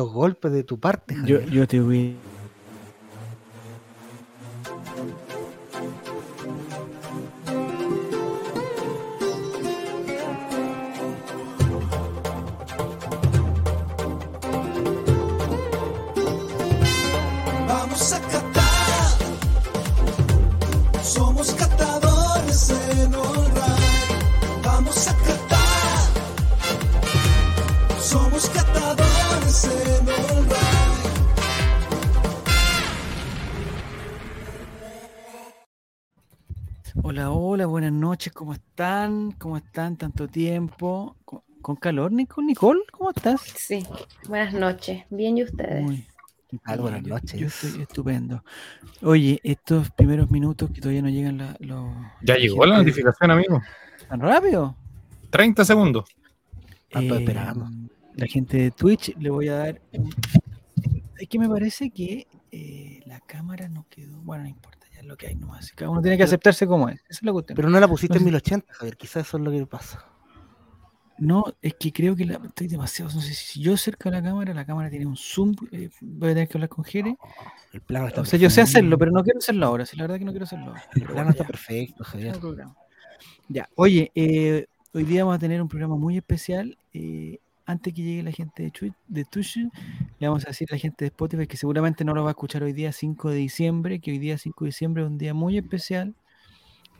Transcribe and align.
hartos 0.00 0.12
golpes 0.12 0.52
de 0.52 0.64
tu 0.64 0.78
parte. 0.78 1.14
Yo, 1.24 1.40
yo 1.40 1.66
te 1.66 1.80
voy. 1.80 2.16
¿Cómo 38.40 38.54
están? 38.54 39.32
¿Cómo 39.32 39.58
están? 39.58 39.98
Tanto 39.98 40.26
tiempo. 40.26 41.14
¿Con, 41.26 41.42
con 41.60 41.76
calor, 41.76 42.10
Nico? 42.10 42.40
Nicole? 42.40 42.80
¿Cómo 42.90 43.10
estás? 43.10 43.42
Sí, 43.42 43.84
buenas 44.28 44.54
noches. 44.54 45.04
Bien, 45.10 45.36
¿y 45.36 45.42
ustedes? 45.42 45.82
Muy 45.82 46.06
¿Qué 46.48 46.56
tal? 46.64 46.80
Buenas 46.80 47.02
bien, 47.02 47.10
yo- 47.10 47.14
noches. 47.20 47.38
Yo 47.38 47.46
estoy 47.48 47.82
estupendo. 47.82 48.42
Oye, 49.02 49.38
estos 49.44 49.90
primeros 49.90 50.30
minutos 50.30 50.70
que 50.70 50.80
todavía 50.80 51.02
no 51.02 51.10
llegan 51.10 51.36
la- 51.36 51.54
los. 51.60 51.84
Ya 52.22 52.36
llegó 52.36 52.64
la 52.64 52.78
notificación, 52.78 53.30
amigo. 53.30 53.60
¿Tan 54.08 54.20
rápido? 54.20 54.74
30 55.28 55.62
segundos. 55.66 56.06
Tanto 56.90 57.16
Eh, 57.16 57.18
esperando. 57.20 57.68
La 58.14 58.26
gente 58.26 58.56
de 58.56 58.70
Twitch 58.70 59.14
le 59.18 59.28
voy 59.28 59.48
a 59.48 59.56
dar. 59.56 59.82
un- 59.92 60.08
Es 61.18 61.28
que 61.28 61.38
me 61.38 61.46
parece 61.50 61.90
que 61.90 62.26
eh, 62.52 63.00
la 63.04 63.20
cámara 63.20 63.68
no 63.68 63.84
quedó. 63.90 64.16
Bueno, 64.22 64.44
no 64.44 64.48
importa, 64.48 64.79
es 65.00 65.06
lo 65.06 65.16
que 65.16 65.26
hay 65.28 65.34
nomás. 65.34 65.72
Cada 65.72 65.90
uno 65.90 66.00
tiene 66.02 66.16
que 66.16 66.22
aceptarse 66.24 66.66
como 66.66 66.88
es. 66.88 66.96
Esa 67.08 67.18
es 67.18 67.22
la 67.22 67.32
cuestión. 67.32 67.56
Pero 67.56 67.68
no 67.70 67.80
la 67.80 67.88
pusiste 67.88 68.18
en 68.18 68.22
no 68.24 68.26
sé- 68.26 68.30
1080, 68.32 68.72
Javier. 68.74 68.96
Quizás 68.96 69.26
eso 69.26 69.36
es 69.38 69.42
lo 69.42 69.50
que 69.50 69.66
pasa. 69.66 70.04
No, 71.18 71.44
es 71.60 71.74
que 71.74 71.92
creo 71.92 72.16
que 72.16 72.24
la- 72.24 72.40
estoy 72.46 72.66
demasiado. 72.66 73.10
No 73.12 73.20
sé 73.20 73.34
si 73.34 73.60
yo 73.60 73.76
cerca 73.76 74.10
de 74.10 74.16
la 74.16 74.22
cámara, 74.22 74.54
la 74.54 74.64
cámara 74.64 74.88
tiene 74.88 75.04
un 75.06 75.16
zoom. 75.16 75.54
eh, 75.70 75.90
voy 76.00 76.30
a 76.30 76.32
tener 76.34 76.48
que 76.48 76.56
hablar 76.56 76.70
con 76.70 76.82
Jere. 76.84 77.16
El 77.72 77.80
plano 77.82 78.08
está 78.08 78.22
O 78.22 78.24
sea, 78.24 78.38
yo 78.38 78.48
sé 78.48 78.56
perfecto. 78.62 78.78
hacerlo, 78.78 78.98
pero 78.98 79.10
no 79.12 79.22
quiero 79.22 79.38
hacerlo 79.38 79.66
ahora. 79.66 79.84
Si 79.84 79.96
la 79.96 80.04
verdad 80.04 80.18
que 80.18 80.24
no 80.24 80.32
quiero 80.32 80.44
hacerlo 80.44 80.66
ahora. 80.68 80.82
El 80.94 81.00
plano 81.02 81.14
bueno, 81.14 81.30
está 81.30 81.42
ya, 81.42 81.46
perfecto, 81.46 82.04
Javier. 82.04 82.38
Ya, 83.48 83.68
oye, 83.74 84.10
eh, 84.14 84.66
hoy 84.94 85.04
día 85.04 85.24
vamos 85.24 85.36
a 85.36 85.40
tener 85.40 85.60
un 85.60 85.68
programa 85.68 85.96
muy 85.96 86.16
especial. 86.16 86.78
eh, 86.94 87.38
antes 87.70 87.94
que 87.94 88.02
llegue 88.02 88.22
la 88.22 88.32
gente 88.32 88.62
de 88.64 88.70
Twitch, 88.70 88.94
de 89.08 89.24
Twitch, 89.24 89.56
le 90.18 90.28
vamos 90.28 90.44
a 90.44 90.48
decir 90.48 90.68
a 90.70 90.74
la 90.74 90.78
gente 90.78 91.04
de 91.04 91.08
Spotify 91.08 91.46
que 91.46 91.56
seguramente 91.56 92.04
no 92.04 92.14
lo 92.14 92.22
va 92.22 92.30
a 92.30 92.32
escuchar 92.32 92.62
hoy 92.62 92.72
día 92.72 92.92
5 92.92 93.30
de 93.30 93.36
diciembre, 93.36 94.00
que 94.00 94.10
hoy 94.10 94.18
día 94.18 94.38
5 94.38 94.64
de 94.64 94.68
diciembre 94.68 95.02
es 95.02 95.08
un 95.08 95.18
día 95.18 95.34
muy 95.34 95.56
especial, 95.56 96.14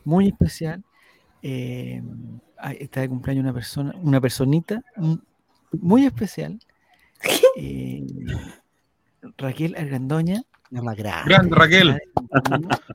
muy 0.03 0.27
especial. 0.27 0.83
Eh, 1.43 2.01
está 2.79 3.01
de 3.01 3.09
cumpleaños 3.09 3.43
una 3.43 3.53
persona, 3.53 3.95
una 4.01 4.21
personita 4.21 4.81
mm, 4.95 5.15
muy 5.81 6.05
especial. 6.05 6.59
eh, 7.57 8.05
Raquel 9.37 9.75
Argandoña. 9.75 10.43
La 10.71 10.81
más 10.81 10.95
grande. 10.95 11.29
Grande 11.29 11.55
Raquel. 11.55 11.87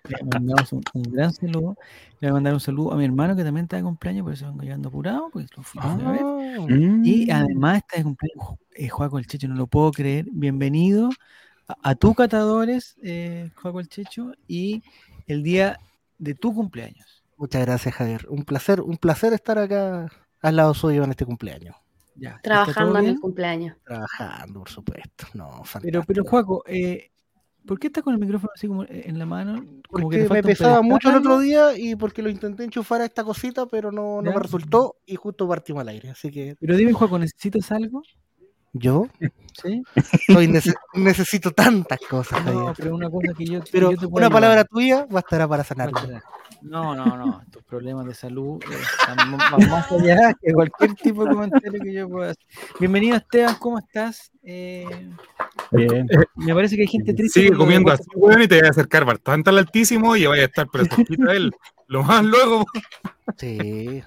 Le 0.09 0.25
mandamos 0.33 0.73
un, 0.73 0.83
un 0.95 1.03
gran 1.03 1.33
saludo. 1.33 1.77
Le 2.21 2.29
voy 2.29 2.31
a 2.31 2.33
mandar 2.33 2.55
un 2.55 2.61
saludo 2.61 2.93
a 2.93 2.97
mi 2.97 3.05
hermano 3.05 3.37
que 3.37 3.45
también 3.45 3.65
está 3.65 3.77
de 3.77 3.83
cumpleaños, 3.83 4.25
por 4.25 4.33
eso 4.33 4.47
vengo 4.47 4.63
llegando 4.63 4.89
apurado, 4.89 5.29
porque 5.31 5.47
lo 5.57 5.63
fui 5.63 5.81
a 5.85 5.95
ver. 5.97 6.21
Ah, 6.23 6.67
Y 7.05 7.31
además 7.31 7.79
está 7.79 7.99
de 7.99 8.05
cumpleaños 8.05 8.59
eh, 8.75 8.89
Juaco 8.89 9.19
el 9.19 9.27
Checho, 9.27 9.49
no 9.49 9.55
lo 9.57 9.67
puedo 9.67 9.91
creer. 9.93 10.27
Bienvenido 10.33 11.11
a, 11.69 11.77
a 11.91 11.95
tu 11.95 12.15
catadores, 12.15 12.97
eh, 13.03 13.51
Juaco 13.57 13.81
el 13.81 13.89
Checho, 13.89 14.33
y 14.49 14.83
el 15.27 15.43
día 15.43 15.79
de 16.19 16.35
tu 16.35 16.55
cumpleaños. 16.55 17.23
Muchas 17.37 17.67
gracias, 17.67 17.95
Javier. 17.95 18.27
Un 18.31 18.45
placer, 18.45 18.81
un 18.81 18.97
placer 18.97 19.35
estar 19.35 19.59
acá 19.59 20.11
al 20.41 20.57
lado 20.57 20.73
suyo 20.73 21.05
en 21.05 21.11
este 21.11 21.27
cumpleaños. 21.27 21.77
Ya, 22.15 22.31
¿está 22.31 22.41
Trabajando 22.43 22.99
en 23.01 23.07
el 23.07 23.21
cumpleaños. 23.21 23.77
Trabajando, 23.85 24.61
por 24.61 24.71
supuesto. 24.71 25.27
No, 25.35 25.51
Pero, 25.51 25.65
fantástico. 25.65 26.05
pero 26.07 26.25
Juaco, 26.25 26.63
eh, 26.67 27.11
¿por 27.67 27.79
qué 27.79 27.89
estás 27.89 28.03
con 28.05 28.15
el 28.15 28.21
micrófono 28.21 28.51
así 28.55 28.67
como 28.69 28.85
eh, 28.85 29.03
en 29.07 29.19
la 29.19 29.27
mano? 29.27 29.55
Como 29.89 30.09
que 30.09 30.19
Porque 30.19 30.19
me 30.19 30.25
falta 30.27 30.37
un 30.39 30.43
pesaba 30.47 30.83
mucho 30.83 31.11
el 31.11 31.17
otro 31.17 31.39
día 31.41 31.77
y 31.77 31.97
porque 31.97 32.23
lo 32.23 32.31
intenté 32.31 32.65
enchufar 32.65 33.01
a 33.01 33.05
esta 33.05 33.25
cosita, 33.25 33.67
pero 33.67 33.91
no, 33.93 34.23
me 34.23 34.33
resultó 34.39 34.97
y 35.05 35.17
justo 35.17 35.47
partimos 35.49 35.83
al 35.83 35.89
aire. 35.89 36.11
Así 36.11 36.31
que 36.31 36.57
Pero 36.61 36.77
dime, 36.77 36.93
Juaco, 36.93 37.19
¿necesitas 37.19 37.71
algo? 37.73 38.03
yo 38.79 39.07
¿Sí? 39.63 39.83
soy 40.27 40.49
nece- 40.49 40.75
necesito 40.93 41.51
tantas 41.51 41.99
cosas, 42.11 42.45
No, 42.45 42.75
pero 42.77 42.95
una 42.95 43.09
cosa 43.09 43.33
que 43.33 43.47
yo, 43.47 43.63
que 43.63 43.71
Pero 43.73 43.91
yo 43.93 43.97
te 43.99 44.07
puedo 44.07 44.17
una 44.17 44.27
ayudar. 44.27 44.33
palabra 44.33 44.65
tuya 44.65 45.07
bastará 45.09 45.49
para 45.49 45.65
sanarlo. 45.65 45.99
No, 46.61 46.95
no, 46.95 47.17
no. 47.17 47.43
Tus 47.51 47.63
problemas 47.63 48.07
de 48.07 48.15
salud 48.15 48.61
eh, 48.71 48.77
están 48.99 49.31
más 49.71 49.91
allá 49.93 50.35
que 50.41 50.53
cualquier 50.53 50.95
tipo 50.95 51.25
de 51.25 51.35
comentario 51.35 51.81
que 51.81 51.93
yo 51.93 52.09
pueda 52.09 52.31
hacer. 52.33 52.45
Bienvenido, 52.79 53.17
Esteban. 53.17 53.55
¿Cómo 53.59 53.79
estás? 53.79 54.31
Eh, 54.43 55.09
Bien. 55.73 56.07
me 56.37 56.55
parece 56.55 56.77
que 56.77 56.83
hay 56.83 56.89
gente 56.89 57.13
triste. 57.15 57.41
Sigue 57.41 57.57
comiendo 57.57 57.91
así, 57.93 58.05
weón, 58.15 58.43
y 58.43 58.49
te 58.49 58.61
va 58.61 58.69
a 58.69 58.71
acercar 58.71 59.05
bastante 59.05 59.51
al 59.51 59.59
altísimo 59.59 60.17
y 60.17 60.27
vaya 60.27 60.43
a 60.43 60.47
estar 60.47 60.69
pero 60.73 60.85
cerquita 60.87 61.31
de 61.33 61.37
él. 61.37 61.53
Lo 61.89 62.03
más 62.03 62.25
luego. 62.25 62.65
Sí. 63.37 64.03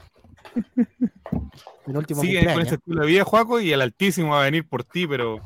Mi 1.85 1.95
último 1.95 2.21
Sigue 2.21 2.45
con 2.53 2.61
ese 2.61 2.75
estilo 2.75 3.01
de 3.01 3.07
vida, 3.07 3.23
Juaco, 3.23 3.59
y 3.59 3.71
el 3.71 3.81
altísimo 3.81 4.31
va 4.31 4.41
a 4.41 4.45
venir 4.45 4.67
por 4.67 4.83
ti, 4.83 5.07
pero 5.07 5.41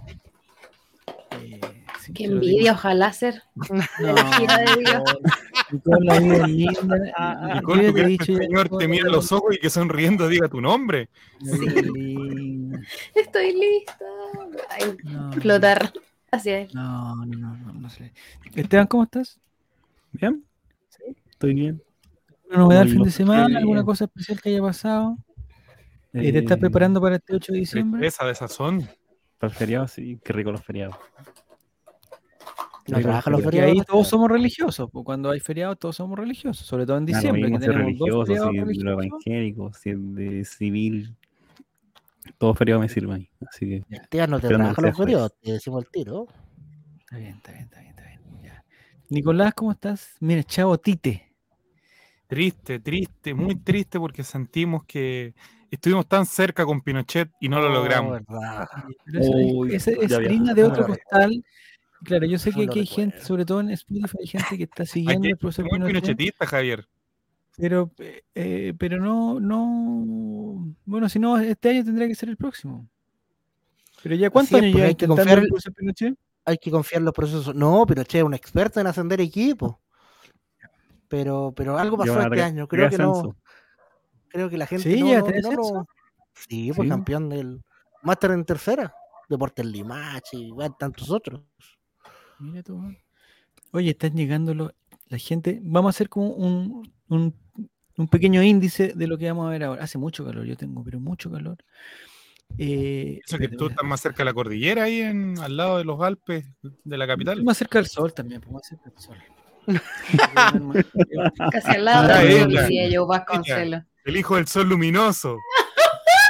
Eh, 1.31 1.59
sí, 1.99 2.13
Qué 2.13 2.25
envidia, 2.25 2.73
ojalá 2.73 3.11
ser. 3.13 3.41
No, 3.55 4.13
la 4.13 4.33
gira 4.33 4.57
de 4.57 4.75
Dios. 4.81 5.03
y 5.71 5.77
toda 5.79 5.97
la 6.01 6.19
vida 6.19 6.47
linda. 6.47 7.53
Nicole, 7.55 7.87
tú 7.87 7.93
quieres 7.93 8.09
dicho 8.09 8.25
que 8.25 8.31
el 8.33 8.37
Señor 8.39 8.69
te 8.69 8.83
la 8.83 8.87
mire 8.87 9.07
a 9.07 9.11
los 9.11 9.31
ojos 9.31 9.55
y 9.55 9.59
que 9.59 9.69
sonriendo 9.69 10.27
diga 10.27 10.47
tu 10.47 10.59
nombre. 10.61 11.09
linda. 11.41 12.79
Estoy 13.15 13.53
lista. 13.53 14.05
Ay, 14.69 14.95
No, 15.03 15.29
explotar. 15.31 15.93
Así 16.33 16.49
es. 16.49 16.73
No, 16.73 17.15
no, 17.15 17.37
no, 17.37 17.57
no, 17.57 17.73
no 17.73 17.89
sé. 17.91 18.11
Esteban, 18.55 18.87
¿cómo 18.87 19.03
estás? 19.03 19.39
Bien. 20.13 20.43
Estoy 21.29 21.53
bien. 21.53 21.79
¿Una 22.49 22.57
novedad 22.57 22.81
el 22.83 22.89
fin 22.89 23.03
de 23.03 23.11
semana? 23.11 23.59
¿Alguna 23.59 23.83
cosa 23.83 24.05
especial 24.05 24.41
que 24.41 24.49
haya 24.49 24.61
pasado? 24.61 25.15
Eh, 26.11 26.31
¿Te 26.31 26.39
estás 26.39 26.57
Eh, 26.57 26.61
preparando 26.61 26.99
para 26.99 27.17
este 27.17 27.35
8 27.35 27.53
de 27.53 27.59
diciembre? 27.59 28.07
Esa 28.07 28.25
de 28.25 28.33
sazón. 28.33 28.81
Para 29.37 29.51
el 29.51 29.57
feriado, 29.57 29.87
sí. 29.87 30.19
Qué 30.23 30.33
rico 30.33 30.51
los 30.51 30.63
feriados. 30.63 30.95
No 32.87 32.99
trabaja 32.99 33.29
los 33.29 33.43
feriados. 33.43 33.71
Y 33.75 33.77
ahí 33.79 33.85
todos 33.85 34.07
somos 34.07 34.29
religiosos, 34.29 34.89
pues 34.91 35.05
cuando 35.05 35.29
hay 35.29 35.39
feriados 35.39 35.77
todos 35.77 35.95
somos 35.95 36.17
religiosos, 36.17 36.65
sobre 36.65 36.87
todo 36.87 36.97
en 36.97 37.05
diciembre, 37.05 37.43
que 37.51 37.59
tenemos 37.59 37.97
dos 37.99 38.09
religioso, 38.09 38.25
feriados 38.25 38.49
si 38.51 38.57
es 38.57 38.77
de 38.79 38.83
lo 38.83 38.95
religiosos. 38.97 39.25
evangélico, 39.27 39.73
si 39.73 39.89
es 39.91 40.15
de 40.15 40.45
civil. 40.45 41.15
Todo 42.37 42.55
feriado 42.55 42.81
me 42.81 42.89
sirve 42.89 43.15
ahí. 43.15 43.29
Así 43.47 43.67
que 43.67 43.83
Esteban 43.89 44.29
no 44.31 44.39
te 44.39 44.47
trabaja 44.47 44.81
los 44.81 44.97
feriados, 44.97 45.33
te 45.41 45.51
decimos 45.53 45.83
el 45.83 45.89
tiro. 45.91 46.27
Está 46.99 47.17
bien, 47.17 47.35
está 47.37 47.51
bien, 47.51 47.63
está 47.65 47.79
bien, 47.79 47.91
está 47.91 48.03
bien. 48.03 48.21
ya. 48.43 48.63
Nicolás, 49.09 49.53
¿cómo 49.53 49.71
estás? 49.71 50.15
Mira, 50.19 50.43
chavo 50.43 50.77
Tite. 50.77 51.29
Triste, 52.27 52.79
triste, 52.79 53.33
muy 53.33 53.55
triste 53.55 53.99
porque 53.99 54.23
sentimos 54.23 54.83
que 54.85 55.35
estuvimos 55.69 56.07
tan 56.07 56.25
cerca 56.25 56.65
con 56.65 56.81
Pinochet 56.81 57.29
y 57.39 57.49
no 57.49 57.59
lo 57.59 57.67
Oh, 57.69 57.73
logramos. 57.73 58.21
es- 59.13 59.29
Uy, 59.29 59.75
es 59.75 59.87
harina 60.13 60.53
de 60.53 60.63
otro 60.63 60.85
costal. 60.85 61.43
Claro, 62.03 62.25
yo 62.25 62.37
sé 62.37 62.51
que 62.51 62.63
aquí 62.63 62.79
hay 62.79 62.85
gente, 62.85 63.19
sobre 63.21 63.45
todo 63.45 63.61
en 63.61 63.69
Spotify, 63.71 64.17
hay 64.19 64.27
gente 64.27 64.57
que 64.57 64.63
está 64.63 64.85
siguiendo 64.85 65.29
profesor 65.37 65.65
muy 65.65 65.79
Pinochet, 65.79 66.01
pinochetista, 66.01 66.45
Javier. 66.47 66.87
Pero, 67.57 67.91
eh, 67.99 68.23
eh, 68.35 68.73
pero 68.77 68.99
no, 68.99 69.39
no, 69.39 70.75
bueno, 70.85 71.09
si 71.09 71.19
no, 71.19 71.37
este 71.37 71.69
año 71.69 71.83
tendría 71.85 72.07
que 72.07 72.15
ser 72.15 72.29
el 72.29 72.37
próximo. 72.37 72.87
Pero 74.01 74.15
ya, 74.15 74.29
¿cuántos 74.29 74.53
años 74.59 74.71
pues, 74.71 74.75
lleva 74.75 74.87
hay 74.87 74.95
que 74.95 75.07
confiar 75.07 75.39
el? 75.39 76.17
Hay 76.45 76.57
que 76.57 76.71
confiar 76.71 76.99
en 76.99 77.05
los 77.05 77.13
procesos. 77.13 77.55
No, 77.55 77.85
pero 77.87 78.03
che, 78.03 78.17
es 78.17 78.23
un 78.23 78.33
experto 78.33 78.79
en 78.81 78.87
ascender 78.87 79.21
equipos. 79.21 79.75
Pero, 81.07 81.53
pero 81.55 81.77
algo 81.77 81.97
pasó 81.97 82.19
este 82.21 82.41
año. 82.41 82.67
Creo 82.67 82.89
que 82.89 82.97
no. 82.97 83.35
Creo 84.27 84.49
que 84.49 84.57
la 84.57 84.65
gente 84.65 84.91
Sí, 84.91 84.99
no, 85.01 85.09
ya 85.09 85.19
no- 85.21 85.51
no. 85.51 85.87
Sí, 86.33 86.71
pues 86.75 86.85
Sí. 86.87 86.89
campeón 86.89 87.29
del 87.29 87.63
máster 88.01 88.31
en 88.31 88.43
tercera. 88.43 88.93
Deportes 89.29 89.65
Limache 89.65 90.35
y 90.37 90.51
bueno, 90.51 90.75
tantos 90.77 91.09
otros. 91.11 91.41
Mira 92.39 92.61
tú. 92.63 92.81
Oye, 93.71 93.91
están 93.91 94.13
llegando 94.15 94.53
los- 94.53 94.73
la 95.13 95.17
gente. 95.19 95.59
Vamos 95.63 95.89
a 95.89 95.91
hacer 95.95 96.09
como 96.09 96.29
un, 96.31 96.91
un, 97.07 97.33
un 97.97 98.07
pequeño 98.07 98.43
índice 98.43 98.93
de 98.95 99.07
lo 99.07 99.17
que 99.17 99.27
vamos 99.27 99.47
a 99.47 99.49
ver 99.51 99.63
ahora. 99.63 99.83
Hace 99.83 99.97
mucho 99.97 100.25
calor, 100.25 100.45
yo 100.45 100.57
tengo, 100.57 100.83
pero 100.83 100.99
mucho 100.99 101.31
calor. 101.31 101.57
Eh, 102.57 103.19
Eso 103.25 103.37
que 103.37 103.45
espérate, 103.45 103.57
tú 103.57 103.67
estás 103.67 103.87
más 103.87 103.99
cerca 104.01 104.17
de 104.19 104.25
la 104.25 104.33
cordillera 104.33 104.83
ahí 104.83 104.99
en, 105.01 105.39
al 105.39 105.57
lado 105.57 105.77
de 105.79 105.85
los 105.85 105.99
Alpes 106.01 106.45
de 106.83 106.97
la 106.97 107.07
capital. 107.07 107.43
más 107.43 107.57
cerca 107.57 107.79
del 107.79 107.87
sol 107.87 108.13
también, 108.13 108.41
pues 108.41 108.53
más 108.53 108.67
cerca 108.67 108.89
del 108.89 108.99
sol. 108.99 109.17
Casi 111.51 111.67
al 111.71 111.85
lado 111.85 112.13
Ah, 112.13 112.17
de 112.19 112.23
la 112.25 112.31
ella. 112.31 112.43
policía, 112.45 112.89
yo 112.89 113.07
Vasconcelos. 113.07 113.83
El 114.05 114.17
hijo 114.17 114.35
del 114.35 114.47
sol 114.47 114.67
luminoso. 114.69 115.37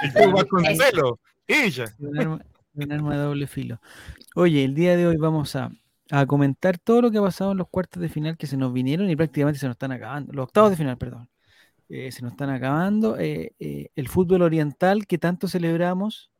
El 0.03 0.09
hijo 0.21 0.31
Vasconcelo. 0.33 1.19
Ella. 1.47 1.85
Leonardo, 1.97 2.45
Un 2.75 2.91
arma 2.91 3.13
de 3.15 3.21
doble 3.21 3.47
filo. 3.47 3.79
Oye, 4.35 4.63
el 4.63 4.73
día 4.75 4.95
de 4.95 5.07
hoy 5.07 5.17
vamos 5.17 5.55
a, 5.55 5.71
a 6.21 6.25
comentar 6.27 6.77
todo 6.77 7.01
lo 7.01 7.11
que 7.11 7.17
ha 7.17 7.21
pasado 7.21 7.51
en 7.53 7.57
los 7.57 7.67
cuartos 7.69 8.01
de 8.01 8.09
final 8.09 8.37
que 8.37 8.45
se 8.47 8.57
nos 8.57 8.71
vinieron 8.73 9.09
y 9.09 9.15
prácticamente 9.15 9.59
se 9.59 9.65
nos 9.67 9.75
están 9.75 9.91
acabando. 9.91 10.31
Los 10.33 10.43
octavos 10.45 10.69
de 10.69 10.77
final, 10.77 10.97
perdón. 10.97 11.27
Eh, 11.89 12.11
se 12.11 12.21
nos 12.21 12.33
están 12.33 12.49
acabando. 12.51 13.17
eh, 13.19 13.53
eh, 13.59 13.87
el 13.95 14.07
fútbol 14.09 14.43
oriental 14.43 15.07
que 15.07 15.17
tanto 15.17 15.47
celebramos 15.47 16.31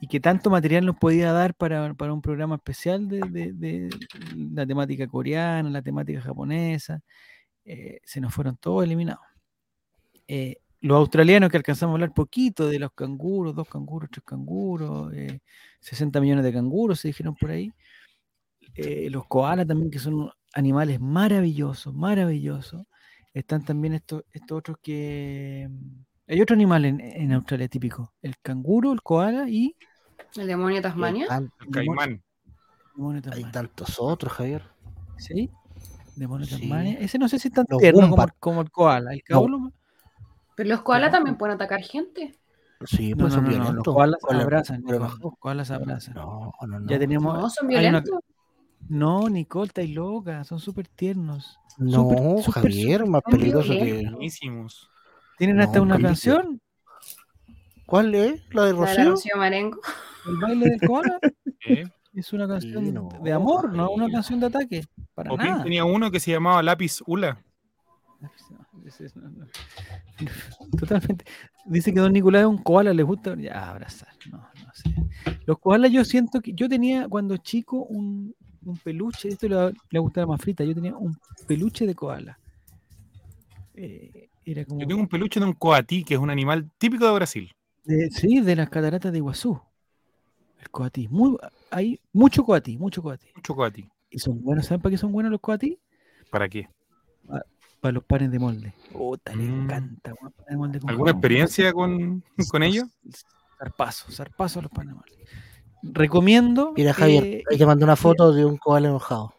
y 0.00 0.08
que 0.08 0.20
tanto 0.20 0.50
material 0.50 0.84
nos 0.84 0.96
podía 0.96 1.32
dar 1.32 1.54
para, 1.54 1.94
para 1.94 2.12
un 2.12 2.20
programa 2.20 2.56
especial 2.56 3.08
de, 3.08 3.20
de- 3.54 3.88
la 4.36 4.66
temática 4.66 5.06
coreana, 5.06 5.70
la 5.70 5.82
temática 5.82 6.20
japonesa. 6.20 7.00
se 8.04 8.20
nos 8.20 8.34
fueron 8.34 8.56
todos 8.58 8.84
eliminados. 8.84 9.24
Los 10.82 10.98
australianos 10.98 11.50
que 11.50 11.56
alcanzamos 11.56 11.92
a 11.92 11.96
hablar 11.96 12.12
poquito 12.14 12.68
de 12.68 12.78
los 12.78 12.92
canguros, 12.92 13.54
dos 13.54 13.68
canguros, 13.68 14.10
tres 14.10 14.22
canguros, 14.24 15.12
eh, 15.14 15.40
60 15.80 16.20
millones 16.20 16.44
de 16.44 16.52
canguros 16.52 17.00
se 17.00 17.08
dijeron 17.08 17.34
por 17.34 17.50
ahí. 17.50 17.72
Eh, 18.76 19.08
los 19.10 19.26
koalas 19.26 19.66
también, 19.66 19.90
que 19.90 19.98
son 19.98 20.30
animales 20.54 21.00
maravillosos, 21.00 21.94
maravillosos. 21.94 22.84
Están 23.32 23.64
también 23.64 23.94
estos, 23.94 24.24
estos 24.32 24.58
otros 24.58 24.76
que... 24.82 25.68
mm, 25.70 26.04
Hay 26.32 26.40
otro 26.40 26.54
animal 26.54 26.84
en, 26.84 27.00
en 27.00 27.32
Australia 27.32 27.68
típico, 27.68 28.12
el 28.22 28.34
canguro, 28.40 28.92
el 28.92 29.02
koala 29.02 29.48
y 29.48 29.76
El 30.36 30.46
demonio 30.46 30.76
de 30.76 30.82
Tasmania. 30.82 31.26
El 31.30 31.70
caimán. 31.70 32.22
demonio 32.96 33.22
hay 33.32 33.44
tantos 33.50 33.96
otros, 33.98 34.32
Javier. 34.32 34.62
¿Sí? 35.18 35.50
Demonio 36.16 36.46
Sí. 36.46 36.58
tasmania. 36.60 36.98
Ese 36.98 37.18
no 37.18 37.28
sé 37.28 37.38
si 37.38 37.48
es 37.48 37.54
tan 37.54 37.66
Los 37.68 37.78
tierno 37.80 38.08
como, 38.08 38.22
el- 38.22 38.32
como 38.40 38.60
el 38.62 38.70
koala. 38.70 39.12
El 39.12 39.22
koala 39.22 39.70
Pero 40.54 40.68
los 40.70 40.80
koalas 40.82 41.12
también 41.12 41.36
pueden 41.36 41.54
atacar 41.56 41.80
gente. 41.82 42.34
Sí, 42.84 43.10
no, 43.10 43.16
pues 43.18 43.34
no, 43.34 43.40
son 43.40 43.44
no, 43.44 43.50
no, 43.50 43.56
los 43.58 43.64
violentos. 43.66 43.94
koalas 43.94 44.20
Koala- 44.20 44.42
abrazan. 44.42 44.82
no. 44.82 44.98
Los 44.98 45.38
koalas 45.38 45.70
abrazan. 45.70 46.14
No, 46.14 46.52
no, 46.66 46.80
no. 46.80 46.88
Ya 46.90 46.98
tenemos. 46.98 47.34
No, 47.34 47.48
son 47.50 47.66
una- 47.66 47.80
violentos. 47.80 48.20
No, 48.88 49.28
Nicole, 49.28 49.68
estáis 49.68 49.94
loca, 49.94 50.44
son 50.44 50.60
súper 50.60 50.88
tiernos. 50.88 51.58
No, 51.78 52.08
súper, 52.08 52.44
súper, 52.44 52.62
Javier, 52.62 53.06
más 53.06 53.22
peligroso 53.22 53.72
que. 53.72 54.08
Buenísimos. 54.10 54.88
Tienen 55.38 55.56
No, 55.56 55.64
hasta 55.64 55.82
una 55.82 55.98
canción, 55.98 56.60
¿Cuál 57.86 58.14
es? 58.16 58.42
¿La 58.50 58.64
de 58.64 58.72
La 58.72 58.72
de 58.72 58.72
la 58.72 58.80
Rocío? 58.80 59.10
Rocío 59.10 59.36
Marengo. 59.36 59.80
el 60.26 60.36
baile 60.38 60.70
del 60.70 60.80
koala. 60.80 61.18
¿eh? 61.68 61.88
Es 62.14 62.32
una 62.32 62.48
canción 62.48 62.92
no, 62.92 63.08
de 63.22 63.32
amor, 63.32 63.72
no 63.72 63.90
una 63.90 64.10
canción 64.10 64.40
de 64.40 64.46
ataque. 64.46 64.84
Para 65.14 65.32
Opin 65.32 65.46
nada. 65.46 65.62
tenía 65.62 65.84
uno 65.84 66.10
que 66.10 66.18
se 66.18 66.32
llamaba 66.32 66.62
Lápiz 66.62 67.00
Ula. 67.06 67.38
Totalmente. 70.78 71.24
Dice 71.66 71.92
que 71.92 72.00
don 72.00 72.12
Nicolás 72.12 72.42
es 72.42 72.46
un 72.46 72.58
koala, 72.58 72.92
le 72.92 73.02
gusta 73.02 73.36
ya, 73.36 73.70
abrazar. 73.70 74.08
No, 74.30 74.38
no 74.38 74.72
sé. 74.72 74.90
Los 75.44 75.58
koalas 75.58 75.92
yo 75.92 76.04
siento 76.04 76.40
que 76.40 76.54
yo 76.54 76.68
tenía 76.68 77.06
cuando 77.08 77.36
chico 77.36 77.84
un, 77.84 78.34
un 78.66 78.76
peluche, 78.78 79.28
esto 79.28 79.48
le 79.48 79.54
le 79.54 79.60
va 79.62 79.68
a 79.94 79.98
gustar 79.98 80.24
a 80.24 80.26
más 80.26 80.40
frita, 80.40 80.64
yo 80.64 80.74
tenía 80.74 80.96
un 80.96 81.16
peluche 81.46 81.86
de 81.86 81.94
koala. 81.94 82.38
Eh, 83.74 84.28
era 84.44 84.64
como 84.64 84.80
Yo 84.80 84.86
tengo 84.86 85.00
un 85.00 85.08
peluche 85.08 85.40
de 85.40 85.46
un 85.46 85.52
coatí, 85.52 86.04
que 86.04 86.14
es 86.14 86.20
un 86.20 86.30
animal 86.30 86.70
típico 86.78 87.06
de 87.06 87.12
Brasil. 87.12 87.52
de- 87.84 88.10
sí, 88.10 88.40
de 88.40 88.56
las 88.56 88.68
cataratas 88.68 89.12
de 89.12 89.18
Iguazú. 89.18 89.60
El 90.60 90.70
coatí. 90.70 91.06
Muy, 91.08 91.36
hay 91.70 92.00
mucho 92.12 92.44
coatí, 92.44 92.76
mucho 92.78 93.00
coatí. 93.02 93.28
Mucho 93.36 93.54
coatí. 93.54 93.88
Y 94.10 94.18
son 94.18 94.42
buenos, 94.42 94.66
¿saben 94.66 94.80
para 94.82 94.90
qué 94.92 94.98
son 94.98 95.12
buenos 95.12 95.30
los 95.30 95.40
coatí? 95.40 95.78
¿Para 96.30 96.48
qué? 96.48 96.68
Para 97.80 97.92
los 97.92 98.04
panes 98.04 98.30
de 98.32 98.38
molde. 98.38 98.74
Puta, 98.92 99.34
le 99.36 99.44
Mm. 99.44 99.62
encanta. 99.64 100.14
panes 100.14 100.32
de 100.48 100.56
molde 100.56 100.80
¿Alguna 100.86 101.10
experiencia 101.12 101.72
con, 101.72 102.24
con 102.50 102.62
ellos? 102.62 102.88
Zarpazo, 103.58 104.10
zarpazo 104.10 104.58
a 104.58 104.62
los 104.62 104.72
panes 104.72 104.88
de 104.88 104.94
molde. 104.94 105.12
Recomiendo. 105.82 106.72
Mira, 106.76 106.92
Javier, 106.92 107.24
eh, 107.24 107.42
ahí 107.50 107.58
te 107.58 107.66
mandé 107.66 107.84
una 107.84 107.96
foto 107.96 108.32
de 108.32 108.44
un 108.44 108.56
koala 108.56 108.88
enojado. 108.88 109.34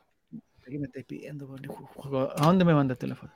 ¿Qué 0.66 0.78
me 0.78 0.86
estáis 0.86 1.06
pidiendo? 1.06 1.48
¿A 2.36 2.46
dónde 2.46 2.66
me 2.66 2.74
mandaste 2.74 3.08
la 3.08 3.16
foto? 3.16 3.34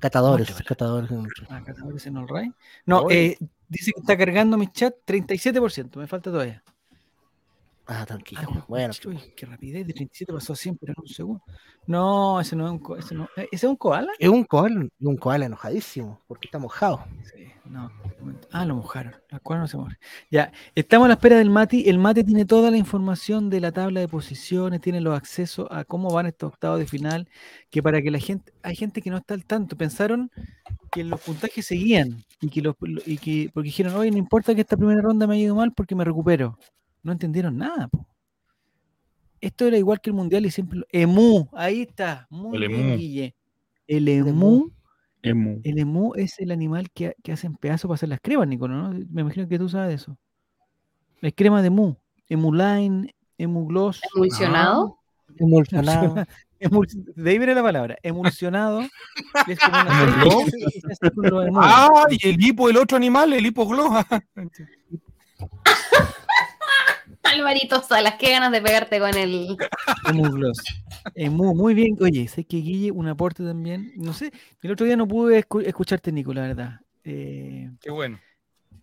Catadores, 0.00 0.48
Muéstramela. 0.48 0.68
catadores. 0.68 1.10
¿A 1.48 1.64
Catadores 1.64 2.06
en 2.06 2.16
All 2.16 2.28
Right? 2.28 2.52
No, 2.86 3.08
eh, 3.08 3.38
dice 3.68 3.92
que 3.92 4.00
está 4.00 4.18
cargando 4.18 4.58
mi 4.58 4.66
chat 4.66 4.94
37%, 5.06 5.96
me 5.96 6.08
falta 6.08 6.30
todavía. 6.32 6.62
Ah, 7.86 8.06
tranquilo. 8.06 8.42
Jue- 8.42 8.64
Bueno, 8.68 8.94
qué 9.36 9.44
rapidez, 9.46 9.86
de 9.86 9.92
37 9.92 10.32
pasó 10.32 10.52
a 10.52 10.56
100, 10.56 10.76
pero 10.78 10.92
en 10.96 11.00
un 11.02 11.08
segundo. 11.08 11.42
No, 11.86 12.40
ese 12.40 12.54
no 12.54 12.66
es 12.66 12.72
un, 12.72 12.78
ko- 12.78 12.96
ese 12.96 13.14
no, 13.14 13.24
eh, 13.36 13.48
¿ese 13.50 13.66
es 13.66 13.70
un 13.70 13.76
koala? 13.76 14.12
es 14.18 14.28
un 14.28 14.44
koala, 14.44 14.86
un 15.00 15.16
koala 15.16 15.46
enojadísimo, 15.46 16.22
porque 16.28 16.46
está 16.46 16.58
mojado. 16.60 17.04
Sí, 17.34 17.48
no. 17.64 17.90
Ah, 18.52 18.64
lo 18.64 18.76
mojaron. 18.76 19.14
El 19.30 19.40
koala 19.40 19.62
no 19.62 19.68
se 19.68 19.76
moja. 19.76 19.98
Ya, 20.30 20.52
estamos 20.76 21.06
a 21.06 21.08
la 21.08 21.14
espera 21.14 21.36
del 21.38 21.50
Mati. 21.50 21.88
El 21.88 21.98
Mati 21.98 22.22
tiene 22.22 22.44
toda 22.44 22.70
la 22.70 22.76
información 22.76 23.50
de 23.50 23.60
la 23.60 23.72
tabla 23.72 23.98
de 23.98 24.06
posiciones, 24.06 24.80
tiene 24.80 25.00
los 25.00 25.16
accesos 25.16 25.66
a 25.70 25.84
cómo 25.84 26.08
van 26.12 26.26
estos 26.26 26.52
octavos 26.52 26.78
de 26.78 26.86
final, 26.86 27.28
que 27.68 27.82
para 27.82 28.00
que 28.00 28.12
la 28.12 28.20
gente, 28.20 28.52
hay 28.62 28.76
gente 28.76 29.02
que 29.02 29.10
no 29.10 29.16
está 29.16 29.34
al 29.34 29.44
tanto, 29.44 29.76
pensaron 29.76 30.30
que 30.92 31.02
los 31.02 31.20
puntajes 31.20 31.66
seguían 31.66 32.22
y 32.40 32.48
que 32.48 32.60
los 32.62 32.76
y 33.06 33.18
que 33.18 33.50
porque 33.52 33.66
dijeron, 33.68 33.94
oye, 33.96 34.10
no 34.12 34.18
importa 34.18 34.54
que 34.54 34.60
esta 34.60 34.76
primera 34.76 35.00
ronda 35.02 35.26
me 35.26 35.34
haya 35.34 35.44
ido 35.44 35.56
mal 35.56 35.72
porque 35.72 35.96
me 35.96 36.04
recupero. 36.04 36.56
No 37.02 37.12
entendieron 37.12 37.56
nada, 37.58 37.88
po. 37.88 38.06
Esto 39.40 39.66
era 39.66 39.76
igual 39.76 40.00
que 40.00 40.10
el 40.10 40.14
mundial 40.14 40.46
y 40.46 40.50
siempre 40.50 40.78
lo- 40.78 40.86
Emu, 40.90 41.48
ahí 41.52 41.82
está, 41.82 42.26
muy 42.30 42.56
El 42.62 42.68
bien, 42.68 42.80
emú. 42.80 42.96
Guille. 42.96 43.34
El 43.88 44.08
emu 44.08 44.70
Emu. 45.22 45.60
el 45.64 45.78
emu 45.78 46.14
es 46.14 46.38
el 46.38 46.52
animal 46.52 46.90
que, 46.92 47.14
que 47.22 47.32
hacen 47.32 47.54
pedazos 47.56 47.88
para 47.88 47.96
hacer 47.96 48.08
las 48.08 48.20
cremas, 48.20 48.46
Nico, 48.48 48.68
¿no? 48.68 48.90
Me 49.10 49.22
imagino 49.22 49.48
que 49.48 49.58
tú 49.58 49.68
sabes 49.68 49.88
de 49.88 49.94
eso. 49.96 50.16
Es 51.20 51.32
crema 51.34 51.60
de 51.60 51.68
emu. 51.68 51.96
Emuline, 52.28 53.12
emugloss. 53.36 54.00
Emulsionado. 54.14 54.98
Emulsionado. 55.38 56.14
Emul- 56.60 57.12
de 57.16 57.30
ahí 57.30 57.38
viene 57.38 57.54
la 57.56 57.62
palabra. 57.62 57.96
Emulsionado. 58.02 58.82
es 59.48 59.58
como 59.58 59.76
una. 61.40 61.60
¡Ah! 61.60 62.06
Y 62.10 62.28
el 62.28 62.40
hipo, 62.44 62.70
el 62.70 62.76
otro 62.76 62.96
animal, 62.96 63.32
el 63.32 63.44
hipogloa. 63.46 64.06
Alvarito 67.24 67.82
Salas, 67.82 68.14
qué 68.18 68.30
ganas 68.32 68.52
de 68.52 68.60
pegarte 68.60 68.98
con 68.98 69.14
el. 69.16 69.56
Muy 71.54 71.74
bien. 71.74 71.96
Oye, 72.00 72.28
sé 72.28 72.44
que 72.44 72.58
Guille, 72.58 72.90
un 72.90 73.08
aporte 73.08 73.44
también. 73.44 73.92
No 73.96 74.12
sé, 74.12 74.32
el 74.60 74.70
otro 74.72 74.86
día 74.86 74.96
no 74.96 75.06
pude 75.06 75.44
escu- 75.46 75.64
escucharte, 75.64 76.12
Nico, 76.12 76.32
la 76.34 76.42
verdad. 76.42 76.80
Eh, 77.04 77.70
Qué 77.80 77.90
bueno. 77.90 78.18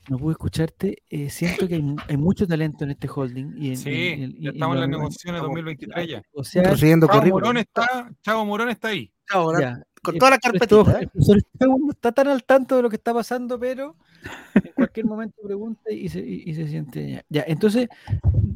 no 0.10 0.18
pude 0.18 0.32
escucharte. 0.34 1.04
eh, 1.10 1.30
siento 1.30 1.68
que 1.68 1.76
hay, 1.76 1.96
hay 2.08 2.18
mucho 2.18 2.48
talento 2.48 2.84
en 2.84 2.92
este 2.92 3.08
holding. 3.14 3.54
Y 3.58 3.70
en, 3.70 3.78
Sí, 3.78 3.90
en- 3.90 4.24
en- 4.24 4.42
ya 4.42 4.50
estamos 4.52 4.76
en 4.76 4.80
las 4.82 4.90
negociaciones 4.90 5.42
2023 5.42 6.08
ya. 6.08 6.22
O 6.34 6.44
sea, 6.44 6.64
Chavo. 6.76 7.28
Morón 7.30 7.58
está, 7.58 8.10
Chavo 8.22 8.46
Morón 8.46 8.70
está 8.70 8.90
ahí. 8.90 9.12
Ahora, 9.32 9.60
ya, 9.60 9.84
con 10.02 10.18
toda 10.18 10.32
la 10.32 10.38
carpetita. 10.38 11.02
¿eh? 11.02 11.10
no 11.14 11.90
está 11.92 12.12
tan 12.12 12.28
al 12.28 12.44
tanto 12.44 12.76
de 12.78 12.82
lo 12.82 12.90
que 12.90 12.96
está 12.96 13.14
pasando, 13.14 13.60
pero 13.60 13.96
en 14.64 14.72
cualquier 14.74 15.06
momento 15.06 15.42
pregunta 15.44 15.92
y 15.92 16.10
se, 16.10 16.20
y- 16.20 16.44
y 16.50 16.54
se 16.56 16.68
siente 16.68 17.12
ya. 17.12 17.26
Ya, 17.30 17.44
entonces, 17.48 17.88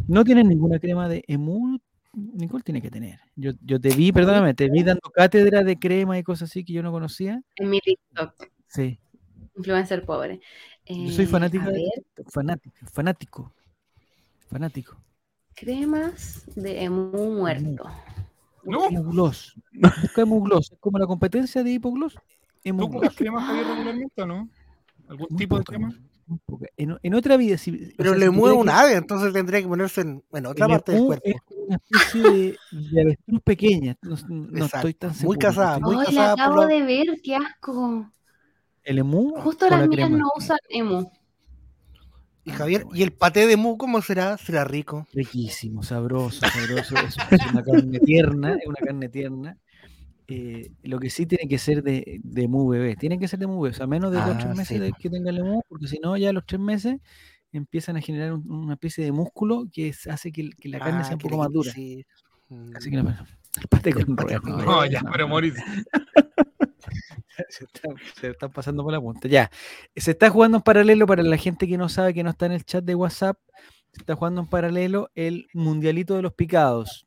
no 0.08 0.24
tienen 0.24 0.48
ninguna 0.48 0.80
crema 0.80 1.08
de 1.10 1.24
emu. 1.28 1.78
Nicole 2.16 2.64
tiene 2.64 2.82
que 2.82 2.92
tener. 2.92 3.20
Yo, 3.36 3.52
yo 3.62 3.80
te 3.82 3.90
vi, 3.96 4.12
perdóname, 4.12 4.54
te 4.54 4.70
vi 4.70 4.84
dando 4.84 5.10
cátedra 5.10 5.64
de 5.64 5.80
crema 5.80 6.18
y 6.20 6.24
cosas 6.24 6.50
así 6.52 6.64
que 6.64 6.74
yo 6.74 6.84
no 6.84 6.92
conocía. 6.92 7.42
En 7.56 7.70
mi 7.70 7.80
TikTok. 7.80 8.34
Sí, 8.68 9.00
Influencer 9.56 10.06
pobre. 10.06 10.40
yo 10.88 11.12
soy 11.12 11.26
Eh, 11.26 11.28
ver, 11.32 11.44
fanático, 12.30 12.74
fanático, 12.92 13.54
fanático. 14.48 14.98
cremas 15.56 16.44
de 16.56 16.84
emu 16.84 17.32
muerto. 17.32 17.84
No, 18.66 18.86
Emugloss. 18.88 19.56
Busca 19.74 20.22
emugloss, 20.22 20.72
es 20.74 20.80
como 20.80 20.98
la 21.00 21.06
competencia 21.08 21.64
de 21.64 21.72
hipogloss. 21.72 22.16
¿tú 22.64 22.90
cremas 23.16 23.44
Javier 23.46 23.66
regularmente 23.68 24.22
o 24.22 24.26
no? 24.26 24.50
¿Algún 25.10 25.28
Muy 25.30 25.38
tipo 25.38 25.58
de 25.58 25.64
crema? 25.66 25.88
muy. 25.88 26.00
En, 26.78 26.98
en 27.04 27.14
otra 27.16 27.36
vida, 27.36 27.58
si, 27.58 27.72
o 27.72 27.78
Pero 27.98 28.12
sea, 28.12 28.20
le 28.20 28.26
si 28.28 28.32
mueve 28.32 28.56
un 28.56 28.66
que- 28.68 28.72
ave, 28.72 28.94
entonces 28.94 29.34
tendría 29.34 29.62
que 29.62 29.68
ponerse 29.68 30.02
en, 30.02 30.24
en 30.32 30.46
otra 30.46 30.68
parte 30.70 30.94
del 30.94 31.04
cuerpo. 31.06 31.24
Es 31.28 31.42
como 31.44 31.62
una 31.64 31.76
especie 31.76 32.22
de, 32.24 32.58
de 32.72 33.02
avestruz 33.02 33.42
pequeña. 33.42 33.98
No, 34.02 34.66
estoy 34.66 34.94
tan 34.94 35.10
muy 35.10 35.18
seguro. 35.20 35.40
casada, 35.40 35.76
Estoy- 35.78 35.96
muy 35.96 36.06
Ay, 36.08 36.14
la 36.16 36.22
casada 36.22 36.36
por 36.36 36.42
acabo 36.56 36.66
de 36.68 36.82
ver, 36.84 37.08
qué 37.22 37.36
asco. 37.36 38.10
El 38.84 39.00
emu. 39.00 39.34
Justo 39.42 39.70
las 39.70 39.82
la 39.82 39.88
mías 39.88 40.08
crema? 40.08 40.18
no 40.18 40.30
usan 40.38 40.58
emu. 40.70 41.12
Y 42.46 42.52
Javier, 42.52 42.86
¿y 42.94 43.04
el 43.04 43.14
paté 43.14 43.48
de 43.48 43.56
mu 43.58 43.78
cómo 43.78 44.02
será? 44.02 44.38
¿Será 44.38 44.66
rico? 44.66 45.08
Riquísimo, 45.14 45.82
sabroso, 45.84 46.46
sabroso. 46.46 46.96
Es, 46.98 47.16
es 47.32 47.46
una 47.52 47.64
carne 47.64 48.00
tierna, 48.00 48.56
es 48.56 48.68
una 48.68 48.76
carne 48.86 49.08
tierna. 49.10 49.58
Eh, 50.28 50.72
lo 50.84 51.00
que 51.00 51.10
sí 51.10 51.26
tiene 51.26 51.48
que 51.48 51.58
ser 51.58 51.84
de, 51.84 52.20
de 52.24 52.48
mu 52.48 52.68
bebé. 52.68 52.96
Tiene 52.96 53.18
que 53.20 53.28
ser 53.28 53.40
de 53.40 53.48
mu 53.48 53.62
bebé. 53.62 53.72
O 53.76 53.78
sea, 53.78 53.88
menos 53.88 54.12
de 54.12 54.18
dos 54.18 54.28
o 54.28 54.32
Ah, 54.32 54.38
tres 54.38 54.50
meses 54.58 54.68
sí, 54.68 54.80
de 54.80 54.90
po. 54.92 54.98
que 55.00 55.10
tenga 55.10 55.30
el 55.30 55.38
emu, 55.40 55.62
porque 55.70 55.88
si 55.88 56.00
no, 56.00 56.18
ya 56.18 56.30
a 56.30 56.34
los 56.34 56.46
tres 56.46 56.60
meses 56.62 56.98
empiezan 57.52 57.98
a 57.98 58.02
generar 58.02 58.34
un- 58.34 58.50
una 58.50 58.74
especie 58.74 59.04
de 59.06 59.12
músculo 59.12 59.66
que 59.72 59.90
es- 59.90 60.08
hace 60.08 60.32
que, 60.32 60.50
la 60.64 60.80
carne 60.80 61.00
Ah, 61.02 61.04
sea 61.06 61.16
un 61.16 61.20
poco 61.22 61.38
más 61.38 61.52
dura. 61.52 61.72
sí. 61.72 62.06
Mm. 62.50 62.76
Así 62.76 62.90
que 62.90 62.98
la 62.98 63.26
el 63.62 63.68
paté 63.70 63.94
con 63.94 64.16
no, 64.16 64.58
No, 64.66 64.86
ya, 64.86 65.02
no, 65.02 65.12
pero 65.12 65.26
no. 65.26 65.30
morir. 65.30 65.54
se, 67.50 67.66
están, 67.66 67.96
se 68.20 68.30
están 68.32 68.52
pasando 68.52 68.84
por 68.84 68.92
la 68.94 69.02
punta. 69.02 69.28
Ya, 69.28 69.50
se 69.96 70.12
está 70.12 70.30
jugando 70.30 70.58
en 70.58 70.64
paralelo 70.64 71.06
para 71.08 71.24
la 71.24 71.38
gente 71.38 71.68
que 71.68 71.78
no 71.78 71.90
sabe, 71.90 72.14
que 72.14 72.24
no 72.24 72.30
está 72.32 72.46
en 72.46 72.52
el 72.54 72.64
chat 72.66 72.84
de 72.84 72.96
WhatsApp. 72.96 73.38
se 73.92 74.02
está 74.02 74.16
jugando 74.16 74.42
en 74.42 74.48
paralelo 74.48 75.10
el 75.16 75.48
Mundialito 75.54 76.16
de 76.16 76.22
los 76.22 76.34
Picados, 76.34 77.06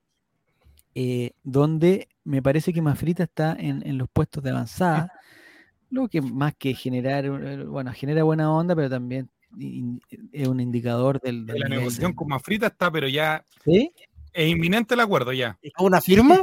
eh, 0.95 1.33
donde 1.43 2.09
me 2.25 2.43
parece 2.43 2.73
que 2.73 2.81
Mafrita 2.83 3.25
está 3.25 3.55
en, 3.59 3.87
en 3.87 3.99
los 3.99 4.09
puestos 4.09 4.43
de 4.43 4.51
avanzada, 4.51 5.13
lo 5.91 6.09
que 6.09 6.21
más 6.23 6.55
que 6.57 6.75
generar, 6.75 7.25
eh, 7.27 7.65
bueno, 7.65 7.93
genera 7.93 8.23
buena 8.25 8.51
onda, 8.53 8.75
pero 8.75 8.89
también 8.91 9.29
in- 9.59 10.01
es 10.33 10.49
un 10.49 10.59
indicador 10.61 11.21
del... 11.21 11.47
del 11.47 11.61
La 11.61 11.69
negociación 11.69 12.11
del- 12.13 12.17
con 12.17 12.29
Mafrita 12.29 12.67
está, 12.69 12.91
pero 12.91 13.07
ya 13.09 13.45
¿Sí? 13.65 13.93
es 14.33 14.49
inminente 14.51 14.95
el 14.95 15.01
acuerdo 15.01 15.33
ya. 15.33 15.59
¿A 15.75 15.83
una 15.83 16.01
firma? 16.01 16.43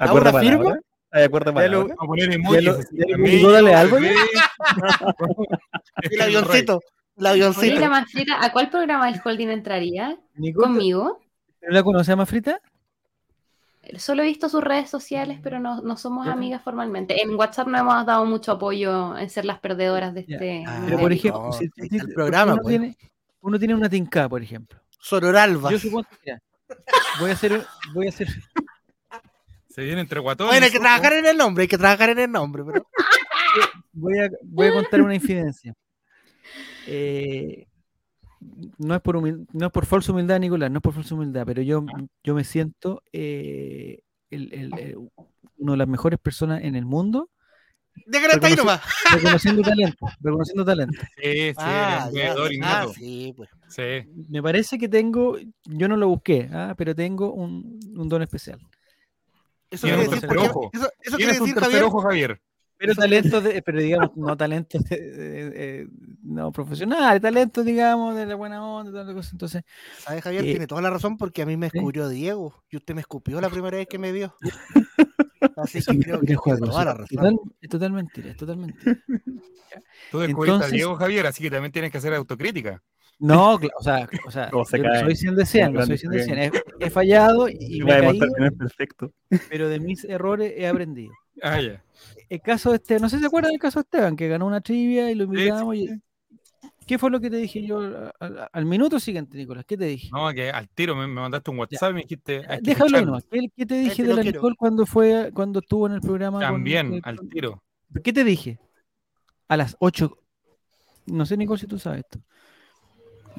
¿A 0.00 0.04
¿Acuerdo 0.04 0.30
una 0.30 0.40
firma? 0.40 0.78
¿Hay 1.12 1.24
acuerdo 1.24 1.52
Ya 1.54 1.68
lo- 1.68 1.86
palabra? 1.86 1.94
A 1.98 2.06
poner 2.06 2.32
emojis. 2.32 2.64
Dale 2.92 3.88
bebé. 3.90 4.14
El 6.10 6.20
avioncito. 6.20 6.80
El 7.16 7.26
avioncito. 7.26 7.60
Oye, 7.74 7.80
la 7.80 7.88
Manfrita, 7.90 8.44
¿a 8.44 8.52
cuál 8.52 8.70
programa 8.70 9.06
del 9.10 9.20
holding 9.22 9.48
entraría? 9.48 10.18
¿Conmigo? 10.54 11.20
¿tú 11.60 11.66
¿La 11.68 11.82
conoces 11.82 12.08
a 12.10 12.16
Mafrita? 12.16 12.60
Solo 13.98 14.22
he 14.22 14.26
visto 14.26 14.48
sus 14.48 14.62
redes 14.62 14.88
sociales, 14.88 15.38
pero 15.42 15.58
no, 15.58 15.82
no 15.82 15.96
somos 15.96 16.26
amigas 16.28 16.62
formalmente. 16.62 17.20
En 17.20 17.34
WhatsApp 17.34 17.66
no 17.66 17.78
hemos 17.78 18.06
dado 18.06 18.24
mucho 18.24 18.52
apoyo 18.52 19.18
en 19.18 19.28
ser 19.28 19.44
las 19.44 19.58
perdedoras 19.58 20.14
de 20.14 20.20
este. 20.20 20.64
Ah, 20.66 20.82
Pero 20.86 20.98
por 21.00 21.12
ejemplo, 21.12 21.42
no, 21.46 21.52
si- 21.52 21.68
si- 21.76 21.96
el 21.96 22.08
programa, 22.14 22.54
uno, 22.54 22.62
pues. 22.62 22.72
tiene, 22.78 22.96
uno 23.40 23.58
tiene 23.58 23.74
una 23.74 23.88
tinca, 23.90 24.28
por 24.28 24.40
ejemplo. 24.42 24.80
Sororalba. 25.00 25.70
Yo 25.72 25.78
supongo 25.80 26.06
mira, 26.24 26.40
voy 27.18 27.30
a 27.30 27.32
hacer, 27.34 27.66
voy 27.92 28.06
a 28.06 28.10
hacer, 28.10 28.28
Se 29.74 29.82
viene 29.82 30.00
entre 30.02 30.20
guatones. 30.20 30.50
Bueno, 30.52 30.66
hay 30.66 30.72
que 30.72 30.78
trabajar 30.80 31.12
en 31.14 31.26
el 31.26 31.36
nombre, 31.36 31.62
hay 31.62 31.68
que 31.68 31.78
trabajar 31.78 32.10
en 32.10 32.18
el 32.18 32.30
nombre, 32.30 32.62
pero. 32.64 32.86
voy 33.92 34.18
a, 34.18 34.28
voy 34.42 34.66
a 34.68 34.72
contar 34.74 35.00
una 35.02 35.14
infidencia. 35.14 35.74
Eh, 36.86 37.66
no 38.78 38.94
es 38.94 39.00
por 39.00 39.16
humil- 39.16 39.46
no 39.52 39.66
es 39.66 39.72
por 39.72 39.86
falsa 39.86 40.12
humildad, 40.12 40.40
Nicolás, 40.40 40.70
no 40.70 40.78
es 40.78 40.82
por 40.82 40.92
falsa 40.94 41.14
humildad, 41.14 41.44
pero 41.46 41.62
yo, 41.62 41.84
yo 42.24 42.34
me 42.34 42.44
siento 42.44 43.02
eh, 43.12 44.00
el- 44.30 44.52
el- 44.52 44.78
el- 44.78 44.98
una 45.58 45.72
de 45.72 45.78
las 45.78 45.88
mejores 45.88 46.18
personas 46.18 46.62
en 46.64 46.74
el 46.74 46.84
mundo 46.84 47.30
Déjalo 48.06 48.32
hasta 48.34 48.46
ahí 48.48 48.56
nomás. 48.56 48.80
reconociendo 49.12 49.62
talento, 49.62 50.06
reconociendo 50.20 50.64
talento. 50.64 50.98
Sí, 51.22 51.32
sí, 51.50 51.54
Ah, 51.58 52.10
ya, 52.12 52.34
ah, 52.62 52.86
sí, 52.94 53.32
pues. 53.36 53.48
Sí. 53.68 54.10
Me 54.28 54.42
parece 54.42 54.76
que 54.78 54.88
tengo, 54.88 55.36
yo 55.66 55.88
no 55.88 55.96
lo 55.96 56.08
busqué, 56.08 56.48
ah, 56.52 56.74
pero 56.76 56.94
tengo 56.94 57.32
un, 57.32 57.78
un 57.96 58.08
don 58.08 58.22
especial. 58.22 58.58
Eso 59.72 59.86
quiere 59.86 60.04
un 60.04 60.10
decir, 60.10 60.20
tercer 60.20 60.38
Javier- 60.38 60.50
ojo. 60.50 60.70
eso, 60.72 60.84
eso 60.84 61.16
quiere 61.16 61.16
Tienes 61.16 61.40
un 61.40 61.46
decir, 61.46 61.54
tercer 61.54 61.62
Javier, 61.72 61.82
ojo, 61.84 62.00
Javier. 62.02 62.40
Pero 62.78 62.94
talentos, 62.96 63.44
de, 63.44 63.62
pero 63.62 63.80
digamos, 63.80 64.16
no 64.16 64.36
talentos 64.36 64.82
de- 64.84 65.00
de- 65.12 65.50
de- 65.50 65.88
no 66.24 66.50
profesionales, 66.50 67.22
talentos, 67.22 67.64
digamos, 67.64 68.16
de 68.16 68.26
la 68.26 68.34
buena 68.34 68.64
onda, 68.66 68.90
toda 68.90 69.04
la 69.04 69.14
cosa. 69.14 69.30
Entonces, 69.32 69.62
¿sabe, 69.98 70.20
Javier? 70.20 70.44
Eh, 70.44 70.50
Tiene 70.50 70.66
toda 70.66 70.82
la 70.82 70.90
razón 70.90 71.16
porque 71.16 71.42
a 71.42 71.46
mí 71.46 71.56
me 71.56 71.68
¿sí? 71.68 71.72
descubrió 71.74 72.08
Diego 72.08 72.64
y 72.70 72.76
usted 72.78 72.94
me 72.94 73.00
escupió 73.02 73.40
la 73.40 73.50
primera 73.50 73.76
vez 73.76 73.86
que 73.86 73.98
me 73.98 74.10
vio. 74.10 74.34
Así 75.56 75.72
que 75.74 75.78
es 75.78 75.86
creo 75.86 75.94
mentira, 75.94 76.18
que 76.26 76.34
juego, 76.34 76.58
tiene 76.58 76.70
toda 76.72 76.84
la 76.84 76.90
eso 76.92 77.02
es 77.04 77.10
razón. 77.10 77.36
total- 77.36 77.52
es 77.60 77.68
total 77.68 77.92
mentira, 77.92 78.30
es 78.30 78.36
total 78.36 78.56
mentira. 78.56 78.98
Tú 80.10 80.18
descubriste 80.18 80.52
a 80.52 80.54
Entonces- 80.56 80.72
Diego, 80.72 80.96
Javier, 80.96 81.26
así 81.26 81.42
que 81.42 81.50
también 81.50 81.72
tienes 81.72 81.90
que 81.92 81.98
hacer 81.98 82.14
autocrítica. 82.14 82.82
No, 83.22 83.54
o 83.54 83.82
sea, 83.82 84.08
o 84.26 84.30
sea 84.32 84.50
soy 84.50 85.14
100 85.16 85.36
de 85.36 85.46
100, 85.46 85.66
no 85.66 85.72
Grande 85.78 85.96
soy 85.96 85.98
100 85.98 86.12
de 86.12 86.18
se 86.18 86.24
100. 86.24 86.38
He, 86.80 86.86
he 86.86 86.90
fallado 86.90 87.48
y 87.48 87.80
me 87.80 87.84
va 87.90 87.94
a 87.94 87.98
he 87.98 88.00
demostrar 88.00 88.28
caído, 88.30 88.34
que 88.34 88.40
no 88.40 88.46
es 88.48 88.52
perfecto. 88.54 89.12
pero 89.48 89.68
de 89.68 89.78
mis 89.78 90.04
errores 90.04 90.52
he 90.56 90.66
aprendido. 90.66 91.12
Ah, 91.40 91.60
ya. 91.60 91.82
El 92.28 92.40
caso 92.40 92.70
de 92.70 92.76
Esteban, 92.76 93.02
no 93.02 93.08
sé 93.08 93.16
si 93.16 93.20
se 93.20 93.26
acuerdan 93.28 93.52
del 93.52 93.60
caso 93.60 93.78
de 93.78 93.84
Esteban, 93.84 94.16
que 94.16 94.26
ganó 94.28 94.46
una 94.46 94.60
trivia 94.60 95.08
y 95.10 95.14
lo 95.14 95.24
invitamos. 95.24 95.76
sí, 95.76 95.84
y- 95.88 96.02
¿Qué 96.84 96.98
fue 96.98 97.10
lo 97.12 97.20
que 97.20 97.30
te 97.30 97.36
dije 97.36 97.64
yo 97.64 97.78
al, 97.78 98.12
al- 98.18 98.48
al 98.52 98.66
minuto 98.66 98.98
siguiente, 98.98 99.36
Nicolás? 99.38 99.64
¿Qué 99.64 99.76
te 99.76 99.84
dije? 99.84 100.08
No, 100.12 100.28
que 100.34 100.50
al 100.50 100.68
tiro 100.68 100.96
me, 100.96 101.06
me 101.06 101.20
mandaste 101.20 101.48
un 101.52 101.58
WhatsApp 101.60 101.92
y 101.92 101.94
me 101.94 102.00
dijiste. 102.02 102.42
Déjalo 102.60 103.02
nomás. 103.02 103.24
¿Qué, 103.30 103.46
qué 103.56 103.64
te 103.66 103.74
dije 103.76 104.02
de 104.02 104.14
la 104.14 104.22
quiero. 104.22 104.38
Nicole 104.38 104.56
cuando 104.58 104.84
fue 104.84 105.30
cuando 105.32 105.60
estuvo 105.60 105.86
en 105.86 105.92
el 105.92 106.00
programa? 106.00 106.40
También, 106.40 107.00
con- 107.00 107.00
al 107.04 107.20
tiro. 107.28 107.62
¿Qué 108.02 108.12
te 108.12 108.24
dije? 108.24 108.58
A 109.46 109.56
las 109.56 109.76
8. 109.78 110.18
No 111.06 111.24
sé, 111.24 111.36
Nicole, 111.36 111.60
si 111.60 111.66
tú 111.68 111.78
sabes 111.78 112.00
esto. 112.00 112.18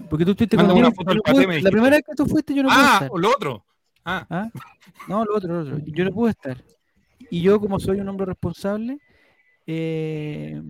Porque 0.10 0.26
tú 0.26 0.32
estuviste 0.32 0.56
una 0.58 0.92
foto 0.92 1.12
del 1.12 1.22
paté, 1.22 1.48
me 1.48 1.62
La 1.62 1.70
primera 1.72 1.96
vez 1.96 2.04
que 2.08 2.16
tú 2.16 2.26
fuiste, 2.26 2.54
yo 2.54 2.64
no 2.64 2.70
pude 2.70 2.78
Ah, 2.80 2.94
estar. 2.96 3.10
o 3.12 3.18
lo 3.18 3.30
otro. 3.30 3.66
Ah, 4.06 4.26
¿Ah? 4.30 4.50
No, 5.08 5.24
lo 5.26 5.36
otro, 5.36 5.54
lo 5.54 5.60
otro. 5.62 5.86
Yo 5.88 6.06
no 6.06 6.12
pude 6.12 6.32
estar. 6.32 6.64
Y 7.30 7.42
yo, 7.42 7.60
como 7.60 7.80
soy 7.80 8.00
un 8.00 8.08
hombre 8.10 8.26
responsable, 8.26 8.98
eh, 9.66 10.62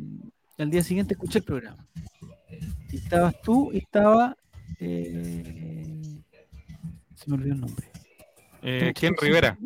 al 0.58 0.70
día 0.70 0.84
siguiente 0.84 1.14
escuché 1.16 1.40
el 1.40 1.46
programa. 1.46 1.86
Y 2.92 2.98
estabas 2.98 3.42
tú 3.42 3.72
y 3.74 3.78
estaba. 3.80 4.36
eh, 4.80 6.02
se 7.16 7.30
me 7.30 7.36
olvidó 7.36 7.54
el 7.54 7.60
nombre. 7.62 7.88
eh, 8.62 8.94
Ken 8.96 9.16
Rivera, 9.20 9.58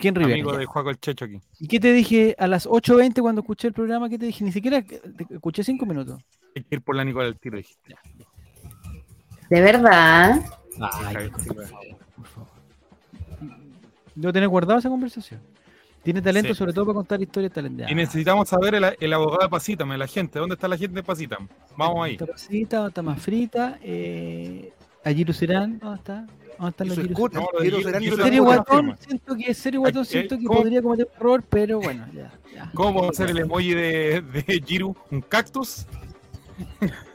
¿Quién 0.00 0.14
Rivera? 0.14 0.34
amigo 0.34 0.52
ya. 0.52 0.58
de 0.58 0.66
Juaco 0.66 0.90
el 0.90 0.98
Checho 0.98 1.24
aquí. 1.26 1.40
¿Y 1.60 1.68
qué 1.68 1.78
te 1.80 1.92
dije 1.92 2.34
a 2.38 2.46
las 2.48 2.66
8.20 2.66 3.20
cuando 3.20 3.40
escuché 3.42 3.68
el 3.68 3.74
programa? 3.74 4.08
¿Qué 4.08 4.18
te 4.18 4.26
dije? 4.26 4.44
Ni 4.44 4.52
siquiera 4.52 4.82
te- 4.82 5.00
escuché 5.30 5.62
cinco 5.64 5.84
minutos. 5.86 6.20
Hay 6.56 6.62
que 6.64 6.74
ir 6.76 6.82
por 6.82 6.96
la 6.96 7.04
Nicola 7.04 7.26
al 7.28 7.38
tiro. 7.38 7.56
dije. 7.58 7.74
De 9.52 9.60
verdad. 9.60 10.40
Ay, 10.80 11.04
Javier, 11.12 11.30
por 11.30 11.40
sí, 11.42 11.48
favor, 11.48 11.66
por 12.16 12.26
favor. 12.26 12.48
Debo 14.14 14.32
tener 14.32 14.48
guardado 14.48 14.78
esa 14.78 14.88
conversación. 14.88 15.40
Tiene 16.02 16.22
talento 16.22 16.48
Sí. 16.48 16.54
sobre 16.54 16.72
todo 16.72 16.86
para 16.86 16.94
contar 16.94 17.20
historias 17.20 17.52
talenteadas. 17.52 17.92
Y 17.92 17.94
necesitamos 17.94 18.48
saber 18.48 18.76
el, 18.76 18.96
el 18.98 19.12
abogado 19.12 19.42
de 19.42 19.50
Pasítame, 19.50 19.98
la 19.98 20.06
gente. 20.06 20.38
¿Dónde 20.38 20.54
está 20.54 20.68
la 20.68 20.78
gente 20.78 20.94
de 20.94 21.02
Pasítame? 21.02 21.48
Vamos 21.76 22.02
ahí. 22.02 22.12
Está 22.12 22.24
pasita, 22.26 22.86
está 22.88 23.02
más 23.02 23.20
frita. 23.20 23.78
Eh, 23.82 24.72
allí 25.04 25.22
Lucerán, 25.22 25.78
¿dónde 25.78 25.98
está? 25.98 26.26
¿Dónde 26.58 26.70
están 26.70 26.86
Y 26.86 26.88
los 26.88 26.96
su 26.96 27.02
Giru 27.02 27.14
scooter, 27.14 27.40
No, 27.42 28.24
Serio. 28.24 28.44
Guatón, 28.44 28.96
siento 29.00 29.36
que 29.36 29.52
Serio 29.54 29.80
Guatón, 29.80 30.00
Ay, 30.00 30.06
siento 30.06 30.34
eh, 30.34 30.38
que 30.38 30.44
¿cómo? 30.46 30.60
podría 30.62 30.80
cometer 30.80 31.06
un 31.10 31.12
error, 31.16 31.44
pero 31.50 31.78
bueno, 31.78 32.06
ya. 32.14 32.32
ya. 32.54 32.70
¿Cómo 32.72 32.94
podemos 32.94 33.20
hacer 33.20 33.28
el 33.28 33.38
emoji 33.40 33.74
de, 33.74 34.22
de 34.22 34.62
Giru? 34.66 34.96
¿Un 35.10 35.20
cactus? 35.20 35.84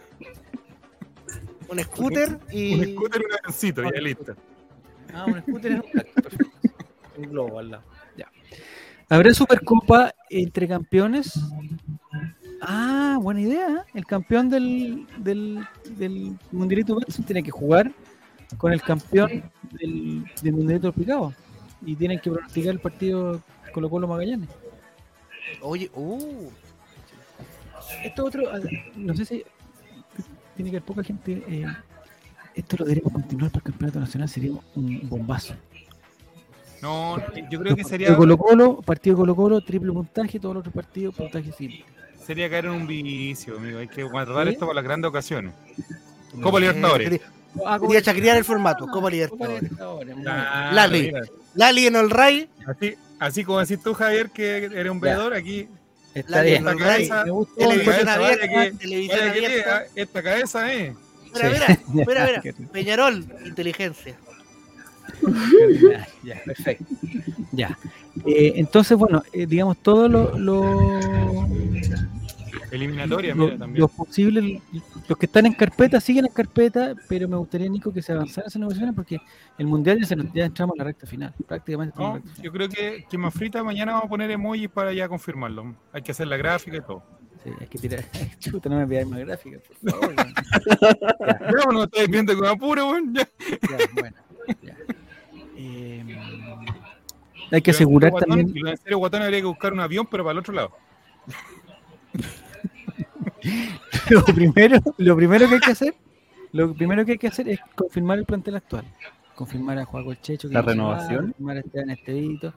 Un 1.69 1.79
scooter 1.79 2.39
y. 2.51 2.75
Un 2.75 2.95
scooter 2.95 3.21
y 3.21 3.25
un 3.25 3.33
avioncito, 3.33 3.83
ya 3.83 4.01
listo. 4.01 4.35
Ah, 5.13 5.25
un 5.25 5.41
scooter 5.41 5.71
es 5.71 5.79
un 5.79 5.91
perfecto. 5.91 6.59
Un 7.17 7.23
globo 7.29 7.59
al 7.59 7.71
lado. 7.71 7.83
Ya. 8.15 8.31
¿Habrá 9.09 9.33
Supercopa 9.33 10.13
entre 10.29 10.67
campeones? 10.67 11.39
Ah, 12.61 13.17
buena 13.21 13.41
idea. 13.41 13.67
¿eh? 13.67 13.91
El 13.93 14.05
campeón 14.05 14.49
del, 14.49 15.07
del, 15.17 15.65
del 15.97 16.37
Mundialito 16.51 16.97
tiene 17.25 17.43
que 17.43 17.51
jugar 17.51 17.91
con 18.57 18.71
el 18.71 18.81
campeón 18.81 19.43
del, 19.71 20.25
del 20.41 20.53
Mundialito 20.53 20.91
Picado. 20.93 21.33
Y 21.85 21.95
tienen 21.95 22.19
que 22.19 22.31
pronosticar 22.31 22.71
el 22.71 22.79
partido 22.79 23.41
Colo 23.73 23.89
Colo 23.89 24.07
Magallanes. 24.07 24.49
Oye, 25.61 25.89
uh. 25.93 26.49
Esto 28.03 28.25
otro, 28.25 28.43
no 28.97 29.15
sé 29.15 29.23
si 29.23 29.43
tiene 30.57 30.71
que 30.71 30.77
haber 30.77 30.85
poca 30.85 31.03
gente. 31.03 31.43
eh, 31.47 31.65
esto 32.55 32.75
lo 32.79 32.85
deberíamos 32.85 33.13
continuar 33.13 33.51
para 33.51 33.59
el 33.59 33.71
campeonato 33.71 33.99
nacional, 33.99 34.27
sería 34.27 34.51
un 34.75 35.07
bombazo. 35.07 35.53
No, 36.81 37.17
yo 37.49 37.59
creo 37.59 37.75
que 37.75 37.81
Partido 37.83 37.89
sería, 37.89 38.15
Colo 38.15 38.37
Colo, 38.37 38.81
partido 38.81 39.15
Colo 39.17 39.35
Colo, 39.35 39.61
triple 39.61 39.91
puntaje, 39.91 40.39
todos 40.39 40.55
los 40.55 40.61
otros 40.61 40.75
partidos, 40.75 41.15
puntaje 41.15 41.51
simple. 41.51 41.83
sería 42.25 42.49
caer 42.49 42.65
en 42.65 42.71
un 42.71 42.87
vicio, 42.87 43.57
amigo. 43.57 43.79
Hay 43.79 43.87
que 43.87 44.03
guardar 44.03 44.45
¿Sí? 44.47 44.53
esto 44.53 44.65
para 44.65 44.75
las 44.75 44.83
grandes 44.83 45.09
ocasiones. 45.09 45.53
Copa 46.41 46.59
Libertadores. 46.59 47.11
Eh, 47.13 47.21
Quería 47.81 48.01
chacrear 48.03 48.37
el 48.37 48.43
formato, 48.43 48.85
Copa 48.87 49.09
Libertadores. 49.09 49.71
Ah, 50.27 50.71
Lali. 50.73 51.11
Lali 51.55 51.87
en 51.87 51.95
el 51.95 52.09
Ray, 52.11 52.47
Así, 52.67 52.95
así 53.19 53.43
como 53.43 53.59
decís 53.59 53.81
tú, 53.83 53.93
Javier, 53.95 54.29
que 54.29 54.57
eres 54.65 54.91
un 54.91 54.99
veedor, 54.99 55.33
aquí 55.33 55.67
Está 56.13 56.37
la 56.37 56.41
bien. 56.41 56.67
Esta 56.67 56.75
cabeza, 56.83 57.25
Me 57.25 57.31
gustó. 57.31 57.55
televisión 57.55 58.09
abierta, 58.09 58.47
vaya 58.47 58.71
que- 58.71 58.77
televisión 58.77 59.19
que 59.19 59.25
abierta. 59.29 59.79
lea, 59.79 59.87
esta 59.95 60.23
cabeza, 60.23 60.73
eh. 60.73 60.95
Mira, 61.33 61.49
mira, 61.49 61.67
Sí. 61.67 61.79
mira, 61.93 62.25
mira. 62.25 62.41
Qué- 62.43 62.53
Peñarol, 62.71 63.25
inteligencia. 63.45 64.15
Ya, 65.91 66.07
ya, 66.23 66.41
perfecto. 66.45 66.85
Ya. 67.51 67.77
Eh, 68.25 68.53
entonces, 68.55 68.97
bueno, 68.97 69.23
eh, 69.33 69.45
digamos, 69.47 69.77
todos 69.77 70.09
los 70.11 70.37
lo, 70.39 70.89
Eliminatoria, 72.77 73.35
lo- 73.35 73.45
mira, 73.45 73.57
también. 73.57 73.79
los 73.81 73.91
posibles, 73.91 74.61
los 75.07 75.17
que 75.17 75.25
están 75.25 75.45
en 75.45 75.53
carpeta, 75.53 75.99
siguen 75.99 76.25
en 76.25 76.31
carpeta, 76.33 76.93
pero 77.09 77.27
me 77.27 77.35
gustaría, 77.37 77.69
Nico, 77.69 77.91
que 77.93 78.01
se 78.01 78.13
avanzaran 78.13 78.47
esas 78.47 78.59
negociaciones 78.59 78.95
porque 78.95 79.19
el 79.57 79.67
mundial 79.67 79.99
ya, 79.99 80.05
se 80.07 80.15
nos- 80.15 80.31
ya 80.33 80.45
entramos 80.45 80.73
a 80.75 80.77
la 80.79 80.83
recta 80.85 81.05
final. 81.07 81.33
Prácticamente 81.47 81.95
No, 81.99 82.21
yo 82.41 82.51
creo 82.51 82.69
que, 82.69 83.05
que 83.09 83.17
más 83.17 83.33
frita 83.33 83.63
mañana 83.63 83.91
vamos 83.93 84.05
a 84.05 84.09
poner 84.09 84.31
emojis 84.31 84.69
para 84.69 84.93
ya 84.93 85.07
confirmarlo. 85.09 85.75
Hay 85.91 86.01
que 86.01 86.11
hacer 86.11 86.27
la 86.27 86.37
gráfica 86.37 86.77
y 86.77 86.81
todo. 86.81 87.03
Sí, 87.43 87.51
hay 87.59 87.67
que 87.67 87.77
tirar. 87.77 88.03
Chuta, 88.39 88.69
no 88.69 88.77
me 88.77 88.87
pidáis 88.87 89.07
más 89.07 89.19
gráfica, 89.19 89.59
por 89.81 89.91
favor. 89.91 90.15
no 91.73 91.83
estáis 91.83 92.09
viendo 92.09 92.35
con 92.35 92.45
apuro, 92.47 92.89
weón. 92.91 93.13
Ya. 93.13 93.27
Ya, 93.69 93.77
bueno. 93.93 94.17
ya. 94.63 94.75
Eh, 95.55 96.03
hay 97.51 97.61
que 97.61 97.71
asegurar 97.71 98.11
Guatón, 98.11 98.29
también. 98.45 98.67
en 98.67 98.77
serio, 98.77 98.97
Guatón 98.97 99.21
habría 99.21 99.39
que 99.39 99.45
buscar 99.47 99.71
un 99.73 99.79
avión, 99.79 100.05
pero 100.09 100.23
para 100.23 100.33
el 100.33 100.37
otro 100.39 100.53
lado. 100.53 100.71
Lo 104.09 104.23
primero, 104.25 104.79
lo 104.97 105.15
primero 105.15 105.47
que 105.47 105.55
hay 105.55 105.59
que 105.61 105.71
hacer 105.71 105.95
Lo 106.53 106.73
primero 106.73 107.05
que 107.05 107.11
hay 107.13 107.17
que 107.17 107.27
hacer 107.27 107.49
es 107.49 107.59
confirmar 107.75 108.17
el 108.19 108.25
plantel 108.25 108.55
actual. 108.55 108.85
Confirmar 109.35 109.77
a 109.79 109.85
Juaco 109.85 110.11
el 110.11 110.21
Checho. 110.21 110.47
que 110.47 110.53
La 110.53 110.61
no 110.61 110.65
va, 110.65 110.71
renovación. 110.73 111.25
Confirmar 111.27 111.57
a 111.57 111.59
Esteban 111.59 111.89
Estevito. 111.91 112.53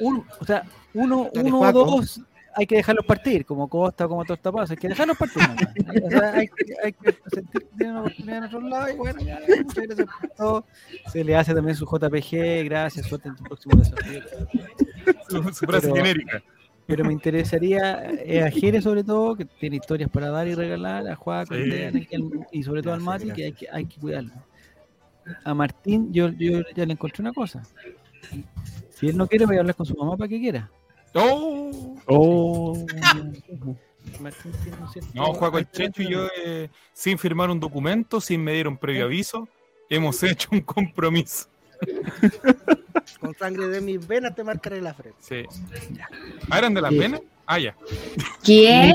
Un, 0.00 0.24
o 0.40 0.44
sea, 0.44 0.62
uno, 0.94 1.30
Dale, 1.32 1.48
uno 1.48 1.56
o 1.56 1.60
Juaco. 1.60 1.84
dos 1.84 2.20
hay 2.56 2.66
que 2.66 2.74
dejarlos 2.76 3.04
partir, 3.06 3.46
como 3.46 3.68
Costa, 3.68 4.08
como 4.08 4.24
Tostapazo. 4.24 4.72
Hay 4.72 4.76
que 4.78 4.88
dejarlos 4.88 5.16
partir. 5.16 5.40
nomás. 5.42 5.68
O 6.04 6.10
sea, 6.10 6.32
hay, 6.34 6.48
que- 6.48 6.74
hay 6.82 6.92
que 6.92 7.16
sentir 7.32 7.60
que 7.62 7.68
tienen 7.76 7.90
una 7.94 8.00
oportunidad 8.00 8.36
en 8.38 8.44
otro 8.44 8.60
lado. 8.62 8.88
Y 8.90 8.96
bueno, 8.96 9.20
ya, 9.20 9.38
muchas 9.64 9.84
gracias 9.86 10.08
por 10.20 10.30
todo. 10.30 10.66
Se 11.12 11.22
le 11.22 11.36
hace 11.36 11.54
también 11.54 11.76
su 11.76 11.84
JPG. 11.86 12.64
Gracias, 12.64 13.06
suerte 13.06 13.28
en 13.28 13.36
tu 13.36 13.44
próximo 13.44 13.76
desafío. 13.78 14.20
Su, 15.28 15.42
su 15.54 15.66
frase 15.66 15.88
Pero- 15.88 15.94
genérica. 15.94 16.42
Pero 16.88 17.04
me 17.04 17.12
interesaría 17.12 18.02
eh, 18.24 18.42
a 18.42 18.50
Jere 18.50 18.80
sobre 18.80 19.04
todo, 19.04 19.36
que 19.36 19.44
tiene 19.44 19.76
historias 19.76 20.08
para 20.08 20.30
dar 20.30 20.48
y 20.48 20.54
regalar, 20.54 21.06
a 21.06 21.14
Juaco, 21.16 21.54
Sí. 21.54 22.08
Y 22.50 22.62
sobre 22.62 22.82
todo 22.82 22.94
al 22.94 23.02
Mati, 23.02 23.30
que 23.30 23.44
hay 23.44 23.52
que, 23.52 23.66
hay 23.70 23.84
que 23.84 24.00
cuidarlo. 24.00 24.32
A 25.44 25.52
Martín, 25.52 26.10
yo, 26.14 26.30
yo 26.30 26.62
ya 26.74 26.86
le 26.86 26.94
encontré 26.94 27.20
una 27.20 27.34
cosa. 27.34 27.62
Si 28.88 29.06
él 29.06 29.18
no 29.18 29.26
quiere, 29.26 29.44
voy 29.44 29.56
a 29.56 29.60
hablar 29.60 29.74
con 29.74 29.84
su 29.84 29.94
mamá 29.96 30.16
para 30.16 30.28
que 30.28 30.40
quiera. 30.40 30.70
¡Oh! 31.12 31.94
Oh, 32.06 32.86
Martín 34.18 34.52
No, 35.12 35.34
Juaco 35.34 35.58
el 35.58 35.70
Checho 35.70 36.00
y 36.00 36.10
yo, 36.10 36.26
eh, 36.42 36.70
sin 36.94 37.18
firmar 37.18 37.50
un 37.50 37.60
documento, 37.60 38.18
sin 38.18 38.42
medir 38.42 38.66
un 38.66 38.78
previo 38.78 39.04
aviso, 39.04 39.46
hemos 39.90 40.22
hecho 40.22 40.48
un 40.52 40.62
compromiso. 40.62 41.48
Con 43.20 43.34
sangre 43.36 43.68
de 43.68 43.80
mis 43.80 44.06
venas 44.06 44.34
te 44.34 44.44
marcaré 44.44 44.80
la 44.80 44.94
frente. 44.94 45.18
Sí. 45.20 45.44
¿Ah, 46.50 46.58
eran 46.58 46.74
de 46.74 46.80
las 46.82 46.90
Sí. 46.92 46.98
venas? 46.98 47.20
Ah, 47.46 47.58
ya. 47.58 47.74
¿Qué? 48.44 48.94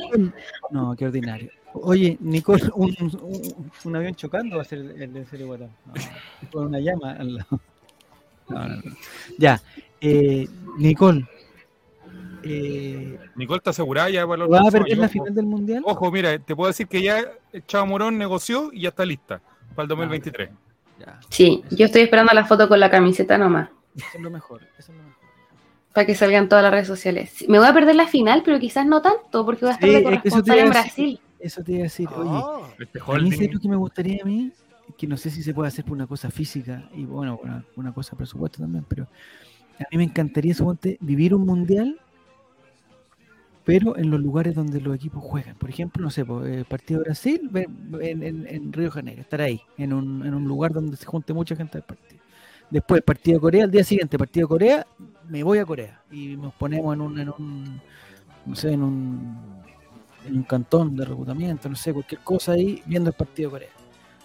No, 0.69 0.95
qué 0.95 1.05
ordinario. 1.07 1.49
Oye, 1.73 2.17
Nicole, 2.19 2.63
un, 2.75 2.95
un- 2.99 3.71
un 3.83 3.95
avión 3.95 4.13
chocando 4.15 4.57
va 4.57 4.61
a 4.61 4.65
ser 4.65 4.79
el, 4.79 5.11
de 5.13 5.25
Serio. 5.25 5.57
No, 5.57 5.69
con 6.51 6.67
una 6.67 6.79
llama 6.79 7.13
al 7.13 7.35
lado. 7.35 7.59
No, 8.49 8.67
no, 8.67 8.75
no. 8.75 8.81
Ya, 9.39 9.59
eh, 9.99 10.47
Nicole, 10.77 11.25
eh, 12.43 13.17
Nicole 13.35 13.57
está 13.57 13.69
asegurada 13.71 14.09
ya 14.09 14.27
para 14.27 14.37
los 14.45 14.51
¿va 14.51 14.67
a 14.67 14.71
perder 14.71 14.97
la 14.97 15.09
final 15.09 15.33
del 15.33 15.45
mundial? 15.45 15.81
Ojo, 15.85 16.11
mira, 16.11 16.37
te 16.37 16.55
puedo 16.55 16.67
decir 16.67 16.87
que 16.87 17.01
ya 17.01 17.23
Chavo 17.67 17.87
Morón 17.87 18.17
negoció 18.17 18.69
y 18.71 18.81
ya 18.81 18.89
está 18.89 19.05
lista 19.05 19.41
para 19.75 19.83
el 19.83 19.87
2023. 19.89 20.49
Ya, 21.05 21.19
Sí, 21.29 21.63
yo 21.71 21.85
estoy 21.85 22.03
esperando 22.03 22.31
la 22.33 22.45
foto 22.45 22.67
con 22.67 22.79
la 22.79 22.89
camiseta 22.89 23.37
nomás. 23.37 23.69
eso 23.95 24.05
es 24.15 24.21
lo 24.21 24.29
mejor. 24.31 24.61
Eso 24.77 24.91
es 24.91 24.97
lo 24.97 25.03
mejor. 25.03 25.23
Para 25.93 26.07
que 26.07 26.15
salgan 26.15 26.49
todas 26.49 26.63
las 26.63 26.71
redes 26.71 26.87
sociales. 26.87 27.45
Me 27.47 27.59
voy 27.59 27.67
a 27.67 27.73
perder 27.73 27.95
la 27.95 28.07
final, 28.07 28.41
pero 28.43 28.59
quizás 28.59 28.85
no 28.85 29.01
tanto, 29.01 29.45
porque 29.45 29.61
voy 29.65 29.71
a 29.71 29.73
estar 29.73 29.89
Sí, 29.89 29.95
de 29.95 30.03
corresponsal 30.03 30.59
en. 30.59 30.69
Brasil. 30.69 31.19
Eso 31.39 31.63
te 31.63 31.71
iba 31.73 31.81
a 31.81 31.83
decir. 31.83 32.07
Oye, 32.15 32.29
Oh, 32.31 32.67
Este 32.79 32.99
a 32.99 33.03
mí 33.03 33.31
¿sabes 33.31 33.37
holding. 33.39 33.53
lo 33.53 33.59
que 33.59 33.67
me 33.69 33.75
gustaría 33.75 34.23
a 34.23 34.25
mí, 34.25 34.51
que 34.97 35.07
no 35.07 35.17
sé 35.17 35.29
si 35.29 35.43
se 35.43 35.53
puede 35.53 35.67
hacer 35.67 35.83
por 35.85 35.93
una 35.93 36.07
cosa 36.07 36.31
física 36.31 36.89
y 36.95 37.03
bueno, 37.05 37.39
una, 37.43 37.63
una 37.75 37.91
cosa 37.93 38.15
presupuesto 38.15 38.59
también, 38.61 38.85
pero 38.87 39.03
a 39.79 39.83
mí 39.91 39.97
me 39.97 40.03
encantaría 40.03 40.53
suponte, 40.55 40.97
vivir 41.01 41.33
un 41.35 41.45
mundial, 41.45 41.99
pero 43.65 43.97
en 43.97 44.09
los 44.11 44.19
lugares 44.19 44.55
donde 44.55 44.81
los 44.81 44.95
equipos 44.95 45.23
juegan. 45.23 45.55
Por 45.55 45.69
ejemplo, 45.69 46.03
no 46.03 46.09
sé, 46.09 46.21
el 46.45 46.65
partido 46.65 46.99
de 46.99 47.03
Brasil 47.05 47.49
en, 48.01 48.23
en- 48.23 48.47
en 48.47 48.73
Río 48.73 48.85
de 48.85 48.91
Janeiro, 48.91 49.21
estar 49.21 49.41
ahí, 49.41 49.61
en 49.77 49.93
un, 49.93 50.25
en 50.25 50.33
un 50.33 50.43
lugar 50.45 50.73
donde 50.73 50.97
se 50.97 51.05
junte 51.05 51.33
mucha 51.33 51.55
gente 51.55 51.77
al 51.77 51.83
partido. 51.83 52.21
Después, 52.69 53.01
partido 53.03 53.37
de 53.37 53.41
Corea, 53.41 53.63
al 53.65 53.71
día 53.71 53.83
siguiente, 53.83 54.17
partido 54.17 54.45
de 54.47 54.49
Corea, 54.49 54.87
me 55.29 55.43
voy 55.43 55.59
a 55.59 55.65
Corea 55.65 56.01
y 56.11 56.35
nos 56.35 56.53
ponemos 56.55 56.93
en 56.95 57.01
un, 57.01 57.19
en 57.19 57.29
un 57.29 57.81
no 58.45 58.55
sé, 58.55 58.73
en 58.73 58.83
un, 58.83 59.37
en 60.25 60.37
un 60.37 60.43
cantón 60.43 60.95
de 60.95 61.05
reclutamiento, 61.05 61.69
no 61.69 61.75
sé, 61.75 61.93
cualquier 61.93 62.21
cosa 62.21 62.53
ahí, 62.53 62.81
viendo 62.85 63.09
el 63.11 63.15
partido 63.15 63.49
de 63.49 63.53
Corea. 63.53 63.69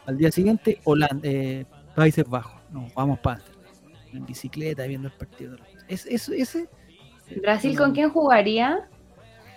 Al 0.06 0.16
día 0.16 0.32
siguiente, 0.32 0.80
Holanda, 0.84 1.20
eh, 1.28 1.66
Países 1.94 2.26
Bajos, 2.28 2.60
no, 2.72 2.86
vamos 2.96 3.18
para 3.20 3.40
en 4.12 4.24
bicicleta 4.24 4.86
viendo 4.86 5.08
el 5.08 5.14
partido. 5.14 5.56
Es, 5.86 6.06
es- 6.06 6.28
ese, 6.30 6.68
¿Brasil 7.42 7.76
con 7.76 7.92
quién 7.92 8.08
jugaría? 8.10 8.88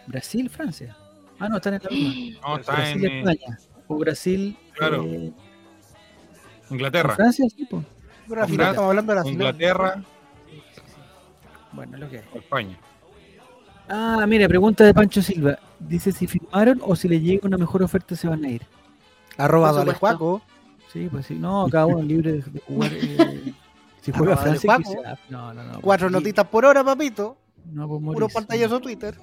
Brasil, 0.08 0.50
Francia. 0.50 0.96
Ah, 1.40 1.48
no, 1.50 1.58
están 1.58 1.76
en 1.76 1.82
la 1.84 1.90
misma. 1.90 2.40
No, 2.48 2.58
está 2.58 2.72
Brasil, 2.74 3.06
en 3.06 3.18
España. 3.28 3.60
O 3.88 3.96
Brasil, 3.98 4.58
Claro. 4.76 5.04
eh, 5.04 5.32
Inglaterra. 6.70 7.16
Francia, 7.16 7.46
sí, 7.56 7.66
pues. 7.70 7.84
pero 8.30 8.44
al 8.44 8.50
final 8.50 8.68
estamos 8.70 8.90
hablando 8.90 9.14
de 9.14 9.22
final. 9.24 9.34
Inglaterra 9.34 10.04
Bueno, 11.74 11.98
lo 11.98 12.10
que 12.10 12.24
o 12.34 12.38
España. 12.38 12.78
Ah, 13.90 14.26
mira, 14.28 14.48
pregunta 14.48 14.84
de 14.86 14.94
Pancho 14.94 15.22
Silva. 15.22 15.58
Dice 15.80 16.12
si 16.12 16.28
firmaron 16.28 16.80
o 16.84 16.96
si 16.96 17.08
le 17.10 17.20
llega 17.20 17.48
una 17.48 17.58
mejor 17.58 17.84
oferta 17.84 18.16
se 18.16 18.28
van 18.28 18.46
a 18.46 18.50
ir. 18.50 18.66
Arroba 19.38 19.74
Dale. 19.74 19.94
Juaco. 19.94 20.42
Sí, 20.94 21.08
pues 21.12 21.26
sí. 21.26 21.36
No, 21.36 21.68
cada 21.70 21.86
uno 21.88 22.00
es 22.00 22.06
libre 22.06 22.32
de, 22.34 22.42
de 22.42 22.60
jugar. 22.60 22.92
eh, 22.94 23.54
si 24.02 24.12
juega 24.12 24.38
Francia, 24.38 24.78
quizá- 24.78 25.18
No, 25.30 25.54
no, 25.54 25.64
no. 25.64 25.82
Cuatro 25.82 26.08
sí, 26.08 26.14
notitas 26.14 26.46
por 26.48 26.66
hora, 26.66 26.84
papito. 26.84 27.38
No, 27.66 27.88
pues 27.88 28.02
Puro 28.02 28.28
pantallazo 28.30 28.80
Twitter. 28.80 29.18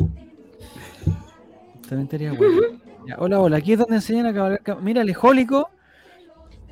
Hola, 3.16 3.40
hola. 3.40 3.57
Aquí 3.57 3.73
es 3.73 3.79
donde 3.79 3.97
enseñan 3.97 4.27
a 4.27 4.35
cabalgar. 4.35 4.62
cab- 4.62 4.81
Mira, 4.81 5.03
Lejólico. 5.05 5.71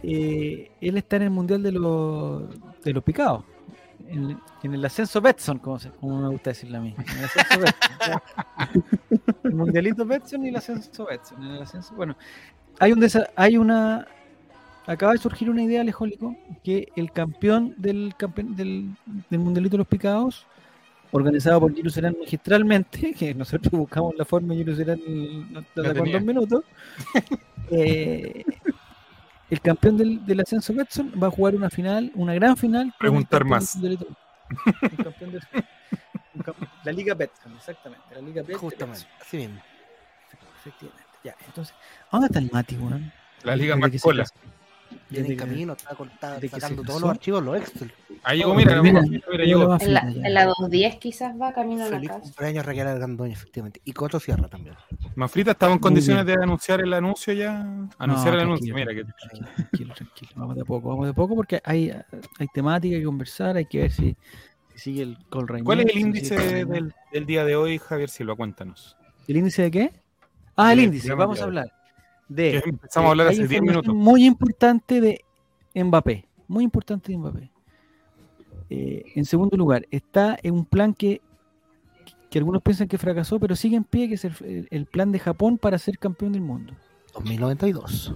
eh, 0.03 0.71
él 0.81 0.97
está 0.99 1.17
en 1.17 1.23
el 1.23 1.31
mundial 1.31 1.63
de 1.63 1.73
los, 1.73 2.43
de 2.85 2.93
los 2.93 3.03
picados. 3.03 3.45
En, 4.09 4.39
el 4.63 4.85
ascenso 4.85 5.21
Betson, 5.21 5.59
como, 5.59 5.79
me 6.21 6.29
gusta 6.29 6.51
decirle 6.51 6.77
a 6.77 6.81
mí. 6.81 6.95
El 6.99 7.25
ascenso 7.25 7.61
Betson. 7.61 8.83
el 9.45 9.55
mundialito 9.55 10.05
Betson 10.05 10.45
y 10.45 10.49
el 10.51 10.57
ascenso 10.57 11.07
Betson. 11.07 11.43
En 11.43 11.51
el 11.53 11.63
ascenso, 11.63 11.95
bueno, 11.95 12.17
hay, 12.79 12.93
un 12.93 13.01
desa- 13.01 13.31
hay 13.35 13.57
una. 13.57 14.07
Acaba 14.87 15.13
de 15.13 15.19
surgir 15.19 15.51
una 15.51 15.63
idea, 15.63 15.83
Lejólico, 15.83 16.37
que 16.63 16.89
el 16.95 17.11
campeón 17.11 17.75
del, 17.77 18.15
del, 18.55 18.91
del 19.31 19.39
mundialito 19.41 19.73
de 19.73 19.79
los 19.79 19.89
picados 19.89 20.47
organizado 21.13 21.61
por 21.61 21.75
Giro 21.75 21.91
Serán 21.91 22.17
magistralmente, 22.19 23.13
que 23.19 23.35
nosotros 23.35 23.71
buscamos 23.73 24.15
la 24.17 24.25
forma 24.25 24.55
y 24.55 24.59
Giro 24.59 24.75
Serán 24.77 25.01
nos 25.53 25.65
tenía. 25.75 25.93
dos 26.15 26.23
minutos. 26.23 26.65
eh, 27.71 28.45
el 29.51 29.61
campeón 29.61 29.97
del, 29.97 30.25
del 30.27 30.41
ascenso 30.41 30.75
Betson 30.75 31.13
va 31.23 31.29
a 31.29 31.31
jugar 31.31 31.55
una 31.55 31.71
final, 31.71 32.11
una 32.15 32.35
gran 32.35 32.57
final. 32.57 32.87
con 32.91 32.99
Preguntar 32.99 33.45
más. 33.45 33.81
del 33.81 33.93
Mundialito. 33.99 34.17
Un 34.97 35.05
campeón 35.05 35.33
del- 35.33 35.43
un 36.35 36.43
campeón- 36.43 36.69
la 36.85 36.93
Liga 36.93 37.15
Betson, 37.15 37.53
exactamente. 37.57 38.05
La 38.15 38.21
Liga 38.21 38.43
Betson. 38.43 38.59
Justamente, 38.61 39.07
así 39.21 39.37
mismo. 39.39 39.61
Efectivamente. 40.61 41.03
Ya, 41.25 41.35
entonces, 41.47 41.75
¿a 42.11 42.17
¿dónde 42.17 42.27
está 42.27 42.39
el 42.39 42.51
Mati, 42.53 42.77
weón? 42.77 43.13
La 43.43 43.57
Liga 43.57 43.75
se 43.75 43.81
Marcola. 43.81 44.25
Viene 45.09 45.29
en 45.29 45.37
camino, 45.37 45.73
está, 45.75 46.41
se 46.41 46.49
sacando 46.49 46.83
todos 46.83 47.01
los 47.01 47.11
archivos, 47.11 47.43
los 47.43 47.57
Excel. 47.59 47.93
Ahí 48.25 48.39
llegó, 48.39 48.55
mira, 48.55 48.83
Mira, 48.83 49.03
mira, 49.03 49.23
mira, 49.31 49.45
llegó 49.45 49.77
En 49.81 49.95
la, 49.95 50.01
en 50.01 50.35
la 50.35 50.45
210 50.47 50.97
quizás 50.97 51.41
va 51.41 51.53
camino 51.53 51.85
a 51.85 51.91
la 51.91 52.01
casa. 52.01 52.21
cumpleaños 52.21 52.67
Raquel 52.67 52.89
Argandoña, 52.89 53.33
efectivamente. 53.33 53.81
Y 53.85 53.93
Coto 53.93 54.19
Sierra 54.19 54.49
también. 54.49 54.75
Mafrita 55.15 55.53
estaba 55.53 55.73
en 55.73 55.79
condiciones 55.79 56.27
de 56.27 56.33
anunciar 56.33 56.81
el 56.81 56.93
anuncio 56.93 57.33
ya. 57.33 57.61
Anunciar 57.99 58.35
No, 58.35 58.41
el 58.41 58.41
anuncio, 58.41 58.75
mira 58.75 58.93
que. 58.93 59.05
tranquilo, 59.05 59.49
tranquilo, 59.55 59.95
tranquilo. 59.95 60.31
Vamos 60.35 60.57
de 60.57 60.65
poco, 60.65 60.89
vamos 60.89 61.07
de 61.07 61.15
poco 61.15 61.37
porque 61.37 61.61
hay, 61.65 61.91
hay 61.91 62.47
temática 62.53 62.97
que 62.97 63.05
conversar, 63.05 63.57
hay 63.57 63.67
que 63.67 63.79
ver 63.83 63.93
si, 63.93 64.17
si 64.75 64.79
sigue 64.79 65.03
el 65.03 65.19
Col 65.29 65.47
Rainier, 65.47 65.65
¿Cuál 65.67 65.81
es 65.81 65.87
el 65.87 65.99
índice 65.99 66.65
del, 66.65 66.93
del 67.13 67.27
día 67.27 67.45
de 67.45 67.55
hoy, 67.55 67.79
Javier 67.79 68.09
Silva? 68.11 68.35
Cuéntanos. 68.35 68.97
¿El 69.29 69.37
índice 69.37 69.63
de 69.63 69.71
qué? 69.71 69.93
Ah, 70.57 70.73
el 70.73 70.81
índice. 70.81 71.15
Vamos 71.15 71.41
a 71.41 71.45
hablar 71.45 71.71
de. 72.29 72.61
Que 72.63 72.71
empezamos 72.71 73.09
a 73.09 73.11
hablar 73.11 73.27
hace 73.29 73.47
10 73.47 73.51
información 73.53 73.87
minutos. 73.87 73.95
Muy 73.95 74.25
importante 74.25 75.01
de 75.01 75.25
Mbappé. 75.75 76.25
Muy 76.49 76.65
importante 76.65 77.13
de 77.13 77.19
Mbappé. 77.19 77.51
Eh, 78.71 79.05
en 79.15 79.25
segundo 79.25 79.57
lugar, 79.57 79.87
está 79.91 80.37
en 80.43 80.55
un 80.55 80.65
plan 80.65 80.93
que, 80.93 81.21
que 82.31 82.39
algunos 82.39 82.63
piensan 82.63 82.89
que 82.89 82.99
fracasó, 82.99 83.39
pero 83.39 83.55
sigue 83.55 83.77
en 83.77 83.85
pie, 83.85 84.09
que 84.09 84.15
es 84.15 84.25
el, 84.25 84.87
plan 84.87 85.13
de 85.13 85.19
Japón 85.21 85.57
para 85.59 85.79
ser 85.79 85.99
campeón 85.99 86.33
del 86.33 86.43
mundo. 86.43 86.73
2092. 87.15 88.13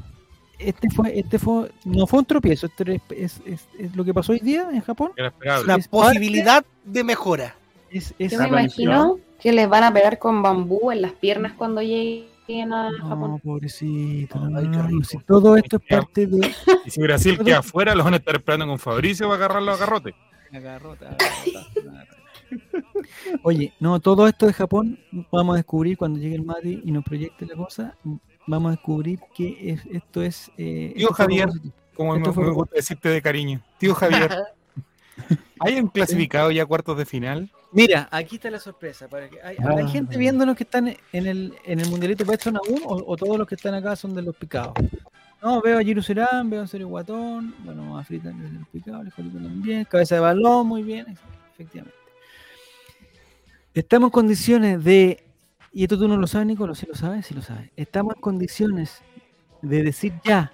Este 0.59 0.91
fue, 0.91 1.19
este 1.19 1.39
fue, 1.39 1.71
no 1.87 2.07
fue 2.07 2.19
un 2.19 2.27
tropiezo, 2.27 2.67
este 2.67 2.97
es, 2.97 3.03
es- 3.11 3.43
es- 3.47 3.69
es 3.79 3.97
lo 3.97 4.05
que 4.05 4.13
pasó 4.13 4.33
hoy 4.33 4.41
día 4.41 4.69
en 4.71 4.81
Japón. 4.83 5.13
Parte- 5.17 5.89
posibilidad 5.89 6.65
de 6.85 7.05
mejora. 7.05 7.55
Es, 7.91 8.15
es- 8.19 8.33
Yo 8.33 8.39
me 8.41 8.49
imagino 8.49 9.19
que 9.41 9.53
les 9.53 9.69
van 9.69 9.85
a 9.85 9.93
pegar 9.95 10.19
con 10.19 10.43
bambú 10.43 10.91
en 10.91 11.01
las 11.01 11.13
piernas 11.13 11.53
cuando 11.55 11.81
Japón. 13.09 13.41
no, 14.35 14.51
no, 14.51 14.71
no, 14.91 15.05
si 15.05 15.19
todo 15.27 15.57
esto 15.57 15.77
es 15.77 15.83
parte 15.89 16.27
de. 16.27 16.53
Y 16.85 16.91
si 16.91 17.01
Brasil 17.03 17.39
queda 17.45 17.59
afuera, 17.59 17.95
los 17.95 18.05
van 18.05 18.15
a 18.15 18.17
estar 18.19 18.37
esperando 18.37 18.67
con 18.67 18.79
Fabricio 18.79 19.27
para 19.29 19.37
agarrarlo 19.45 19.73
a 19.73 19.77
garrote. 19.77 20.15
Oye, 23.43 23.73
no, 23.81 24.01
todo 24.01 24.27
esto 24.27 24.47
de 24.47 24.53
Japón 24.53 24.99
vamos 25.31 25.55
a 25.55 25.57
descubrir 25.59 25.97
cuando 25.97 26.19
llegue 26.19 26.35
el 26.35 26.45
Mati 26.45 26.81
y 26.85 26.91
nos 26.93 27.05
proyecte 27.05 27.47
la 27.47 27.55
cosa. 27.57 27.97
Vamos 28.47 28.69
a 28.69 28.73
descubrir 28.73 29.21
que 29.35 29.71
es- 29.73 29.87
esto 29.87 30.23
es. 30.23 30.51
eh, 30.59 30.93
Tío 30.97 31.05
esto 31.11 31.15
Javier. 31.15 31.49
Como 31.95 32.17
Esto 32.17 32.31
me, 32.31 32.35
fue- 32.35 32.45
me 32.47 32.51
gusta 32.53 32.77
decirte 32.77 33.09
de 33.11 33.23
cariño. 33.23 33.61
Tío 33.79 33.95
Javier, 33.95 34.31
¿hay 35.61 35.79
un 35.81 35.89
clasificado 35.89 36.51
ya 36.51 36.63
a 36.63 36.67
cuartos 36.67 36.97
de 36.99 37.05
final? 37.07 37.51
Mira, 37.73 38.09
aquí 38.11 38.37
está 38.37 38.51
la 38.51 38.59
sorpresa. 38.59 39.09
Para 39.09 39.29
que, 39.29 39.41
hay, 39.43 39.57
hay 39.59 39.85
Ah. 39.85 39.89
gente 39.89 40.17
viéndonos 40.19 40.57
que 40.57 40.65
están 40.65 40.89
en 40.89 41.27
el, 41.27 41.55
en 41.65 41.81
el 41.81 41.89
mundialito 41.89 42.25
Betson 42.25 42.57
aún 42.57 42.81
o, 42.85 43.05
o 43.13 43.17
todos 43.17 43.39
los 43.39 43.47
que 43.47 43.55
están 43.55 43.75
acá 43.75 43.95
son 43.97 44.15
de 44.15 44.23
los 44.23 44.35
picados. 44.37 44.75
No, 45.43 45.63
veo 45.63 45.79
a 45.79 45.83
Giru 45.83 46.03
Serán, 46.03 46.51
veo 46.51 46.63
a 46.63 46.67
Serio 46.67 46.89
Guatón, 46.89 47.55
bueno, 47.65 47.97
a 47.97 48.05
Frita 48.05 48.31
Inexplicable, 48.31 49.11
Jolito 49.11 49.39
también, 49.39 49.85
Cabeza 49.87 50.17
de 50.17 50.21
Balón, 50.21 50.67
muy 50.67 50.83
bien, 50.83 51.07
efectivamente. 51.55 51.97
Estamos 53.73 54.09
en 54.09 54.11
condiciones 54.11 54.85
de, 54.85 55.23
y 55.73 55.85
esto 55.85 55.97
tú 55.97 56.09
no 56.09 56.17
lo 56.17 56.27
sabes, 56.27 56.47
Nicolás, 56.49 56.79
sí 56.79 56.87
lo 56.87 56.95
sabes, 56.95 57.25
sí 57.27 57.35
lo 57.35 57.41
sabes. 57.43 57.71
Estamos 57.77 58.17
en 58.17 58.21
condiciones 58.21 59.01
de 59.63 59.83
decir 59.83 60.13
ya, 60.25 60.53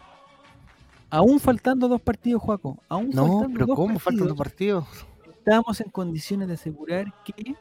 aún 1.10 1.40
faltando 1.40 1.88
dos 1.88 2.00
partidos, 2.00 2.42
Juaco, 2.42 2.78
aún 2.88 3.10
No, 3.12 3.26
faltando 3.26 3.50
pero 3.54 3.66
dos 3.66 3.76
¿cómo 3.76 3.98
faltan 3.98 4.28
dos 4.28 4.36
partidos, 4.36 4.84
partidos? 4.84 5.06
estamos 5.38 5.80
en 5.80 5.90
condiciones 5.90 6.48
de 6.48 6.54
asegurar 6.54 7.12
que 7.24 7.54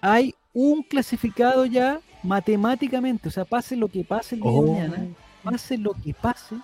hay 0.00 0.34
un 0.52 0.82
clasificado 0.82 1.64
ya 1.66 2.00
matemáticamente, 2.22 3.28
o 3.28 3.32
sea, 3.32 3.44
pase 3.44 3.76
lo 3.76 3.88
que 3.88 4.04
pase 4.04 4.34
el 4.36 4.42
día 4.42 4.50
Oh. 4.50 4.64
de 4.64 4.70
mañana, 4.72 5.06
pase 5.42 5.78
lo 5.78 5.92
que 5.94 6.12
pase, 6.14 6.56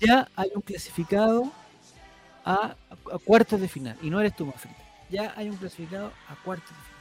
ya 0.00 0.28
hay 0.36 0.50
un 0.54 0.62
clasificado 0.62 1.44
a, 2.44 2.74
a 3.12 3.18
cuartos 3.24 3.60
de 3.60 3.68
final. 3.68 3.96
Y 4.02 4.10
no 4.10 4.20
eres 4.20 4.34
tú, 4.34 4.46
Mafrita. 4.46 4.76
Ya 5.10 5.32
hay 5.36 5.48
un 5.48 5.56
clasificado 5.56 6.10
a 6.28 6.34
cuartos 6.44 6.68
de 6.70 6.74
final. 6.74 6.91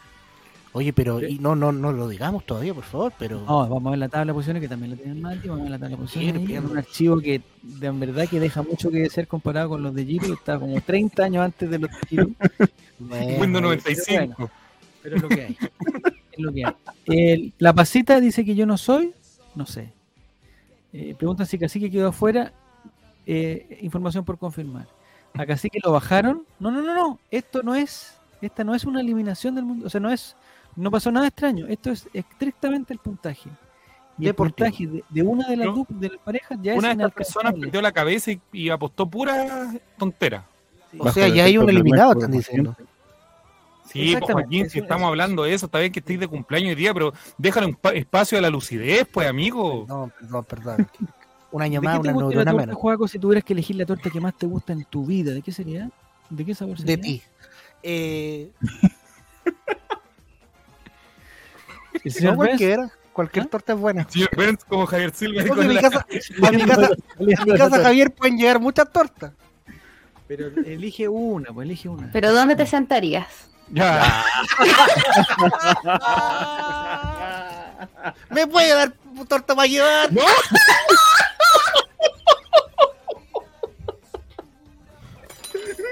Oye, 0.73 0.93
pero 0.93 1.21
y 1.21 1.37
no, 1.37 1.53
no, 1.55 1.71
no 1.73 1.91
lo 1.91 2.07
digamos 2.07 2.45
todavía, 2.45 2.73
por 2.73 2.85
favor, 2.85 3.11
pero. 3.19 3.41
No, 3.41 3.67
vamos 3.67 3.87
a 3.87 3.89
ver 3.91 3.99
la 3.99 4.07
tabla 4.09 4.31
de 4.31 4.33
posiciones 4.35 4.61
que 4.61 4.69
también 4.69 4.91
la 4.91 4.97
tienen 4.97 5.21
Mati, 5.21 5.47
vamos 5.49 5.59
a 5.59 5.63
ver 5.63 5.71
la 5.71 5.79
tabla 5.79 5.97
de 5.97 6.01
posiciones. 6.01 6.49
Ahí, 6.49 6.57
un 6.57 6.77
archivo 6.77 7.19
que 7.19 7.41
de 7.61 7.87
en 7.87 7.99
verdad 7.99 8.27
que 8.29 8.39
deja 8.39 8.61
mucho 8.61 8.89
que 8.89 9.09
ser 9.09 9.27
comparado 9.27 9.67
con 9.69 9.83
los 9.83 9.93
de 9.93 10.05
Giro, 10.05 10.33
está 10.33 10.57
como 10.57 10.79
30 10.79 11.23
años 11.25 11.43
antes 11.43 11.69
de 11.69 11.79
los 11.79 11.91
de 11.91 11.97
Giro. 12.07 12.29
Bueno, 12.99 13.25
Windows 13.25 13.37
bueno, 13.39 13.61
95. 13.61 14.51
Pero 15.01 15.15
es 15.15 15.21
lo 15.23 15.27
que 15.29 15.41
hay. 15.41 15.57
es 16.31 16.39
lo 16.39 16.53
que 16.53 16.65
hay. 16.65 16.73
El- 17.07 17.53
la 17.57 17.73
pasita 17.73 18.19
dice 18.21 18.45
que 18.45 18.53
yo 18.53 18.65
no 18.67 18.77
soy, 18.77 19.11
no 19.55 19.65
sé. 19.65 19.91
Eh, 20.93 21.15
preguntan 21.17 21.47
si 21.47 21.57
Cacique 21.57 21.89
quedó 21.89 22.09
afuera. 22.09 22.53
Eh, 23.25 23.79
información 23.81 24.23
por 24.23 24.37
confirmar. 24.37 24.87
A 25.33 25.45
Cacique 25.45 25.79
lo 25.83 25.91
bajaron. 25.91 26.43
No, 26.59 26.69
no, 26.69 26.81
no, 26.81 26.93
no. 26.93 27.19
Esto 27.31 27.63
no 27.63 27.73
es. 27.75 28.13
Esta 28.41 28.63
no 28.63 28.75
es 28.75 28.85
una 28.85 29.01
eliminación 29.01 29.55
del 29.55 29.65
mundo. 29.65 29.87
O 29.87 29.89
sea, 29.89 29.99
no 29.99 30.11
es. 30.11 30.35
No 30.75 30.89
pasó 30.91 31.11
nada 31.11 31.27
extraño. 31.27 31.67
Esto 31.67 31.91
es 31.91 32.07
estrictamente 32.13 32.93
el 32.93 32.99
puntaje. 32.99 33.49
Y 34.17 34.27
el 34.27 34.35
puntaje 34.35 34.85
de, 34.87 35.03
de 35.09 35.21
una 35.23 35.47
de 35.47 35.57
las, 35.57 35.67
No. 35.67 35.85
de 35.89 36.09
las 36.09 36.17
parejas 36.19 36.57
ya 36.61 36.75
Una 36.75 36.91
es 36.91 36.97
de 36.97 37.03
estas 37.03 37.15
personas 37.15 37.53
perdió 37.59 37.81
la 37.81 37.91
cabeza 37.91 38.31
y, 38.31 38.41
y 38.53 38.69
apostó 38.69 39.09
pura 39.09 39.73
tontera. 39.97 40.45
O 40.97 41.05
Bajo 41.05 41.13
sea, 41.13 41.27
ya 41.29 41.45
hay 41.45 41.57
un 41.57 41.69
eliminado, 41.69 42.13
están 42.13 42.31
diciendo. 42.31 42.75
Sí, 43.85 44.15
pues, 44.19 44.31
Joaquín, 44.31 44.69
si 44.69 44.79
estamos 44.79 45.01
eso- 45.03 45.09
hablando 45.09 45.43
de 45.43 45.53
eso, 45.53 45.65
está 45.65 45.79
bien 45.79 45.91
que 45.91 45.99
estéis 45.99 46.19
de 46.19 46.27
cumpleaños 46.27 46.69
hoy 46.69 46.75
día, 46.75 46.93
pero 46.93 47.13
déjale 47.37 47.65
un 47.67 47.75
pa- 47.75 47.91
espacio 47.93 48.37
a 48.37 48.41
la 48.41 48.49
lucidez, 48.49 49.07
pues, 49.11 49.27
amigo. 49.27 49.85
No, 49.87 50.11
perdón, 50.19 50.45
perdón. 50.45 50.87
Un 51.51 51.61
año 51.61 51.81
¿De 51.81 51.85
más, 51.87 51.99
una 51.99 52.13
neurona 52.13 52.53
menos. 52.53 52.75
Joaco, 52.77 53.07
si 53.07 53.19
tuvieras 53.19 53.43
que 53.43 53.51
elegir 53.53 53.75
la 53.75 53.85
torta 53.85 54.09
que 54.09 54.21
más 54.21 54.37
te 54.37 54.45
gusta 54.45 54.71
en 54.71 54.85
tu 54.85 55.05
vida? 55.05 55.33
¿De 55.33 55.41
qué 55.41 55.51
sería? 55.51 55.89
¿De 56.29 56.45
qué 56.45 56.55
sabor 56.55 56.77
sería? 56.77 56.95
De 56.95 57.01
ti. 57.01 57.21
Eh, 57.83 58.51
¿El 58.61 58.69
señor 58.71 59.80
no, 62.21 62.29
Benz? 62.31 62.35
cualquiera. 62.35 62.89
Cualquier 63.13 63.45
¿Ah? 63.45 63.49
torta 63.51 63.73
es 63.73 63.79
buena. 63.79 64.07
Señor 64.09 64.29
Benz 64.37 64.63
como 64.63 64.85
Javier 64.85 65.13
Silva. 65.13 65.45
con 65.45 65.61
en 65.61 65.67
mi 65.67 65.73
la- 65.73 65.81
casa, 65.81 66.05
a 66.47 66.51
mi 66.51 66.63
casa, 66.65 66.85
a 67.41 67.45
mi 67.45 67.57
casa 67.57 67.83
Javier 67.83 68.11
pueden 68.11 68.37
llegar 68.37 68.59
muchas 68.59 68.91
tortas. 68.91 69.33
Pero 70.27 70.47
elige 70.47 71.09
una, 71.09 71.51
pues 71.51 71.65
elige 71.65 71.89
una. 71.89 72.09
Pero 72.13 72.31
¿dónde 72.31 72.55
te 72.55 72.65
sentarías? 72.65 73.27
Ya. 73.73 74.23
¿Me 78.29 78.47
puede 78.47 78.73
dar 78.73 78.93
torta 79.27 79.55
para 79.55 79.67
llevar? 79.67 80.11
No. 80.13 80.21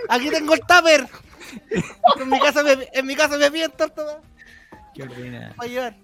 Aquí 0.09 0.29
tengo 0.29 0.53
el 0.53 0.59
tupper. 0.62 1.07
En 2.19 2.29
mi 2.29 2.39
casa 2.39 2.63
me, 2.63 2.88
en 2.93 3.05
mi 3.05 3.15
casa 3.15 3.38
me 3.38 3.51
piden 3.51 3.71
torta 3.71 4.19
Qué 5.07 5.13
ordinario. 5.13 5.55
para 5.55 5.69
llevar. 5.69 5.95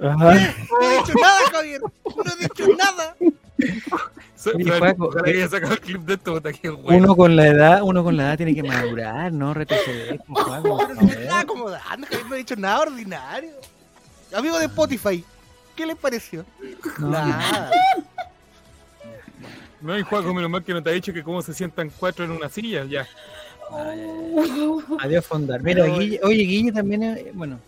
Ajá. 0.00 0.14
No 0.16 0.30
he 0.32 0.96
dicho 0.98 1.12
nada, 1.20 1.40
Javier. 1.52 1.80
No 1.80 2.32
he 2.32 2.42
dicho 2.42 2.76
nada. 2.76 3.16
Oye, 4.54 4.78
Juaco, 4.78 5.26
eh, 5.26 5.48
el 5.50 5.80
clip 5.80 6.02
de 6.02 6.14
esto, 6.14 6.40
bueno. 6.78 6.98
Uno 7.04 7.16
con 7.16 7.34
la 7.34 7.46
edad, 7.48 7.80
uno 7.82 8.04
con 8.04 8.16
la 8.16 8.22
edad 8.28 8.36
tiene 8.36 8.54
que 8.54 8.62
madurar, 8.62 9.32
no 9.32 9.52
retroceder. 9.52 10.20
pues, 10.26 10.44
Juaco, 10.44 10.68
por 10.78 10.86
Pero 10.86 11.00
si 11.00 11.04
me 11.06 11.10
favor. 11.12 11.22
está 11.24 11.40
acomodando, 11.40 12.06
Javier. 12.06 12.26
No 12.28 12.34
he 12.34 12.38
dicho 12.38 12.56
nada 12.56 12.80
ordinario. 12.80 13.50
Amigo 14.34 14.58
de 14.58 14.66
Spotify, 14.66 15.24
¿qué 15.74 15.86
les 15.86 15.96
pareció? 15.96 16.44
No, 16.98 17.08
Nada. 17.10 17.70
No 19.80 19.92
hay 19.92 20.02
Juaco, 20.02 20.32
menos 20.34 20.50
mal 20.50 20.62
que 20.64 20.72
no 20.72 20.82
te 20.82 20.90
ha 20.90 20.92
dicho 20.92 21.12
que 21.12 21.22
cómo 21.22 21.40
se 21.42 21.52
sientan 21.54 21.90
cuatro 21.98 22.24
en 22.24 22.30
una 22.32 22.48
silla, 22.48 22.84
ya. 22.84 23.06
Adiós, 25.00 25.26
Fondar. 25.26 25.62
Mira, 25.62 25.84
Guille, 25.86 26.20
oye, 26.22 26.42
Guille 26.44 26.72
también, 26.72 27.02
es- 27.02 27.34
bueno, 27.34 27.58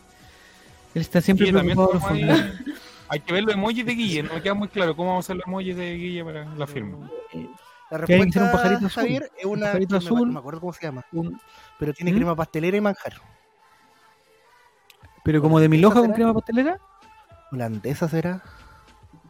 él 0.95 1.03
está 1.03 1.21
siempre 1.21 1.53
también 1.53 1.77
preocupado 1.77 2.01
por. 2.11 2.71
Hay 3.13 3.21
que 3.21 3.33
ver 3.33 3.43
los 3.43 3.55
emojis 3.55 3.85
de 3.85 3.93
Guille, 3.95 4.23
no 4.23 4.35
me 4.35 4.43
queda 4.43 4.55
muy 4.55 4.69
claro 4.69 4.95
cómo 4.95 5.09
vamos 5.11 5.25
a 5.25 5.27
hacer 5.27 5.37
los 5.37 5.47
emojis 5.47 5.77
de 5.77 5.95
Guille 5.97 6.25
para 6.25 6.45
la 6.55 6.67
firma. 6.67 7.11
La 7.91 8.07
ser 8.07 8.21
un 8.21 8.23
respuesta, 8.31 8.53
pajarito 8.53 8.87
azul. 8.87 9.03
Javier, 9.03 9.31
es 9.37 9.45
una. 9.47 9.67
Pajarito 9.67 9.95
no 9.97 10.01
me- 10.01 10.07
azul. 10.07 10.27
No 10.29 10.33
me 10.35 10.39
acuerdo 10.39 10.61
cómo 10.61 10.73
se 10.73 10.83
llama. 10.87 11.05
Un- 11.11 11.41
Pero 11.79 11.93
tiene 11.93 12.13
¿Mm? 12.13 12.17
crema 12.17 12.37
pastelera 12.37 12.77
y 12.77 12.81
manjar. 12.81 13.15
pero 15.25 15.43
como 15.43 15.59
de 15.61 15.69
mi 15.69 15.79
loja 15.79 15.99
con 16.01 16.13
crema 16.13 16.33
pastelera. 16.33 16.79
¿Holandesa 17.53 18.09
será? 18.09 18.43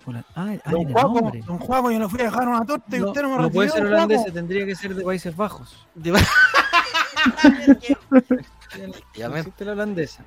Hola- 0.05 0.25
Ah, 0.35 0.53
ah, 0.65 0.71
Don 0.71 0.83
era 0.91 1.01
Juaco, 1.03 1.33
don 1.47 1.59
Juaco, 1.59 1.91
yo 1.91 1.99
le 1.99 2.09
fui 2.09 2.21
a 2.21 2.25
dejar 2.25 2.49
una 2.49 2.65
torta 2.67 2.97
y 2.97 3.01
No, 3.01 3.09
usted 3.09 3.23
no 3.23 3.31
me 3.37 3.43
no 3.43 3.51
puede 3.51 3.71
ser 3.71 3.81
Juaco. 3.81 3.95
holandés, 3.95 4.33
tendría 4.33 4.67
que 4.67 4.75
ser 4.75 4.95
de 4.95 5.05
Países 5.05 5.35
Bajos. 5.35 5.87
De- 5.95 6.13
Ya. 9.15 9.27
Existe 9.39 9.65
la 9.65 9.73
holandesa. 9.73 10.25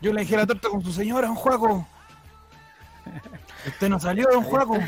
Yo 0.00 0.12
le 0.12 0.20
dejé 0.20 0.36
la 0.36 0.46
torta 0.46 0.68
con 0.68 0.82
su 0.82 0.92
señora, 0.92 1.26
don 1.28 1.36
Juaco. 1.36 1.86
Usted 3.66 3.88
no 3.88 3.98
salió, 3.98 4.28
don 4.30 4.42
Juaco. 4.44 4.78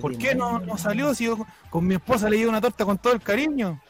¿Por 0.00 0.16
qué 0.18 0.34
no, 0.34 0.58
no 0.58 0.76
salió 0.76 1.14
si 1.14 1.24
yo 1.24 1.46
con 1.70 1.86
mi 1.86 1.94
esposa 1.94 2.28
le 2.28 2.36
di 2.36 2.44
una 2.44 2.60
torta 2.60 2.84
con 2.84 2.98
todo 2.98 3.12
el 3.12 3.20
cariño? 3.20 3.80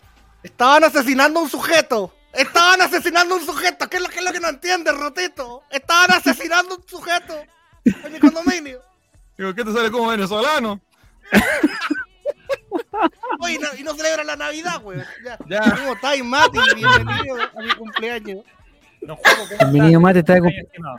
Estaban 0.42 0.84
asesinando 0.84 1.40
a 1.40 1.42
un 1.42 1.48
sujeto. 1.48 2.14
Estaban 2.32 2.80
asesinando 2.80 3.34
a 3.34 3.38
un 3.38 3.44
sujeto. 3.44 3.88
¿Qué 3.88 3.96
es 3.96 4.02
lo, 4.02 4.08
qué 4.08 4.18
es 4.20 4.24
lo 4.24 4.32
que 4.32 4.40
no 4.40 4.48
entiendes, 4.48 4.96
Rotito? 4.96 5.62
Estaban 5.70 6.12
asesinando 6.12 6.74
a 6.74 6.76
un 6.78 6.88
sujeto 6.88 7.34
en 7.84 8.12
mi 8.12 8.18
condominio. 8.18 8.80
Digo, 9.36 9.54
¿qué 9.54 9.64
te 9.64 9.72
sale 9.72 9.90
como 9.90 10.08
venezolano? 10.08 10.80
Oye, 13.42 13.54
y 13.54 13.58
no, 13.58 13.66
y 13.78 13.82
no 13.82 13.94
celebran 13.94 14.26
la 14.26 14.36
Navidad, 14.36 14.80
güey. 14.80 14.98
Ya. 15.24 15.38
Ya. 15.48 15.74
¿Cómo 15.76 15.94
estáis, 15.94 16.24
Mati? 16.24 16.58
Bienvenido 16.76 17.36
a 17.42 17.62
mi 17.62 17.70
cumpleaños. 17.76 18.44
¿cómo 19.00 19.18
El 19.60 19.72
niño 19.72 20.00
mate 20.00 20.20
está 20.20 20.34
de 20.34 20.40
cum- 20.40 20.48
estimado? 20.48 20.96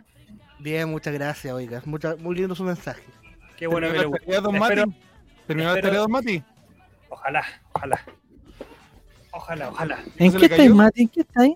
Bien, 0.60 0.90
muchas 0.90 1.14
gracias, 1.14 1.54
oiga. 1.54 1.82
Mucha- 1.86 2.16
muy 2.18 2.36
lindo 2.36 2.54
su 2.56 2.64
mensaje. 2.64 3.04
Qué 3.58 3.68
bueno 3.68 3.88
que 3.88 3.94
¿Terminó 3.94 3.98
le 3.98 4.04
la 4.04 4.08
gusta. 4.10 4.26
tarea, 4.26 4.42
don 4.42 4.60
Mati? 4.60 4.98
¿Terminó 5.48 5.74
la 5.76 5.82
tarea, 5.82 6.00
don 6.00 6.12
Mati? 6.12 6.44
Ojalá, 7.10 7.46
ojalá. 7.74 8.00
Ojalá, 9.32 9.70
ojalá. 9.70 10.00
¿En 10.18 10.34
qué 10.38 10.46
estáis? 10.46 10.72
Mati? 10.74 11.02
¿En 11.04 11.08
qué 11.10 11.22
estáis? 11.22 11.56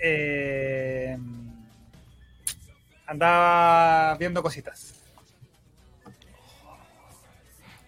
Eh, 0.00 1.18
andaba 3.06 4.16
viendo 4.16 4.42
cositas. 4.42 4.94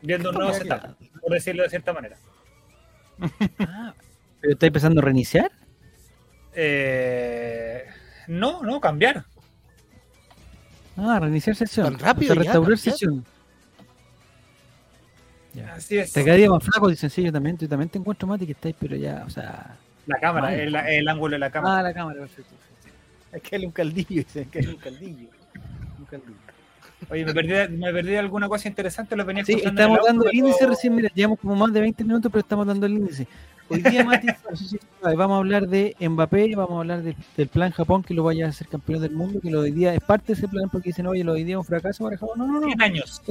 Viendo 0.02 0.30
un 0.30 0.34
nuevo 0.36 0.52
setup, 0.54 0.96
por 1.20 1.32
decirlo 1.32 1.62
de 1.62 1.70
cierta 1.70 1.92
manera. 1.92 2.16
Ah, 3.58 3.94
¿Pero 4.40 4.52
estáis 4.54 4.68
empezando 4.68 5.00
a 5.00 5.04
reiniciar? 5.04 5.50
Eh, 6.54 7.84
no, 8.28 8.62
no, 8.62 8.80
cambiar. 8.80 9.24
Ah, 10.96 11.18
reiniciar 11.20 11.56
sesión. 11.56 11.96
Tan 11.96 11.98
rápido 11.98 12.32
O 12.32 12.34
sea, 12.34 12.42
ya, 12.42 12.48
restaurar 12.48 12.78
sesión. 12.78 13.24
Ya. 15.52 15.74
Así 15.74 15.98
es. 15.98 16.12
Te 16.12 16.24
cada 16.24 16.36
día 16.36 16.48
más 16.48 16.64
flaco, 16.64 16.88
dicen, 16.88 17.10
sí, 17.10 17.22
yo 17.22 17.32
también, 17.32 17.58
yo 17.58 17.68
también 17.68 17.88
te 17.88 17.98
encuentro, 17.98 18.26
Mati, 18.26 18.46
que 18.46 18.52
estáis, 18.52 18.76
pero 18.78 18.96
ya, 18.96 19.24
o 19.26 19.30
sea... 19.30 19.76
La 20.06 20.18
cámara, 20.18 20.54
el, 20.54 20.74
el 20.74 21.08
ángulo 21.08 21.34
de 21.34 21.38
la 21.38 21.50
cámara. 21.50 21.78
Ah, 21.78 21.82
la 21.82 21.92
cámara, 21.92 22.20
perfecto. 22.20 22.54
Es 23.32 23.42
que 23.42 23.56
hay 23.56 23.66
un 23.66 23.72
caldillo, 23.72 24.22
dicen 24.22 24.50
que 24.50 24.58
hay 24.58 24.66
un 24.66 24.76
caldillo. 24.76 25.28
Un 25.98 26.04
caldillo. 26.06 26.49
Oye, 27.10 27.24
me 27.24 27.34
perdí, 27.34 27.76
me 27.76 27.92
perdí 27.92 28.14
alguna 28.16 28.48
cosa 28.48 28.68
interesante, 28.68 29.16
lo 29.16 29.24
venía 29.24 29.44
Sí, 29.44 29.54
estamos 29.54 29.98
el 29.98 30.04
dando 30.06 30.24
el 30.26 30.30
pero- 30.30 30.46
índice 30.46 30.66
recién, 30.66 30.94
mira, 30.94 31.10
llevamos 31.14 31.40
como 31.40 31.56
más 31.56 31.72
de 31.72 31.80
20 31.80 32.04
minutos, 32.04 32.30
pero 32.30 32.40
estamos 32.40 32.66
dando 32.66 32.86
el 32.86 32.92
índice. 32.92 33.26
Hoy 33.68 33.82
día, 33.82 34.04
Mati, 34.04 34.26
vamos 35.02 35.30
a 35.34 35.38
hablar 35.38 35.68
de 35.68 35.96
Mbappé, 36.00 36.54
vamos 36.56 36.72
a 36.76 36.78
hablar 36.80 37.02
de- 37.02 37.16
del 37.36 37.48
plan 37.48 37.70
Japón, 37.72 38.02
que 38.02 38.14
lo 38.14 38.22
vaya 38.24 38.46
a 38.48 38.52
ser 38.52 38.68
campeón 38.68 39.00
del 39.02 39.12
mundo, 39.12 39.40
que 39.40 39.50
lo 39.50 39.62
de 39.62 39.70
hoy 39.70 39.76
día 39.76 39.92
es 39.94 40.00
parte 40.00 40.28
de 40.28 40.32
ese 40.34 40.48
plan, 40.48 40.68
porque 40.70 40.90
dicen, 40.90 41.06
oye, 41.08 41.24
lo 41.24 41.32
de 41.34 41.40
hoy 41.40 41.44
día 41.44 41.54
es 41.54 41.58
un 41.58 41.64
fracaso 41.64 42.04
para 42.04 42.16
Japón. 42.16 42.38
No, 42.38 42.46
no, 42.46 42.60
no. 42.60 42.66
100 42.66 42.82
años. 42.82 43.22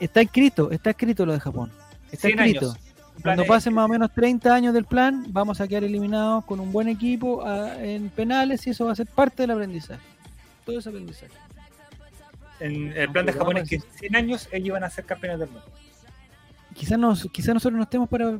Está 0.00 0.20
escrito, 0.20 0.70
está 0.72 0.90
escrito 0.90 1.24
lo 1.26 1.32
de 1.32 1.40
Japón. 1.40 1.70
Está 2.10 2.28
100 2.28 2.38
escrito. 2.40 2.70
años. 2.70 2.78
Cuando 3.22 3.44
pasen 3.46 3.72
más 3.72 3.86
o 3.86 3.88
menos 3.88 4.12
30 4.12 4.54
años 4.54 4.74
del 4.74 4.84
plan, 4.84 5.24
vamos 5.30 5.60
a 5.60 5.66
quedar 5.66 5.84
eliminados 5.84 6.44
con 6.44 6.60
un 6.60 6.70
buen 6.70 6.86
equipo 6.88 7.42
ah, 7.46 7.74
en 7.80 8.10
penales 8.10 8.66
y 8.66 8.70
eso 8.70 8.84
va 8.86 8.92
a 8.92 8.96
ser 8.96 9.06
parte 9.06 9.42
del 9.44 9.52
aprendizaje. 9.52 10.02
Todo 10.66 10.78
ese 10.80 10.88
aprendizaje. 10.90 11.32
En 12.60 12.92
el 12.96 13.10
plan 13.10 13.26
de 13.26 13.32
Japón 13.32 13.56
es 13.58 13.68
que 13.68 13.76
en 13.76 13.82
100 13.82 14.16
años 14.16 14.48
ellos 14.52 14.68
iban 14.68 14.84
a 14.84 14.90
ser 14.90 15.04
campeones 15.04 15.40
del 15.40 15.48
mundo. 15.50 15.66
Quizás 16.74 16.98
nos, 16.98 17.26
quizás 17.32 17.54
nosotros 17.54 17.76
no 17.76 17.82
estemos 17.82 18.08
para, 18.08 18.38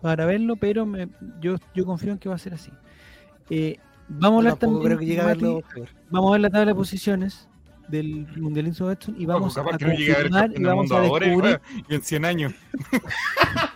para 0.00 0.26
verlo, 0.26 0.56
pero 0.56 0.84
me- 0.86 1.08
yo, 1.40 1.56
yo 1.74 1.84
confío 1.84 2.12
en 2.12 2.18
que 2.18 2.28
va 2.28 2.34
a 2.34 2.38
ser 2.38 2.54
así. 2.54 2.70
Eh, 3.50 3.78
vamos 4.08 4.36
a 4.36 4.38
hablar 4.38 4.56
también, 4.58 4.82
creo 4.84 4.98
que 4.98 5.06
llegue 5.06 5.20
a 5.20 5.24
Mati, 5.24 5.40
verlo. 5.40 5.62
vamos 6.10 6.30
a 6.30 6.32
ver 6.32 6.40
la 6.40 6.50
tabla 6.50 6.66
de 6.66 6.74
posiciones 6.74 7.48
del 7.88 8.26
Mundialito 8.36 8.86
Betson 8.86 9.14
y 9.20 9.26
vamos 9.26 9.56
a 9.58 9.62
no 9.62 9.70
confirmar 9.70 10.50
y 10.56 10.62
vamos 10.64 10.90
a 10.90 11.00
descubrir, 11.00 11.60
y 11.88 11.94
en 11.94 12.02
100 12.02 12.24
años. 12.24 12.52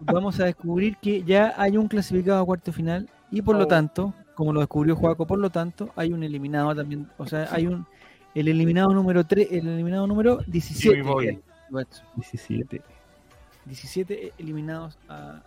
vamos 0.00 0.38
a 0.40 0.44
descubrir 0.44 0.96
que 0.98 1.22
ya 1.22 1.54
hay 1.56 1.76
un 1.76 1.88
clasificado 1.88 2.42
a 2.42 2.46
cuarto 2.46 2.72
final 2.72 3.08
y 3.30 3.42
por 3.42 3.56
lo 3.56 3.64
Oh. 3.64 3.68
tanto, 3.68 4.14
como 4.36 4.52
lo 4.52 4.60
descubrió 4.60 4.94
Juaco, 4.94 5.26
por 5.26 5.40
lo 5.40 5.50
tanto, 5.50 5.90
hay 5.96 6.12
un 6.12 6.22
eliminado 6.22 6.72
también, 6.76 7.08
o 7.18 7.26
sea, 7.26 7.48
hay 7.50 7.66
un 7.66 7.84
el 8.34 8.46
eliminado 8.48 8.90
número 8.92 9.24
3, 9.24 9.48
el 9.50 9.66
eliminado 9.66 10.06
número 10.06 10.38
17. 10.46 10.96
Jimmy 10.96 11.08
Boy. 11.08 11.24
que 11.24 11.30
es 11.32 11.38
Betson. 11.70 12.06
17. 12.16 12.82
17 13.64 14.32
eliminados 14.38 14.98
a- 15.08 15.42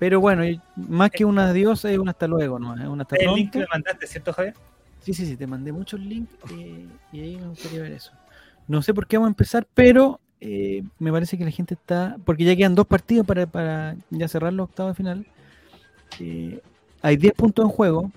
pero 0.00 0.18
bueno, 0.20 0.42
más 0.74 1.10
que 1.10 1.24
un 1.24 1.38
adiós 1.38 1.84
es 1.84 1.96
un 1.98 2.08
hasta 2.08 2.26
luego, 2.26 2.58
¿no? 2.58 2.74
Es 2.74 2.88
un 2.88 3.00
hasta 3.00 3.14
El 3.16 3.32
link 3.34 3.52
que 3.52 3.60
me 3.60 3.66
mandaste, 3.72 4.06
¿cierto, 4.08 4.32
Javier? 4.32 4.54
Sí, 5.00 5.14
sí, 5.14 5.24
sí, 5.24 5.36
te 5.36 5.46
mandé 5.46 5.70
muchos 5.70 6.00
links 6.00 6.32
eh, 6.50 6.84
y 7.12 7.20
ahí 7.20 7.36
me 7.36 7.46
gustaría 7.48 7.80
ver 7.82 7.92
eso. 7.92 8.10
No 8.66 8.82
sé 8.82 8.92
por 8.92 9.06
qué 9.06 9.18
vamos 9.18 9.28
a 9.28 9.30
empezar, 9.30 9.64
pero 9.72 10.18
eh, 10.40 10.82
me 10.98 11.12
parece 11.12 11.38
que 11.38 11.44
la 11.44 11.52
gente 11.52 11.74
está. 11.74 12.16
Porque 12.24 12.42
ya 12.44 12.56
quedan 12.56 12.74
dos 12.74 12.86
partidos 12.88 13.24
para, 13.24 13.46
para 13.46 13.94
ya 14.10 14.26
cerrar 14.26 14.52
los 14.52 14.64
octavos 14.68 14.92
de 14.92 14.96
final. 14.96 15.26
Eh, 16.18 16.60
hay 17.06 17.16
10 17.16 17.34
puntos 17.34 17.64
en 17.64 17.70
juego, 17.70 18.10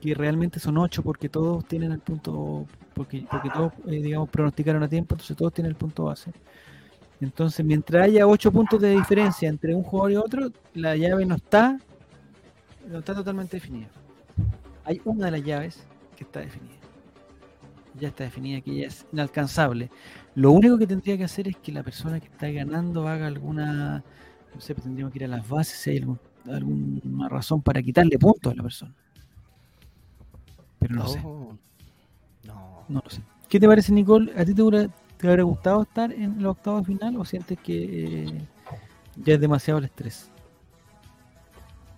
que 0.00 0.14
realmente 0.14 0.60
son 0.60 0.78
8 0.78 1.02
porque 1.02 1.28
todos 1.28 1.64
tienen 1.66 1.90
el 1.90 1.98
punto. 1.98 2.64
Porque, 2.94 3.26
porque 3.28 3.50
todos, 3.50 3.72
eh, 3.86 4.00
digamos, 4.02 4.28
pronosticaron 4.28 4.82
a 4.84 4.88
tiempo, 4.88 5.14
entonces 5.14 5.36
todos 5.36 5.52
tienen 5.52 5.70
el 5.70 5.76
punto 5.76 6.04
base. 6.04 6.32
Entonces, 7.20 7.66
mientras 7.66 8.04
haya 8.04 8.26
8 8.28 8.52
puntos 8.52 8.80
de 8.80 8.90
diferencia 8.90 9.48
entre 9.48 9.74
un 9.74 9.82
jugador 9.82 10.12
y 10.12 10.16
otro, 10.16 10.52
la 10.74 10.96
llave 10.96 11.26
no 11.26 11.34
está, 11.34 11.78
no 12.88 12.98
está 13.00 13.14
totalmente 13.14 13.56
definida. 13.56 13.88
Hay 14.84 15.00
una 15.04 15.26
de 15.26 15.32
las 15.32 15.42
llaves 15.42 15.84
que 16.16 16.22
está 16.22 16.38
definida. 16.40 16.76
Ya 17.98 18.08
está 18.08 18.24
definida, 18.24 18.60
que 18.60 18.76
ya 18.76 18.86
es 18.86 19.06
inalcanzable. 19.12 19.90
Lo 20.36 20.52
único 20.52 20.78
que 20.78 20.86
tendría 20.86 21.18
que 21.18 21.24
hacer 21.24 21.48
es 21.48 21.56
que 21.56 21.72
la 21.72 21.82
persona 21.82 22.20
que 22.20 22.28
está 22.28 22.48
ganando 22.48 23.08
haga 23.08 23.26
alguna, 23.26 24.04
no 24.54 24.60
sé, 24.60 24.74
pues 24.74 24.84
tendríamos 24.84 25.12
que 25.12 25.18
ir 25.18 25.24
a 25.24 25.28
las 25.28 25.48
bases 25.48 25.78
si 25.78 25.90
hay 25.90 25.98
algún- 25.98 26.20
alguna 26.48 27.28
razón 27.28 27.62
para 27.62 27.82
quitarle 27.82 28.18
puntos 28.18 28.52
a 28.52 28.56
la 28.56 28.62
persona. 28.62 28.92
Pero 30.78 30.94
no 30.94 31.08
sé, 31.08 31.20
No. 31.22 31.58
No. 32.44 32.84
no 32.88 33.00
lo 33.04 33.10
sé. 33.10 33.22
¿Qué 33.48 33.58
te 33.60 33.66
parece, 33.66 33.92
Nicole? 33.92 34.32
¿A 34.36 34.44
ti 34.44 34.54
te, 34.54 34.62
hubiera- 34.62 34.88
te 35.18 35.28
habría 35.28 35.44
gustado 35.44 35.82
estar 35.82 36.12
en 36.12 36.38
el 36.38 36.46
octavo 36.46 36.82
final 36.84 37.16
o 37.16 37.24
sientes 37.24 37.58
que 37.58 38.24
eh, 38.24 38.48
ya 39.16 39.34
es 39.34 39.40
demasiado 39.40 39.78
el 39.78 39.84
estrés? 39.86 40.30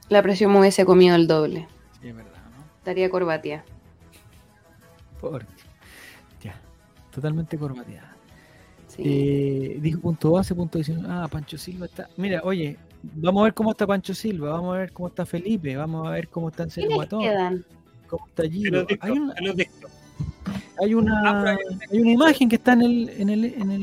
La 0.09 0.23
presión 0.23 0.53
me 0.53 0.59
hubiese 0.61 0.85
comido 0.85 1.15
el 1.15 1.27
doble. 1.27 1.69
Sí, 2.01 2.09
es 2.09 2.17
verdad, 2.17 2.33
¿no? 2.57 2.65
Estaría 2.79 3.09
corbatia. 3.11 3.65
Por- 5.21 5.47
Ya, 6.43 6.61
totalmente 7.13 7.57
corbateada. 7.57 8.17
Sí. 8.89 9.03
Eh, 9.07 9.79
dijo 9.81 10.01
punto 10.01 10.33
base, 10.33 10.55
punto 10.55 10.79
19. 10.79 11.07
Ah, 11.09 11.29
Pancho 11.31 11.57
Silva 11.57 11.87
está. 11.87 12.09
Mira, 12.17 12.41
oye, 12.45 12.77
vamos 13.03 13.41
a 13.41 13.45
ver 13.45 13.55
cómo 13.55 13.73
está 13.73 13.87
Pancho 13.87 14.15
Silva, 14.15 14.51
vamos 14.51 14.75
a 14.77 14.79
ver 14.79 14.93
cómo 14.93 15.09
está 15.09 15.27
Felipe, 15.27 15.77
vamos 15.77 16.07
a 16.07 16.11
ver 16.11 16.29
cómo 16.29 16.49
está 16.49 16.63
Anselmo 16.65 16.89
¿Quiénes 16.89 16.97
Guatón, 16.97 17.23
quedan? 17.23 17.65
cómo 18.07 18.27
está 18.27 18.43
Giro. 18.45 18.87
Hay 19.01 19.11
una, 19.13 19.35
hay 20.79 20.95
una, 20.95 21.57
hay 21.91 22.01
una 22.01 22.11
imagen 22.11 22.49
que 22.49 22.57
está 22.57 22.73
en 22.75 22.83
el, 22.83 23.09
en 23.11 23.31
el, 23.31 23.45
en 23.45 23.71
el, 23.71 23.83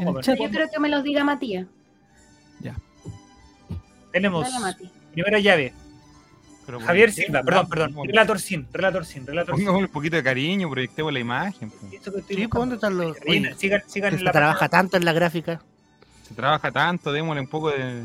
en 0.00 0.20
chat. 0.20 0.38
Yo 0.38 0.50
creo 0.50 0.68
que 0.72 0.80
me 0.80 0.88
los 0.88 1.02
diga 1.02 1.24
Matías. 1.24 1.66
Tenemos 4.12 4.50
Dale, 4.50 4.76
primera 5.12 5.38
llave. 5.38 5.72
Pero 6.66 6.78
¿por 6.78 6.86
Javier? 6.88 7.12
Silva, 7.12 7.42
perdón, 7.44 7.68
perdón. 7.68 7.94
Relator 8.06 8.40
Sin, 8.40 8.66
Relator 8.72 9.04
Sin, 9.04 9.24
Relator 9.24 9.56
Sin. 9.56 9.68
Un 9.68 9.86
poquito 9.86 10.16
de 10.16 10.22
cariño, 10.24 10.68
proyectemos 10.68 11.12
la 11.12 11.20
imagen. 11.20 11.72
Sí, 12.28 12.46
¿dónde 12.46 12.74
están 12.74 12.96
los.? 12.96 13.16
Sigan, 13.18 13.28
Oye, 13.28 13.54
sigan, 13.54 13.82
sigan 13.86 14.10
que 14.10 14.14
en 14.14 14.18
se 14.18 14.24
la 14.24 14.32
trabaja 14.32 14.68
tanto 14.68 14.96
en 14.96 15.04
la 15.04 15.12
gráfica. 15.12 15.62
Se 16.26 16.34
trabaja 16.34 16.72
tanto, 16.72 17.12
démosle 17.12 17.40
un 17.40 17.46
poco 17.46 17.70
de, 17.70 18.04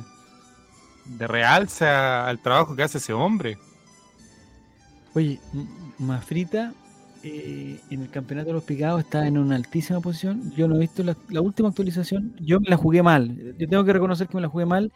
de 1.06 1.28
realce 1.28 1.86
a- 1.86 2.28
al 2.28 2.39
trabajo 2.39 2.76
que 2.76 2.84
hace 2.84 2.98
ese 2.98 3.13
hombre. 3.13 3.58
Oye, 5.13 5.39
Mafrita 6.00 6.74
eh, 7.24 7.80
en 7.89 8.02
el 8.02 8.10
campeonato 8.10 8.48
de 8.50 8.54
los 8.54 8.63
picados 8.63 9.02
está 9.02 9.26
en 9.28 9.38
una 9.38 9.56
altísima 9.56 10.00
posición. 10.02 10.52
Yo 10.56 10.68
no 10.68 10.76
he 10.76 10.80
visto 10.80 11.04
la, 11.04 11.15
la 11.30 11.41
última 11.41 11.70
actualización. 11.70 12.36
Yo 12.39 12.60
me 12.60 12.70
la 12.70 12.78
jugué 12.78 13.02
mal. 13.02 13.56
Yo 13.58 13.68
tengo 13.68 13.84
que 13.84 13.94
reconocer 13.94 14.28
que 14.28 14.36
me 14.36 14.41
la 14.41 14.50
jugué 14.50 14.65
mal. 14.65 14.91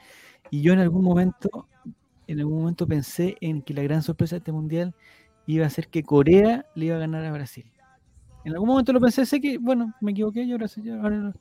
Y 0.52 0.62
yo 0.62 0.74
en 0.74 0.80
algún 0.80 1.04
momento, 1.04 1.68
en 2.28 2.40
algún 2.40 2.60
momento 2.60 2.86
pensé 2.86 3.36
en 3.42 3.62
que 3.62 3.74
la 3.74 3.82
gran 3.84 4.04
sorpresa 4.04 4.36
de 4.36 4.40
este 4.40 4.52
mundial 4.52 4.94
iba 5.48 5.66
a 5.66 5.70
ser 5.70 5.88
que 5.88 6.04
Corea 6.04 6.66
le 6.76 6.86
iba 6.86 6.96
a 6.98 7.00
ganar 7.00 7.26
a 7.26 7.32
Brasil. 7.32 7.66
En 8.46 8.54
algún 8.54 8.70
momento 8.70 8.94
lo 8.94 9.00
pensé, 9.02 9.26
sé 9.26 9.42
que, 9.42 9.58
bueno, 9.58 9.94
me 10.02 10.12
equivoqué, 10.12 10.48
yo 10.48 10.56
ahora 10.56 10.68
ahora. 11.02 11.34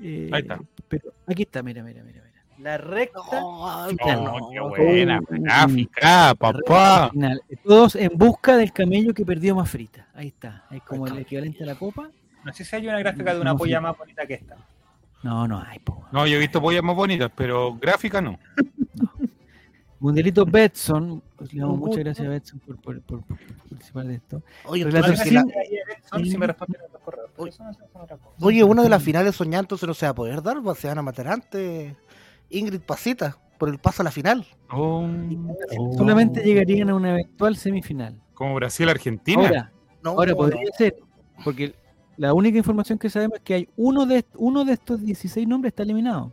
Eh, 0.00 0.28
Ahí 0.32 0.42
está. 0.42 0.60
Pero 0.88 1.12
aquí 1.26 1.42
está, 1.42 1.62
mira, 1.62 1.82
mira, 1.82 2.02
mira, 2.04 2.22
mira. 2.22 2.31
La 2.62 2.78
recta 2.78 3.20
final. 3.22 3.42
Oh, 3.44 4.50
no. 4.52 4.72
qué 4.72 4.82
buena, 4.82 5.20
gráfica, 5.28 6.34
papá. 6.38 7.10
final. 7.10 7.42
Todos 7.64 7.96
en 7.96 8.10
busca 8.14 8.56
del 8.56 8.72
camello 8.72 9.12
que 9.12 9.24
perdió 9.24 9.54
Mafrita. 9.56 10.06
Ahí 10.14 10.28
está. 10.28 10.64
Es 10.70 10.82
como 10.82 11.06
el 11.08 11.18
equivalente 11.18 11.64
a 11.64 11.66
la 11.66 11.74
copa. 11.74 12.08
No 12.44 12.52
sé 12.52 12.64
si 12.64 12.76
hay 12.76 12.86
una 12.86 12.98
gráfica 13.00 13.34
de 13.34 13.40
una 13.40 13.52
No, 13.52 13.56
polla 13.58 13.78
sí. 13.78 13.82
más 13.82 13.98
bonita 13.98 14.26
que 14.26 14.34
esta. 14.34 14.56
No, 15.22 15.46
no 15.48 15.60
hay, 15.60 15.78
po. 15.80 16.04
No, 16.12 16.26
yo 16.26 16.36
he 16.36 16.40
visto 16.40 16.60
pollas 16.60 16.82
más 16.82 16.94
bonitas, 16.96 17.30
pero 17.34 17.74
gráfica 17.80 18.20
no. 18.20 18.38
Mundialito 20.00 20.44
Betson, 20.44 21.22
pues, 21.36 21.52
le 21.54 21.60
damos 21.60 21.78
muchas 21.78 21.98
gracias 21.98 22.26
a 22.26 22.30
Betson 22.30 22.58
por, 22.60 22.76
por- 22.80 23.00
por- 23.02 23.22
por 23.22 23.38
participar 23.68 24.04
de 24.06 24.14
esto. 24.16 24.42
Oye, 24.64 24.84
Relator 24.84 25.10
entonces, 25.10 25.28
sin- 25.28 25.34
la- 25.36 25.44
Son 26.10 26.24
si 26.26 26.36
me 26.38 26.46
responden 26.48 26.80
los 26.92 27.02
correos. 27.02 27.30
pero 27.36 27.48
Oye. 28.40 28.60
no 28.60 28.66
una 28.66 28.82
de 28.82 28.88
las 28.88 29.02
finales 29.02 29.36
soñando 29.36 29.76
se 29.78 29.86
no 29.86 29.94
se 29.94 30.06
va 30.06 30.10
a 30.10 30.14
poder 30.14 30.42
dar, 30.42 30.56
se 30.76 30.88
van 30.88 30.98
a 30.98 31.02
matar 31.02 31.28
antes. 31.28 31.94
Ingrid 32.52 32.80
Pasita, 32.80 33.38
por 33.58 33.68
el 33.68 33.78
paso 33.78 34.02
a 34.02 34.04
la 34.04 34.10
final. 34.10 34.46
Oh, 34.70 35.06
Solamente 35.96 36.42
llegarían 36.42 36.90
a 36.90 36.94
una 36.94 37.10
eventual 37.10 37.56
semifinal. 37.56 38.20
como 38.34 38.54
Brasil-Argentina. 38.56 39.42
Ahora, 39.46 39.72
No, 40.02 40.10
ahora 40.10 40.30
no. 40.32 40.36
podría 40.38 40.70
ser, 40.76 40.96
porque 41.44 41.74
la 42.16 42.34
única 42.34 42.58
información 42.58 42.98
que 42.98 43.08
sabemos 43.10 43.38
es 43.38 43.42
que 43.44 43.54
hay 43.54 43.68
uno 43.76 44.04
de, 44.06 44.24
uno 44.36 44.64
de 44.64 44.72
estos 44.74 45.00
16 45.04 45.46
nombres 45.46 45.70
está 45.72 45.82
eliminado. 45.84 46.32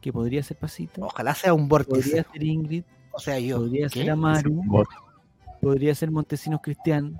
Que 0.00 0.12
podría 0.12 0.42
ser 0.42 0.56
Pasita, 0.56 1.02
Ojalá 1.04 1.34
sea 1.34 1.52
un 1.52 1.68
vórtice. 1.68 2.00
podría 2.00 2.24
ser 2.32 2.42
Ingrid, 2.42 2.84
O 3.12 3.18
sea, 3.18 3.38
yo. 3.38 3.58
podría 3.58 3.88
¿qué? 3.88 4.00
ser 4.00 4.10
Amaru, 4.10 4.62
podría 5.60 5.94
ser 5.94 6.10
Montesinos 6.10 6.60
Cristian, 6.62 7.18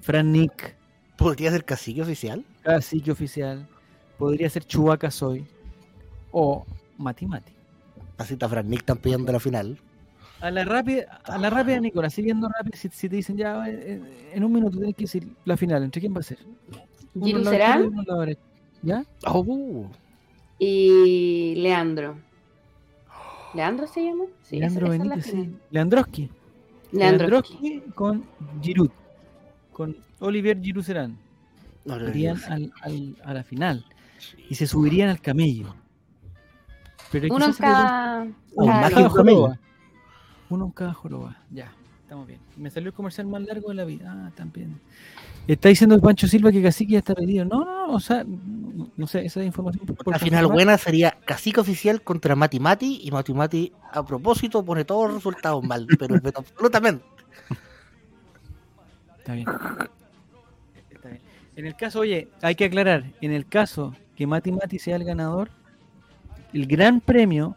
Fran 0.00 0.32
Nick, 0.32 0.76
¿Podría 1.18 1.50
ser 1.52 1.64
cacique 1.64 2.00
oficial? 2.02 2.44
Cacique 2.62 3.12
Oficial, 3.12 3.68
podría 4.18 4.48
ser 4.50 4.64
Chubaca 4.64 5.10
Soy 5.10 5.46
o 6.32 6.64
Mati 6.98 7.26
Mati. 7.26 7.52
Pasita 8.16 8.48
Fran 8.48 8.68
Nick 8.68 8.80
están 8.80 8.98
pidiendo 8.98 9.32
la 9.32 9.40
final. 9.40 9.78
A 10.40 10.50
la 10.50 10.64
rápida, 10.64 11.20
a 11.24 11.38
la 11.38 11.48
rápida, 11.50 11.80
Nicolás, 11.80 12.12
siguiendo 12.12 12.48
rápido, 12.48 12.76
si, 12.76 12.88
si 12.90 13.08
te 13.08 13.16
dicen 13.16 13.36
ya 13.36 13.64
eh, 13.68 14.30
en 14.34 14.44
un 14.44 14.52
minuto 14.52 14.76
tienes 14.76 14.94
que 14.96 15.04
decir 15.04 15.26
la 15.44 15.56
final, 15.56 15.82
¿entre 15.82 16.00
quién 16.00 16.14
va 16.14 16.20
a 16.20 16.22
ser? 16.22 16.38
Lado 17.14 17.44
Serán. 17.44 18.36
¿Ya? 18.82 19.04
Oh, 19.26 19.86
Y 20.58 21.54
Leandro. 21.56 22.16
¿Leandro 23.54 23.86
se 23.86 24.04
llama? 24.04 24.24
Sí, 24.42 24.58
Leandro 24.58 24.86
esa- 24.92 24.94
esa 24.96 25.04
Benítez, 25.14 25.30
sí. 25.32 25.50
Leandroski. 25.70 26.28
Leandro. 26.92 27.28
Leandroski 27.28 27.82
con 27.94 28.24
Giroud. 28.60 28.90
Con 29.72 29.96
Olivier 30.20 30.60
Giroud 30.60 30.84
Serán. 30.84 31.16
no, 31.84 31.98
no, 31.98 32.08
Irían 32.08 32.36
no. 32.48 32.54
al, 32.54 32.72
al- 32.82 33.16
a 33.24 33.34
la 33.34 33.44
final. 33.44 33.84
Y 34.48 34.54
se 34.56 34.66
subirían 34.66 35.08
al 35.08 35.20
camello. 35.20 35.74
Pero 37.20 37.32
Uno 37.34 37.44
en 37.46 37.52
cada. 37.52 38.26
Un 38.54 38.66
cada- 38.66 39.08
joroba. 39.08 39.58
Uno 40.50 40.64
en 40.66 40.70
cada 40.72 40.92
joroba. 40.94 41.36
Ya, 41.50 41.72
estamos 42.02 42.26
bien. 42.26 42.40
Me 42.56 42.70
salió 42.70 42.88
el 42.88 42.92
comercial 42.94 43.26
más 43.28 43.42
largo 43.42 43.68
de 43.68 43.74
la 43.76 43.84
vida. 43.84 44.12
Ah, 44.12 44.30
también. 44.34 44.80
Está 45.46 45.68
diciendo 45.68 45.94
el 45.94 46.00
Pancho 46.00 46.26
Silva 46.26 46.50
que 46.50 46.60
Cacique 46.62 46.94
ya 46.94 46.98
está 46.98 47.14
pedido. 47.14 47.44
No, 47.44 47.64
no, 47.64 47.86
no, 47.86 47.92
o 47.94 48.00
sea, 48.00 48.24
no, 48.24 48.88
no 48.96 49.06
sé, 49.06 49.24
esa 49.26 49.44
información. 49.44 49.86
por- 49.86 49.96
por 49.96 50.12
La 50.14 50.18
final 50.18 50.46
buena 50.48 50.76
sería 50.76 51.16
cacique 51.24 51.60
oficial 51.60 52.02
contra 52.02 52.34
Mati 52.34 52.58
Mati. 52.58 53.00
Y 53.04 53.10
Mati 53.12 53.32
Mati, 53.32 53.72
a 53.92 54.04
propósito, 54.04 54.64
pone 54.64 54.84
todos 54.84 55.06
los 55.06 55.14
resultados 55.16 55.62
mal. 55.62 55.86
Pero 56.00 56.16
absolutamente. 56.34 57.04
Está 59.18 59.34
bien. 59.34 59.46
Está 60.90 61.08
bien. 61.10 61.20
En 61.56 61.66
el 61.66 61.76
caso, 61.76 62.00
oye, 62.00 62.28
hay 62.42 62.54
que 62.56 62.64
aclarar, 62.64 63.04
en 63.20 63.32
el 63.32 63.46
caso 63.46 63.94
que 64.16 64.26
Mati 64.26 64.50
Mati 64.50 64.78
sea 64.78 64.96
el 64.96 65.04
ganador, 65.04 65.50
el 66.54 66.66
gran 66.66 67.00
premio 67.00 67.54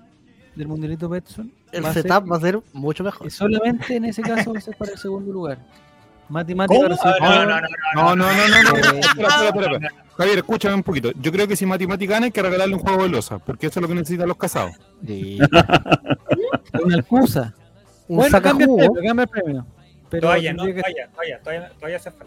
del 0.55 0.67
Mundialito 0.67 1.07
Betson 1.07 1.51
El 1.71 1.85
va 1.85 1.89
a 1.89 1.93
ser- 1.93 2.03
setup 2.03 2.31
va 2.31 2.37
a 2.37 2.41
ser 2.41 2.59
mucho 2.73 3.03
mejor. 3.03 3.29
solamente 3.31 3.95
en 3.95 4.05
ese 4.05 4.21
caso 4.21 4.51
va 4.53 4.57
a 4.57 4.61
ser 4.61 4.75
para 4.75 4.91
el 4.91 4.97
segundo 4.97 5.31
lugar. 5.31 5.59
Matemática 6.29 6.87
Ah, 7.21 7.45
no, 7.45 7.45
no, 7.45 7.61
no, 7.61 7.67
No, 7.95 8.15
no, 8.15 8.25
no, 8.33 8.47
no, 8.47 8.63
no. 8.63 8.77
Eh, 8.77 8.99
Espera, 8.99 9.45
espera, 9.47 9.71
espera. 9.73 9.93
Javier, 10.17 10.37
escúchame 10.39 10.75
un 10.75 10.83
poquito. 10.83 11.11
Yo 11.21 11.31
creo 11.31 11.47
que 11.47 11.55
si 11.55 11.65
Mati 11.65 11.85
gana 12.05 12.25
hay 12.25 12.31
que 12.31 12.41
regalarle 12.41 12.73
un 12.75 12.81
juego 12.81 13.03
de 13.03 13.09
losa, 13.09 13.37
porque 13.39 13.67
eso 13.67 13.79
es 13.79 13.81
lo 13.83 13.87
que 13.87 13.93
necesitan 13.95 14.27
los 14.27 14.35
casados. 14.37 14.73
Sí. 15.05 15.37
una 16.83 16.97
excusa. 16.97 17.53
Un 18.09 18.17
bueno, 18.17 18.41
cambia 18.41 18.65
el 18.65 18.75
premio, 18.75 18.93
cambia 19.03 19.23
el 19.23 19.29
premio. 19.29 19.65
Pero 20.09 20.21
Toalla, 20.27 20.53
no, 20.53 20.65
que- 20.65 20.73
toalla, 20.81 21.39
toalla, 21.43 21.69
toalla 21.79 21.95
hace 21.97 22.11
falta. 22.11 22.25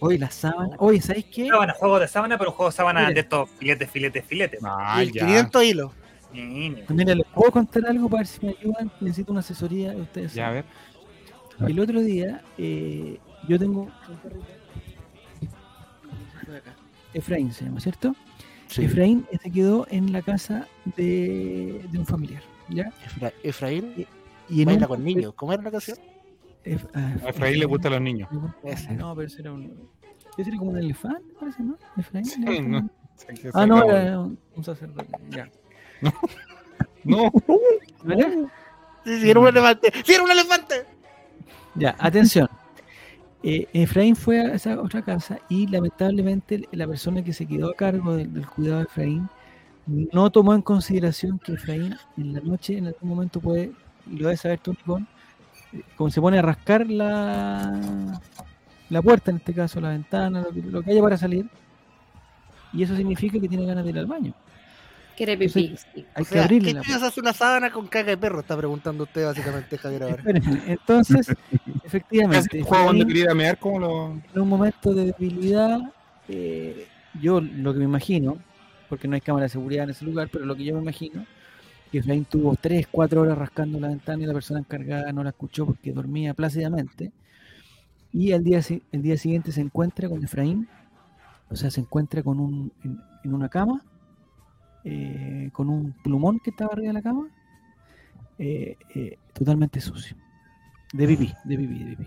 Oye, 0.00 0.18
la 0.18 0.30
sábana. 0.30 0.76
Oye, 0.78 1.00
¿sabes 1.00 1.24
qué? 1.26 1.48
Sábana, 1.48 1.72
juego 1.74 1.98
de 1.98 2.08
sábana, 2.08 2.38
pero 2.38 2.52
juego 2.52 2.70
de 2.70 2.76
sábana 2.76 3.00
Mire. 3.02 3.14
de 3.14 3.20
estos 3.20 3.48
filetes, 3.50 3.90
filetes, 3.90 4.24
filetes. 4.24 4.60
Ah, 4.64 5.02
Y 5.02 5.08
el 5.08 5.12
ya. 5.12 5.26
500 5.26 5.64
hilos. 5.64 5.92
Niño. 6.32 6.84
Mira, 6.88 7.14
les 7.14 7.26
puedo 7.26 7.50
contar 7.52 7.86
algo 7.86 8.08
para 8.08 8.20
ver 8.20 8.26
si 8.26 8.44
me 8.46 8.54
ayudan. 8.58 8.90
Necesito 9.00 9.32
una 9.32 9.40
asesoría 9.40 9.90
de 9.92 10.00
ustedes. 10.00 10.34
Ya, 10.34 10.48
a 10.48 10.52
ver. 10.52 10.64
El 11.66 11.78
otro 11.78 12.00
día, 12.00 12.42
eh, 12.58 13.18
yo 13.48 13.58
tengo 13.58 13.82
un. 13.82 13.92
Efraín 17.14 17.52
se 17.52 17.64
llama, 17.64 17.80
¿cierto? 17.80 18.14
Efraín 18.76 19.26
se 19.42 19.50
quedó 19.50 19.86
en 19.90 20.12
la 20.12 20.22
casa 20.22 20.66
de, 20.96 21.84
de 21.90 21.98
un 21.98 22.06
familiar, 22.06 22.42
¿ya? 22.70 22.90
Efra- 23.04 23.32
Efraín 23.42 24.06
Y 24.48 24.60
en 24.62 24.66
baila 24.66 24.86
un- 24.86 24.88
con 24.88 25.04
niños. 25.04 25.34
¿Cómo 25.34 25.52
era 25.52 25.62
la 25.62 25.70
canción? 25.70 25.98
Ef- 26.64 26.86
ah, 26.94 27.14
A 27.24 27.28
Efraín 27.30 27.58
le 27.58 27.66
gustan 27.66 27.92
los 27.92 28.00
niños. 28.00 28.28
Ese. 28.62 28.92
No, 28.94 29.14
pero 29.14 29.26
ese 29.26 29.40
era 29.42 29.52
un. 29.52 29.88
Ese 30.38 30.50
era 30.50 30.58
como 30.58 30.70
un 30.70 30.78
elefante, 30.78 31.34
parece, 31.38 31.62
¿no? 31.62 31.76
Efraín. 31.96 32.24
Sí, 32.24 32.42
elefante. 32.42 32.62
no. 32.68 32.90
Ah, 33.54 33.66
no, 33.66 33.84
era 33.84 34.20
un, 34.20 34.38
un 34.56 34.64
sacerdote. 34.64 35.08
Ya. 35.30 35.50
No. 37.04 37.30
Sí, 39.04 39.20
sí, 39.20 39.30
era 39.30 39.40
un 39.40 39.48
elefante. 39.48 39.92
¡Sí, 40.04 40.12
era 40.14 40.22
un 40.22 40.30
elefante! 40.30 40.86
Ya, 41.74 41.96
atención. 41.98 42.48
Eh, 43.42 43.66
Efraín 43.72 44.14
fue 44.14 44.40
a 44.40 44.54
esa 44.54 44.80
otra 44.80 45.02
casa 45.02 45.40
y 45.48 45.66
lamentablemente 45.66 46.68
la 46.70 46.86
persona 46.86 47.24
que 47.24 47.32
se 47.32 47.46
quedó 47.46 47.70
a 47.70 47.74
cargo 47.74 48.14
del, 48.14 48.32
del 48.32 48.46
cuidado 48.46 48.78
de 48.78 48.84
Efraín 48.84 49.28
no 49.86 50.30
tomó 50.30 50.54
en 50.54 50.62
consideración 50.62 51.40
que 51.40 51.54
Efraín 51.54 51.96
en 52.16 52.34
la 52.34 52.40
noche 52.40 52.78
en 52.78 52.86
algún 52.86 53.08
momento 53.10 53.40
puede, 53.40 53.72
y 54.06 54.16
lo 54.18 54.26
debe 54.28 54.36
saber 54.36 54.60
tú, 54.60 54.70
eh, 54.72 55.04
como 55.96 56.10
se 56.10 56.20
pone 56.20 56.38
a 56.38 56.42
rascar 56.42 56.88
la, 56.88 58.20
la 58.90 59.02
puerta, 59.02 59.30
en 59.30 59.38
este 59.38 59.54
caso 59.54 59.80
la 59.80 59.90
ventana, 59.90 60.42
lo 60.42 60.52
que, 60.52 60.62
lo 60.62 60.82
que 60.82 60.90
haya 60.90 61.02
para 61.02 61.16
salir, 61.16 61.46
y 62.72 62.82
eso 62.82 62.96
significa 62.96 63.38
que 63.38 63.48
tiene 63.48 63.66
ganas 63.66 63.84
de 63.84 63.90
ir 63.90 63.98
al 63.98 64.06
baño. 64.06 64.34
Quiere 65.16 65.36
pipí. 65.36 65.74
Hay 66.14 66.22
O 66.22 66.24
que 66.24 66.24
sea, 66.24 66.44
abrirle 66.44 66.80
¿qué 66.84 66.92
hace 66.94 67.20
una 67.20 67.32
sábana 67.32 67.70
con 67.70 67.86
caga 67.86 68.10
de 68.10 68.16
perro? 68.16 68.40
Está 68.40 68.56
preguntando 68.56 69.04
usted 69.04 69.26
básicamente, 69.26 69.76
Javier, 69.76 70.02
ahora. 70.04 70.22
Entonces, 70.66 71.26
efectivamente, 71.84 72.60
¿Es 72.60 72.66
juego 72.66 72.86
donde 72.86 73.06
quería 73.06 73.34
mear 73.34 73.58
lo. 73.62 74.12
en 74.12 74.40
un 74.40 74.48
momento 74.48 74.94
de 74.94 75.06
debilidad, 75.06 75.80
eh, 76.28 76.86
yo 77.20 77.40
lo 77.40 77.72
que 77.72 77.78
me 77.78 77.84
imagino, 77.84 78.38
porque 78.88 79.06
no 79.06 79.14
hay 79.14 79.20
cámara 79.20 79.44
de 79.44 79.50
seguridad 79.50 79.84
en 79.84 79.90
ese 79.90 80.04
lugar, 80.04 80.28
pero 80.32 80.46
lo 80.46 80.56
que 80.56 80.64
yo 80.64 80.74
me 80.74 80.80
imagino, 80.80 81.26
que 81.92 81.98
Efraín 81.98 82.24
tuvo 82.24 82.56
3, 82.56 82.88
4 82.90 83.20
horas 83.20 83.36
rascando 83.36 83.78
la 83.78 83.88
ventana 83.88 84.22
y 84.22 84.26
la 84.26 84.32
persona 84.32 84.60
encargada 84.60 85.12
no 85.12 85.22
la 85.22 85.28
escuchó 85.30 85.66
porque 85.66 85.92
dormía 85.92 86.32
plácidamente. 86.32 87.12
Y 88.14 88.32
el 88.32 88.42
día, 88.42 88.60
el 88.92 89.02
día 89.02 89.16
siguiente 89.18 89.52
se 89.52 89.60
encuentra 89.60 90.08
con 90.08 90.24
Efraín, 90.24 90.66
o 91.50 91.54
sea, 91.54 91.70
se 91.70 91.80
encuentra 91.80 92.22
con 92.22 92.40
un, 92.40 92.72
en, 92.82 92.98
en 93.24 93.34
una 93.34 93.50
cama, 93.50 93.82
eh, 94.84 95.50
con 95.52 95.68
un 95.68 95.92
plumón 96.02 96.40
que 96.42 96.48
estaba 96.50 96.72
arriba 96.72 96.88
de 96.88 96.94
la 96.94 97.02
cama, 97.02 97.28
eh, 98.38 98.76
eh, 98.94 99.18
totalmente 99.34 99.78
sucio. 99.80 100.16
De 100.94 101.06
pipí, 101.06 101.32
de 101.44 101.56
pipí, 101.58 101.84
de 101.84 101.96
pipí. 101.96 102.06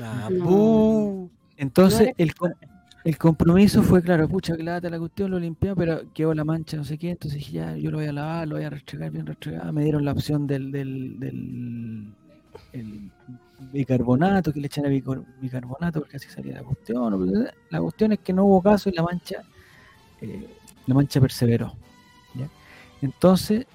Ah, 0.00 0.28
No. 0.30 0.44
buh. 0.44 1.30
Entonces, 1.56 2.12
el, 2.16 2.32
el 3.06 3.18
compromiso 3.18 3.84
fue, 3.84 4.02
claro, 4.02 4.28
pucha, 4.28 4.56
que 4.56 4.64
lata 4.64 4.90
la 4.90 4.98
cuestión, 4.98 5.30
lo 5.30 5.38
limpié, 5.38 5.76
pero 5.76 6.00
quedó 6.12 6.34
la 6.34 6.44
mancha, 6.44 6.76
no 6.76 6.82
sé 6.82 6.98
qué, 6.98 7.10
entonces 7.10 7.38
dije, 7.38 7.52
ya, 7.52 7.76
yo 7.76 7.92
lo 7.92 7.98
voy 7.98 8.06
a 8.06 8.12
lavar, 8.12 8.48
lo 8.48 8.56
voy 8.56 8.64
a 8.64 8.70
restregar 8.70 9.12
bien 9.12 9.26
restregado. 9.26 9.72
Me 9.72 9.84
dieron 9.84 10.04
la 10.04 10.10
opción 10.10 10.48
del, 10.48 10.72
del, 10.72 11.20
del 11.20 12.08
el 12.72 13.10
bicarbonato, 13.72 14.52
que 14.52 14.58
le 14.58 14.66
echara 14.66 14.88
bicarbonato, 14.88 16.00
porque 16.00 16.16
así 16.16 16.28
salía 16.28 16.54
la 16.54 16.64
cuestión. 16.64 17.48
La 17.70 17.80
cuestión 17.80 18.10
es 18.10 18.18
que 18.18 18.32
no 18.32 18.44
hubo 18.44 18.60
caso 18.60 18.88
y 18.88 18.92
la 18.92 19.04
mancha, 19.04 19.36
eh, 20.20 20.48
la 20.88 20.94
mancha 20.96 21.20
perseveró. 21.20 21.74
¿ya? 22.34 22.48
Entonces, 23.02 23.66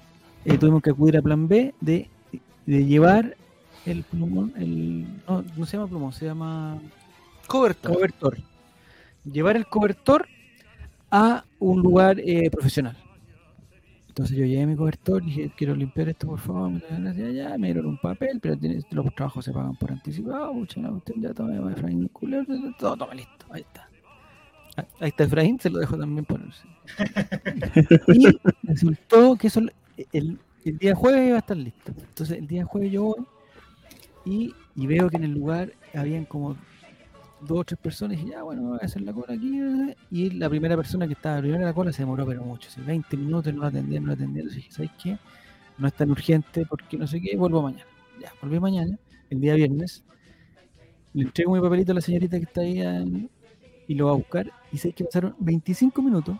eh, 0.44 0.58
tuvimos 0.58 0.82
que 0.82 0.90
acudir 0.90 1.16
a 1.16 1.22
plan 1.22 1.48
B 1.48 1.74
de, 1.80 2.10
de 2.66 2.84
llevar 2.84 3.34
el 3.86 4.02
plumón, 4.02 4.52
el, 4.58 5.06
no, 5.26 5.42
no 5.56 5.64
se 5.64 5.78
llama 5.78 5.88
plumón, 5.88 6.12
se 6.12 6.26
llama 6.26 6.78
Cobertor. 7.46 7.94
cobertor. 7.94 8.51
Llevar 9.24 9.56
el 9.56 9.66
cobertor 9.66 10.26
a 11.10 11.44
un 11.58 11.80
lugar 11.82 12.18
eh, 12.20 12.50
profesional. 12.50 12.96
Entonces 14.08 14.36
yo 14.36 14.44
llevé 14.44 14.66
mi 14.66 14.76
cobertor, 14.76 15.24
dije, 15.24 15.50
quiero 15.56 15.74
limpiar 15.74 16.10
esto 16.10 16.26
por 16.26 16.38
favor, 16.38 16.68
muchas 16.68 17.00
gracias, 17.00 17.32
ya, 17.34 17.56
me 17.56 17.68
dieron 17.68 17.86
un 17.86 17.98
papel, 17.98 18.40
pero 18.42 18.58
tiene- 18.58 18.82
los 18.90 19.14
trabajos 19.14 19.42
se 19.44 19.52
pagan 19.52 19.74
por 19.76 19.90
anticipado, 19.90 20.52
mucha 20.52 20.80
la 20.80 20.90
cuestión, 20.90 21.22
ya 21.22 21.32
toma 21.32 21.72
Efraín, 21.72 22.08
culero, 22.08 22.44
todo, 22.78 22.94
toma 22.96 23.14
listo, 23.14 23.46
ahí 23.50 23.62
está. 23.62 23.88
Ah, 24.76 24.84
Ahí 25.00 25.08
está 25.08 25.24
Efraín, 25.24 25.58
se 25.58 25.70
lo 25.70 25.78
dejo 25.78 25.96
también 25.96 26.26
ponerse. 26.26 26.62
y 28.08 28.26
resultó 28.64 29.36
que 29.36 29.46
eso, 29.46 29.60
el, 30.12 30.38
el 30.64 30.78
día 30.78 30.94
jueves 30.94 31.26
iba 31.28 31.36
a 31.36 31.40
estar 31.40 31.56
listo. 31.56 31.92
Entonces 31.96 32.38
el 32.38 32.46
día 32.46 32.64
jueves 32.66 32.92
yo 32.92 33.02
voy 33.04 33.24
y, 34.26 34.54
y 34.76 34.86
veo 34.86 35.08
que 35.08 35.16
en 35.16 35.24
el 35.24 35.32
lugar 35.32 35.72
habían 35.94 36.24
como 36.26 36.56
dos 37.46 37.60
o 37.60 37.64
tres 37.64 37.78
personas 37.80 38.16
y 38.16 38.20
dije, 38.20 38.32
ya 38.32 38.42
bueno, 38.42 38.62
voy 38.62 38.78
a 38.80 38.84
hacer 38.84 39.02
la 39.02 39.12
cola 39.12 39.34
aquí. 39.34 39.60
Y 40.10 40.30
la 40.30 40.48
primera 40.48 40.76
persona 40.76 41.06
que 41.06 41.14
estaba 41.14 41.38
primero 41.40 41.60
en 41.60 41.66
la 41.66 41.74
cola 41.74 41.92
se 41.92 42.02
demoró 42.02 42.26
pero 42.26 42.42
mucho, 42.42 42.68
así, 42.68 42.80
20 42.80 43.16
minutos, 43.16 43.54
no 43.54 43.62
la 43.62 43.68
atendían, 43.68 44.02
no 44.02 44.08
la 44.08 44.14
atendían. 44.14 44.46
Entonces 44.46 44.64
dije, 44.64 44.72
¿sabes 44.72 44.90
qué? 45.02 45.18
No 45.78 45.88
es 45.88 45.94
tan 45.94 46.10
urgente 46.10 46.66
porque 46.66 46.96
no 46.96 47.06
sé 47.06 47.20
qué, 47.20 47.36
vuelvo 47.36 47.62
mañana. 47.62 47.86
Ya, 48.20 48.32
volví 48.40 48.60
mañana, 48.60 48.98
el 49.30 49.40
día 49.40 49.54
viernes. 49.54 50.04
Le 51.14 51.24
entrego 51.24 51.52
mi 51.52 51.60
papelito 51.60 51.92
a 51.92 51.96
la 51.96 52.00
señorita 52.00 52.38
que 52.38 52.44
está 52.44 52.62
ahí 52.62 53.28
y 53.86 53.94
lo 53.94 54.06
va 54.06 54.12
a 54.12 54.16
buscar. 54.16 54.50
Y 54.72 54.78
sé 54.78 54.92
que 54.92 55.04
pasaron 55.04 55.34
25 55.38 56.00
minutos 56.02 56.36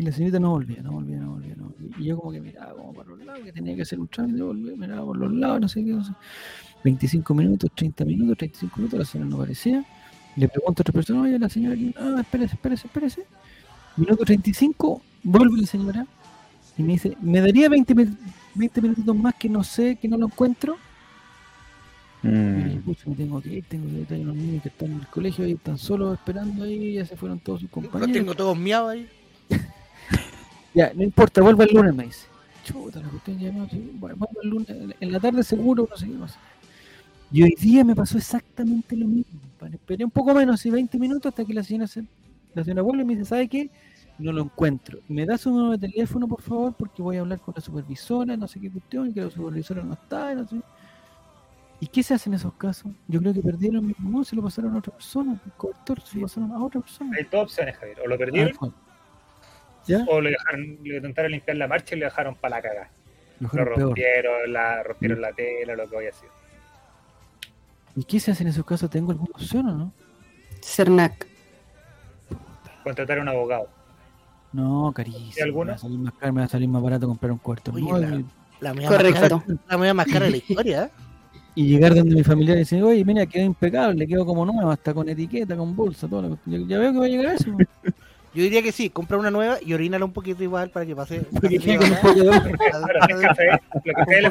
y 0.00 0.02
la 0.02 0.12
señorita 0.12 0.40
no 0.40 0.50
volvía, 0.52 0.80
no 0.82 0.92
volvía, 0.92 1.18
no 1.18 1.32
volvía, 1.32 1.54
no 1.56 1.64
volvía. 1.64 1.96
Y 1.98 2.04
yo 2.04 2.16
como 2.18 2.32
que 2.32 2.40
miraba 2.40 2.72
como 2.72 2.94
para 2.94 3.10
los 3.10 3.22
lados, 3.22 3.42
que 3.44 3.52
tenía 3.52 3.76
que 3.76 3.82
hacer 3.82 4.00
un 4.00 4.08
trámite, 4.08 4.42
volvía, 4.42 4.74
miraba 4.74 5.04
por 5.04 5.16
los 5.18 5.30
lados, 5.30 5.60
no 5.60 5.68
sé 5.68 5.84
qué, 5.84 5.90
no 5.90 6.02
sé. 6.02 6.12
25 6.84 7.34
minutos, 7.34 7.70
30 7.74 8.04
minutos, 8.06 8.38
35 8.38 8.76
minutos, 8.78 8.98
la 8.98 9.04
señora 9.04 9.30
no 9.30 9.36
aparecía. 9.36 9.84
Le 10.40 10.48
pregunto 10.48 10.80
a 10.80 10.82
otra 10.82 10.92
persona, 10.92 11.22
oye, 11.22 11.38
la 11.38 11.48
señora 11.50 11.74
aquí, 11.74 11.94
ah, 11.98 12.16
espérese, 12.20 12.54
espérese, 12.54 12.86
espérese. 12.86 13.26
Minuto 13.96 14.24
35, 14.24 15.02
vuelve 15.22 15.60
la 15.60 15.66
señora 15.66 16.06
y 16.78 16.82
me 16.82 16.92
dice, 16.94 17.14
¿me 17.20 17.40
daría 17.40 17.68
20, 17.68 17.94
mi- 17.94 18.16
20 18.54 18.80
minutitos 18.80 19.14
más 19.16 19.34
que 19.34 19.48
no 19.50 19.62
sé, 19.62 19.96
que 19.96 20.08
no 20.08 20.16
lo 20.16 20.26
encuentro? 20.26 20.78
Y 22.22 22.28
le 22.28 22.64
dije, 22.64 22.76
Mm. 22.78 22.82
pucha, 22.82 23.02
me 23.10 23.14
tengo 23.16 23.40
que 23.42 23.50
ir, 23.50 23.64
tengo 23.64 23.86
que 23.90 24.00
ir, 24.00 24.06
hay 24.10 24.22
unos 24.22 24.36
niños 24.36 24.62
que 24.62 24.68
están 24.70 24.92
en 24.92 25.00
el 25.00 25.06
colegio 25.08 25.46
y 25.46 25.52
están 25.52 25.76
solos 25.76 26.14
esperando 26.18 26.64
ahí, 26.64 26.94
ya 26.94 27.04
se 27.04 27.16
fueron 27.16 27.38
todos 27.40 27.60
sus 27.60 27.68
Los 27.68 27.72
compañeros. 27.74 28.12
tengo 28.14 28.34
todos 28.34 28.56
miados 28.58 28.90
ahí. 28.92 29.08
Ya, 30.72 30.92
no 30.94 31.02
importa, 31.02 31.42
vuelve 31.42 31.64
el 31.64 31.74
lunes, 31.74 31.94
me 31.94 32.04
dice. 32.04 32.26
Chuta, 32.64 33.00
la 33.00 33.08
cuestión 33.08 33.38
ya 33.40 33.50
no, 33.50 33.68
sí, 33.68 33.90
bueno, 33.94 34.14
vuelve 34.16 34.36
el 34.44 34.48
lunes, 34.48 34.68
en- 34.70 34.94
en 35.00 35.12
la 35.12 35.18
tarde 35.20 35.42
seguro, 35.42 35.86
no 35.90 35.96
sé 35.96 36.06
qué 36.06 36.12
pasa. 36.14 36.38
Y 37.32 37.42
hoy 37.42 37.54
día 37.60 37.84
me 37.84 37.94
pasó 37.96 38.16
exactamente 38.16 38.94
lo 38.96 39.06
mismo. 39.08 39.40
Compadre. 39.60 39.76
Esperé 39.76 40.04
un 40.04 40.10
poco 40.10 40.34
menos, 40.34 40.54
así 40.54 40.70
20 40.70 40.98
minutos, 40.98 41.30
hasta 41.30 41.44
que 41.44 41.54
la 41.54 41.62
señora, 41.62 41.86
se, 41.86 42.04
la 42.54 42.64
señora 42.64 42.82
vuelve 42.82 43.02
y 43.02 43.06
me 43.06 43.14
dice, 43.14 43.28
¿sabe 43.28 43.48
qué? 43.48 43.70
No 44.18 44.32
lo 44.32 44.42
encuentro. 44.42 44.98
¿Me 45.08 45.24
da 45.24 45.38
su 45.38 45.50
número 45.50 45.76
de 45.76 45.88
teléfono, 45.88 46.28
por 46.28 46.42
favor? 46.42 46.74
Porque 46.74 47.02
voy 47.02 47.16
a 47.16 47.20
hablar 47.20 47.40
con 47.40 47.54
la 47.54 47.62
supervisora, 47.62 48.36
no 48.36 48.48
sé 48.48 48.60
qué 48.60 48.70
cuestión, 48.70 49.08
y 49.08 49.14
que 49.14 49.22
la 49.22 49.30
supervisora 49.30 49.82
no 49.82 49.94
está, 49.94 50.32
y 50.32 50.36
no 50.36 50.46
sé. 50.46 50.56
¿Y 51.82 51.86
qué 51.86 52.02
se 52.02 52.12
hace 52.12 52.28
en 52.28 52.34
esos 52.34 52.52
casos? 52.54 52.92
Yo 53.08 53.20
creo 53.20 53.32
que 53.32 53.40
perdieron 53.40 53.86
mi 53.86 53.94
no, 53.98 54.22
se 54.22 54.36
lo 54.36 54.42
pasaron 54.42 54.74
a 54.74 54.78
otra 54.78 54.92
persona, 54.92 55.40
el 55.44 55.52
cobertor, 55.52 56.00
se 56.02 56.16
lo 56.16 56.22
pasaron 56.22 56.52
a 56.52 56.62
otra 56.62 56.80
persona. 56.80 57.16
Hay 57.16 57.24
dos 57.24 57.44
opciones, 57.44 57.76
Javier. 57.78 58.00
O 58.04 58.08
lo 58.08 58.18
perdieron, 58.18 58.74
Ah, 59.88 60.04
o 60.08 60.20
le 60.20 60.30
dejaron, 60.30 60.78
le 60.84 60.96
intentaron 60.96 61.32
limpiar 61.32 61.56
la 61.56 61.66
marcha 61.66 61.94
y 61.94 61.98
le 61.98 62.04
dejaron 62.04 62.34
para 62.36 62.56
la 62.56 62.62
cagada. 62.62 62.90
Lo 63.40 63.48
peor. 63.48 63.68
rompieron, 63.68 64.52
la, 64.52 64.82
rompieron 64.82 65.20
la 65.20 65.32
tela, 65.32 65.74
lo 65.74 65.88
que 65.88 65.96
haya 65.96 66.12
sido. 66.12 66.30
¿Y 68.00 68.04
qué 68.04 68.18
se 68.18 68.30
hace 68.30 68.44
en 68.44 68.48
esos 68.48 68.64
casos? 68.64 68.88
¿Tengo 68.88 69.10
alguna 69.12 69.30
opción 69.34 69.66
o 69.68 69.74
no? 69.74 69.92
Cernac. 70.62 71.26
Contratar 72.82 73.18
a 73.18 73.20
un 73.20 73.28
abogado. 73.28 73.68
No, 74.54 74.90
carísimo. 74.94 75.32
¿Y 75.36 75.40
alguna? 75.42 75.64
Me 75.66 75.70
va 75.72 75.76
a 75.76 75.78
salir 75.78 75.98
más 75.98 76.14
caro, 76.14 76.32
me 76.32 76.40
va 76.40 76.44
a 76.46 76.48
salir 76.48 76.68
más 76.70 76.82
barato 76.82 77.06
comprar 77.06 77.30
un 77.32 77.36
cuarto 77.38 77.72
Oye, 77.72 77.82
nuevo 77.82 78.24
La 78.60 78.72
Correcto. 78.74 79.36
Más 79.36 79.44
cara, 79.44 79.60
la 79.68 79.76
media 79.76 79.92
más 79.92 80.06
cara 80.06 80.24
de 80.24 80.30
la 80.30 80.36
historia, 80.38 80.84
¿eh? 80.84 80.90
y, 81.54 81.66
llegar 81.66 81.94
donde 81.94 82.14
mi 82.14 82.24
familiar 82.24 82.56
y 82.56 82.60
decir, 82.60 82.82
oye, 82.82 83.04
mira, 83.04 83.26
quedó 83.26 83.44
impecable, 83.44 84.06
quedó 84.06 84.24
como 84.24 84.46
nueva, 84.46 84.72
hasta 84.72 84.94
con 84.94 85.06
etiqueta, 85.06 85.54
con 85.54 85.76
bolsa, 85.76 86.08
todo. 86.08 86.22
lo 86.22 86.36
que- 86.36 86.50
Ya, 86.52 86.58
ya 86.66 86.78
veo 86.78 86.92
que 86.94 86.98
va 87.00 87.04
a 87.04 87.08
llegar 87.08 87.34
eso. 87.34 87.50
Yo 88.32 88.44
diría 88.44 88.62
que 88.62 88.70
sí, 88.70 88.90
compra 88.90 89.18
una 89.18 89.30
nueva 89.30 89.58
y 89.60 89.74
orínala 89.74 90.04
un 90.04 90.12
poquito 90.12 90.44
igual 90.44 90.70
para 90.70 90.86
que 90.86 90.94
pase. 90.94 91.22
Porque 91.40 91.56
pase 91.56 91.58
quede 91.58 91.78
con 91.78 91.90
un 91.90 91.96
poco 91.98 92.14
de 92.14 92.30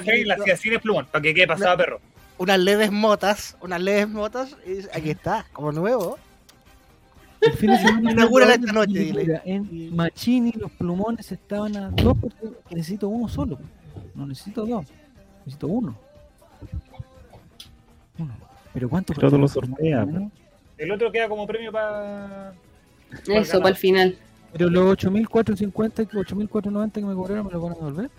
que 0.06 0.26
la 0.26 0.36
hacía 0.36 0.56
sin 0.56 0.72
el 0.74 0.80
plumón, 0.80 1.06
para 1.12 1.22
que 1.22 1.34
quede 1.34 1.47
pasado 1.47 1.72
a 1.72 1.78
perro. 1.78 2.00
unas 2.38 2.60
leves 2.60 2.91
motas, 2.91 3.58
unas 3.62 3.82
leves 3.82 4.08
motas, 4.08 4.56
y 4.66 4.88
aquí 4.97 5.10
está, 5.10 5.45
como 5.52 5.74
nuevo. 5.74 6.18
El 7.41 7.52
fin 7.54 7.72
de 7.72 7.78
semana 7.78 8.12
Inaugúrala 8.12 8.54
fue 8.54 8.62
esta 8.62 8.72
noche, 8.72 9.00
dile. 9.00 9.24
Mira, 9.24 9.41
En 9.43 9.95
Machini 9.95 10.54
los 10.54 10.72
plumones 10.72 11.30
estaban 11.32 11.76
a 11.76 11.89
dos 11.89 12.18
porque 12.20 12.38
necesito 12.72 13.10
uno 13.10 13.28
solo. 13.28 13.60
No 14.16 14.26
necesito 14.26 14.66
dos, 14.66 14.86
necesito 15.45 15.68
uno. 15.68 15.95
Uno. 18.18 18.34
Pero 18.74 18.89
¿cuánto 18.89 19.14
no? 19.14 20.32
El 20.78 20.91
otro 20.91 21.12
queda 21.12 21.28
como 21.28 21.45
premio 21.45 21.72
para. 21.72 22.54
Eso, 23.28 23.57
para 23.60 23.70
el 23.70 23.76
final. 23.76 24.18
Pero 24.53 24.70
los 24.70 24.97
8.450, 24.97 26.07
que 26.07 26.18
8.490 26.18 26.91
que 26.93 27.01
me 27.05 27.14
cobraron, 27.14 27.45
¿me 27.47 27.51
lo 27.51 27.62
van 27.62 27.72
a 27.72 27.76
devolver? 27.76 28.10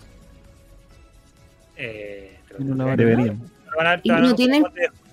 Eh, 1.76 2.38
no 2.58 2.74
la 2.74 2.84
van 2.84 2.92
a- 2.92 2.96
Deberían. 2.96 3.40
van 3.76 3.86
a 3.86 4.00
¿Y 4.02 4.08
no 4.10 4.34
tienen- 4.34 4.64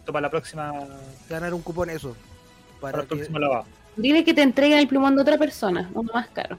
para 0.06 0.22
la 0.22 0.30
próxima. 0.30 0.72
Ganar 1.30 1.54
un 1.54 1.62
cupón 1.62 1.90
eso. 1.90 2.16
Para 2.80 2.92
Para 2.92 3.04
el 3.04 3.10
que... 3.10 3.16
próximo 3.16 3.40
lavado. 3.40 3.66
Dile 3.96 4.24
que 4.24 4.34
te 4.34 4.42
entreguen 4.42 4.78
el 4.80 4.88
plumón 4.88 5.16
de 5.16 5.22
otra 5.22 5.38
persona, 5.38 5.90
uno 5.94 6.10
más 6.14 6.28
caro. 6.30 6.58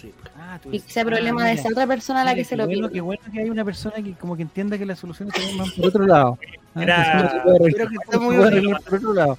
Sí. 0.00 0.12
Ah, 0.36 0.58
Y 0.72 0.80
que 0.80 0.90
sea 0.92 1.02
ah, 1.02 1.06
problema 1.06 1.44
de 1.46 1.52
esa 1.52 1.68
otra 1.68 1.86
persona 1.86 2.22
a 2.22 2.24
la 2.24 2.30
Mira, 2.32 2.42
que 2.42 2.48
se 2.48 2.56
lo 2.56 2.64
bueno, 2.66 2.88
pide. 2.88 2.92
Qué 2.94 3.00
bueno 3.00 3.22
que 3.32 3.40
hay 3.40 3.50
una 3.50 3.64
persona 3.64 3.96
que 3.96 4.12
como 4.14 4.34
que 4.36 4.42
entienda 4.42 4.76
que 4.78 4.86
las 4.86 4.98
soluciones 4.98 5.34
también 5.34 5.58
van 5.58 5.70
por 5.70 5.86
otro 5.86 6.06
lado. 6.06 6.38
Ah, 6.74 6.82
Era- 6.82 6.96
que 6.96 7.02
arreglar- 7.50 7.74
Creo 7.74 7.88
que 7.88 7.94
está 8.02 8.18
muy 8.18 8.36
arreglar 8.36 8.80
por 8.82 8.94
otro 8.94 9.12
lado. 9.12 9.38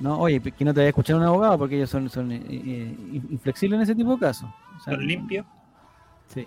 No, 0.00 0.18
oye, 0.18 0.40
que 0.40 0.64
no 0.64 0.72
te 0.72 0.80
vaya 0.80 0.86
a 0.86 0.90
escuchar 0.90 1.16
un 1.16 1.22
abogado 1.24 1.58
porque 1.58 1.76
ellos 1.76 1.90
son, 1.90 2.08
son 2.08 2.30
eh, 2.32 2.40
eh, 2.48 2.96
inflexibles 3.30 3.78
en 3.78 3.82
ese 3.82 3.94
tipo 3.94 4.12
de 4.14 4.18
casos. 4.20 4.48
O 4.76 4.80
sea, 4.84 4.94
Son 4.94 5.06
limpios. 5.06 5.44
Sí. 6.28 6.46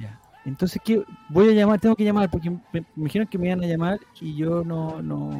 Ya. 0.00 0.18
Entonces, 0.44 0.80
¿qué? 0.84 1.02
Voy 1.28 1.48
a 1.50 1.52
llamar, 1.52 1.78
tengo 1.78 1.94
que 1.94 2.02
llamar 2.04 2.28
porque 2.30 2.50
me, 2.50 2.58
me 2.72 3.04
dijeron 3.04 3.28
que 3.28 3.38
me 3.38 3.46
iban 3.46 3.62
a 3.62 3.66
llamar 3.66 4.00
y 4.20 4.34
yo 4.34 4.64
no. 4.64 5.00
no 5.00 5.30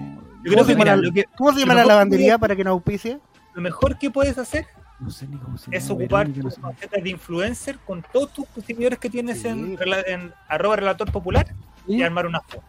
Yo 0.44 0.52
creo 0.52 0.64
que, 0.66 0.72
¿Cómo, 0.74 0.84
mira, 0.84 0.94
se 0.96 1.02
lo, 1.02 1.12
que, 1.12 1.24
¿Cómo 1.36 1.52
se 1.52 1.60
llama 1.60 1.74
la 1.74 1.84
lavandería 1.84 2.34
que- 2.34 2.38
para 2.38 2.54
que 2.56 2.62
nos 2.64 2.72
auspicie? 2.72 3.18
lo 3.54 3.60
mejor 3.62 3.98
que 3.98 4.10
puedes 4.10 4.38
hacer 4.38 4.66
no 4.98 5.10
sé 5.10 5.26
ni 5.28 5.36
cómo 5.36 5.58
se 5.58 5.76
es 5.76 5.86
llama, 5.86 6.00
ocupar 6.00 6.28
no 6.30 6.42
tus 6.44 6.54
sé. 6.54 6.60
tarjetas 6.62 7.02
de 7.02 7.10
influencer 7.10 7.78
con 7.80 8.02
todos 8.12 8.32
tus 8.32 8.46
seguidores 8.64 8.98
que 8.98 9.10
tienes 9.10 9.42
Sí. 9.42 9.48
en, 9.48 10.32
arroba 10.48 10.76
relator 10.76 11.10
popular 11.12 11.52
y 11.88 12.00
armar 12.02 12.26
una 12.26 12.40
foto. 12.40 12.62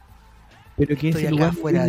Pero 0.75 0.95
que 0.97 1.09
Estoy 1.09 1.23
ese 1.25 1.31
lugar 1.31 1.53
de 1.53 1.71
la 1.73 1.85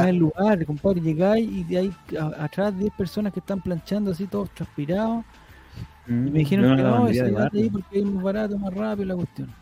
más 0.00 0.08
el 0.08 0.16
lugar, 0.16 0.66
compadre. 0.66 1.00
Llegáis 1.00 1.48
y 1.50 1.64
de 1.64 1.78
ahí 1.78 1.92
a- 2.20 2.44
atrás 2.44 2.76
10 2.78 2.92
personas 2.94 3.32
que 3.32 3.40
están 3.40 3.60
planchando 3.60 4.10
así 4.10 4.26
todos 4.26 4.50
transpirados. 4.50 5.24
Y 6.06 6.12
me 6.12 6.38
dijeron 6.40 6.70
Yo 6.70 6.76
que 6.76 6.82
no, 6.82 7.08
ese 7.08 7.22
de 7.24 7.30
llegate 7.30 7.58
ahí 7.58 7.70
porque 7.70 7.98
es 7.98 8.04
más 8.04 8.22
barato, 8.22 8.58
más 8.58 8.74
rápido 8.74 9.06
la 9.06 9.14
cuestión. 9.16 9.52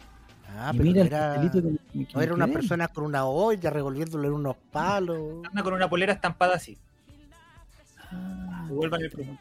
Ah, 0.57 0.71
y 0.73 0.77
pero 0.79 0.85
mira 0.89 0.99
no 0.99 1.01
el 1.03 1.07
era, 1.07 1.35
pastelito 1.35 1.79
que 1.93 2.15
no 2.15 2.21
era 2.21 2.35
una 2.35 2.47
persona 2.49 2.89
con 2.89 3.05
una 3.05 3.25
olla 3.27 3.71
revolviéndole 3.71 4.29
en 4.29 4.35
unos 4.35 4.57
palos. 4.73 5.19
Anda 5.49 5.63
con 5.63 5.75
una 5.75 5.89
polera 5.89 6.13
estampada 6.13 6.55
así. 6.57 6.77
Ah, 8.11 8.67
Vuelvan 8.69 9.03
el 9.03 9.11
plumón. 9.11 9.39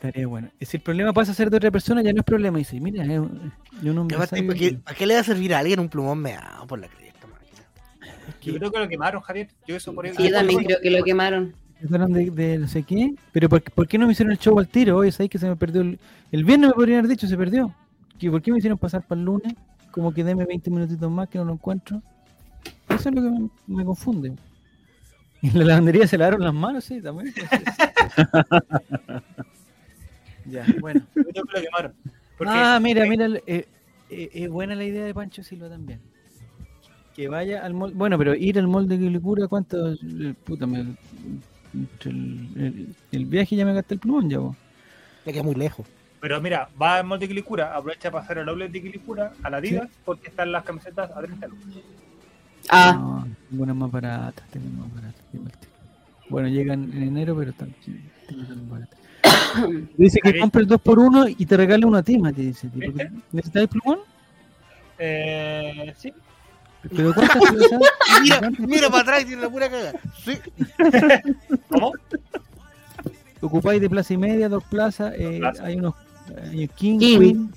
Estaría 0.00 0.26
bueno. 0.26 0.48
Si 0.58 0.78
el 0.78 0.82
problema 0.82 1.12
pasa 1.12 1.32
a 1.32 1.34
ser 1.34 1.50
de 1.50 1.58
otra 1.58 1.70
persona, 1.70 2.00
ya 2.00 2.10
no 2.14 2.20
es 2.20 2.24
problema. 2.24 2.56
Dice, 2.56 2.80
mira, 2.80 3.04
yo 3.04 3.28
no 3.82 4.00
Y 4.00 4.04
me 4.04 4.16
¿para 4.16 4.28
qué, 4.28 4.78
para 4.82 4.96
qué 4.96 5.06
le 5.06 5.12
va 5.12 5.20
a 5.20 5.24
servir 5.24 5.54
a 5.54 5.58
alguien 5.58 5.78
un 5.78 5.90
plumón 5.90 6.20
meado 6.20 6.66
por 6.66 6.78
la 6.78 6.88
cresta? 6.88 7.26
Yo 8.40 8.54
creo 8.54 8.72
que 8.72 8.78
lo 8.78 8.88
quemaron, 8.88 9.20
Javier. 9.20 9.48
Yo 9.66 9.76
eso 9.76 9.94
por 9.94 10.06
ahí. 10.06 10.14
Sí, 10.16 10.22
yo 10.22 10.32
también 10.32 10.64
creo 10.64 10.80
que 10.80 10.90
lo 10.90 11.04
quemaron. 11.04 11.54
De, 11.82 12.30
de 12.30 12.58
no 12.58 12.66
sé 12.66 12.82
qué. 12.82 13.14
Pero 13.30 13.50
¿por, 13.50 13.62
por 13.62 13.86
qué 13.86 13.98
no 13.98 14.06
me 14.06 14.12
hicieron 14.12 14.32
el 14.32 14.38
show 14.38 14.58
al 14.58 14.68
tiro? 14.68 14.96
Oye, 14.96 15.12
¿sabes 15.12 15.28
que 15.28 15.38
se 15.38 15.46
me 15.46 15.56
perdió? 15.56 15.82
El, 15.82 15.98
el 16.32 16.44
viernes 16.44 16.70
me 16.70 16.74
podrían 16.74 17.00
haber 17.00 17.10
dicho, 17.10 17.26
se 17.26 17.36
perdió. 17.36 17.74
¿Y 18.18 18.30
¿Por 18.30 18.40
qué 18.40 18.52
me 18.52 18.58
hicieron 18.58 18.78
pasar 18.78 19.06
para 19.06 19.18
el 19.18 19.26
lunes? 19.26 19.52
Como 19.90 20.14
que 20.14 20.24
deme 20.24 20.46
20 20.46 20.70
minutitos 20.70 21.10
más 21.10 21.28
que 21.28 21.36
no 21.36 21.44
lo 21.44 21.52
encuentro. 21.52 22.00
Eso 22.88 23.10
es 23.10 23.14
lo 23.14 23.20
que 23.20 23.30
me, 23.30 23.50
me 23.66 23.84
confunde. 23.84 24.32
Y 25.42 25.48
en 25.48 25.58
la 25.58 25.64
lavandería 25.64 26.06
se 26.06 26.18
lavaron 26.18 26.42
las 26.42 26.52
manos, 26.52 26.84
sí, 26.84 27.00
también. 27.00 27.32
ya, 30.50 30.66
bueno. 30.80 31.00
Yo 31.14 31.22
creo 31.24 31.44
que 31.44 31.58
lo 31.58 31.62
quemaron. 31.64 31.92
Porque 32.38 32.52
Ah, 32.54 32.78
mira, 32.80 33.06
mira, 33.06 33.26
eh, 33.46 33.66
eh, 34.10 34.30
es 34.32 34.48
buena 34.48 34.74
la 34.74 34.84
idea 34.84 35.04
de 35.04 35.14
Pancho 35.14 35.42
Silva 35.42 35.68
también. 35.68 36.00
Que 37.14 37.28
vaya 37.28 37.64
al 37.64 37.74
mall, 37.74 37.92
bueno, 37.92 38.16
pero 38.16 38.34
ir 38.34 38.58
al 38.58 38.68
mall 38.68 38.88
de 38.88 38.98
Quilicura, 38.98 39.46
¿cuánto? 39.48 39.92
eh, 39.92 40.34
Puta, 40.44 40.66
me- 40.66 40.96
entre 41.74 42.10
el, 42.10 42.48
el- 42.56 42.88
el 43.12 43.24
viaje 43.26 43.56
ya 43.56 43.64
me 43.64 43.74
gasté 43.74 43.94
el 43.94 44.00
plumón 44.00 44.28
ya, 44.30 44.38
vos. 44.38 44.56
Ya 45.26 45.32
que 45.32 45.38
es 45.38 45.44
muy 45.44 45.54
lejos. 45.54 45.86
Pero 46.20 46.40
mira, 46.40 46.68
va 46.80 46.96
al 46.96 47.04
molde 47.06 47.24
de 47.26 47.28
Quilicura, 47.28 47.74
aprovecha 47.74 48.10
para 48.10 48.24
hacer 48.24 48.38
el 48.38 48.48
outlet 48.48 48.70
de 48.70 48.82
Quilicura 48.82 49.32
a 49.42 49.50
la 49.50 49.56
Adidas 49.58 49.88
porque 50.04 50.28
están 50.28 50.52
las 50.52 50.64
camisetas 50.64 51.10
a 51.10 51.20
30 51.20 51.46
lucas. 51.46 51.66
Ah, 52.68 52.92
No, 52.98 53.28
tengo 53.48 53.62
unas 53.64 53.76
más 53.76 53.90
baratas, 53.90 54.46
tengo 54.50 54.68
más. 54.88 54.90
Bueno, 56.28 56.48
llegan 56.48 56.84
en 56.92 57.02
enero, 57.02 57.34
pero 57.36 57.50
están, 57.50 57.74
sí, 57.84 57.98
tengo 58.28 58.42
unas 58.42 58.56
más 58.56 58.68
baratas. 58.70 58.98
Dice 59.96 60.20
que 60.22 60.28
Javier. 60.30 60.40
compre 60.42 60.62
el 60.62 60.68
2x1 60.68 61.34
y 61.38 61.46
te 61.46 61.56
regale 61.56 61.84
una 61.86 62.02
tima, 62.02 62.32
te 62.32 62.42
dice. 62.42 62.68
¿Necesitas 63.32 63.62
el 63.62 63.68
plumón? 63.68 63.98
Eh, 64.98 65.92
sí. 65.96 66.12
¿Pero 66.94 67.12
cuántas? 67.14 67.36
Mira, 68.22 68.38
¿Cuántas 68.38 68.66
mira 68.68 68.88
para 68.90 69.02
atrás 69.02 69.22
y 69.22 69.24
tiene 69.26 69.42
la 69.42 69.50
pura 69.50 69.68
caga. 69.70 69.92
Sí. 70.24 70.38
¿Cómo? 71.68 71.92
ocupáis 73.42 73.80
de 73.80 73.88
plaza 73.88 74.12
y 74.12 74.18
media, 74.18 74.48
dos 74.50 74.62
plazas, 74.64 75.14
eh, 75.16 75.40
hay 75.62 75.76
unos 75.76 75.94
hay 76.50 76.68
King, 76.68 76.98
King. 76.98 77.18
Queen, 77.18 77.54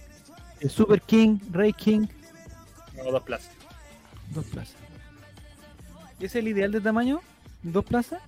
eh, 0.62 0.70
Super 0.70 1.02
King, 1.02 1.40
Rey 1.52 1.74
King, 1.74 2.08
No, 2.96 3.12
dos 3.12 3.24
plazas. 3.24 3.52
dos 4.32 4.46
plazas. 4.46 4.76
¿Y 6.20 6.26
¿Es 6.26 6.36
el 6.36 6.48
ideal 6.48 6.72
de 6.72 6.80
tamaño? 6.80 7.20
¿Dos 7.64 7.84
plazas? 7.84 8.22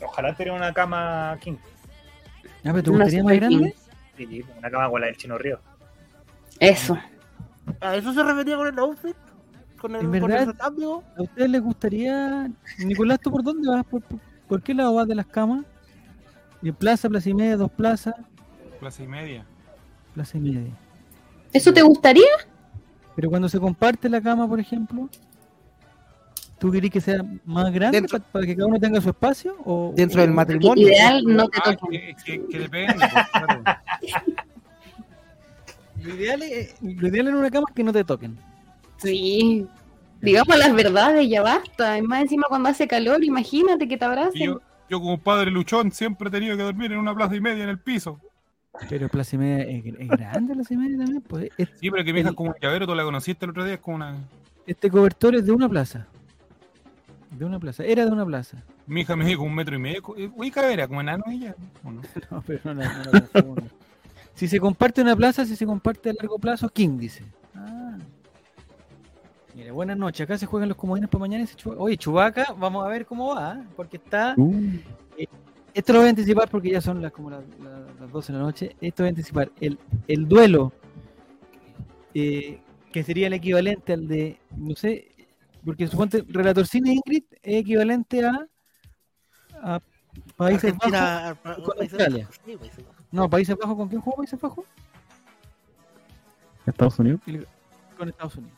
Ojalá 0.00 0.34
tener 0.34 0.52
una 0.54 0.72
cama 0.72 1.36
king. 1.42 1.56
Ah, 2.68 2.72
pero 2.72 2.82
¿te 2.82 2.90
Una 2.90 3.04
gustaría 3.04 3.24
más 3.24 3.36
grande? 3.36 3.74
Sí, 4.16 4.44
una 4.58 4.70
cama 4.70 4.90
con 4.90 5.00
la 5.00 5.06
del 5.06 5.16
Chino 5.16 5.38
Río. 5.38 5.58
eso. 6.60 6.98
¿A 7.80 7.96
eso 7.96 8.12
se 8.12 8.22
refería 8.22 8.56
con 8.56 8.66
el 8.66 8.78
outfit? 8.78 9.16
¿Con 9.80 9.94
el, 9.94 10.00
En 10.02 10.10
con 10.10 10.20
verdad- 10.22 10.40
el 10.42 10.46
recambio? 10.48 11.02
¿A 11.16 11.22
ustedes 11.22 11.50
les 11.50 11.60
gustaría... 11.62 12.50
Nicolás, 12.78 13.20
¿tú 13.20 13.30
por 13.30 13.42
dónde 13.42 13.68
vas? 13.68 13.84
¿Por, 13.84 14.02
por, 14.02 14.18
por 14.48 14.62
qué 14.62 14.74
lado 14.74 14.94
vas 14.94 15.06
de 15.06 15.14
las 15.14 15.26
camas? 15.26 15.64
¿De 16.60 16.72
plaza, 16.72 17.08
plaza 17.08 17.28
y 17.30 17.34
media, 17.34 17.56
dos 17.56 17.70
plazas, 17.70 18.14
Plaza 18.80 19.02
y 19.02 19.06
media. 19.08 19.44
plaza 20.14 20.36
y 20.38 20.40
media? 20.40 20.72
¿Eso 21.52 21.72
te 21.72 21.82
gustaría? 21.82 22.26
Pero 23.14 23.30
cuando 23.30 23.48
se 23.48 23.58
comparte 23.60 24.08
la 24.08 24.20
cama, 24.20 24.48
por 24.48 24.58
ejemplo, 24.60 25.08
¿tú 26.58 26.70
querés 26.72 26.90
que 26.90 27.00
sea 27.00 27.22
más 27.44 27.72
grande 27.72 28.00
Dentro- 28.00 28.20
para 28.32 28.46
que 28.46 28.54
cada 28.56 28.66
uno 28.68 28.78
tenga 28.80 29.00
su 29.00 29.08
espacio? 29.10 29.56
O, 29.64 29.92
Dentro 29.96 30.20
del 30.20 30.30
matrimonio. 30.32 30.88
Ideal 30.88 31.22
no 31.26 31.48
te 31.48 31.58
Ah, 31.64 31.74
toca. 31.76 31.86
que, 31.90 32.16
que, 32.24 32.46
que 32.46 32.58
depende. 32.58 32.94
pues, 32.94 33.10
claro. 33.32 33.62
Lo 36.02 36.14
ideal, 36.14 36.42
es, 36.42 36.74
lo 36.80 37.08
ideal 37.08 37.28
en 37.28 37.34
una 37.34 37.50
cama 37.50 37.66
es 37.68 37.74
que 37.74 37.82
no 37.82 37.92
te 37.92 38.04
toquen. 38.04 38.38
Sí. 38.98 39.66
Digamos 40.22 40.56
las 40.56 40.72
verdades, 40.74 41.28
ya 41.28 41.42
basta. 41.42 41.98
Y 41.98 42.02
más 42.02 42.22
encima 42.22 42.44
cuando 42.48 42.68
hace 42.68 42.86
calor, 42.86 43.22
imagínate 43.24 43.88
que 43.88 43.96
te 43.96 44.04
abracen. 44.04 44.40
yo, 44.40 44.60
yo 44.88 45.00
como 45.00 45.18
padre 45.18 45.50
luchón 45.50 45.90
siempre 45.90 46.28
he 46.28 46.30
tenido 46.30 46.56
que 46.56 46.62
dormir 46.62 46.92
en 46.92 46.98
una 46.98 47.14
plaza 47.14 47.34
y 47.34 47.40
media 47.40 47.64
en 47.64 47.70
el 47.70 47.78
piso. 47.80 48.20
Pero 48.88 49.08
Plaza 49.08 49.34
y 49.34 49.38
Media 49.40 49.64
es, 49.64 49.84
es 49.86 50.08
grande 50.08 50.54
Plaza 50.54 50.74
y 50.74 50.76
Media 50.76 50.98
también. 50.98 51.20
Pues. 51.22 51.50
Es- 51.58 51.68
Sí, 51.80 51.90
pero 51.90 52.04
que 52.04 52.12
mi 52.12 52.20
hija 52.20 52.28
es 52.28 52.34
como 52.36 52.50
un 52.50 52.56
llavero, 52.62 52.86
tú 52.86 52.94
la 52.94 53.02
conociste 53.02 53.44
el 53.44 53.50
otro 53.50 53.64
día, 53.64 53.74
es 53.74 53.80
como 53.80 53.96
una... 53.96 54.14
Este 54.68 54.88
cobertor 54.88 55.34
es 55.34 55.46
de 55.46 55.50
una 55.52 55.68
plaza. 55.68 56.06
De 57.38 57.44
una 57.44 57.58
plaza. 57.60 57.84
Era 57.84 58.04
de 58.04 58.10
una 58.10 58.26
plaza. 58.26 58.62
Mi 58.86 59.02
hija 59.02 59.14
me 59.16 59.24
dijo 59.24 59.42
un 59.42 59.54
metro 59.54 59.76
y 59.76 59.78
medio. 59.78 60.02
eh, 60.16 60.30
Uy, 60.34 60.52
era 60.54 60.88
como 60.88 61.00
enano 61.00 61.24
ella. 61.28 61.54
¿o 61.84 61.90
no? 61.92 62.02
No, 62.30 62.42
pero 62.46 62.60
no 62.64 62.74
la, 62.74 62.98
no 63.04 63.10
confunda. 63.32 63.62
Si 64.34 64.48
se 64.48 64.58
comparte 64.60 65.00
una 65.02 65.14
plaza, 65.16 65.44
si 65.44 65.54
se 65.56 65.66
comparte 65.66 66.10
a 66.10 66.12
largo 66.14 66.38
plazo, 66.38 66.68
King 66.68 66.98
dice. 66.98 67.24
Ah. 67.54 67.96
Mira, 69.54 69.72
buenas 69.72 69.96
noches. 69.96 70.20
Acá 70.24 70.38
se 70.38 70.46
juegan 70.46 70.68
los 70.68 70.78
comodines 70.78 71.08
para 71.10 71.20
mañana. 71.20 71.44
y 71.44 71.46
se 71.46 71.56
Chubaca- 71.56 71.80
Oye, 71.80 71.96
Chubaca, 71.96 72.54
vamos 72.58 72.84
a 72.84 72.88
ver 72.88 73.06
cómo 73.06 73.34
va. 73.34 73.54
¿eh? 73.58 73.64
Porque 73.76 73.96
está. 73.96 74.34
Uh, 74.36 74.52
Esto 75.74 75.92
lo 75.92 75.98
voy 76.00 76.06
a 76.06 76.10
anticipar 76.10 76.48
porque 76.48 76.70
ya 76.70 76.80
son 76.80 77.00
las 77.02 77.12
como 77.12 77.30
las, 77.30 77.42
las- 77.62 78.00
las 78.00 78.10
12 78.12 78.32
de 78.32 78.38
la 78.38 78.44
noche. 78.44 78.76
Esto 78.80 79.02
voy 79.02 79.08
a 79.08 79.10
anticipar. 79.10 79.50
El, 79.60 79.78
el 80.06 80.28
duelo, 80.28 80.72
eh, 82.14 82.60
que 82.92 83.02
sería 83.04 83.26
el 83.26 83.32
equivalente 83.34 83.92
al 83.92 84.08
de, 84.08 84.38
no 84.56 84.74
sé, 84.76 85.08
porque 85.64 85.86
suponte, 85.86 86.24
Relator 86.28 86.66
Cine 86.66 86.92
Ingrid 86.94 87.24
es 87.42 87.60
equivalente 87.62 88.24
a, 88.24 88.46
a 89.62 89.80
Países 90.36 90.72
Bajos. 90.76 90.92
Argentina, 90.92 91.36
pa- 91.42 91.54
con 91.62 91.78
Australia. 91.80 92.24
Bajos, 92.24 92.40
sí, 92.44 92.56
Países 92.56 92.86
Bajos. 92.86 93.04
No, 93.10 93.30
Países 93.30 93.56
Bajos, 93.56 93.76
¿con 93.76 93.88
quién 93.88 94.00
jugó 94.00 94.16
Países 94.16 94.40
Bajos? 94.40 94.64
Estados 96.66 96.98
Unidos. 96.98 97.20
Con 97.96 98.08
Estados 98.08 98.36
Unidos. 98.36 98.56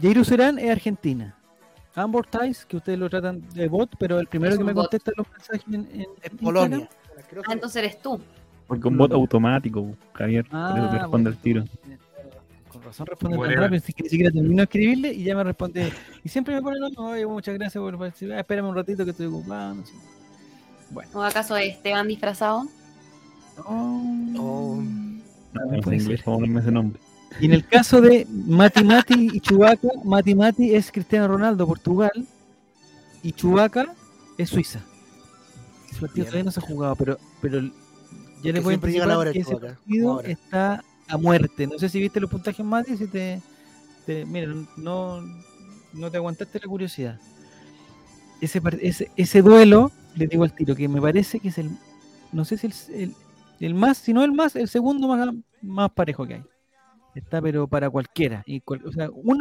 Jairo 0.00 0.24
Serán 0.24 0.58
es 0.58 0.70
Argentina. 0.70 1.36
Ambor 1.94 2.26
Ties, 2.26 2.64
que 2.64 2.76
ustedes 2.78 2.98
lo 2.98 3.10
tratan 3.10 3.46
de 3.50 3.68
bot, 3.68 3.90
pero 3.98 4.18
el 4.18 4.26
primero 4.26 4.56
que 4.56 4.64
me 4.64 4.72
bot. 4.72 4.84
contesta 4.84 5.12
los 5.16 5.30
mensajes 5.30 5.62
en, 5.68 5.74
en 5.74 6.00
Es 6.00 6.06
Instagram- 6.32 6.38
Polonia. 6.42 6.88
Ah, 7.46 7.52
entonces 7.52 7.76
eres 7.82 8.00
tú. 8.00 8.20
Porque 8.66 8.88
un 8.88 8.96
bot 8.96 9.12
automático, 9.12 9.94
Javier. 10.14 10.46
por 10.48 10.58
eso 10.58 10.74
te 10.74 10.96
Ah, 10.96 10.98
responde 11.00 11.08
bueno. 11.10 11.28
el 11.30 11.36
tiro. 11.38 11.64
Con 12.82 12.90
razón 12.90 13.06
responde 13.06 13.36
tan 13.36 13.40
Whatever. 13.40 13.70
rápido, 13.70 13.82
que 13.96 14.02
ni 14.02 14.08
siquiera 14.08 14.32
termino 14.32 14.56
de 14.56 14.62
escribirle 14.64 15.12
y 15.12 15.22
ya 15.22 15.36
me 15.36 15.44
responde. 15.44 15.92
Y 16.24 16.28
siempre 16.28 16.54
me 16.54 16.62
pone, 16.62 16.80
no, 16.80 16.88
no, 16.88 17.10
oye, 17.10 17.24
muchas 17.26 17.54
gracias 17.54 17.80
por 17.80 17.96
participar, 17.96 18.38
espérame 18.40 18.68
un 18.68 18.74
ratito 18.74 19.04
que 19.04 19.12
estoy 19.12 19.26
ocupado. 19.26 19.74
No 19.74 19.86
sé. 19.86 19.92
¿O 21.14 21.22
acaso 21.22 21.56
Esteban 21.56 22.08
disfrazado? 22.08 22.64
Oh. 23.66 24.02
No, 24.32 24.82
puede 25.52 25.76
en 25.76 25.82
ser. 25.84 25.94
inglés, 25.94 26.20
ese 26.58 26.70
nombre. 26.72 27.00
Y 27.40 27.46
en 27.46 27.52
el 27.52 27.66
caso 27.66 28.00
de 28.00 28.26
Mati 28.28 28.84
Mati 28.84 29.30
y 29.32 29.40
Chubaca, 29.40 29.88
Mati 30.04 30.34
Mati 30.34 30.74
es 30.74 30.90
Cristiano 30.90 31.28
Ronaldo, 31.28 31.66
Portugal, 31.66 32.26
y 33.22 33.32
Chubaca 33.32 33.94
es 34.36 34.50
Suiza. 34.50 34.80
Ese 35.90 36.00
partido 36.00 36.26
todavía 36.26 36.44
no 36.44 36.50
se 36.50 36.60
ha 36.60 36.62
jugado, 36.62 36.96
pero, 36.96 37.18
pero 37.40 37.60
ya 38.42 38.52
le 38.52 38.60
llegan 38.60 38.74
anticipar 38.74 39.10
ahora 39.10 39.30
el 39.30 39.34
que 39.34 39.40
ese 39.40 39.56
partido 39.56 40.12
ahora. 40.12 40.28
está 40.28 40.84
a 41.08 41.16
muerte. 41.16 41.66
No 41.66 41.78
sé 41.78 41.88
si 41.88 42.00
viste 42.00 42.20
los 42.20 42.30
puntajes, 42.30 42.64
Mati, 42.64 42.96
si 42.96 43.06
te, 43.06 43.40
te 44.06 44.24
mira, 44.24 44.52
no, 44.76 45.20
no 45.92 46.10
te 46.10 46.16
aguantaste 46.16 46.60
la 46.60 46.66
curiosidad. 46.68 47.18
Ese, 48.40 48.60
ese, 48.80 49.10
ese 49.16 49.42
duelo, 49.42 49.92
le 50.16 50.26
digo 50.26 50.44
al 50.44 50.52
tiro, 50.54 50.74
que 50.74 50.88
me 50.88 51.00
parece 51.00 51.38
que 51.38 51.48
es 51.48 51.58
el, 51.58 51.70
no 52.32 52.44
sé 52.44 52.56
si 52.58 52.66
el, 52.66 52.74
el, 52.94 53.14
el 53.60 53.74
más, 53.74 53.98
si 53.98 54.12
no 54.12 54.24
el 54.24 54.32
más, 54.32 54.56
el 54.56 54.68
segundo 54.68 55.06
más, 55.08 55.28
más 55.60 55.90
parejo 55.92 56.26
que 56.26 56.34
hay. 56.34 56.42
Está 57.14 57.40
pero 57.42 57.68
para 57.68 57.90
cualquiera. 57.90 58.42
Y 58.46 58.60
cual- 58.60 58.84
o 58.86 58.92
sea, 58.92 59.10
un, 59.10 59.40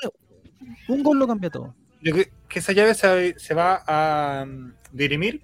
un 0.87 1.03
gol 1.03 1.17
lo 1.17 1.27
cambia 1.27 1.49
todo. 1.49 1.73
Yo 2.01 2.11
creo 2.13 2.25
que 2.49 2.59
esa 2.59 2.73
llave 2.73 2.93
se, 2.93 3.39
se 3.39 3.53
va 3.53 3.83
a 3.87 4.45
mm, 4.45 4.73
dirimir 4.91 5.41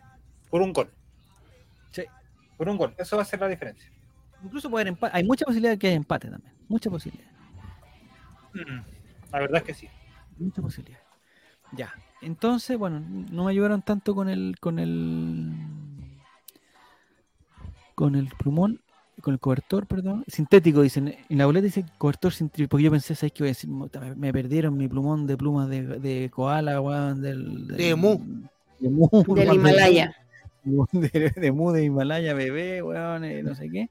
por 0.50 0.62
un 0.62 0.74
gol. 0.74 0.90
Sí. 1.92 2.04
Por 2.58 2.68
un 2.70 2.78
gol. 2.78 2.94
Eso 2.98 3.16
va 3.16 3.22
a 3.22 3.26
ser 3.26 3.40
la 3.40 3.48
diferencia. 3.48 3.90
Incluso 4.44 4.70
puede 4.70 4.84
haber 4.84 4.94
empate. 4.94 5.18
Hay 5.18 5.24
mucha 5.24 5.46
posibilidad 5.46 5.72
de 5.74 5.80
que 5.80 5.88
haya 5.88 5.96
empate 5.96 6.30
también. 6.30 6.54
Mucha 6.68 6.90
posibilidad. 6.90 7.30
Mm, 8.54 8.82
La 9.32 9.40
verdad 9.40 9.58
es 9.58 9.64
que 9.64 9.74
sí. 9.74 9.88
Mucha 10.38 10.62
posibilidad. 10.62 11.00
Ya. 11.74 11.94
Entonces, 12.22 12.78
bueno, 12.78 13.00
no 13.32 13.46
me 13.46 13.52
ayudaron 13.52 13.82
tanto 13.82 14.16
con 14.16 14.30
el 14.30 14.56
con 14.60 14.80
el 14.80 15.52
con 17.96 18.16
el 18.16 18.28
plumón, 18.28 18.80
con 19.22 19.34
el 19.34 19.40
cobertor, 19.40 19.88
perdón, 19.88 20.24
sintético 20.28 20.82
dicen, 20.82 21.16
en 21.30 21.38
la 21.38 21.46
boleta 21.48 21.66
dice 21.66 21.84
cobertor 21.98 22.32
sintético, 22.34 22.70
porque 22.70 22.84
yo 22.84 22.92
pensé, 22.92 23.16
¿sabes 23.16 23.34
qué 23.34 23.44
voy 23.44 23.48
a 23.50 23.52
decir? 23.52 23.70
Me, 23.70 24.16
me 24.16 24.32
perdieron 24.34 24.78
mi 24.78 24.88
plumón 24.88 25.26
de 25.26 25.36
plumas 25.36 25.68
de, 25.70 25.82
de 26.00 26.30
koala, 26.32 26.80
weón, 26.80 27.22
del, 27.22 27.68
del- 27.68 27.78
De 27.78 27.96
mu. 27.96 28.20
de 28.80 28.90
mu, 28.90 29.10
Del 29.34 29.54
Himalaya. 29.54 30.16
de, 30.92 31.32
de 31.36 31.52
mu 31.52 31.72
de 31.72 31.84
Himalaya 31.86 32.34
bebé, 32.36 32.84
weón, 32.84 33.24
eh, 33.26 33.42
no 33.42 33.56
sé 33.56 33.70
qué. 33.70 33.90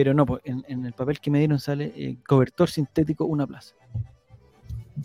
Pero 0.00 0.14
no, 0.14 0.24
pues 0.24 0.40
en, 0.44 0.64
en 0.66 0.86
el 0.86 0.94
papel 0.94 1.20
que 1.20 1.30
me 1.30 1.40
dieron 1.40 1.58
sale 1.58 1.92
eh, 1.94 2.16
cobertor 2.26 2.70
sintético 2.70 3.26
una 3.26 3.46
plaza. 3.46 3.74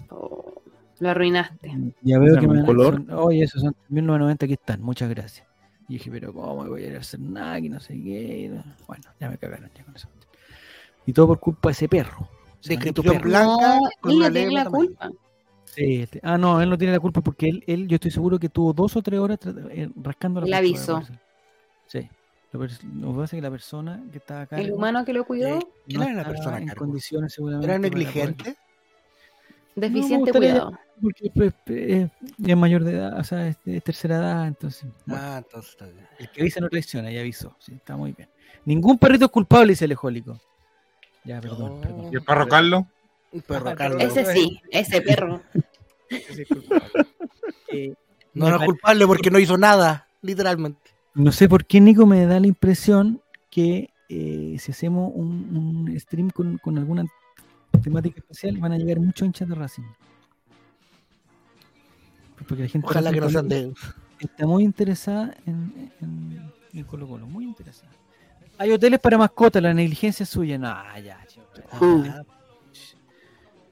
Oh, 0.09 0.61
lo 0.99 1.09
arruinaste. 1.09 1.69
Ya 2.01 2.17
veo 2.17 2.31
¿Ese 2.31 2.39
que 2.39 2.47
me 2.47 2.63
color? 2.63 2.93
son- 2.93 3.11
Oye, 3.11 3.43
esos 3.43 3.61
son 3.61 3.75
1990, 3.89 4.45
aquí 4.45 4.53
están, 4.53 4.81
muchas 4.81 5.09
gracias. 5.09 5.45
Y 5.89 5.93
dije, 5.95 6.09
pero 6.09 6.31
¿cómo 6.31 6.55
voy 6.65 6.83
a 6.83 6.87
ir 6.91 6.95
a 6.95 6.99
hacer 6.99 7.19
nada? 7.19 7.59
Que 7.59 7.69
no 7.69 7.81
sé 7.81 7.93
qué. 8.01 8.51
Bueno, 8.87 9.03
ya 9.19 9.29
me 9.29 9.37
cagaron 9.37 9.69
ya 9.77 9.83
con 9.83 9.95
eso. 9.97 10.07
Y 11.05 11.11
todo 11.11 11.27
por 11.27 11.39
culpa 11.41 11.67
de 11.69 11.73
ese 11.73 11.89
perro. 11.89 12.29
Descripción 12.63 13.17
perro. 13.17 13.29
blanca 13.29 13.75
No, 13.75 13.79
con 13.99 14.11
él 14.13 14.19
no 14.19 14.31
tiene 14.31 14.51
la 14.53 14.63
tamaño. 14.63 14.85
culpa. 14.87 15.11
Sí, 15.65 15.95
este- 16.03 16.21
ah, 16.23 16.37
no, 16.37 16.61
él 16.61 16.69
no 16.69 16.77
tiene 16.77 16.93
la 16.93 17.01
culpa 17.01 17.19
porque 17.19 17.49
él, 17.49 17.63
él 17.67 17.87
yo 17.89 17.95
estoy 17.95 18.11
seguro 18.11 18.39
que 18.39 18.47
tuvo 18.47 18.71
dos 18.71 18.95
o 18.95 19.01
tres 19.01 19.19
horas 19.19 19.39
eh, 19.71 19.89
rascando 20.01 20.39
la 20.39 20.47
El 20.47 20.53
aviso. 20.53 21.01
Sí. 21.87 22.09
Lo 22.58 22.68
que 23.14 23.20
pasa 23.20 23.24
es 23.24 23.30
que 23.32 23.41
la 23.41 23.51
persona 23.51 24.03
que 24.12 24.18
estaba 24.18 24.41
acá. 24.41 24.58
El 24.60 24.72
humano 24.72 25.03
que 25.06 25.14
lo 25.14 25.26
cuidó, 25.26 25.60
¿Quién 25.88 26.01
era 26.03 26.14
la 26.14 26.24
persona 26.28 26.58
en 26.58 26.68
condiciones 26.70 27.34
seguramente. 27.34 27.66
¿Era 27.72 27.80
negligente? 27.80 28.56
deficiente 29.76 30.32
gustaría- 30.32 30.51
cuidado. 30.53 30.80
Porque 31.01 31.30
pues, 31.36 31.53
eh, 31.68 32.08
es 32.45 32.56
mayor 32.58 32.86
de 32.86 32.93
edad, 32.93 33.20
o 33.20 33.24
sea, 33.26 33.47
es, 33.49 33.58
es 33.66 33.84
tercera 33.84 34.16
edad, 34.16 34.47
entonces. 34.47 34.89
bueno. 35.06 35.22
Ah, 35.22 35.38
entonces 35.39 35.72
está 35.72 35.86
bien. 35.88 36.08
El 36.18 36.30
que 36.32 36.41
avisa 36.41 36.62
no 36.62 36.70
traiciona, 36.70 37.12
ya 37.12 37.20
avisó. 37.20 37.53
Sí, 37.60 37.74
está 37.74 37.97
muy 37.97 38.14
bien. 38.14 38.30
Ningún 38.64 38.97
perrito 38.97 39.26
es 39.26 39.32
culpable, 39.32 39.74
dice 39.74 39.84
el 39.86 39.91
ejólico. 39.91 40.39
Ya, 41.26 41.41
perdón, 41.41 41.76
No. 41.76 41.82
perdón. 41.82 42.14
¿Y 42.14 42.16
el 42.16 42.24
perro 42.24 42.47
Carlos? 42.47 42.84
Un 43.34 43.41
perro 43.41 43.70
Ah, 43.72 43.76
Carlos. 43.76 44.01
Ese 44.01 44.26
sí, 44.34 44.62
ese 44.72 45.01
perro. 45.01 45.41
Ese 46.10 46.43
es 46.43 46.47
culpable. 46.47 46.89
Eh, 47.74 47.93
No 48.34 48.45
me 48.45 48.49
era 48.49 48.58
pare- 48.60 48.68
culpable 48.68 49.08
porque 49.08 49.30
no 49.32 49.39
hizo 49.39 49.58
nada, 49.58 50.08
literalmente. 50.22 50.91
No 51.16 51.32
sé 51.32 51.49
por 51.49 51.66
qué 51.66 51.82
Nico 51.82 52.05
me 52.05 52.26
da 52.26 52.39
la 52.39 52.47
impresión 52.47 53.22
que 53.49 53.89
eh, 54.09 54.57
si 54.59 54.72
hacemos 54.72 55.11
un, 55.16 55.88
un 55.88 55.99
stream 55.99 56.30
con, 56.30 56.57
con 56.57 56.78
alguna 56.78 57.05
temática 57.82 58.20
especial 58.20 58.57
van 58.57 58.74
a 58.74 58.78
llegar 58.78 58.99
muchos 58.99 59.26
hinchas 59.26 59.47
de 59.47 59.55
Racing. 59.55 59.84
Porque 62.47 62.63
la 62.63 62.70
gente 62.70 62.88
Ojalá 62.88 63.11
que 63.11 63.22
no 63.22 63.30
sean 63.30 63.47
de. 63.47 63.74
está 64.20 64.45
muy 64.45 64.63
interesada 64.63 65.36
en, 65.45 65.91
en, 66.01 66.51
en 66.74 66.84
Colo 66.84 67.07
Colo, 67.07 67.26
muy 67.26 67.45
interesada. 67.45 67.89
Hay 68.57 68.72
hoteles 68.72 68.99
para 68.99 69.18
mascotas, 69.18 69.61
la 69.61 69.74
negligencia 69.74 70.24
es 70.24 70.30
suya. 70.30 70.57
No, 70.57 70.76
ya, 70.99 71.26
chico. 71.28 71.45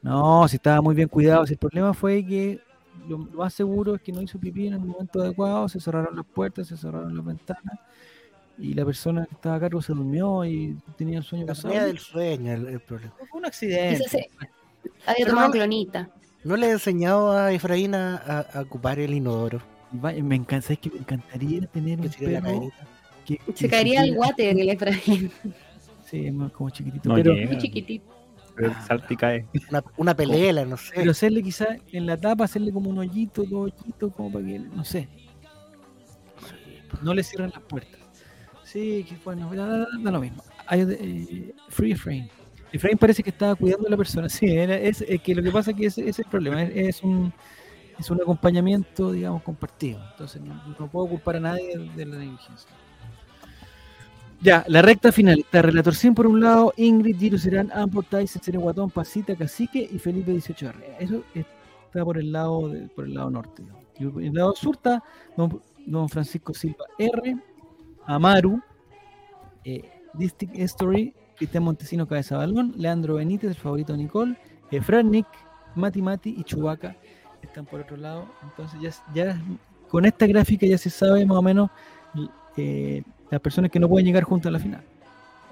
No, 0.01 0.47
si 0.47 0.57
estaba 0.57 0.81
muy 0.81 0.95
bien 0.95 1.07
cuidado. 1.07 1.45
Si 1.45 1.53
el 1.53 1.59
problema 1.59 1.93
fue 1.93 2.25
que 2.25 2.59
lo, 3.07 3.17
lo 3.17 3.37
más 3.39 3.53
seguro 3.53 3.95
es 3.95 4.01
que 4.01 4.11
no 4.11 4.21
hizo 4.21 4.39
pipí 4.39 4.67
en 4.67 4.73
el 4.73 4.79
momento 4.79 5.21
adecuado, 5.21 5.67
se 5.69 5.79
cerraron 5.79 6.15
las 6.15 6.25
puertas, 6.25 6.67
se 6.67 6.77
cerraron 6.77 7.15
las 7.15 7.25
ventanas 7.25 7.79
y 8.57 8.73
la 8.73 8.85
persona 8.85 9.25
que 9.25 9.33
estaba 9.35 9.55
a 9.55 9.59
cargo 9.59 9.81
se 9.81 9.93
durmió 9.93 10.45
y 10.45 10.77
tenía 10.97 11.17
el 11.17 11.23
sueño 11.23 11.45
La 11.45 11.53
pasado. 11.53 11.73
del 11.73 11.97
sueño, 11.99 12.53
el, 12.53 12.67
el 12.67 12.79
problema. 12.79 13.13
Fue 13.29 13.39
un 13.39 13.45
accidente. 13.45 14.07
Se- 14.07 14.29
había 15.05 15.25
tomado 15.25 15.47
no- 15.47 15.53
clonita. 15.53 16.09
¿No 16.43 16.57
le 16.57 16.67
he 16.67 16.71
enseñado 16.71 17.31
a 17.31 17.51
Efraín 17.53 17.95
a, 17.95 18.17
a- 18.17 18.39
a 18.59 18.61
ocupar 18.61 18.99
el 18.99 19.13
inodoro? 19.13 19.61
Me 19.91 20.35
encanta, 20.35 20.61
¿sabes 20.63 20.79
que 20.79 20.89
me 20.89 20.97
encantaría 20.99 21.65
tener 21.67 21.99
Que 21.99 22.07
un 22.25 22.41
perro 22.41 22.71
que, 23.25 23.37
que 23.37 23.53
Se 23.55 23.69
caería 23.69 24.01
al 24.01 24.07
supiera- 24.09 24.27
water 24.27 24.59
el 24.59 24.69
Efraín. 24.69 25.31
Sí, 26.05 26.27
es 26.27 26.33
más 26.33 26.51
como 26.51 26.69
chiquitito. 26.69 27.09
No 27.09 27.15
pero, 27.15 27.33
llega. 27.33 27.47
Muy 27.51 27.57
chiquitito. 27.59 28.05
Pero 28.55 28.73
salta 28.87 29.07
y 29.11 29.15
cae. 29.17 29.47
Una, 29.69 29.83
una 29.97 30.15
pelela, 30.15 30.63
no 30.65 30.77
sé. 30.77 30.91
pero 30.95 31.11
hacerle 31.11 31.41
quizás 31.41 31.69
en 31.91 32.05
la 32.05 32.17
tapa, 32.17 32.43
hacerle 32.45 32.71
como 32.71 32.89
un 32.89 32.99
hoyito, 32.99 33.43
dos 33.43 33.71
hoyitos, 33.71 34.13
como 34.13 34.31
para 34.31 34.45
que, 34.45 34.59
no 34.59 34.83
sé. 34.83 35.07
No 37.01 37.13
le 37.13 37.23
cierran 37.23 37.49
las 37.53 37.63
puertas. 37.63 37.99
Sí, 38.63 39.05
que 39.07 39.15
bueno, 39.23 39.53
da, 39.53 39.67
da- 39.67 39.87
da 40.01 40.11
lo 40.11 40.19
mismo. 40.21 40.43
Hay, 40.67 40.81
eh, 40.81 41.53
free 41.69 41.95
frame. 41.95 42.29
Efraín 42.71 42.97
parece 42.97 43.21
que 43.21 43.29
estaba 43.29 43.53
cuidando 43.55 43.87
a 43.87 43.91
la 43.91 43.97
persona. 43.97 44.29
Sí, 44.29 44.47
era- 44.47 44.77
es, 44.77 45.01
es 45.01 45.21
que 45.21 45.35
lo 45.35 45.43
que 45.43 45.51
pasa 45.51 45.71
es 45.71 45.77
que 45.77 45.85
ese, 45.87 46.01
ese 46.01 46.09
es 46.09 46.19
el 46.19 46.25
problema. 46.25 46.61
Es, 46.63 46.97
es 46.97 47.03
un, 47.03 47.31
es 47.99 48.09
un 48.09 48.21
acompañamiento, 48.21 49.11
digamos, 49.11 49.43
compartido. 49.43 49.99
Entonces 50.11 50.41
no, 50.41 50.55
no 50.79 50.87
puedo 50.89 51.07
culpar 51.07 51.35
a 51.35 51.39
nadie 51.39 51.77
de, 51.77 51.89
de 51.89 52.05
la 52.05 52.17
negligencia. 52.17 52.69
Ya, 54.43 54.65
la 54.67 54.81
recta 54.81 55.11
final. 55.11 55.39
Está 55.39 55.61
Relator 55.61 55.95
100 55.95 56.15
por 56.15 56.27
un 56.27 56.41
lado, 56.41 56.73
Ingrid, 56.75 57.17
Giro 57.17 57.37
Serán, 57.37 57.71
Ampor, 57.71 58.03
Tyson, 58.03 58.41
Guatón, 58.59 58.89
Pasita, 58.89 59.35
Cacique 59.35 59.87
y 59.89 59.97
Felipe 59.99 60.33
18R. 60.33 60.75
Eso 60.99 61.23
está 61.33 62.03
por 62.03 62.17
el 62.17 62.31
lado 62.31 62.67
de- 62.69 62.87
por 62.89 63.05
el 63.05 63.13
lado 63.13 63.29
norte. 63.29 63.63
Y 63.97 64.03
el 64.27 64.33
lado 64.33 64.53
sur 64.55 64.75
está 64.75 65.01
don, 65.37 66.09
Francisco 66.09 66.53
Silva 66.53 66.85
R, 66.97 67.37
Amaru, 68.05 68.59
eh, 69.63 69.89
Distinct 70.13 70.57
Story, 70.59 71.13
Cristian 71.37 71.63
Montesino 71.63 72.05
Cabeza 72.07 72.37
Balón, 72.37 72.73
Leandro 72.77 73.15
Benítez, 73.15 73.51
el 73.51 73.55
favorito 73.55 73.95
Nicole, 73.95 74.37
Efran 74.71 75.09
Nick, 75.09 75.27
Mati 75.75 76.01
Mati 76.01 76.35
y 76.37 76.43
Chubaca 76.43 76.97
están 77.41 77.65
por 77.65 77.79
otro 77.81 77.95
lado. 77.95 78.27
Entonces 78.43 78.79
ya, 78.81 78.91
ya 79.13 79.41
con 79.87 80.05
esta 80.05 80.27
gráfica 80.27 80.65
ya 80.65 80.77
se 80.77 80.89
sabe 80.89 81.25
más 81.25 81.37
o 81.37 81.41
menos 81.41 81.69
eh, 82.57 83.03
las 83.33 83.41
personas 83.41 83.69
que 83.71 83.79
no 83.79 83.87
pueden 83.89 84.05
llegar 84.05 84.23
juntas 84.23 84.47
a 84.49 84.51
la 84.51 84.59
final. 84.59 84.81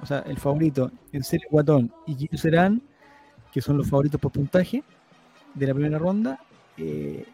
O 0.01 0.05
sea, 0.05 0.19
el 0.19 0.37
favorito, 0.37 0.91
el 1.11 1.23
Serie 1.23 1.47
Guatón 1.49 1.91
y 2.07 2.15
Giro 2.15 2.37
Serán, 2.37 2.81
que 3.51 3.61
son 3.61 3.77
los 3.77 3.89
favoritos 3.89 4.19
por 4.19 4.31
puntaje 4.31 4.83
de 5.53 5.67
la 5.67 5.73
primera 5.73 5.97
ronda, 5.99 6.39
eh, 6.77 7.25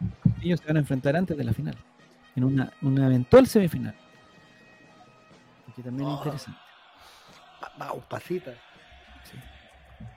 ellos 0.41 0.59
se 0.59 0.67
van 0.67 0.77
a 0.77 0.79
enfrentar 0.79 1.15
antes 1.15 1.37
de 1.37 1.43
la 1.43 1.53
final, 1.53 1.75
en 2.35 2.43
una, 2.43 2.71
una 2.81 3.05
eventual 3.05 3.47
semifinal. 3.47 3.93
Que 5.75 5.83
también 5.83 6.09
es 6.09 6.15
Oh. 6.15 6.17
interesante. 6.17 6.59
Va- 7.63 7.71
Vamos, 7.77 8.03
pasita. 8.05 8.51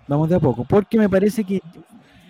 Vamos 0.09 0.28
de 0.28 0.37
a 0.37 0.41
poco, 0.41 0.64
porque 0.64 0.99
me 0.99 1.09
parece 1.09 1.45
que 1.45 1.61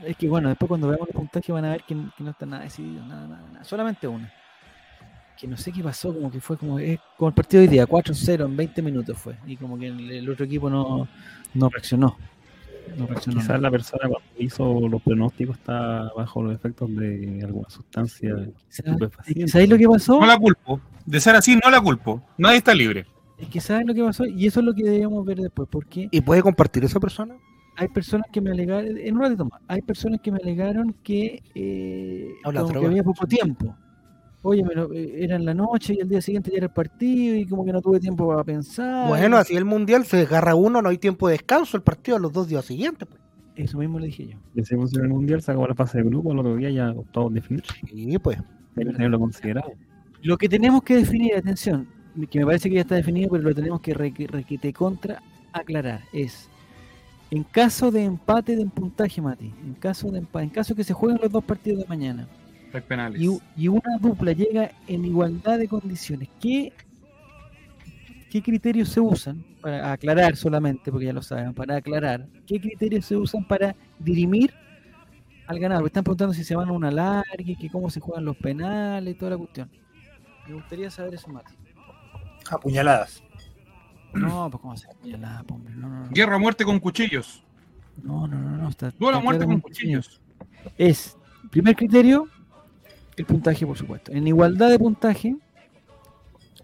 es 0.05 0.17
que 0.17 0.29
bueno, 0.29 0.49
después 0.49 0.69
cuando 0.69 0.89
veamos 0.89 1.09
los 1.09 1.17
puntajes 1.17 1.51
van 1.55 1.65
a 1.65 1.71
ver 1.71 1.83
que, 1.85 1.95
que 2.17 2.25
no 2.25 2.31
está 2.31 2.45
nada 2.47 2.63
decidido, 2.65 3.05
nada, 3.07 3.27
nada, 3.27 3.49
nada. 3.53 3.65
Solamente 3.65 4.07
una. 4.09 4.31
Que 5.41 5.47
no 5.47 5.57
sé 5.57 5.73
qué 5.73 5.83
pasó, 5.83 6.13
como 6.13 6.31
que 6.31 6.41
fue 6.41 6.59
como, 6.59 6.79
es 6.79 6.99
como 7.17 7.29
el 7.29 7.35
partido 7.35 7.63
de 7.63 7.69
hoy 7.69 7.73
día, 7.73 7.87
4-0 7.87 8.45
en 8.45 8.57
20 8.57 8.83
minutos 8.83 9.17
fue. 9.17 9.37
Y 9.47 9.57
como 9.57 9.79
que 9.79 9.87
el, 9.87 10.11
el 10.11 10.29
otro 10.29 10.45
equipo 10.45 10.69
no, 10.69 11.09
no 11.55 11.69
reaccionó. 11.71 12.17
No 12.99 13.07
reaccionó. 13.07 13.41
Quizás 13.41 13.61
la 13.61 13.71
persona 13.71 14.09
cuando 14.09 14.29
hizo 14.39 14.89
los 14.89 15.01
pronósticos 15.01 15.57
está 15.57 16.11
bajo 16.15 16.43
los 16.43 16.55
efectos 16.55 16.95
de 16.95 17.41
alguna 17.43 17.71
sustancia. 17.71 18.35
¿Sabéis 19.47 19.71
lo 19.71 19.79
que 19.79 19.89
pasó? 19.89 20.21
No 20.21 20.27
la 20.27 20.37
culpo. 20.37 20.81
De 21.07 21.21
ser 21.21 21.35
así, 21.37 21.57
no 21.57 21.71
la 21.71 21.81
culpo. 21.81 22.23
Nadie 22.37 22.59
está 22.59 22.75
libre. 22.75 23.07
Es 23.39 23.49
que 23.49 23.61
¿sabes 23.61 23.87
lo 23.87 23.95
que 23.95 24.03
pasó? 24.03 24.27
Y 24.27 24.47
eso 24.47 24.61
es 24.61 24.67
lo 24.67 24.75
que 24.75 24.83
debíamos 24.83 25.25
ver 25.25 25.39
después, 25.39 25.67
porque 25.73 26.09
¿Y 26.11 26.21
puede 26.21 26.43
compartir 26.43 26.85
esa 26.85 27.01
persona? 27.01 27.35
hay 27.77 27.89
personas 27.89 28.27
que 28.31 28.43
me 28.43 28.51
alegaron, 28.51 28.99
en 28.99 29.15
un 29.15 29.23
ratito 29.23 29.47
más, 29.47 29.59
hay 29.67 29.81
personas 29.81 30.21
que 30.21 30.31
me 30.31 30.39
alegaron 30.39 30.95
que, 31.03 31.43
eh, 31.55 32.35
que 32.45 32.87
había 32.87 33.03
poco 33.03 33.27
tiempo. 33.27 33.75
Oye, 34.43 34.65
me 34.65 34.75
lo- 34.75 34.93
eh, 34.95 35.23
era 35.25 35.37
en 35.37 35.45
la 35.45 35.53
noche 35.55 35.95
y 35.95 36.01
el 36.01 36.09
día 36.09 36.23
siguiente 36.23 36.51
ya 36.51 36.59
era 36.59 36.67
el 36.67 36.73
partido 36.73 37.37
y 37.37 37.47
como 37.47 37.65
que 37.65 37.73
no 37.73 37.83
tuve 37.83 38.01
tiempo 38.01 38.27
para 38.27 38.43
pensar. 38.43 39.07
Bueno, 39.09 39.37
así 39.37 39.55
el 39.55 39.67
mundial 39.67 40.05
se 40.07 40.17
desgarra 40.19 40.55
uno, 40.55 40.81
no 40.81 40.89
hay 40.89 40.97
tiempo 40.99 41.29
de 41.29 41.33
descanso, 41.33 41.77
el 41.77 41.83
partido 41.83 42.17
a 42.17 42.21
los 42.21 42.33
dos 42.33 42.49
días 42.49 42.65
siguientes. 42.65 43.07
Pues. 43.07 43.21
Eso 43.57 43.77
mismo 43.79 43.99
le 43.99 44.07
dije 44.07 44.29
yo. 44.29 44.63
Así 44.63 44.75
funciona 44.75 45.07
el 45.07 45.13
mundial, 45.13 45.43
se 45.43 45.51
acabó 45.51 45.67
la 45.69 45.75
fase 45.75 45.99
de 45.99 46.05
grupo, 46.05 46.33
el 46.33 46.39
otro 46.39 46.57
día 46.57 46.71
ya 46.71 46.95
todos 47.13 47.35
definidos. 47.35 47.69
Sí, 47.91 48.19
pues. 48.19 48.39
Hay 48.77 48.85
que 48.87 48.93
tenerlo 48.93 49.19
considerado. 49.19 49.73
Lo 50.23 50.39
que 50.39 50.49
tenemos 50.49 50.83
que 50.85 50.97
definir, 50.97 51.35
atención, 51.37 51.87
que 52.31 52.39
me 52.39 52.47
parece 52.47 52.69
que 52.71 52.77
ya 52.77 52.81
está 52.83 52.95
definido, 52.95 53.31
pero 53.31 53.43
lo 53.43 53.55
tenemos 53.55 53.81
que 53.83 53.93
requete 53.93 54.73
contra 54.73 55.23
aclarar, 55.53 56.01
es 56.13 56.49
en 57.31 57.43
caso 57.45 57.91
de 57.91 58.05
empate 58.05 58.57
de 58.57 58.65
puntaje, 58.67 59.21
Mati, 59.21 59.53
en 59.65 59.75
caso 59.75 60.11
de 60.11 60.23
empa- 60.23 60.43
en 60.43 60.49
caso 60.51 60.75
que 60.75 60.85
se 60.85 60.93
jueguen 60.95 61.19
los 61.23 61.31
dos 61.31 61.45
partidos 61.45 61.81
de 61.81 61.87
mañana 61.89 62.27
Hay 62.73 62.81
penales. 62.83 63.21
y, 63.21 63.29
y 63.57 63.69
una 63.69 63.99
dupla 64.01 64.33
llega 64.33 64.71
en 64.87 65.05
igualdad 65.05 65.59
de 65.59 65.67
condiciones, 65.67 66.29
¿qué, 66.41 66.73
qué 68.31 68.43
criterios 68.43 68.89
se 68.91 69.01
usan 69.01 69.45
para 69.61 69.93
aclarar 69.93 70.37
solamente, 70.37 70.91
porque 70.91 71.07
ya 71.07 71.13
lo 71.13 71.23
saben, 71.23 71.53
para 71.53 71.77
aclarar, 71.77 72.27
qué 72.47 72.61
criterios 72.61 73.05
se 73.07 73.17
usan 73.17 73.45
para 73.45 73.75
dirimir 73.99 74.55
al 75.47 75.59
ganador? 75.59 75.87
Están 75.87 76.05
preguntando 76.05 76.33
si 76.33 76.45
se 76.45 76.55
van 76.55 76.69
a 76.69 76.73
una 76.73 76.91
larga, 76.91 77.25
que 77.37 77.69
cómo 77.71 77.91
se 77.91 78.01
juegan 78.01 78.25
los 78.25 78.37
penales, 78.37 79.19
toda 79.19 79.33
la 79.33 79.39
cuestión. 79.39 79.69
Me 80.47 80.55
gustaría 80.55 80.91
saber 80.91 81.15
eso, 81.15 81.29
Mati. 81.29 81.53
Apuñaladas. 82.51 83.23
No, 84.15 84.49
pues 84.51 84.61
cómo 84.61 84.77
se 84.77 84.89
apuñalada, 84.91 85.43
po, 85.45 85.55
hombre. 85.55 85.75
No, 85.75 85.89
no, 85.89 86.05
no. 86.05 86.11
Guerra 86.11 86.37
a 86.37 86.39
muerte 86.39 86.65
con 86.65 86.79
cuchillos. 86.81 87.45
No, 88.03 88.27
no, 88.27 88.39
no, 88.39 88.57
no. 88.57 88.69
Está, 88.69 88.91
Duelo 88.93 89.19
a 89.19 89.21
muerte 89.21 89.45
con 89.45 89.61
cuchillos. 89.61 90.21
Es, 90.77 91.17
primer 91.51 91.77
criterio, 91.77 92.29
el 93.21 93.27
puntaje, 93.27 93.67
por 93.67 93.77
supuesto. 93.77 94.13
En 94.13 94.27
igualdad 94.27 94.71
de 94.71 94.79
puntaje, 94.79 95.37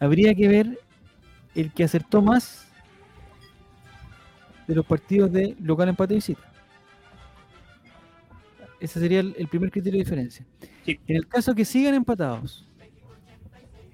habría 0.00 0.34
que 0.34 0.48
ver 0.48 0.78
el 1.54 1.72
que 1.72 1.84
acertó 1.84 2.22
más 2.22 2.66
de 4.66 4.74
los 4.74 4.84
partidos 4.84 5.30
de 5.32 5.54
local 5.60 5.88
empate 5.88 6.14
y 6.14 6.16
visita. 6.16 6.52
Ese 8.80 9.00
sería 9.00 9.20
el, 9.20 9.34
el 9.38 9.48
primer 9.48 9.70
criterio 9.70 9.98
de 9.98 10.04
diferencia. 10.04 10.44
Sí. 10.84 10.98
En 11.06 11.16
el 11.16 11.26
caso 11.28 11.54
que 11.54 11.64
sigan 11.64 11.94
empatados 11.94 12.66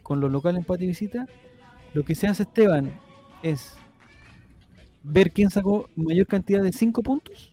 con 0.02 0.20
los 0.20 0.30
local 0.30 0.56
empate 0.56 0.84
y 0.84 0.88
visita, 0.88 1.26
lo 1.94 2.04
que 2.04 2.14
se 2.14 2.26
hace, 2.26 2.44
Esteban, 2.44 2.92
es 3.42 3.74
ver 5.02 5.32
quién 5.32 5.50
sacó 5.50 5.88
mayor 5.96 6.26
cantidad 6.26 6.62
de 6.62 6.72
5 6.72 7.02
puntos. 7.02 7.52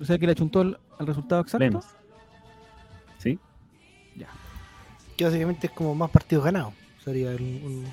O 0.00 0.04
sea, 0.04 0.18
que 0.18 0.26
le 0.26 0.32
achuntó 0.32 0.60
al, 0.60 0.80
al 0.98 1.06
resultado 1.06 1.42
exacto. 1.42 1.80
¿Sí? 4.16 4.24
Que 5.16 5.24
básicamente 5.24 5.66
es 5.68 5.72
como 5.72 5.94
más 5.94 6.10
partidos 6.10 6.44
ganados. 6.44 6.74
Sería 7.04 7.32
en 7.32 7.42
un, 7.64 7.84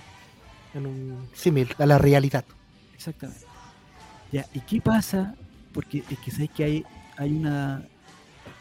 en 0.74 0.86
un 0.88 1.30
símil 1.34 1.69
a 1.78 1.86
la 1.86 1.97
realidad. 1.97 2.45
Exactamente. 2.95 3.45
Ya, 4.32 4.45
¿y 4.53 4.61
qué 4.61 4.82
pasa? 4.82 5.36
Porque 5.74 6.03
es 6.09 6.19
que 6.19 6.32
sabéis 6.32 6.51
que 6.51 6.63
hay, 6.63 6.86
hay 7.17 7.32
una 7.34 7.84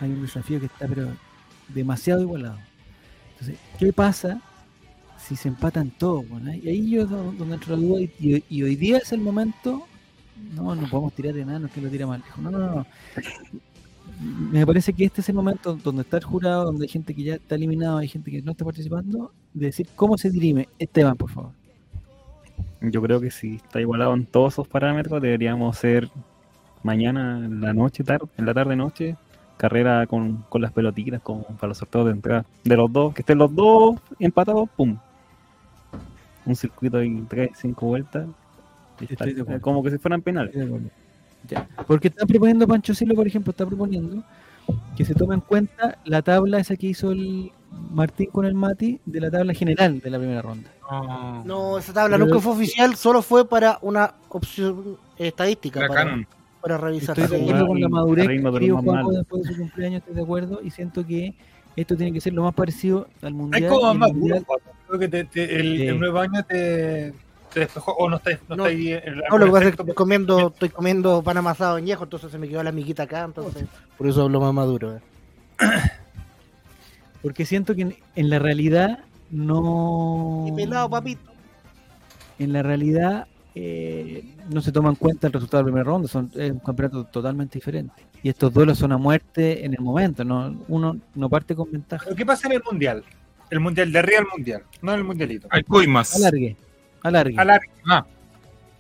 hay 0.01 0.11
un 0.11 0.23
desafío 0.23 0.61
que 0.61 0.67
está 0.67 0.89
pero 0.89 1.09
demasiado 1.69 2.23
igualado. 2.23 2.59
Entonces, 3.33 3.59
¿qué 3.79 3.93
pasa 3.93 4.41
si 5.19 5.37
se 5.37 5.49
empatan 5.49 5.91
todos? 5.91 6.29
bueno? 6.29 6.53
Y 6.55 6.69
ahí 6.69 6.91
yo 6.91 7.07
do- 7.07 7.33
donde 7.33 7.55
entro 7.57 7.77
la 7.77 7.83
duda 7.83 8.01
y, 8.19 8.63
hoy 8.63 8.77
día 8.77 8.99
es 8.99 9.13
el 9.13 9.21
momento. 9.21 9.87
No, 10.55 10.75
no 10.75 10.89
podemos 10.89 11.15
tirar 11.15 11.35
de 11.35 11.45
nada, 11.45 11.59
no 11.61 11.67
es 11.67 11.73
que 11.73 11.81
lo 11.83 11.91
tira 11.91 12.07
lejos. 12.07 12.39
No, 12.39 12.51
no, 12.51 12.59
no. 12.59 12.87
Me 14.21 14.67
parece 14.67 14.93
que 14.93 15.05
este 15.07 15.23
es 15.23 15.29
el 15.31 15.35
momento 15.35 15.75
donde 15.83 16.03
está 16.03 16.19
el 16.19 16.25
jurado, 16.25 16.67
donde 16.67 16.85
hay 16.85 16.89
gente 16.89 17.15
que 17.15 17.23
ya 17.23 17.35
está 17.37 17.55
eliminado, 17.55 17.99
hay 17.99 18.09
gente 18.09 18.31
que 18.31 18.43
no 18.43 18.53
está 18.53 18.65
participando, 18.67 19.33
de 19.55 19.67
decir 19.67 19.89
cómo 19.97 20.19
se 20.19 20.31
dirime. 20.31 20.69
Esteban, 20.79 21.17
por 21.17 21.31
favor. 21.31 21.53
Yo 22.83 23.01
creo 23.01 23.21
que 23.21 23.31
si 23.31 23.57
está 23.57 23.81
igualado 23.81 24.13
en 24.15 24.27
todos 24.27 24.55
esos 24.55 24.69
parámetros, 24.69 25.23
deberíamos 25.23 25.75
hacer 25.75 26.11
mañana 26.83 27.39
en 27.45 27.61
la 27.63 27.73
noche, 27.73 28.05
tarde, 28.05 28.27
en 28.37 28.45
la 28.45 28.53
tarde 28.53 28.77
noche, 28.77 29.17
carrera 29.57 30.07
con, 30.07 30.45
con 30.49 30.61
las 30.61 30.73
pelotitas 30.73 31.21
con, 31.23 31.45
para 31.45 31.69
los 31.69 31.79
sorteos 31.79 32.07
de 32.07 32.13
entrada. 32.13 32.45
De 32.65 32.77
los 32.77 32.93
dos, 32.93 33.15
que 33.15 33.23
estén 33.23 33.39
los 33.39 33.55
dos 33.55 33.99
empatados, 34.19 34.69
pum. 34.77 34.99
Un 36.45 36.57
circuito 36.57 36.99
de 36.99 37.25
3, 37.29 37.51
5 37.55 37.87
vueltas. 37.87 38.29
está, 39.01 39.27
como 39.61 39.83
que 39.83 39.91
si 39.91 39.99
fueran 39.99 40.21
penales. 40.21 40.55
Ya. 41.49 41.69
Porque 41.87 42.09
está 42.09 42.27
proponiendo 42.27 42.67
Pancho 42.67 42.95
Silo, 42.95 43.15
por 43.15 43.27
ejemplo, 43.27 43.51
está 43.51 43.67
proponiendo 43.67 44.23
que 44.97 45.05
se 45.05 45.15
tome 45.15 45.35
en 45.35 45.41
cuenta 45.41 45.99
la 46.05 46.23
tabla 46.23 46.59
esa 46.61 46.77
que 46.77 46.87
hizo 46.89 47.11
el 47.11 47.51
Martín 47.93 48.29
con 48.31 48.45
el 48.45 48.55
Mati 48.55 49.01
de 49.05 49.21
la 49.21 49.31
tabla 49.31 49.53
general 49.55 50.01
de 50.01 50.11
la 50.11 50.19
primera 50.19 50.43
ronda. 50.43 50.71
No. 50.91 51.45
No, 51.45 51.79
esa 51.79 51.93
tabla 51.93 52.17
Pero- 52.17 52.27
nunca 52.27 52.41
fue 52.41 52.53
oficial, 52.53 52.95
solo 52.97 53.23
fue 53.23 53.49
para 53.49 53.79
una 53.83 54.15
opción 54.29 54.97
estadística. 55.17 55.87
Para, 55.89 56.27
para 56.61 56.79
revisar. 56.79 57.19
Estoy 57.19 57.39
de 57.39 57.45
acuerdo 57.45 57.67
con 57.69 57.81
la 57.81 57.87
y 57.87 57.91
madurez 57.91 58.29
que 58.29 58.71
Juanjo 58.71 59.13
después 59.13 59.43
de 59.43 59.49
su 59.55 59.57
cumpleaños, 59.59 59.99
estoy 60.01 60.15
de 60.15 60.23
acuerdo, 60.23 60.61
y 60.63 60.71
siento 60.71 61.07
que 61.07 61.35
esto 61.77 61.97
tiene 61.97 62.13
que 62.13 62.21
ser 62.21 62.33
lo 62.35 62.43
más 62.43 62.55
parecido 62.55 63.09
al 63.23 63.29
Hay 63.29 63.33
mundial. 63.35 63.69
como 63.69 63.89
y 63.89 63.93
el 63.93 63.99
más 63.99 64.13
mundial- 64.13 64.45
duro. 64.47 64.61
Creo 64.89 64.99
que 65.01 65.09
te- 65.09 65.25
te- 65.25 65.57
el, 65.61 65.77
Sí. 65.79 65.87
el 65.87 66.01
nuevo 66.01 66.19
año 66.19 66.45
te, 66.45 67.15
te 67.53 67.61
despejó 67.61 67.93
o 67.93 68.09
no 68.09 68.17
está, 68.17 68.31
no, 68.49 68.57
No, 68.57 68.67
está 68.67 68.77
ahí 68.79 68.93
el- 68.93 69.23
No, 69.31 69.39
lo 69.39 69.47
que 69.47 69.53
pasa 69.53 69.65
es 69.69 69.75
que 69.77 69.83
estoy 69.83 69.95
comiendo, 69.95 70.49
estoy 70.49 70.69
comiendo 70.71 71.23
pan 71.23 71.37
amasado 71.37 71.77
añejo, 71.77 72.05
entonces 72.05 72.31
se 72.31 72.39
me 72.39 72.49
quedó 72.49 72.63
la 72.63 72.71
amiguita 72.71 73.03
acá, 73.05 73.25
entonces 73.25 73.65
por 73.99 74.07
eso 74.07 74.23
hablo 74.23 74.41
más 74.41 74.53
maduro. 74.55 74.97
eh. 74.97 75.01
Porque 77.23 77.45
siento 77.45 77.75
que 77.75 77.83
en, 77.83 77.97
en 78.17 78.31
la 78.31 78.39
realidad 78.39 79.01
no. 79.31 80.47
Y 80.49 80.53
pelado, 80.53 80.89
papito. 80.89 81.21
en 82.39 82.53
la 82.53 82.63
realidad 82.63 83.27
eh, 83.55 84.25
no 84.49 84.63
se 84.63 84.73
toma 84.73 84.89
en 84.89 84.95
cuenta 84.95 85.27
el 85.27 85.33
resultado 85.33 85.59
de 85.59 85.63
la 85.65 85.73
primera 85.73 85.85
ronda, 85.85 86.09
son, 86.09 86.31
es 86.35 86.51
un 86.51 86.61
campeonato 86.61 87.05
totalmente 87.05 87.59
diferente. 87.59 87.93
Y 88.23 88.29
estos 88.31 88.53
duelos 88.53 88.79
son 88.79 88.93
a 88.93 88.99
muerte 88.99 89.65
en 89.65 89.75
el 89.75 89.81
momento, 89.81 90.25
no, 90.25 90.59
uno 90.69 90.97
no 91.15 91.29
parte 91.29 91.55
con 91.55 91.71
ventaja. 91.71 92.05
Pero 92.05 92.17
¿Qué 92.17 92.25
pasa 92.27 92.49
en 92.49 92.55
el 92.55 92.63
mundial? 92.63 93.05
El 93.51 93.61
mundial 93.61 93.93
de 93.93 93.99
arriba 93.99 94.21
al 94.21 94.27
mundial, 94.35 94.63
no 94.81 94.95
el 94.95 95.05
mundialito. 95.05 95.49
Hay 95.51 95.63
coimas. 95.65 96.15
Alargue, 96.17 96.57
alargue. 97.03 97.39
A 97.39 97.45
la- 97.45 97.61
Ah, 97.89 98.07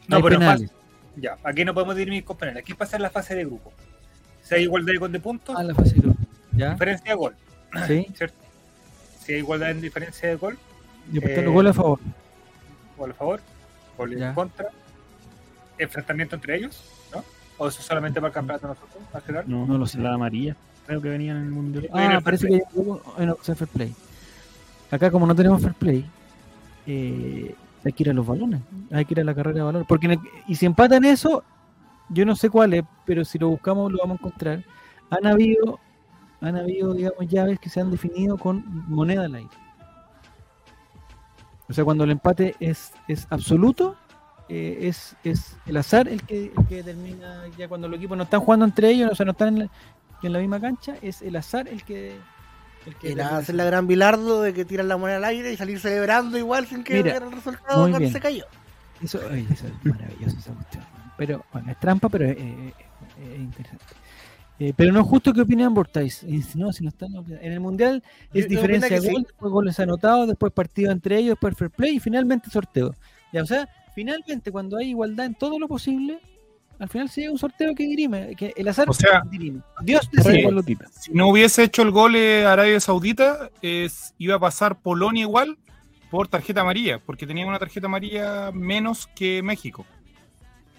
No, 0.08 0.16
Hay 0.16 0.22
pero 0.22 0.38
penales. 0.38 0.70
fase- 0.70 0.80
ya, 1.16 1.36
aquí 1.44 1.64
no 1.64 1.72
podemos 1.74 1.94
dirimir 1.96 2.24
con 2.24 2.36
penales. 2.36 2.64
¿Qué 2.64 2.74
pasa 2.74 2.96
en 2.96 3.02
la 3.02 3.10
fase 3.10 3.34
de 3.34 3.44
grupo? 3.44 3.72
Si 4.42 4.54
hay 4.54 4.62
igualdad 4.62 4.92
de, 4.98 5.08
de 5.08 5.20
puntos, 5.20 5.54
Ah, 5.58 5.62
la 5.62 5.74
fase 5.74 5.94
de 5.94 6.00
grupo. 6.00 6.18
¿Ya? 6.52 6.70
diferencia 6.72 7.10
de 7.10 7.16
gol, 7.16 7.34
¿Sí? 7.86 8.06
¿cierto? 8.16 8.36
Si 9.24 9.32
hay 9.34 9.38
igualdad 9.38 9.70
en 9.70 9.80
diferencia 9.80 10.28
de 10.28 10.34
gol, 10.36 10.58
Y 11.08 11.14
después 11.14 11.30
están 11.30 11.42
Eh, 11.42 11.46
los 11.46 11.54
goles 11.54 11.70
a 11.70 11.74
favor. 11.74 12.00
gol 12.96 13.10
a 13.10 13.14
favor, 13.14 13.40
gol 13.96 14.16
Ya. 14.16 14.28
en 14.28 14.34
contra, 14.34 14.66
enfrentamiento 15.78 16.36
entre 16.36 16.56
ellos, 16.56 16.82
¿no? 17.14 17.24
¿O 17.58 17.68
eso 17.68 17.82
solamente 17.82 18.20
para 18.20 18.28
el 18.28 18.34
campeonato 18.34 18.66
nosotros, 18.68 19.02
nacional? 19.12 19.44
No, 19.46 19.66
No 19.66 19.78
lo 19.78 19.86
sé. 19.86 19.98
La 19.98 20.14
amarilla, 20.14 20.56
creo 20.86 21.00
que 21.00 21.08
venían 21.08 21.36
en 21.38 21.44
el 21.44 21.50
mundial. 21.50 21.88
Ah, 21.92 22.14
el 22.16 22.22
parece 22.22 22.48
que 22.48 22.54
hay 22.54 22.60
cosa 22.70 23.52
de 23.52 23.56
fair 23.56 23.68
play. 23.68 23.94
Acá, 24.90 25.10
como 25.10 25.26
no 25.26 25.34
tenemos 25.34 25.60
fair 25.62 25.74
play, 25.74 26.04
eh, 26.86 27.54
hay 27.84 27.92
que 27.92 28.02
ir 28.02 28.10
a 28.10 28.12
los 28.12 28.26
balones. 28.26 28.60
Hay 28.90 29.04
que 29.04 29.14
ir 29.14 29.20
a 29.20 29.24
la 29.24 29.34
carrera 29.34 29.56
de 29.58 29.62
balones. 29.62 29.88
Porque 29.88 30.18
y 30.46 30.54
si 30.54 30.66
empatan 30.66 31.04
eso, 31.04 31.44
yo 32.08 32.26
no 32.26 32.36
sé 32.36 32.50
cuál 32.50 32.74
es, 32.74 32.84
pero 33.04 33.24
si 33.24 33.38
lo 33.38 33.48
buscamos 33.48 33.90
lo 33.90 33.98
vamos 33.98 34.18
a 34.18 34.20
encontrar. 34.20 34.64
Han 35.10 35.26
habido, 35.26 35.80
han 36.40 36.56
habido, 36.56 36.94
digamos, 36.94 37.26
llaves 37.28 37.58
que 37.58 37.68
se 37.70 37.80
han 37.80 37.90
definido 37.90 38.36
con 38.36 38.64
moneda 38.88 39.24
al 39.24 39.34
aire. 39.34 39.50
O 41.68 41.72
sea, 41.72 41.84
cuando 41.84 42.04
el 42.04 42.10
empate 42.10 42.56
es, 42.58 42.92
es 43.06 43.26
absoluto, 43.30 43.96
eh, 44.48 44.88
es, 44.88 45.14
es 45.22 45.56
el 45.66 45.76
azar 45.76 46.08
el 46.08 46.24
que, 46.24 46.52
el 46.56 46.66
que 46.66 46.76
determina 46.76 47.44
ya 47.56 47.68
cuando 47.68 47.86
los 47.86 47.98
equipos 47.98 48.16
no 48.16 48.24
están 48.24 48.40
jugando 48.40 48.64
entre 48.64 48.90
ellos, 48.90 49.12
o 49.12 49.14
sea, 49.14 49.24
no 49.24 49.30
están 49.30 49.70
en 50.22 50.32
la 50.32 50.38
misma 50.40 50.60
cancha, 50.60 50.96
es 51.00 51.22
el 51.22 51.36
azar 51.36 51.68
el 51.68 51.84
que... 51.84 52.18
El 52.86 52.94
que 52.96 53.08
determina. 53.08 53.36
hacer 53.38 53.54
la 53.54 53.64
gran 53.64 53.86
bilardo 53.86 54.42
de 54.42 54.54
que 54.54 54.64
tiran 54.64 54.88
la 54.88 54.96
moneda 54.96 55.18
al 55.18 55.24
aire 55.24 55.52
y 55.52 55.56
salir 55.56 55.78
celebrando 55.80 56.38
igual 56.38 56.66
sin 56.66 56.82
que 56.82 57.02
Mira, 57.02 57.16
el 57.16 57.32
resultado 57.32 57.80
muy 57.82 57.90
cuando 57.90 57.98
bien. 57.98 58.12
se 58.12 58.20
cayó. 58.20 58.44
Eso, 59.02 59.20
ay, 59.30 59.46
eso 59.50 59.66
es 59.66 59.72
maravilloso 59.84 60.38
esa 60.38 60.52
cuestión. 60.52 60.84
Pero, 61.18 61.44
bueno, 61.52 61.70
es 61.72 61.78
trampa, 61.80 62.08
pero 62.08 62.24
es, 62.26 62.36
es- 62.38 62.74
es 63.32 63.38
interesante. 63.38 63.84
Eh, 64.58 64.72
pero 64.76 64.92
no 64.92 65.00
es 65.00 65.06
justo 65.06 65.32
que 65.32 65.40
opinen 65.40 65.72
Bortais. 65.72 66.22
No, 66.54 66.70
si 66.72 66.82
no 66.84 66.90
están, 66.90 67.10
en 67.40 67.52
el 67.52 67.60
mundial 67.60 68.02
es 68.34 68.44
Yo- 68.44 68.48
diferencia 68.50 68.98
gol, 69.00 69.22
después 69.22 69.50
goles 69.52 69.80
anotados, 69.80 70.28
después 70.28 70.52
partido 70.52 70.90
entre 70.92 71.16
ellos, 71.16 71.30
después 71.30 71.56
fair 71.56 71.70
play 71.70 71.96
y 71.96 72.00
finalmente 72.00 72.50
sorteo. 72.50 72.94
Ya, 73.32 73.42
o 73.42 73.46
sea, 73.46 73.68
finalmente 73.94 74.50
cuando 74.52 74.76
hay 74.76 74.90
igualdad 74.90 75.26
en 75.26 75.34
todo 75.34 75.58
lo 75.58 75.66
posible, 75.68 76.20
al 76.80 76.88
final 76.88 77.08
se 77.10 77.20
llega 77.20 77.32
un 77.32 77.38
sorteo 77.38 77.74
que 77.74 77.84
dirime, 77.84 78.34
que 78.34 78.52
el 78.56 78.66
azar 78.66 78.88
O 78.88 78.94
sea, 78.94 79.22
dirime. 79.30 79.60
Dios 79.82 80.08
decide 80.10 80.42
sí. 80.42 80.50
lo 80.50 80.62
quita. 80.62 80.86
si 80.88 81.12
no 81.12 81.28
hubiese 81.28 81.62
hecho 81.62 81.82
el 81.82 81.90
gol 81.90 82.16
eh, 82.16 82.46
Arabia 82.46 82.80
Saudita, 82.80 83.50
es, 83.62 84.14
iba 84.18 84.36
a 84.36 84.38
pasar 84.38 84.80
Polonia 84.80 85.20
igual 85.22 85.58
por 86.10 86.26
tarjeta 86.26 86.62
amarilla, 86.62 86.98
porque 86.98 87.26
tenía 87.26 87.46
una 87.46 87.58
tarjeta 87.58 87.86
amarilla 87.86 88.50
menos 88.52 89.06
que 89.14 89.42
México. 89.42 89.84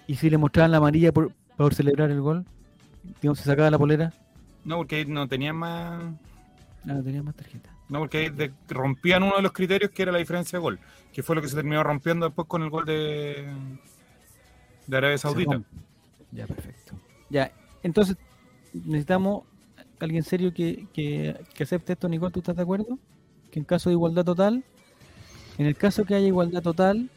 Y 0.06 0.16
si 0.16 0.28
le 0.28 0.36
mostraban 0.36 0.72
la 0.72 0.76
amarilla 0.78 1.12
por, 1.12 1.32
Por 1.56 1.72
celebrar 1.74 2.10
el 2.10 2.20
gol. 2.20 2.44
Digamos, 3.20 3.38
se 3.38 3.44
sacaba 3.44 3.70
la 3.70 3.78
polera. 3.78 4.12
No, 4.64 4.78
porque 4.78 4.96
ahí 4.96 5.04
no 5.06 5.26
tenían 5.28 5.56
más. 5.56 6.02
Ah, 6.02 6.94
no 6.94 7.02
tenía 7.02 7.22
más 7.22 7.34
tarjeta. 7.36 7.70
No, 7.88 8.00
porque 8.00 8.18
ahí 8.18 8.28
de- 8.30 8.52
rompían 8.68 9.22
uno 9.22 9.36
de 9.36 9.42
los 9.42 9.52
criterios 9.52 9.90
que 9.92 10.02
era 10.02 10.10
la 10.12 10.18
diferencia 10.18 10.58
de 10.58 10.62
gol, 10.62 10.78
que 11.12 11.22
fue 11.22 11.36
lo 11.36 11.42
que 11.42 11.48
se 11.48 11.54
terminó 11.54 11.82
rompiendo 11.84 12.26
después 12.26 12.48
con 12.48 12.62
el 12.62 12.70
gol 12.70 12.84
de, 12.84 13.46
de 14.86 14.96
Arabia 14.96 15.18
Saudita. 15.18 15.60
Ya, 16.32 16.46
perfecto. 16.46 16.94
Ya, 17.30 17.52
entonces 17.82 18.16
necesitamos 18.72 19.44
alguien 20.00 20.22
serio 20.22 20.52
que, 20.52 20.86
que, 20.92 21.38
que 21.54 21.62
acepte 21.62 21.92
esto, 21.92 22.08
Nicole, 22.08 22.32
¿tú 22.32 22.40
estás 22.40 22.56
de 22.56 22.62
acuerdo? 22.62 22.98
Que 23.50 23.58
en 23.58 23.64
caso 23.64 23.88
de 23.90 23.94
igualdad 23.94 24.24
total, 24.24 24.64
en 25.58 25.66
el 25.66 25.76
caso 25.76 26.04
que 26.04 26.14
haya 26.14 26.26
igualdad 26.26 26.62
total, 26.62 27.10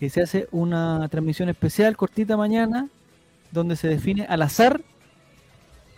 que 0.00 0.10
se 0.10 0.22
hace 0.22 0.48
una 0.50 1.08
transmisión 1.08 1.48
especial 1.48 1.96
cortita 1.96 2.36
mañana, 2.36 2.88
donde 3.52 3.76
se 3.76 3.88
define 3.88 4.24
al 4.24 4.42
azar, 4.42 4.80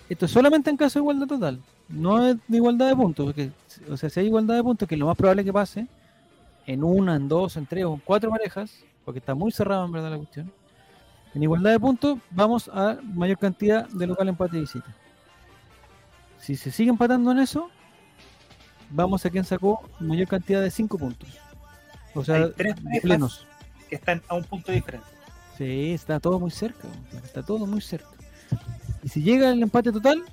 esto 0.09 0.27
es 0.27 0.31
solamente 0.31 0.71
en 0.71 0.77
caso 0.77 0.99
de 0.99 1.05
igualdad 1.05 1.27
total, 1.27 1.61
no 1.89 2.27
es 2.27 2.37
de 2.47 2.57
igualdad 2.57 2.89
de 2.89 2.97
puntos, 2.97 3.27
porque, 3.27 3.51
o 3.91 3.97
sea, 3.97 4.11
si 4.11 4.21
hay 4.21 4.27
igualdad 4.27 4.57
de 4.57 4.63
puntos, 4.63 4.89
que 4.89 4.95
es 4.95 4.99
lo 4.99 5.07
más 5.07 5.17
probable 5.17 5.45
que 5.45 5.53
pase, 5.53 5.87
en 6.67 6.85
una, 6.85 7.17
en 7.17 7.29
dos, 7.29 7.57
en 7.57 7.67
tres 7.67 7.85
o 7.85 7.95
en 7.95 8.01
cuatro 8.05 8.31
parejas, 8.31 8.85
porque 9.05 9.21
está 9.21 9.35
muy 9.35 9.53
cerrado 9.53 9.85
en 9.87 9.93
verdad 9.93 10.11
la 10.11 10.17
cuestión, 10.19 10.53
en 11.37 11.43
igualdad 11.43 11.73
de 11.73 11.79
puntos, 11.79 12.19
vamos 12.31 12.71
a 12.73 12.99
mayor 13.03 13.37
cantidad 13.37 13.87
de 13.91 14.07
local 14.07 14.27
empate 14.29 14.57
y 14.57 14.61
visita. 14.61 14.97
Si 16.39 16.57
se 16.57 16.71
sigue 16.71 16.89
empatando 16.89 17.31
en 17.31 17.41
eso, 17.41 17.69
vamos 18.89 19.27
a 19.27 19.29
quien 19.29 19.45
sacó 19.45 19.87
mayor 20.01 20.29
cantidad 20.29 20.63
de 20.63 20.71
5 20.71 20.97
puntos. 20.97 21.29
O 22.15 22.25
sea, 22.25 22.37
Hay 22.37 22.53
tres 22.57 22.75
plenos. 23.03 23.47
Que 23.91 23.97
están 23.97 24.23
a 24.29 24.35
un 24.35 24.45
punto 24.45 24.73
diferente. 24.73 25.07
Sí, 25.59 25.93
está 25.93 26.19
todo 26.21 26.41
muy 26.41 26.51
cerca. 26.51 26.89
Está 27.23 27.43
todo 27.43 27.67
muy 27.67 27.83
cerca. 27.83 28.09
Y 29.03 29.11
si 29.11 29.23
llega 29.23 29.51
el 29.51 29.63
empate 29.63 29.93
total, 29.93 30.25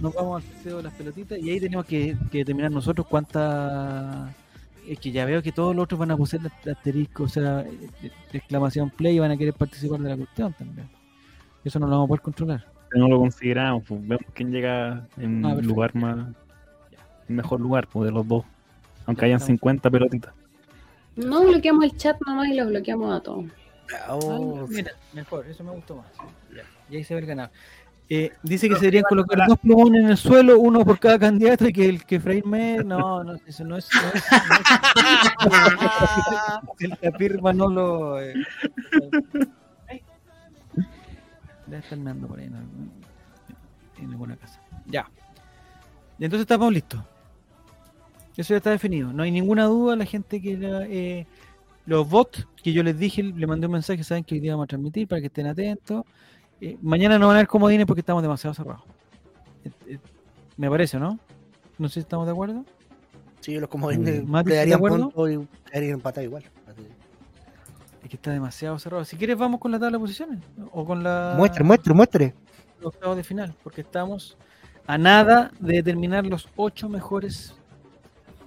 nos 0.00 0.14
vamos 0.14 0.40
al 0.44 0.52
sorteo 0.52 0.76
de 0.76 0.82
las 0.84 0.94
pelotitas 0.94 1.38
y 1.40 1.50
ahí 1.50 1.58
tenemos 1.58 1.84
que, 1.84 2.16
que 2.30 2.38
determinar 2.38 2.70
nosotros 2.70 3.08
cuánta. 3.08 4.32
Es 4.86 4.98
que 4.98 5.12
ya 5.12 5.24
veo 5.24 5.42
que 5.42 5.52
todos 5.52 5.74
los 5.76 5.84
otros 5.84 5.98
van 6.00 6.10
a 6.10 6.16
poner 6.16 6.40
asterisco, 6.70 7.24
o 7.24 7.28
sea, 7.28 7.64
exclamación 8.32 8.90
play 8.90 9.16
y 9.16 9.18
van 9.20 9.30
a 9.30 9.36
querer 9.36 9.54
participar 9.54 10.00
de 10.00 10.08
la 10.10 10.16
cuestión 10.16 10.52
también. 10.54 10.88
Eso 11.64 11.78
no 11.78 11.86
lo 11.86 11.92
vamos 11.92 12.06
a 12.06 12.08
poder 12.08 12.20
controlar. 12.22 12.66
no 12.94 13.08
lo 13.08 13.18
consideramos, 13.18 13.84
pues, 13.86 14.00
vemos 14.06 14.26
quién 14.34 14.50
llega 14.50 15.06
en 15.16 15.44
Ah, 15.44 15.50
perfecto. 15.50 15.68
lugar 15.74 15.94
más, 15.94 16.28
en 17.28 17.36
mejor 17.36 17.60
lugar 17.60 17.86
pues, 17.86 18.06
de 18.06 18.12
los 18.12 18.26
dos, 18.26 18.44
aunque 19.06 19.22
Ya, 19.22 19.26
hayan 19.26 19.36
estamos. 19.36 19.58
50 19.60 19.90
pelotitas. 19.90 20.34
No 21.16 21.42
bloqueamos 21.42 21.84
el 21.84 21.96
chat 21.96 22.16
nomás 22.26 22.48
y 22.48 22.54
los 22.54 22.68
bloqueamos 22.68 23.14
a 23.14 23.20
todos. 23.22 23.44
Oh, 24.08 24.60
Ah, 24.62 24.66
mira, 24.68 24.90
mejor, 25.12 25.46
eso 25.46 25.62
me 25.62 25.70
gustó 25.70 25.96
más. 25.96 26.06
Y 26.90 26.96
ahí 26.96 27.04
se 27.04 27.14
ve 27.14 27.20
el 27.20 27.26
ganador. 27.26 27.52
Eh, 28.14 28.30
dice 28.42 28.68
que 28.68 28.74
se 28.74 28.82
deberían 28.82 29.04
colocar 29.08 29.38
dos 29.48 29.58
plumones 29.58 30.04
en 30.04 30.10
el 30.10 30.16
suelo, 30.18 30.58
uno 30.60 30.84
por 30.84 30.98
cada 30.98 31.18
candidato, 31.18 31.66
y 31.66 31.72
que 31.72 31.88
el 31.88 32.04
que 32.04 32.18
me. 32.44 32.76
No, 32.84 33.24
no, 33.24 33.36
eso 33.46 33.64
no 33.64 33.78
es. 33.78 33.88
No 33.94 34.00
es, 34.12 34.22
no 35.40 35.48
es- 35.48 36.90
el 36.90 36.98
tapir 36.98 37.40
Manolo. 37.40 38.20
Eh, 38.20 38.34
por 42.26 42.38
ahí 42.38 42.44
en, 42.48 42.54
algún- 42.54 42.90
en 44.02 44.10
alguna 44.10 44.36
casa. 44.36 44.60
Ya. 44.88 45.08
Y 46.18 46.26
entonces 46.26 46.42
estamos 46.42 46.70
listos. 46.70 47.00
Eso 48.36 48.52
ya 48.52 48.58
está 48.58 48.72
definido. 48.72 49.10
No 49.10 49.22
hay 49.22 49.30
ninguna 49.30 49.64
duda. 49.64 49.96
La 49.96 50.04
gente 50.04 50.42
que 50.42 50.58
la, 50.58 50.82
eh, 50.84 51.26
los 51.86 52.06
bots 52.06 52.46
que 52.62 52.74
yo 52.74 52.82
les 52.82 52.98
dije, 52.98 53.22
le 53.22 53.46
mandé 53.46 53.68
un 53.68 53.72
mensaje, 53.72 54.04
saben 54.04 54.22
que 54.22 54.34
hoy 54.34 54.40
día 54.42 54.52
vamos 54.52 54.64
a 54.64 54.66
transmitir 54.68 55.08
para 55.08 55.20
que 55.22 55.28
estén 55.28 55.46
atentos. 55.46 56.04
Eh, 56.64 56.78
mañana 56.80 57.18
no 57.18 57.26
van 57.26 57.34
a 57.34 57.38
haber 57.40 57.48
comodines 57.48 57.86
porque 57.86 58.02
estamos 58.02 58.22
demasiado 58.22 58.54
cerrados. 58.54 58.84
Eh, 59.64 59.70
eh, 59.88 59.98
me 60.56 60.70
parece, 60.70 60.96
¿no? 60.96 61.18
No 61.76 61.88
sé 61.88 61.94
si 61.94 62.00
estamos 62.00 62.24
de 62.24 62.30
acuerdo. 62.30 62.64
Sí, 63.40 63.58
los 63.58 63.68
comodines 63.68 64.24
le 64.24 64.42
¿de 64.44 64.56
darían 64.56 64.78
punto 64.78 65.28
y 65.28 65.48
empatados 65.72 66.24
igual. 66.24 66.44
Es 68.04 68.08
que 68.08 68.14
está 68.14 68.30
demasiado 68.30 68.78
cerrado. 68.78 69.04
Si 69.04 69.16
quieres, 69.16 69.36
vamos 69.36 69.58
con 69.58 69.72
la 69.72 69.80
tabla 69.80 69.98
de 69.98 70.02
posiciones. 70.02 70.38
O 70.70 70.84
con 70.84 71.02
la. 71.02 71.34
Muestre, 71.36 71.64
muestre, 71.64 71.94
muestre. 71.94 72.34
los 72.78 72.94
octavos 72.94 73.16
de 73.16 73.24
final. 73.24 73.56
Porque 73.64 73.80
estamos 73.80 74.36
a 74.86 74.96
nada 74.96 75.50
de 75.58 75.74
determinar 75.74 76.24
los 76.24 76.48
ocho 76.54 76.88
mejores 76.88 77.56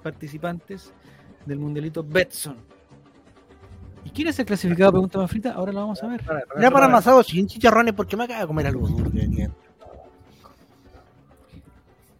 participantes 0.01 0.93
del 1.45 1.59
mundialito 1.59 2.01
Betson. 2.01 2.55
¿Y 4.05 4.09
quién 4.11 4.27
es 4.29 4.39
el 4.39 4.45
clasificado? 4.45 4.91
Pregunta 4.91 5.17
más 5.19 5.29
frita. 5.29 5.51
Ahora 5.51 5.73
lo 5.73 5.79
vamos 5.81 6.01
a 6.01 6.07
ver. 6.07 6.21
Ya 6.61 6.71
para 6.71 6.85
amasado 6.85 7.21
sin 7.23 7.47
chicharrones 7.47 7.93
porque 7.93 8.15
me 8.15 8.23
acaba 8.23 8.41
de 8.41 8.47
comer 8.47 8.67
algo 8.67 8.87
duro. 8.87 9.11
que. 9.11 9.49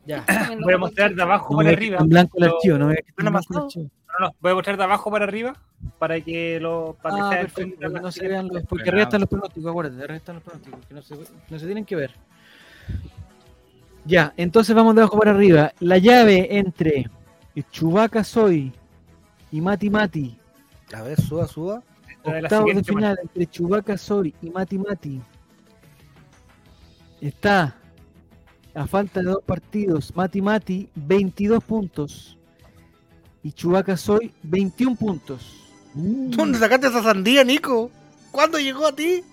Ya. 0.05 0.23
Voy 0.63 0.73
a 0.73 0.77
mostrar 0.77 1.15
de 1.15 1.21
abajo 1.21 1.53
No 1.53 1.57
para 1.57 1.69
arriba. 1.69 1.97
en 1.99 2.09
blanco 2.09 2.37
el 2.37 2.43
archivo. 2.43 2.77
No. 2.77 2.87
No, 2.87 4.27
no, 4.27 4.35
voy 4.39 4.51
a 4.51 4.55
mostrar 4.55 4.77
de 4.77 4.83
abajo 4.83 5.11
para 5.11 5.25
arriba 5.25 5.53
para 5.99 6.21
que 6.21 6.59
lo 6.59 6.95
para 7.01 7.15
que 7.15 7.21
Ah, 7.21 7.29
perfecto, 7.41 7.79
que 7.79 7.99
no 7.99 8.11
se 8.11 8.27
vean 8.27 8.47
los, 8.47 8.63
porque 8.63 8.89
restan 8.89 9.19
los 9.21 9.29
pronósticos, 9.29 9.69
acuérdate, 9.69 10.07
restan 10.07 10.35
los 10.35 10.43
pronósticos, 10.43 10.85
que 10.85 10.93
no 10.93 11.01
se, 11.01 11.15
no 11.49 11.59
se 11.59 11.65
tienen 11.65 11.83
que 11.85 11.95
ver. 11.97 12.11
Ya, 14.05 14.33
entonces 14.37 14.73
vamos 14.75 14.95
de 14.95 15.01
abajo 15.01 15.19
para 15.19 15.31
arriba. 15.31 15.73
La 15.79 15.97
llave 15.97 16.57
entre 16.57 17.09
Chubaca 17.71 18.23
Soy 18.23 18.71
y 19.51 19.59
Mati 19.61 19.89
Mati, 19.89 20.37
A 20.93 21.01
ver, 21.01 21.19
suba, 21.19 21.47
suba. 21.47 21.83
De 22.23 22.73
de 22.73 22.83
final 22.83 23.19
entre 23.21 23.45
Chubaca 23.47 23.97
Soy 23.97 24.33
y 24.41 24.49
Mati 24.49 24.77
Mati. 24.79 25.21
Está 27.21 27.75
a 28.73 28.87
falta 28.87 29.21
de 29.21 29.27
dos 29.27 29.43
partidos, 29.45 30.15
Mati 30.15 30.41
Mati 30.41 30.89
22 30.95 31.63
puntos 31.63 32.37
y 33.43 33.51
Chubaca 33.51 33.95
Soy 33.95 34.33
21 34.43 34.95
puntos. 34.95 35.71
¿Dónde 35.93 36.57
sacaste 36.59 36.87
esa 36.87 37.01
sandía, 37.03 37.43
Nico? 37.43 37.89
¿Cuándo 38.31 38.59
llegó 38.59 38.87
a 38.87 38.95
ti? 38.95 39.23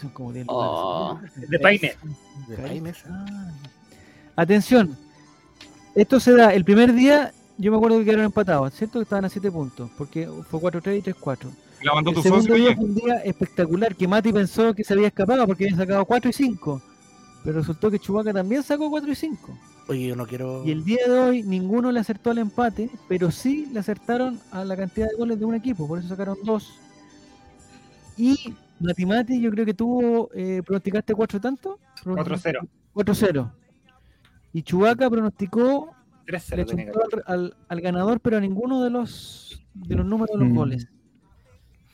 Son 0.00 0.10
como 0.10 0.32
10 0.32 0.46
Oh. 0.48 1.18
lugares. 1.20 1.50
De 1.50 1.58
Paine. 1.60 1.96
De 2.48 2.56
Paines. 2.56 3.04
Ah. 3.08 3.50
Atención, 4.36 4.96
esto 5.94 6.18
se 6.20 6.32
da 6.34 6.52
el 6.54 6.64
primer 6.64 6.92
día. 6.92 7.32
Yo 7.58 7.72
me 7.72 7.76
acuerdo 7.76 7.98
que 7.98 8.04
quedaron 8.04 8.24
empatados, 8.24 8.72
¿cierto? 8.72 9.00
Que 9.00 9.02
estaban 9.02 9.24
a 9.24 9.28
7 9.28 9.50
puntos, 9.50 9.90
porque 9.98 10.28
fue 10.48 10.60
4-3 10.60 10.98
y 10.98 11.02
3-4. 11.02 11.50
La 11.82 11.94
mandó 11.94 12.10
El 12.10 12.16
tu 12.16 12.22
segundo 12.22 12.46
socio, 12.46 12.54
día 12.64 12.76
fue 12.76 12.84
un 12.84 12.94
día 12.94 13.14
espectacular, 13.16 13.96
que 13.96 14.08
Mati 14.08 14.32
pensó 14.32 14.74
que 14.74 14.84
se 14.84 14.94
había 14.94 15.08
escapado 15.08 15.46
porque 15.46 15.64
había 15.64 15.76
sacado 15.76 16.04
4 16.04 16.30
y 16.30 16.32
5. 16.32 16.82
Pero 17.44 17.58
resultó 17.58 17.90
que 17.90 17.98
Chubaca 17.98 18.32
también 18.32 18.62
sacó 18.62 18.88
4 18.90 19.10
y 19.10 19.14
5. 19.14 19.58
Oye, 19.88 20.06
yo 20.08 20.16
no 20.16 20.26
quiero. 20.26 20.64
Y 20.64 20.70
el 20.70 20.84
día 20.84 21.06
de 21.06 21.18
hoy 21.18 21.42
ninguno 21.42 21.90
le 21.90 22.00
acertó 22.00 22.30
al 22.30 22.38
empate, 22.38 22.90
pero 23.08 23.30
sí 23.30 23.68
le 23.72 23.80
acertaron 23.80 24.38
a 24.52 24.64
la 24.64 24.76
cantidad 24.76 25.08
de 25.08 25.16
goles 25.16 25.38
de 25.38 25.44
un 25.44 25.54
equipo, 25.54 25.88
por 25.88 25.98
eso 25.98 26.08
sacaron 26.08 26.36
2. 26.44 26.80
Y 28.18 28.54
Mati 28.80 29.06
Mati, 29.06 29.40
yo 29.40 29.50
creo 29.50 29.64
que 29.64 29.74
tuvo, 29.74 30.30
eh, 30.34 30.62
pronosticaste 30.64 31.14
4 31.14 31.40
tanto. 31.40 31.78
4-0. 32.04 32.68
4-0. 32.94 33.52
Y 34.52 34.62
Chubaca 34.62 35.08
pronosticó, 35.10 35.94
3-0 36.28 36.56
le 36.56 36.64
chuntó 36.66 37.00
al, 37.02 37.22
al- 37.26 37.56
al 37.68 37.80
ganador, 37.80 38.20
pero 38.20 38.36
a 38.36 38.40
ninguno 38.40 38.82
de 38.84 38.90
los 38.90 39.64
de 39.74 39.94
los 39.94 40.04
números 40.06 40.36
de 40.36 40.44
los 40.44 40.52
Mm. 40.52 40.56
goles. 40.56 40.88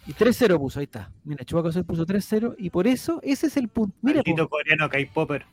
Y 0.06 0.12
3-0 0.12 0.58
puso, 0.58 0.80
ahí 0.80 0.84
está. 0.84 1.10
Mira, 1.24 1.44
Chubaca 1.44 1.70
Soy 1.72 1.82
puso 1.82 2.04
3-0 2.04 2.54
y 2.58 2.70
por 2.70 2.86
eso 2.86 3.20
ese 3.22 3.46
es 3.46 3.56
el 3.56 3.68
punto. 3.68 3.96
Mira, 4.02 4.22
po, 4.22 4.48
coreano 4.48 4.88
K-Popper. 4.88 5.46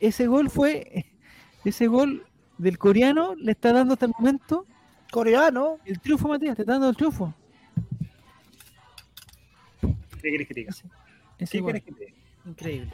ese 0.00 0.26
gol 0.26 0.50
fue, 0.50 1.06
ese 1.64 1.86
gol 1.88 2.24
del 2.58 2.78
coreano 2.78 3.34
le 3.36 3.52
está 3.52 3.72
dando 3.72 3.94
hasta 3.94 4.06
el 4.06 4.12
momento 4.18 4.64
Coreano. 5.10 5.78
el 5.84 5.98
triunfo, 6.00 6.28
Matías, 6.28 6.56
te 6.56 6.62
está 6.62 6.72
dando 6.72 6.88
el 6.90 6.96
triunfo. 6.96 7.32
¿Qué 10.22 10.30
querés 10.32 10.48
que 10.48 10.54
te 10.54 10.60
diga? 10.60 10.72
Ese 11.38 11.52
¿Qué 11.52 11.60
gol. 11.60 11.72
querés 11.72 11.84
que 11.84 11.92
te 11.92 12.04
diga? 12.06 12.16
Increíble. 12.46 12.92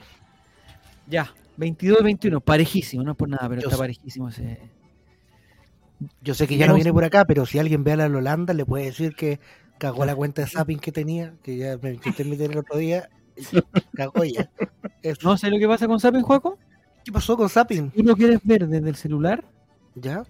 Ya, 1.06 1.32
22-21, 1.58 2.40
parejísimo, 2.40 3.02
no 3.02 3.12
es 3.12 3.16
por 3.16 3.28
nada, 3.28 3.48
pero 3.48 3.60
Yo 3.62 3.68
está 3.68 3.78
parejísimo 3.78 4.28
ese. 4.28 4.58
Yo 6.20 6.34
sé 6.34 6.46
que 6.46 6.56
ya 6.56 6.66
no 6.66 6.74
viene 6.74 6.92
por 6.92 7.04
acá, 7.04 7.24
pero 7.24 7.46
si 7.46 7.58
alguien 7.58 7.84
ve 7.84 7.92
a 7.92 7.96
la 7.96 8.06
Holanda, 8.06 8.54
le 8.54 8.64
puede 8.64 8.84
decir 8.86 9.14
que 9.14 9.40
cagó 9.78 10.04
la 10.04 10.14
cuenta 10.14 10.42
de 10.42 10.48
Zapping 10.48 10.78
que 10.78 10.92
tenía, 10.92 11.34
que 11.42 11.56
ya 11.56 11.76
me 11.80 11.92
intenté 11.94 12.24
meter 12.24 12.50
el 12.52 12.58
otro 12.58 12.76
día. 12.78 13.08
Cagó 13.94 14.24
ya. 14.24 14.50
Eso. 15.02 15.28
No 15.28 15.36
sé 15.36 15.50
lo 15.50 15.58
que 15.58 15.66
pasa 15.66 15.86
con 15.86 15.98
Zapping, 16.00 16.22
Juaco. 16.22 16.58
¿Qué 17.04 17.10
pasó 17.10 17.36
con 17.36 17.48
Zapping? 17.48 17.90
Tú 17.90 18.02
lo 18.04 18.14
quieres 18.14 18.38
ver 18.44 18.68
desde 18.68 18.88
el 18.88 18.94
celular 18.94 19.44
¿Ya? 19.96 20.22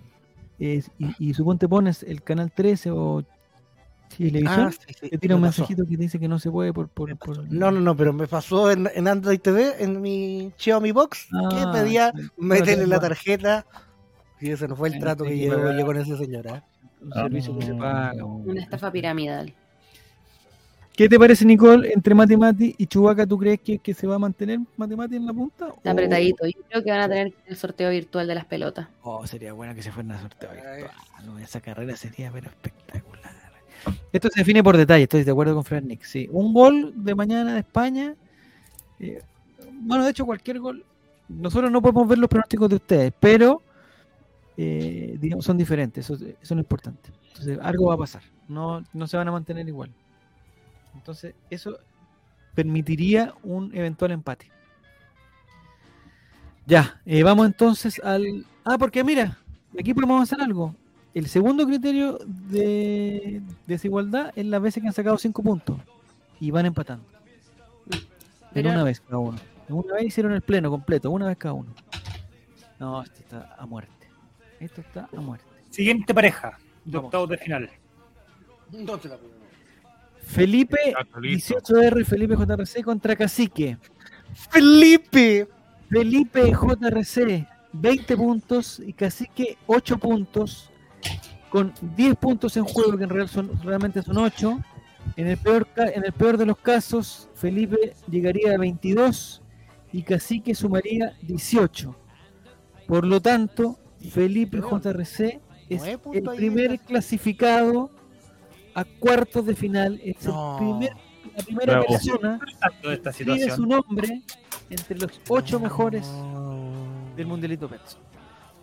eh, 0.59 0.83
y, 0.99 1.29
y 1.31 1.35
suponte 1.35 1.69
pones 1.69 2.03
el 2.03 2.23
canal 2.23 2.51
13 2.51 2.91
o 2.93 3.23
televisión, 4.17 4.69
Ah, 4.69 4.73
sí, 4.73 4.95
sí, 5.01 5.11
te 5.11 5.19
tira 5.19 5.37
un 5.37 5.43
pasó. 5.43 5.61
mensajito 5.63 5.85
que 5.87 5.97
te 5.97 6.03
dice 6.03 6.19
que 6.19 6.29
no 6.29 6.39
se 6.39 6.51
puede 6.51 6.73
por. 6.73 6.89
por, 6.89 7.17
por- 7.19 7.51
No, 7.53 7.71
no, 7.71 7.81
no, 7.81 7.97
pero 7.97 8.13
me 8.13 8.27
pasó 8.27 8.71
en, 8.71 8.89
en 8.95 9.09
Android 9.09 9.41
TV, 9.41 9.83
en 9.83 10.01
mi 10.01 10.53
Xiaomi 10.57 10.93
Box, 10.93 11.29
Ah, 11.33 11.49
que 11.51 11.79
pedía 11.79 12.13
el- 12.17 12.31
meterle 12.37 12.87
la 12.87 13.01
tarjeta. 13.01 13.67
Y 14.43 14.51
ese 14.51 14.67
no 14.67 14.75
fue 14.75 14.89
el 14.89 14.99
trato 14.99 15.23
que 15.25 15.37
llegó 15.37 15.73
yo 15.73 15.87
con 15.87 15.97
esa 15.97 16.17
señora. 16.17 16.65
Un 17.01 17.13
servicio 17.13 17.57
que 17.57 17.67
se 17.67 17.75
paga. 17.75 18.25
Una 18.25 18.61
estafa 18.61 18.91
piramidal. 18.91 19.55
¿Qué 20.97 21.09
te 21.09 21.17
parece, 21.19 21.45
Nicole, 21.45 21.93
entre 21.93 22.13
Mati 22.13 22.37
Mati 22.37 22.75
y 22.77 22.87
Chubaca? 22.87 23.25
¿Tú 23.25 23.39
crees 23.39 23.61
que, 23.61 23.79
que 23.79 23.95
se 23.95 24.07
va 24.07 24.17
a 24.17 24.19
mantener 24.19 24.59
Mati 24.77 24.97
Mati 24.97 25.17
en 25.17 25.27
la 25.27 25.33
punta? 25.33 25.69
Está 25.77 25.93
apretadito. 25.93 26.45
Yo 26.45 26.61
creo 26.69 26.83
que 26.83 26.91
van 26.91 27.01
a 27.01 27.09
tener 27.09 27.33
el 27.47 27.57
sorteo 27.57 27.89
virtual 27.91 28.27
de 28.27 28.35
las 28.35 28.45
pelotas. 28.45 28.89
Oh, 29.03 29.25
sería 29.27 29.53
bueno 29.53 29.77
que 29.77 29.83
se 29.83 29.93
fueran 29.93 30.13
a 30.13 30.21
sorteo 30.21 30.51
virtual. 30.51 30.91
No, 31.25 31.39
esa 31.39 31.61
carrera 31.61 31.97
sería 31.97 32.31
pero 32.33 32.49
espectacular. 32.49 33.33
Esto 34.13 34.29
se 34.29 34.41
define 34.41 34.63
por 34.63 34.77
detalle, 34.77 35.05
estoy 35.05 35.23
de 35.23 35.31
acuerdo 35.31 35.55
con 35.55 35.65
Fran 35.65 35.87
Nick. 35.87 36.03
Sí. 36.03 36.29
Un 36.33 36.53
gol 36.53 36.93
de 36.97 37.15
mañana 37.15 37.55
de 37.55 37.61
España. 37.61 38.15
eh, 38.99 39.23
bueno, 39.85 40.05
de 40.05 40.11
hecho, 40.11 40.27
cualquier 40.27 40.59
gol. 40.59 40.85
Nosotros 41.29 41.71
no 41.71 41.81
podemos 41.81 42.09
ver 42.09 42.19
los 42.19 42.29
pronósticos 42.29 42.69
de 42.69 42.75
ustedes, 42.77 43.13
pero 43.19 43.63
eh, 44.57 45.17
digamos, 45.21 45.45
son 45.45 45.57
diferentes. 45.59 46.05
Eso, 46.05 46.15
eso 46.25 46.35
es 46.41 46.51
lo 46.51 46.59
importante. 46.59 47.11
Entonces, 47.29 47.59
algo 47.63 47.87
va 47.87 47.95
a 47.95 47.99
pasar. 47.99 48.23
No, 48.49 48.83
no 48.93 49.07
se 49.07 49.17
van 49.17 49.29
a 49.29 49.33
mantener 49.33 49.67
igual. 49.69 49.91
Entonces, 50.95 51.35
eso 51.51 51.79
permitiría 52.55 53.35
un 53.43 53.75
eventual 53.75 54.11
empate. 54.11 54.51
Ya, 56.67 57.01
eh, 57.07 57.23
vamos 57.23 57.47
entonces 57.47 58.01
al. 58.05 58.47
Ah, 58.65 58.79
porque 58.79 59.03
mira, 59.03 59.39
aquí 59.79 59.93
podemos 59.95 60.23
hacer 60.23 60.41
algo. 60.41 60.75
El 61.15 61.27
segundo 61.27 61.67
criterio 61.67 62.19
de 62.27 63.43
desigualdad 63.67 64.33
es 64.37 64.47
las 64.47 64.63
veces 64.63 64.81
que 64.83 64.87
han 64.89 64.95
sacado 64.95 65.19
5 65.19 65.43
puntos 65.43 65.77
y 66.41 66.51
van 66.51 66.67
empatando. 66.67 67.05
Pero- 68.53 68.69
En 68.69 68.75
una 68.75 68.85
vez 68.85 69.01
cada 69.01 69.19
uno. 69.19 69.39
En 69.69 69.75
una 69.75 69.95
vez 69.95 70.05
hicieron 70.05 70.33
el 70.33 70.41
pleno 70.43 70.71
completo, 70.71 71.11
una 71.11 71.27
vez 71.27 71.37
cada 71.37 71.55
uno. 71.55 71.71
No, 72.79 73.03
esto 73.03 73.21
está 73.21 73.55
a 73.59 73.67
muerte. 73.67 73.92
Esto 74.63 74.81
está 74.81 75.09
a 75.17 75.21
muerte. 75.21 75.45
Siguiente 75.71 76.15
pareja 76.15 76.57
de 76.85 76.93
Vamos. 76.93 77.07
octavos 77.07 77.29
de 77.31 77.39
final. 77.39 77.69
¿Dónde 78.71 79.09
la 79.09 79.17
ponemos? 79.17 79.43
Felipe 80.23 80.79
Exacto, 80.87 81.21
listo. 81.21 81.55
18R 81.57 82.01
y 82.01 82.05
Felipe 82.05 82.37
JRC 82.37 82.85
contra 82.85 83.17
Cacique. 83.17 83.77
Felipe. 84.51 85.49
Felipe 85.91 86.53
JRC 86.53 87.47
20 87.73 88.17
puntos 88.17 88.81
y 88.87 88.93
Cacique 88.93 89.59
8 89.67 89.99
puntos 89.99 90.71
con 91.51 91.75
10 91.97 92.17
puntos 92.17 92.57
en 92.57 92.65
juego 92.65 92.97
que 92.97 93.05
en 93.05 93.11
real 93.11 93.29
son, 93.29 93.51
realmente 93.63 94.01
son 94.03 94.17
8 94.17 94.61
en 95.17 95.27
el 95.27 95.37
peor 95.37 95.67
en 95.77 96.05
el 96.05 96.13
peor 96.13 96.39
de 96.39 96.47
los 96.47 96.57
casos 96.57 97.29
Felipe 97.35 97.95
llegaría 98.09 98.55
a 98.55 98.59
22 98.59 99.43
y 99.93 100.03
Cacique 100.03 100.55
sumaría 100.55 101.15
18 101.23 101.95
por 102.87 103.07
lo 103.07 103.21
tanto 103.21 103.79
Felipe 104.11 104.59
JRC 104.61 105.41
es 105.69 105.83
el 105.85 105.99
primer 106.37 106.79
clasificado 106.81 107.91
a 108.75 108.85
cuartos 108.85 109.47
de 109.47 109.55
final 109.55 110.01
es 110.03 110.25
No. 110.27 110.53
el 110.59 110.65
primer, 110.65 110.97
la 111.37 111.43
primera 111.45 111.73
Bravo. 111.75 111.87
persona 111.89 112.41
esta 112.83 113.11
escribe 113.11 113.51
su 113.51 113.67
nombre 113.67 114.23
entre 114.71 114.99
los 114.99 115.21
8 115.29 115.61
mejores 115.61 116.07
del 117.17 117.27
Mundialito 117.27 117.69
Pets. 117.69 117.99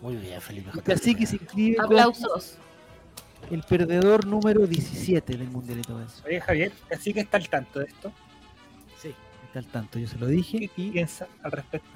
Muy 0.02 0.16
bien, 0.16 0.40
Felipe. 0.40 0.70
Y 0.74 0.80
Cacique 0.80 1.26
se 1.26 1.36
inscribe 1.36 1.76
Aplausos. 1.80 2.56
el 3.50 3.62
perdedor 3.62 4.26
número 4.26 4.66
17 4.66 5.36
del 5.36 5.48
Mundialito 5.50 5.96
Pets. 5.96 6.22
Oye, 6.26 6.40
Javier, 6.40 6.72
así 6.92 7.12
que 7.12 7.20
está 7.20 7.36
al 7.36 7.48
tanto 7.48 7.78
de 7.80 7.86
esto. 7.86 8.12
Sí. 9.00 9.14
Está 9.46 9.58
al 9.60 9.66
tanto, 9.66 9.98
yo 9.98 10.06
se 10.08 10.18
lo 10.18 10.26
dije 10.26 10.58
¿Qué 10.74 10.82
y 10.82 10.90
piensa 10.90 11.26
al 11.42 11.52
respecto? 11.52 11.88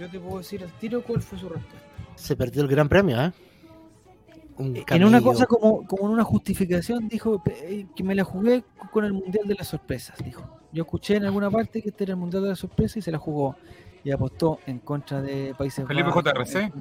Yo 0.00 0.08
te 0.08 0.18
puedo 0.18 0.38
decir 0.38 0.62
al 0.62 0.72
tiro 0.78 1.02
cuál 1.02 1.20
fue 1.20 1.38
su 1.38 1.48
respuesta. 1.48 1.78
Se 2.14 2.34
perdió 2.34 2.62
el 2.62 2.68
gran 2.68 2.88
premio, 2.88 3.22
¿eh? 3.22 3.32
Un 4.56 4.82
En 4.88 5.04
una 5.04 5.20
cosa 5.22 5.46
como, 5.46 5.86
como 5.86 6.06
en 6.06 6.12
una 6.12 6.24
justificación 6.24 7.08
dijo 7.08 7.42
eh, 7.46 7.86
que 7.94 8.02
me 8.02 8.14
la 8.14 8.24
jugué 8.24 8.62
con 8.92 9.04
el 9.04 9.12
Mundial 9.12 9.46
de 9.46 9.54
las 9.54 9.68
Sorpresas, 9.68 10.16
dijo. 10.24 10.58
Yo 10.72 10.82
escuché 10.82 11.16
en 11.16 11.24
alguna 11.24 11.50
parte 11.50 11.82
que 11.82 11.88
este 11.90 12.04
era 12.04 12.12
el 12.12 12.18
Mundial 12.18 12.42
de 12.42 12.50
las 12.50 12.58
Sorpresas 12.58 12.98
y 12.98 13.02
se 13.02 13.10
la 13.12 13.18
jugó 13.18 13.56
y 14.04 14.10
apostó 14.10 14.58
en 14.66 14.78
contra 14.80 15.20
de 15.22 15.54
Países 15.56 15.86
Felipe 15.86 16.08
Bajos. 16.08 16.24
JRC. 16.24 16.72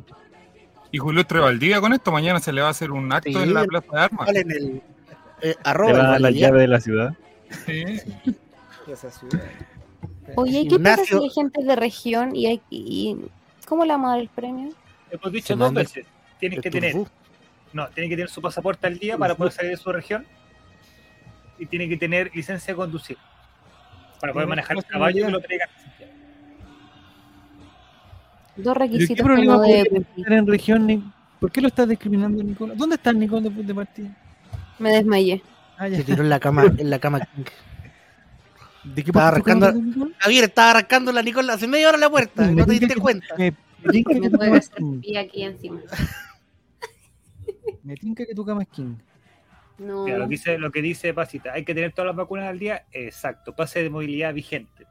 Y 0.91 0.97
Julio 0.97 1.25
Trevaldía 1.25 1.79
con 1.79 1.93
esto, 1.93 2.11
mañana 2.11 2.39
se 2.39 2.51
le 2.51 2.61
va 2.61 2.67
a 2.67 2.71
hacer 2.71 2.91
un 2.91 3.11
acto 3.13 3.29
Sí, 3.29 3.37
en 3.37 3.53
la 3.53 3.61
el- 3.61 3.67
Plaza 3.67 3.87
de 3.91 3.99
Armas. 3.99 4.29
En 4.29 4.51
el. 4.51 4.81
Eh, 5.41 5.55
arroba 5.63 5.93
va 5.93 5.99
a 5.99 6.11
dar 6.11 6.21
la 6.21 6.31
llave 6.31 6.61
de 6.61 6.67
la 6.67 6.79
ciudad. 6.81 7.13
Sí. 7.65 7.85
Oye, 10.35 10.67
¿qué 10.67 10.79
pasa 10.79 11.03
si 11.05 11.15
hay 11.15 11.29
gente 11.29 11.63
de 11.63 11.75
región 11.75 12.35
y 12.35 12.47
hay 12.47 12.61
y 12.69 13.15
¿cómo 13.67 13.85
le 13.85 13.91
vamos 13.91 14.07
a 14.07 14.11
dar 14.11 14.19
el 14.19 14.29
premio? 14.29 14.69
Hemos 15.11 15.31
dicho 15.31 15.55
dos 15.55 15.73
veces. 15.73 16.05
Tienes 16.39 16.57
de 16.57 16.61
que 16.61 16.71
tener, 16.71 16.95
no, 17.73 17.87
tiene 17.89 18.09
que 18.09 18.15
tener 18.15 18.29
su 18.29 18.41
pasaporte 18.41 18.87
al 18.87 18.97
día 18.97 19.17
para 19.17 19.35
poder 19.35 19.51
salir 19.53 19.71
de 19.71 19.77
su 19.77 19.91
región 19.91 20.25
y 21.57 21.65
tiene 21.65 21.89
que 21.89 21.97
tener 21.97 22.31
licencia 22.33 22.73
de 22.73 22.77
conducir 22.77 23.17
para 24.21 24.33
poder 24.33 24.47
manejar 24.47 24.77
el 24.77 24.85
caballo 24.85 25.25
que 25.25 25.31
lo 25.31 25.41
traiga. 25.41 25.67
Dos 28.55 28.63
¿Pero 28.65 28.73
requisitos 28.73 29.15
¿Qué 29.17 29.23
problema 29.23 29.61
tener 29.63 30.33
en 30.33 30.47
región? 30.47 30.85
Ni- 30.87 31.03
¿Por 31.39 31.51
qué 31.51 31.61
lo 31.61 31.67
estás 31.69 31.87
discriminando, 31.87 32.43
Nicolás? 32.43 32.77
¿Dónde 32.77 32.95
está 32.95 33.11
el 33.11 33.19
Nicolás 33.19 33.55
de, 33.55 33.63
de 33.63 33.73
partida? 33.75 34.09
Me 34.77 34.91
desmayé. 34.91 35.41
Ah, 35.77 35.87
ya. 35.87 35.97
Se 35.97 36.03
tiró 36.03 36.23
en 36.23 36.29
la 36.29 36.39
cama, 36.39 36.65
en 36.77 36.89
la 36.89 36.99
cama. 36.99 37.19
¿De 38.95 39.03
qué 39.03 39.09
Estaba 39.11 39.27
arrancando-? 39.29 39.73
Javier 40.19 40.43
estaba 40.45 40.71
arrancando 40.71 41.11
la 41.11 41.21
Nicola 41.21 41.53
hace 41.53 41.67
media 41.67 41.89
hora 41.89 41.97
la 41.97 42.09
puerta. 42.09 42.43
Me 42.45 42.53
No 42.53 42.65
te 42.65 42.71
diste 42.73 42.87
que- 42.87 42.95
cuenta. 42.99 43.35
Me, 43.37 43.53
me 43.83 44.03
que 44.03 44.19
Me 44.19 44.29
puede 44.29 44.57
hacer 44.57 44.75
pipí 44.77 45.17
aquí 45.17 45.43
encima. 45.43 45.81
Me 47.83 47.95
tinca 47.95 48.25
que 48.25 48.35
tu 48.35 48.45
cama 48.45 48.63
es 48.63 48.69
king. 48.69 48.95
No. 49.77 50.03
Mira, 50.03 50.17
lo, 50.17 50.25
que 50.25 50.29
dice, 50.31 50.57
lo 50.57 50.71
que 50.71 50.81
dice 50.81 51.13
Pasita, 51.13 51.53
hay 51.53 51.63
que 51.63 51.73
tener 51.73 51.93
todas 51.93 52.07
las 52.07 52.15
vacunas 52.15 52.47
al 52.49 52.59
día, 52.59 52.85
exacto, 52.91 53.55
pase 53.55 53.81
de 53.81 53.89
movilidad 53.89 54.33
vigente. 54.33 54.85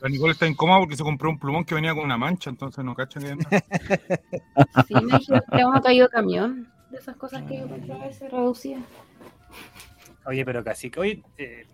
La 0.00 0.08
Nicole 0.08 0.32
está 0.32 0.46
incómoda 0.46 0.78
porque 0.80 0.96
se 0.96 1.02
compró 1.02 1.28
un 1.28 1.38
plumón 1.38 1.64
que 1.64 1.74
venía 1.74 1.94
con 1.94 2.04
una 2.04 2.16
mancha, 2.16 2.48
entonces 2.50 2.82
no 2.84 2.94
cacha 2.94 3.20
que 3.20 3.26
Sí, 4.88 4.94
me 4.94 5.18
dijeron 5.18 5.42
que 5.52 5.60
hemos 5.60 5.80
caído 5.82 6.08
camión. 6.08 6.68
De 6.90 6.96
esas 6.98 7.16
cosas 7.16 7.42
que 7.42 7.58
yo 7.58 7.68
compré 7.68 7.92
a 7.92 8.06
veces 8.06 8.30
reducidas. 8.30 8.82
Oye, 10.24 10.44
pero 10.46 10.64
casi 10.64 10.90
que, 10.90 11.00
oye, 11.00 11.22
eh, 11.36 11.66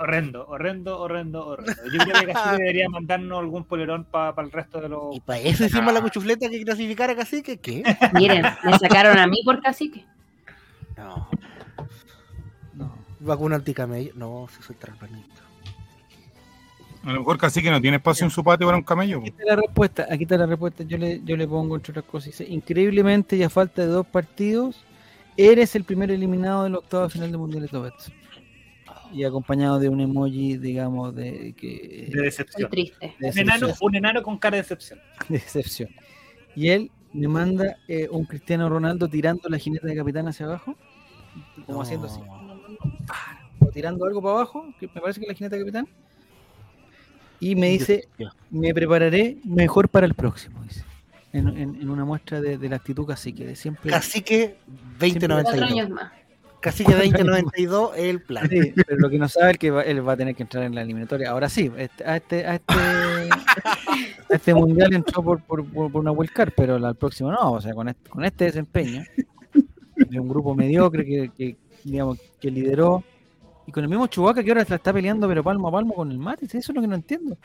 horrendo, 0.00 0.46
horrendo, 0.48 0.98
horrendo, 0.98 1.46
horrendo. 1.46 1.82
Yo 1.92 1.98
creo 1.98 2.26
que 2.26 2.32
casi 2.32 2.50
debería 2.58 2.88
mandarnos 2.88 3.38
algún 3.38 3.64
polerón 3.64 4.04
para 4.04 4.42
el 4.42 4.50
resto 4.50 4.80
de 4.80 4.88
los. 4.88 5.16
Y 5.16 5.20
para 5.20 5.40
eso 5.40 5.64
hicimos 5.64 5.92
la 5.92 6.00
cuchufleta 6.00 6.48
que 6.48 6.64
clasificara 6.64 7.14
casi 7.14 7.42
que 7.42 7.58
¿qué? 7.58 7.82
Miren, 8.14 8.42
me 8.64 8.78
sacaron 8.78 9.18
a 9.18 9.26
mí 9.26 9.42
por 9.44 9.60
cacique. 9.60 10.04
No. 10.96 11.28
No. 12.74 12.94
Vacuna 13.20 13.56
anticamello. 13.56 14.12
No, 14.14 14.46
si 14.54 14.62
soy 14.62 14.76
transpanito. 14.76 15.42
A 17.02 17.12
lo 17.12 17.20
mejor 17.20 17.38
casi 17.38 17.62
que 17.62 17.70
no 17.70 17.80
tiene 17.80 17.96
espacio 17.96 18.24
en 18.24 18.30
su 18.30 18.44
patio 18.44 18.66
para 18.66 18.76
un 18.76 18.84
camello. 18.84 19.20
Aquí 19.20 19.28
está 19.28 19.44
la 19.44 19.56
respuesta. 19.56 20.06
Aquí 20.10 20.24
está 20.24 20.36
la 20.36 20.46
respuesta. 20.46 20.84
Yo 20.84 20.98
le, 20.98 21.22
yo 21.24 21.36
le 21.36 21.48
pongo 21.48 21.76
entre 21.76 21.92
otras 21.92 22.04
cosas. 22.04 22.26
Dice, 22.26 22.44
increíblemente 22.46 23.36
y 23.36 23.42
a 23.42 23.48
falta 23.48 23.82
de 23.82 23.88
dos 23.88 24.06
partidos, 24.06 24.84
eres 25.36 25.74
el 25.76 25.84
primer 25.84 26.10
eliminado 26.10 26.64
del 26.64 26.74
octavo 26.74 27.08
final 27.08 27.30
del 27.30 27.38
Mundial 27.38 27.62
de 27.62 27.68
Tobets. 27.68 28.12
Y 29.12 29.24
acompañado 29.24 29.78
de 29.78 29.88
un 29.88 30.00
emoji, 30.00 30.56
digamos, 30.56 31.14
de, 31.14 31.52
que, 31.56 32.06
De 32.10 32.16
Muy 32.16 32.24
decepción. 32.24 32.70
triste. 32.70 33.14
de 33.18 33.28
Un 33.30 33.38
enano, 33.38 33.66
decepción. 33.66 33.88
un 33.90 33.94
enano 33.96 34.22
con 34.22 34.38
cara 34.38 34.56
de 34.56 34.62
decepción. 34.62 34.98
de 35.28 35.38
decepción. 35.38 35.88
Y 36.54 36.68
él 36.68 36.90
me 37.12 37.26
manda 37.28 37.76
eh, 37.88 38.08
un 38.10 38.24
Cristiano 38.24 38.68
Ronaldo 38.68 39.08
tirando 39.08 39.48
la 39.48 39.58
jineta 39.58 39.86
de 39.86 39.96
capitán 39.96 40.28
hacia 40.28 40.46
abajo, 40.46 40.76
como 41.66 41.78
No. 41.78 41.82
haciendo 41.82 42.06
así, 42.06 42.20
o 43.58 43.66
tirando 43.66 44.04
algo 44.04 44.22
para 44.22 44.34
abajo, 44.36 44.72
que 44.78 44.86
me 44.86 45.00
parece 45.00 45.18
que 45.20 45.26
es 45.26 45.28
la 45.32 45.34
jineta 45.34 45.56
de 45.56 45.62
capitán. 45.62 45.88
Y 47.40 47.54
me 47.56 47.70
dice, 47.70 48.06
me 48.50 48.72
prepararé 48.74 49.38
mejor 49.44 49.88
para 49.88 50.06
el 50.06 50.14
próximo, 50.14 50.62
dice. 50.62 50.84
En, 51.32 51.48
en- 51.48 51.76
en 51.80 51.88
una 51.90 52.04
muestra 52.04 52.40
de, 52.40 52.58
de 52.58 52.68
la 52.68 52.76
actitud 52.76 53.06
cacique, 53.06 53.46
de 53.46 53.54
siempre. 53.56 53.90
Cacique 53.90 54.56
Cuatro 54.66 54.98
2092. 54.98 55.70
años 55.70 55.90
más. 55.90 56.12
Cacique 56.60 56.92
2092 56.94 57.92
es 57.96 58.04
el 58.04 58.20
plan. 58.22 58.48
Sí, 58.48 58.72
pero 58.86 58.98
lo 58.98 59.08
que 59.08 59.18
no 59.18 59.28
sabe 59.28 59.52
es 59.52 59.58
que 59.58 59.70
va- 59.70 59.82
él 59.82 60.06
va 60.06 60.12
a 60.12 60.16
tener 60.16 60.34
que 60.34 60.42
entrar 60.42 60.64
en 60.64 60.74
la 60.74 60.82
eliminatoria. 60.82 61.30
Ahora 61.30 61.48
sí, 61.48 61.70
este- 61.76 62.04
a, 62.04 62.16
este, 62.16 62.46
a, 62.46 62.54
este, 62.56 62.72
a 62.74 63.28
este 64.28 64.54
mundial 64.54 64.92
entró 64.92 65.22
por, 65.22 65.40
por, 65.42 65.64
por- 65.64 65.96
una 65.96 66.10
wildcard, 66.12 66.52
pero 66.56 66.74
al 66.76 66.94
próximo 66.96 67.30
no. 67.32 67.52
O 67.52 67.60
sea, 67.60 67.72
con 67.74 67.88
este, 67.88 68.10
con 68.10 68.24
este 68.24 68.44
desempeño 68.44 69.02
de 69.96 70.20
un 70.20 70.28
grupo 70.28 70.54
mediocre 70.54 71.04
que, 71.04 71.30
que, 71.36 71.56
digamos, 71.84 72.18
que 72.40 72.50
lideró 72.50 73.02
y 73.66 73.72
con 73.72 73.84
el 73.84 73.90
mismo 73.90 74.06
Chubaca 74.06 74.42
que 74.42 74.50
ahora 74.50 74.64
la 74.68 74.76
está 74.76 74.92
peleando, 74.92 75.28
pero 75.28 75.44
palmo 75.44 75.68
a 75.68 75.72
palmo 75.72 75.94
con 75.94 76.10
el 76.10 76.18
Matis. 76.18 76.54
Eso 76.54 76.72
es 76.72 76.76
lo 76.76 76.80
que 76.82 76.88
no 76.88 76.94
entiendo. 76.94 77.36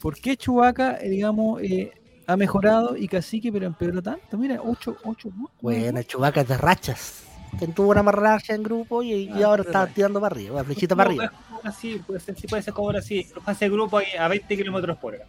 ¿Por 0.00 0.16
qué 0.16 0.36
Chubaca, 0.36 0.98
digamos, 0.98 1.60
eh, 1.62 1.92
ha 2.26 2.36
mejorado 2.36 2.96
y 2.96 3.06
Cacique, 3.08 3.52
pero 3.52 3.66
empeoró 3.66 4.00
tanto? 4.02 4.38
Mira, 4.38 4.60
8, 4.64 4.96
8 5.04 5.30
Bueno, 5.60 6.02
Chubaca 6.02 6.40
es 6.40 6.48
de 6.48 6.56
rachas. 6.56 7.23
Que 7.58 7.66
tuvo 7.68 7.90
una 7.90 8.02
marracha 8.02 8.54
en 8.54 8.62
grupo 8.62 9.02
y, 9.02 9.12
y 9.12 9.42
Ah, 9.42 9.46
ahora 9.46 9.62
está 9.62 9.86
tirando 9.86 10.20
para 10.20 10.34
arriba, 10.34 10.64
flechita 10.64 10.94
para 10.96 11.08
arriba. 11.10 11.32
así, 11.62 12.00
puede 12.06 12.20
ser, 12.20 12.36
sí 12.36 12.46
puede 12.46 12.62
ser 12.62 12.74
como 12.74 12.88
ahora 12.88 12.98
así. 12.98 13.26
Pase 13.44 13.66
el 13.66 13.70
grupo 13.72 13.98
ahí 13.98 14.06
a 14.18 14.28
20 14.28 14.56
kilómetros 14.56 14.96
por 14.98 15.14
hora. 15.14 15.24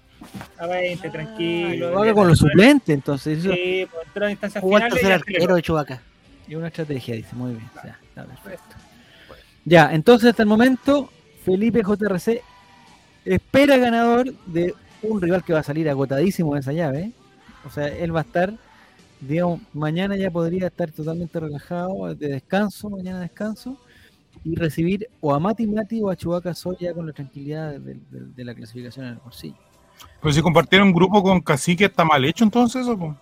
A 0.57 0.67
20, 0.67 1.09
tranquilo. 1.09 1.91
Chubaca 1.91 2.13
con 2.13 2.27
los 2.27 2.39
suplentes, 2.39 2.93
entonces. 2.93 3.39
Eso 3.39 3.51
Sí, 3.53 3.87
pues 3.91 4.07
entrar 4.07 4.27
a 4.27 4.31
instancias 4.31 4.63
finales 4.63 4.93
y 4.93 4.97
aceleró. 4.97 5.15
arquero 5.15 5.55
de 5.55 5.61
Chubaca. 5.61 6.01
es 6.47 6.55
una 6.55 6.67
estrategia, 6.67 7.15
dice. 7.15 7.35
Muy 7.35 7.51
bien. 7.53 7.69
está 7.75 8.23
perfecto. 8.25 8.75
Ya, 9.65 9.93
entonces 9.93 10.29
hasta 10.29 10.43
el 10.43 10.49
momento, 10.49 11.09
Felipe 11.43 11.81
JRC 11.83 12.41
espera 13.25 13.77
ganador 13.77 14.33
de 14.45 14.73
un 15.01 15.21
rival 15.21 15.43
que 15.43 15.53
va 15.53 15.59
a 15.59 15.63
salir 15.63 15.89
agotadísimo 15.89 16.53
de 16.53 16.59
esa 16.61 16.71
llave. 16.73 16.99
¿eh? 17.01 17.11
O 17.65 17.69
sea, 17.71 17.87
él 17.87 18.15
va 18.15 18.19
a 18.19 18.23
estar, 18.23 18.53
digamos, 19.27 19.61
mañana 19.73 20.15
ya 20.15 20.29
podría 20.31 20.67
estar 20.67 20.91
totalmente 20.91 21.39
relajado, 21.39 22.13
de 22.15 22.27
descanso, 22.29 22.89
mañana 22.89 23.19
descanso, 23.21 23.77
y 24.43 24.55
recibir 24.55 25.07
o 25.21 25.33
a 25.33 25.39
Mati 25.39 25.65
Mati 25.65 26.01
o 26.01 26.09
a 26.09 26.15
Chubaca 26.15 26.53
Soya 26.53 26.93
con 26.93 27.07
la 27.07 27.13
tranquilidad 27.13 27.71
de, 27.73 27.79
de- 27.79 27.99
de 28.35 28.45
la 28.45 28.53
clasificación 28.53 29.05
en 29.07 29.13
el 29.13 29.19
bolsillo. 29.19 29.55
Pero 30.21 30.33
si 30.33 30.41
compartieron 30.41 30.91
grupo 30.93 31.23
con 31.23 31.39
Cacique, 31.41 31.85
¿está 31.85 32.03
mal 32.05 32.23
hecho 32.25 32.43
entonces 32.43 32.85
po? 32.85 33.15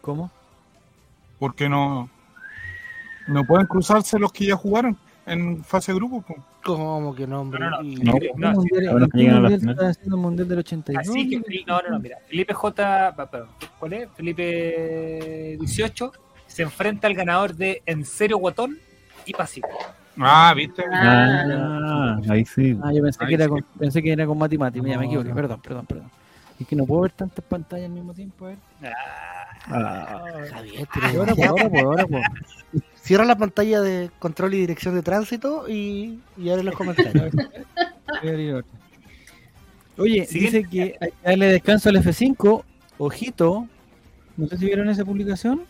¿Cómo? 0.00 0.30
Porque 1.38 1.68
no, 1.68 2.08
no 3.26 3.44
pueden 3.44 3.66
cruzarse 3.66 4.18
los 4.18 4.32
que 4.32 4.46
ya 4.46 4.56
jugaron 4.56 4.96
en 5.26 5.62
fase 5.64 5.92
de 5.92 5.98
grupo. 5.98 6.22
po? 6.22 6.36
¿Cómo 6.64 7.14
que 7.14 7.26
no, 7.26 7.40
hombre? 7.42 7.60
No, 7.60 7.70
no, 7.70 7.82
no. 7.82 7.88
Y- 7.88 7.96
No. 7.96 8.12
¿Qué 8.18 8.30
No, 8.36 8.52
mundial- 8.52 9.10
mundial 9.12 9.78
haciendo 9.90 10.16
el 10.16 10.22
mundial 10.22 10.48
del 10.48 10.58
82? 10.60 11.08
Así 11.08 11.28
que, 11.28 11.64
no, 11.66 11.80
no, 11.82 11.90
no, 11.90 11.98
mira. 11.98 12.18
Felipe 12.28 12.54
J. 12.54 13.14
perdón, 13.30 13.48
¿Cuál 13.78 13.92
es? 13.92 14.08
Felipe 14.14 15.56
18 15.60 16.12
se 16.46 16.62
enfrenta 16.62 17.06
al 17.06 17.14
ganador 17.14 17.54
de 17.54 17.82
En 17.86 18.04
serio 18.04 18.38
Guatón 18.38 18.78
y 19.26 19.32
Pacífico. 19.32 19.76
Ah, 20.18 20.54
¿viste? 20.56 20.82
Ah, 20.90 22.16
ahí 22.30 22.44
sí. 22.46 22.78
Ah, 22.82 22.90
yo 22.92 23.02
pensé 23.02 23.18
Ahí 23.22 23.28
que 23.28 23.34
era 23.34 23.44
sí. 23.44 23.50
con, 23.50 23.62
pensé 23.78 24.02
que 24.02 24.12
era 24.12 24.26
con 24.26 24.38
Mati 24.38 24.56
Mati, 24.56 24.80
mira, 24.80 24.96
me 24.96 25.04
No, 25.04 25.10
equivoqué, 25.10 25.28
no. 25.28 25.34
perdón, 25.34 25.60
perdón, 25.60 25.86
perdón. 25.86 26.10
Es 26.58 26.66
que 26.66 26.74
no 26.74 26.86
puedo 26.86 27.02
ver 27.02 27.12
tantas 27.12 27.44
pantallas 27.44 27.84
al 27.86 27.92
mismo 27.92 28.14
tiempo, 28.14 28.46
a 28.46 28.48
ver. 28.48 28.58
Ah, 29.68 30.22
Javier, 30.52 30.80
Y 30.80 30.86
pero 30.94 31.06
ahora 31.20 31.34
pues, 31.34 31.48
ahora 31.48 31.68
pues, 31.68 31.82
ahora 31.84 32.06
pues. 32.06 32.22
Cierra 33.06 33.24
la 33.24 33.38
pantalla 33.38 33.80
de 33.80 34.10
control 34.18 34.54
y 34.54 34.58
dirección 34.58 34.96
de 34.96 35.02
tránsito 35.02 35.68
y, 35.68 36.18
y 36.36 36.50
abre 36.50 36.64
los 36.64 36.74
comentarios. 36.74 37.32
Voy 37.32 38.28
a 38.28 38.32
abrir 38.32 38.54
otra. 38.54 38.70
Oye, 39.96 40.26
Siguiente. 40.26 40.58
dice 40.58 40.68
que 40.68 40.82
hay 41.00 41.10
que 41.10 41.16
darle 41.22 41.46
descanso 41.46 41.88
al 41.88 41.96
F5. 41.98 42.64
Ojito, 42.98 43.68
no 44.36 44.48
sé 44.48 44.58
si 44.58 44.66
vieron 44.66 44.88
esa 44.88 45.04
publicación 45.04 45.62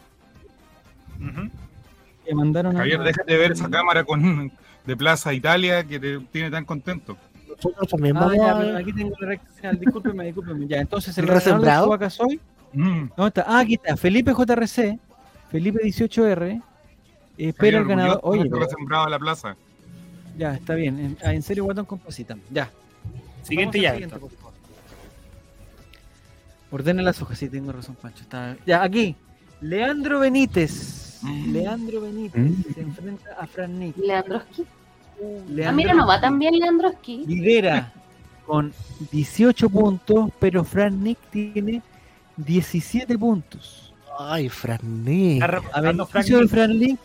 que 2.25 2.35
mandaron 2.35 2.75
a 2.75 2.79
Javier, 2.79 3.01
déjate 3.03 3.33
de 3.33 3.39
ver 3.39 3.53
esa 3.53 3.69
cámara 3.69 4.03
con, 4.05 4.51
de 4.87 4.97
Plaza 4.97 5.35
Italia 5.35 5.85
que 5.85 6.01
te 6.01 6.19
tiene 6.33 6.51
tan 6.51 6.65
contento. 6.65 7.19
Nosotros 7.49 7.87
también 7.89 8.17
Ah, 8.17 8.33
ya, 8.35 8.53
a 8.53 8.79
aquí 8.79 8.95
tengo 8.95 9.15
la 9.21 9.29
recta 9.29 9.51
final, 9.53 9.79
discúlpeme, 9.79 10.25
discúlpeme. 10.25 10.67
Ya, 10.67 10.79
entonces 10.79 11.17
el 11.19 11.25
¿El 11.25 11.29
ganador 11.29 11.45
de 11.45 11.51
resembrado? 11.51 11.85
Chubaca 11.85 12.11
soy. 12.11 12.41
Mm. 12.73 13.05
¿Dónde 13.15 13.29
está? 13.29 13.45
Ah, 13.47 13.59
aquí 13.61 13.75
está, 13.75 13.97
Felipe 13.97 14.33
JRC, 14.33 14.99
Felipe 15.51 15.81
18R. 15.85 16.63
Espera 17.39 17.79
el 17.79 17.85
ganador. 17.87 18.21
Oye, 18.23 18.43
haberse 18.51 18.75
sembrado 18.77 19.05
a 19.07 19.11
la 19.11 19.19
plaza. 19.19 19.57
ya, 20.39 20.55
está 20.55 20.75
bien. 20.75 20.99
En, 20.99 21.19
ah, 21.25 21.33
en 21.35 21.43
serio, 21.43 21.65
Guatón 21.65 21.85
con 21.87 21.99
pasita. 21.99 22.37
Ya. 22.51 22.71
Siguiente 23.43 23.81
ya. 23.81 23.93
siguiente, 23.93 24.17
por 24.19 24.31
favor. 24.31 24.53
Ordena 26.71 27.03
las 27.03 27.21
hojas, 27.23 27.39
sí, 27.39 27.49
tengo 27.49 27.73
razón, 27.73 27.97
Pancho. 28.01 28.23
Está... 28.23 28.57
Ya, 28.67 28.83
aquí. 28.83 29.15
Leandro 29.61 30.21
Benítez. 30.21 31.19
Mm. 31.23 31.53
Leandro 31.53 32.01
Benítez 32.03 32.43
Mm. 32.43 32.63
se 32.75 32.81
enfrenta 32.81 33.31
a 33.39 33.47
Fran 33.47 33.79
Nick. 33.79 33.97
Leandroski. 33.97 34.65
Leandro 35.49 35.69
Ah, 35.69 35.73
mira, 35.73 35.95
no 35.95 36.07
va 36.07 36.21
tan 36.21 36.39
bien 36.39 36.59
Leandroski. 36.59 37.25
Lidera 37.27 37.93
con 38.45 38.73
18 39.13 39.71
puntos, 39.71 40.31
pero 40.39 40.63
Fran 40.65 41.03
Nick 41.03 41.19
tiene 41.31 41.83
17 42.37 43.17
puntos. 43.19 43.95
Ay, 44.19 44.49
Franí. 44.49 45.35
Está 45.35 45.47
A 45.59 45.61
Frank 45.63 45.83
beneficio 45.83 46.37
de 46.37 46.43
Nick. 46.43 46.51
Fran 46.51 46.79
Nick, 46.79 47.01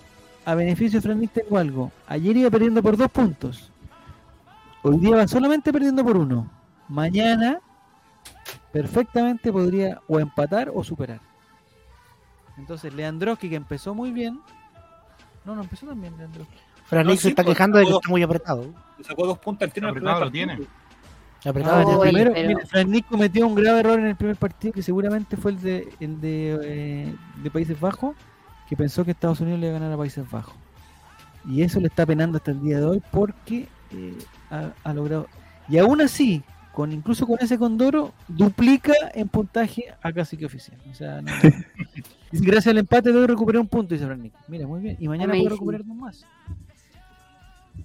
a 0.46 0.56
beneficio 0.56 1.00
de 1.00 1.02
Fran 1.02 1.20
Nick 1.20 1.32
tengo 1.34 1.58
algo. 1.58 1.92
Ayer 2.08 2.36
iba 2.38 2.50
perdiendo 2.50 2.82
por 2.82 2.98
dos 2.98 3.10
puntos. 3.12 3.72
Hoy 4.84 4.98
día 4.98 5.16
va 5.16 5.28
solamente 5.28 5.72
perdiendo 5.72 6.04
por 6.04 6.18
uno. 6.18 6.50
Mañana 6.88 7.60
perfectamente 8.72 9.52
podría 9.52 10.00
o 10.08 10.20
empatar 10.20 10.72
o 10.74 10.84
superar. 10.84 11.20
Entonces 12.58 12.94
Leandroski 12.94 13.50
que 13.50 13.56
empezó 13.56 13.94
muy 13.94 14.12
bien. 14.12 14.39
No, 15.46 15.56
no 15.56 15.62
empezó 15.62 15.88
tan 15.88 16.00
bien 16.02 16.18
Leandroski. 16.18 16.56
Franí 16.86 17.10
No, 17.10 17.16
se 17.16 17.22
sí, 17.22 17.28
está 17.30 17.44
pues, 17.44 17.56
quejando 17.56 17.78
de 17.78 17.86
que 17.86 17.92
está 17.94 18.10
muy 18.10 18.24
apretado. 18.24 18.74
Sacó 19.02 19.26
dos 19.26 19.38
puntos 19.39 19.66
al 19.68 19.74
tiro 19.74 19.89
Apretado 19.89 20.20
lo 20.26 20.32
tiene. 20.32 20.60
Apretado 21.46 21.82
No, 21.82 21.82
en 21.82 21.89
el 21.89 21.96
Oye, 21.98 22.10
primero, 22.12 22.34
pero- 22.34 22.48
mira, 22.48 22.66
Fran 22.68 23.00
cometió 23.10 23.48
un 23.48 23.56
grave 23.56 23.80
error 23.80 24.00
en 24.00 24.06
el 24.08 24.16
primer 24.16 24.36
partido 24.36 24.74
que 24.74 24.84
seguramente 24.84 25.38
fue 25.38 25.52
el 25.52 25.62
de, 25.62 25.94
el 26.00 26.22
de, 26.22 26.60
eh, 26.64 27.16
de 27.42 27.52
Países 27.52 27.80
Bajos, 27.80 28.16
que 28.72 28.78
pensó 28.78 29.03
que 29.03 29.11
Estados 29.11 29.41
Unidos 29.41 29.59
le 29.59 29.67
iba 29.67 29.76
a 29.76 29.80
ganar 29.82 29.93
a 29.93 29.97
Países 29.97 30.24
Bajos. 30.32 30.55
Y 31.45 31.61
eso 31.61 31.82
le 31.82 31.88
está 31.88 32.05
penando 32.05 32.38
hasta 32.38 32.51
el 32.51 32.61
día 32.61 32.80
de 32.80 32.86
hoy 32.86 33.03
porque 33.11 33.67
eh, 33.91 34.17
ha, 34.49 34.72
ha 34.82 34.93
logrado. 34.93 35.28
Y 35.67 35.78
aún 35.78 35.99
así, 35.99 36.41
con 36.72 36.93
incluso 36.93 37.28
con 37.28 37.38
ese 37.41 37.57
condoro, 37.57 38.13
duplica 38.30 38.93
en 39.13 39.28
puntaje 39.28 39.84
a 40.01 40.13
casi 40.13 40.38
que 40.38 40.45
oficial. 40.45 40.78
O 40.89 40.93
sea, 40.93 41.22
no- 41.22 41.32
gracias 42.32 42.67
al 42.67 42.78
empate 42.78 43.11
debo 43.11 43.28
recuperar 43.28 43.59
un 43.59 43.67
punto, 43.67 43.93
dice 43.93 44.05
Fran 44.05 44.22
Nick. 44.22 44.34
Mira, 44.47 44.65
muy 44.67 44.80
bien. 44.80 44.95
Y 45.01 45.09
mañana 45.09 45.34
puedo 45.34 45.41
Amazing. 45.41 45.57
recuperar 45.57 45.86
dos 45.86 45.95
más. 45.97 46.26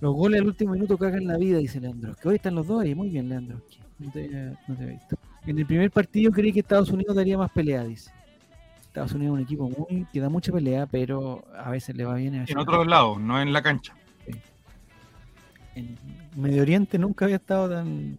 Los 0.00 0.14
goles 0.14 0.40
al 0.40 0.46
último 0.46 0.74
minuto 0.74 0.96
cagan 0.96 1.26
la 1.26 1.36
vida, 1.36 1.58
dice 1.58 1.80
Leandro. 1.80 2.14
Que 2.14 2.28
hoy 2.28 2.36
están 2.36 2.54
los 2.54 2.66
dos 2.68 2.82
ahí. 2.82 2.94
Muy 2.94 3.08
bien, 3.08 3.28
Leandro. 3.28 3.60
No 3.98 4.10
te, 4.12 4.28
no 4.68 4.76
te 4.76 4.82
había 4.84 4.94
visto. 4.94 5.16
En 5.46 5.58
el 5.58 5.66
primer 5.66 5.90
partido 5.90 6.30
creí 6.30 6.52
que 6.52 6.60
Estados 6.60 6.90
Unidos 6.90 7.16
daría 7.16 7.36
más 7.38 7.50
pelea, 7.50 7.82
dice. 7.82 8.10
Estados 8.96 9.12
Unidos 9.12 9.34
es 9.34 9.40
un 9.40 9.44
equipo 9.44 9.68
muy, 9.68 10.06
que 10.10 10.20
da 10.20 10.30
mucha 10.30 10.50
pelea, 10.50 10.86
pero 10.86 11.44
a 11.54 11.68
veces 11.70 11.94
le 11.94 12.06
va 12.06 12.14
bien. 12.14 12.34
a 12.34 12.44
En 12.46 12.56
otros 12.58 12.86
lados, 12.86 13.20
no 13.20 13.38
en 13.42 13.52
la 13.52 13.60
cancha. 13.62 13.94
En 15.74 15.98
Medio 16.34 16.62
Oriente 16.62 16.98
nunca 16.98 17.26
había 17.26 17.36
estado 17.36 17.68
tan 17.68 18.16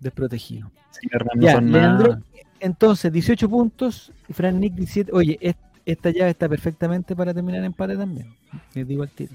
desprotegido. 0.00 0.70
sí, 0.90 1.08
Ya, 1.40 1.58
Leandro, 1.60 2.18
entonces 2.60 3.10
18 3.10 3.48
puntos, 3.48 4.12
y 4.28 4.32
Fran 4.34 4.60
Nick 4.60 4.74
17. 4.74 5.10
Oye, 5.14 5.38
es- 5.40 5.56
esta 5.86 6.10
llave 6.10 6.30
está 6.32 6.50
perfectamente 6.50 7.16
para 7.16 7.32
terminar 7.32 7.60
en 7.60 7.66
empate 7.66 7.96
también. 7.96 8.34
Les 8.74 8.86
digo 8.86 9.02
al 9.04 9.08
tiro. 9.08 9.32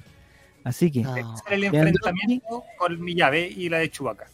Así 0.63 0.91
que, 0.91 1.01
No. 1.01 1.15
El 1.49 1.63
enfrentamiento 1.63 2.63
con 2.77 3.01
mi 3.01 3.15
llave 3.15 3.47
y 3.47 3.69
la 3.69 3.79
de 3.79 3.89
Chubaca. 3.89 4.27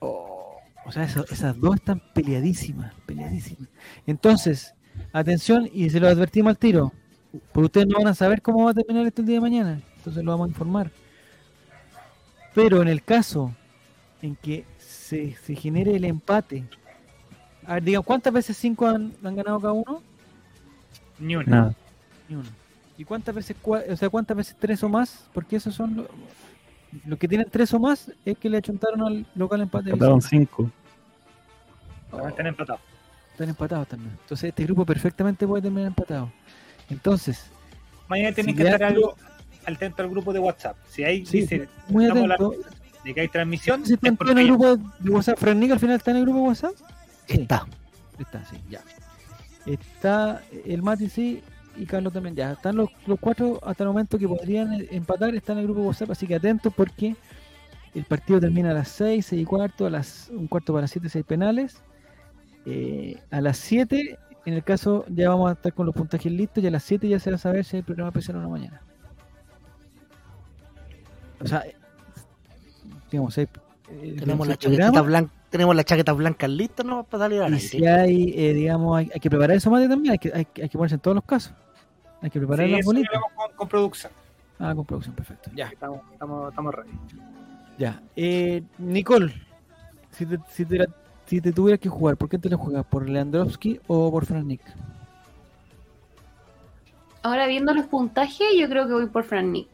Oh, 0.00 0.56
o 0.84 0.90
sea, 0.90 1.04
eso- 1.04 1.24
esas 1.30 1.56
dos 1.60 1.76
están 1.76 2.02
peleadísimas, 2.12 2.92
peleadísimas. 3.06 3.68
Entonces, 4.06 4.74
atención, 5.12 5.68
y 5.72 5.90
se 5.90 6.00
lo 6.00 6.08
advertimos 6.08 6.50
al 6.50 6.58
tiro, 6.58 6.92
porque 7.52 7.66
ustedes 7.66 7.86
no 7.86 7.98
van 7.98 8.08
a 8.08 8.14
saber 8.14 8.42
cómo 8.42 8.64
va 8.64 8.70
a 8.72 8.74
terminar 8.74 9.06
esto 9.06 9.20
el 9.22 9.26
día 9.26 9.36
de 9.36 9.40
mañana, 9.40 9.80
entonces 9.96 10.22
lo 10.24 10.30
vamos 10.32 10.46
a 10.46 10.50
informar. 10.50 10.90
Pero 12.54 12.82
en 12.82 12.88
el 12.88 13.02
caso 13.02 13.54
en 14.22 14.36
que 14.36 14.64
se, 14.78 15.34
se 15.36 15.54
genere 15.54 15.94
el 15.96 16.04
empate, 16.04 16.64
a 17.66 17.74
ver, 17.74 17.82
digan, 17.84 18.02
¿cuántas 18.02 18.32
veces 18.32 18.56
cinco 18.56 18.86
han, 18.86 19.12
han 19.22 19.36
ganado 19.36 19.60
cada 19.60 19.72
uno? 19.72 20.02
Ni 21.18 21.36
una. 21.36 21.46
Nada. 21.46 21.74
Ni 22.28 22.36
uno. 22.36 22.48
¿Y 22.98 23.04
cuántas 23.04 23.34
veces, 23.34 23.56
cua- 23.62 23.84
o 23.90 23.96
sea, 23.96 24.08
cuántas 24.10 24.36
veces 24.36 24.56
tres 24.58 24.82
o 24.82 24.88
más? 24.88 25.28
Porque 25.32 25.56
esos 25.56 25.74
son 25.74 25.96
los, 25.96 26.06
los 27.06 27.18
que 27.18 27.28
tienen 27.28 27.48
tres 27.50 27.72
o 27.72 27.78
más, 27.78 28.10
es 28.24 28.36
que 28.36 28.50
le 28.50 28.58
achuntaron 28.58 29.02
al 29.02 29.26
local 29.34 29.60
empate. 29.62 29.92
visita. 29.92 30.20
cinco. 30.20 30.70
Están 32.28 32.46
empatados. 32.48 32.80
Están 33.40 33.48
empatados 33.48 33.88
también. 33.88 34.12
Entonces 34.20 34.50
este 34.50 34.64
grupo 34.64 34.84
perfectamente 34.84 35.46
puede 35.46 35.62
terminar 35.62 35.86
empatado. 35.86 36.30
Entonces, 36.90 37.46
Mañana 38.06 38.34
tienen 38.34 38.54
Si 38.54 38.58
que 38.62 38.68
estar 38.68 38.80
Leandro- 38.92 39.16
al, 39.64 39.74
atento 39.76 40.02
al 40.02 40.10
grupo 40.10 40.34
de 40.34 40.40
WhatsApp. 40.40 40.76
Si 40.90 41.04
hay 41.04 41.24
sí, 41.24 41.40
dice 41.40 41.66
muy 41.88 42.04
atento. 42.04 42.52
de 43.02 43.14
que 43.14 43.20
hay 43.22 43.28
transmisión, 43.28 43.86
¿Se 43.86 43.94
es 43.94 43.98
está 44.02 44.12
porque 44.14 44.32
en 44.32 44.38
el 44.40 44.46
grupo 44.48 44.76
de 44.76 45.10
WhatsApp? 45.10 45.38
¿Fran 45.38 45.72
al 45.72 45.78
final 45.80 45.96
está 45.96 46.10
en 46.10 46.18
el 46.18 46.22
grupo 46.24 46.38
de 46.40 46.44
WhatsApp? 46.48 46.72
Sí, 47.26 47.40
Está. 47.40 47.66
está, 48.18 48.44
sí, 48.44 48.56
ya. 48.68 48.82
Está 49.64 50.42
el 50.66 50.82
Mati, 50.82 51.08
sí, 51.08 51.42
y 51.78 51.86
Carlos 51.86 52.12
también. 52.12 52.36
Ya, 52.36 52.52
están 52.52 52.76
los, 52.76 52.90
los 53.06 53.18
cuatro 53.18 53.58
hasta 53.64 53.84
el 53.84 53.88
momento 53.88 54.18
que 54.18 54.28
podrían 54.28 54.86
empatar, 54.90 55.34
están 55.34 55.56
en 55.56 55.60
el 55.60 55.64
grupo 55.68 55.80
de 55.80 55.86
WhatsApp, 55.86 56.10
así 56.10 56.26
que 56.26 56.34
atentos 56.34 56.74
porque 56.76 57.16
el 57.94 58.04
partido 58.04 58.38
termina 58.38 58.72
a 58.72 58.74
las 58.74 58.88
6, 58.88 59.24
6 59.24 59.40
y 59.40 59.44
cuarto, 59.46 59.86
a 59.86 59.90
las, 59.90 60.28
un 60.28 60.46
cuarto 60.46 60.74
para 60.74 60.82
las 60.82 60.90
7, 60.90 61.08
6 61.08 61.24
penales. 61.24 61.80
Eh, 62.66 63.20
a 63.30 63.40
las 63.40 63.56
7, 63.58 64.18
en 64.44 64.54
el 64.54 64.62
caso, 64.64 65.04
ya 65.08 65.28
vamos 65.30 65.50
a 65.50 65.54
estar 65.54 65.72
con 65.72 65.86
los 65.86 65.94
puntajes 65.94 66.30
listos 66.30 66.62
y 66.62 66.66
a 66.66 66.70
las 66.70 66.82
7 66.84 67.08
ya 67.08 67.18
se 67.18 67.30
va 67.30 67.36
a 67.36 67.38
saber 67.38 67.64
si 67.64 67.76
hay 67.76 67.82
programa 67.82 68.08
especial 68.08 68.36
o 68.36 68.40
no 68.42 68.50
mañana. 68.50 68.80
O 71.42 71.46
sea, 71.46 71.60
eh, 71.60 71.74
digamos, 73.10 73.36
hay, 73.38 73.48
eh, 73.90 74.16
Tenemos 74.18 74.46
la 74.46 74.56
chaqueta 74.56 75.00
blanca, 75.02 75.32
tenemos 75.48 75.74
las 75.74 75.84
chaquetas 75.84 76.16
blancas 76.16 76.50
listas 76.50 76.84
¿no? 76.86 77.04
para 77.04 77.22
darle 77.22 77.42
al 77.42 77.52
y 77.52 77.56
aire. 77.56 77.66
si 77.68 77.86
hay, 77.86 78.34
eh, 78.36 78.52
digamos, 78.52 78.98
hay, 78.98 79.10
hay 79.12 79.20
que 79.20 79.30
preparar 79.30 79.56
eso 79.56 79.70
más 79.70 79.88
también, 79.88 80.12
hay 80.12 80.18
que, 80.18 80.30
hay, 80.34 80.44
que- 80.44 80.62
hay 80.62 80.68
que 80.68 80.76
ponerse 80.78 80.94
en 80.96 81.00
todos 81.00 81.14
los 81.14 81.24
casos. 81.24 81.52
Hay 82.22 82.28
que 82.30 82.38
preparar 82.38 82.66
Sí, 82.66 82.72
las 82.72 82.84
bolitas. 82.84 83.10
lo 83.14 83.18
vemos 83.20 83.32
con, 83.34 83.56
con 83.56 83.68
producción. 83.68 84.12
Ah, 84.58 84.74
con 84.74 84.84
producción, 84.84 85.14
perfecto. 85.16 85.50
Ya, 85.54 85.68
Estamos, 85.68 86.00
estamos, 86.12 86.50
estamos 86.50 86.74
ready. 86.74 86.90
ya. 87.78 88.02
Eh, 88.14 88.62
Nicole, 88.76 89.32
si 90.10 90.26
te, 90.26 90.38
si, 90.50 90.66
te, 90.66 90.76
la- 90.78 90.86
si 91.30 91.40
te 91.40 91.52
tuvieras 91.52 91.78
que 91.78 91.88
jugar, 91.88 92.16
¿por 92.16 92.28
qué 92.28 92.38
te 92.38 92.48
la 92.50 92.56
juegas? 92.56 92.84
¿Por 92.86 93.08
Leandrovsky 93.08 93.78
o 93.86 94.10
por 94.10 94.26
Fran 94.26 94.48
Nick? 94.48 94.60
Ahora 97.22 97.46
viendo 97.46 97.72
los 97.72 97.86
puntajes, 97.86 98.48
yo 98.58 98.68
creo 98.68 98.88
que 98.88 98.94
voy 98.94 99.06
por 99.06 99.22
Fran 99.22 99.52
Nick. 99.52 99.68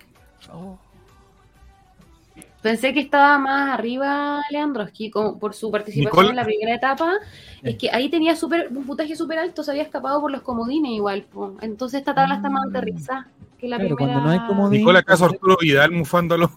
Pensé 2.61 2.93
que 2.93 3.01
estaba 3.01 3.39
más 3.39 3.71
arriba 3.73 4.43
Leandroski 4.51 5.09
como 5.11 5.39
por 5.39 5.55
su 5.55 5.71
participación 5.71 6.11
Nicole. 6.11 6.29
en 6.31 6.37
la 6.37 6.45
primera 6.45 6.75
etapa. 6.75 7.13
Es 7.63 7.77
que 7.77 7.91
ahí 7.91 8.11
tenía 8.11 8.37
super, 8.37 8.69
un 8.71 8.85
puntaje 8.85 9.17
súper 9.17 9.39
alto, 9.39 9.63
se 9.63 9.71
había 9.71 9.85
escapado 9.85 10.21
por 10.21 10.31
los 10.31 10.43
comodines 10.43 10.91
igual. 10.93 11.23
po. 11.23 11.55
Entonces 11.63 12.01
esta 12.01 12.15
tabla 12.15 12.35
está 12.37 12.51
más 12.51 12.67
aterrizada 12.69 13.29
que 13.59 13.67
la 13.67 13.79
Claro, 13.79 13.97
primera. 13.97 14.19
cuando 14.21 14.29
no 14.37 14.43
hay 14.43 14.47
comodín. 14.47 14.81
Nicola 14.81 14.99
acaso 14.99 15.25
Arturo 15.25 15.57
Vidal 15.59 15.91
mufando 15.93 16.35
a 16.35 16.39
los. 16.39 16.51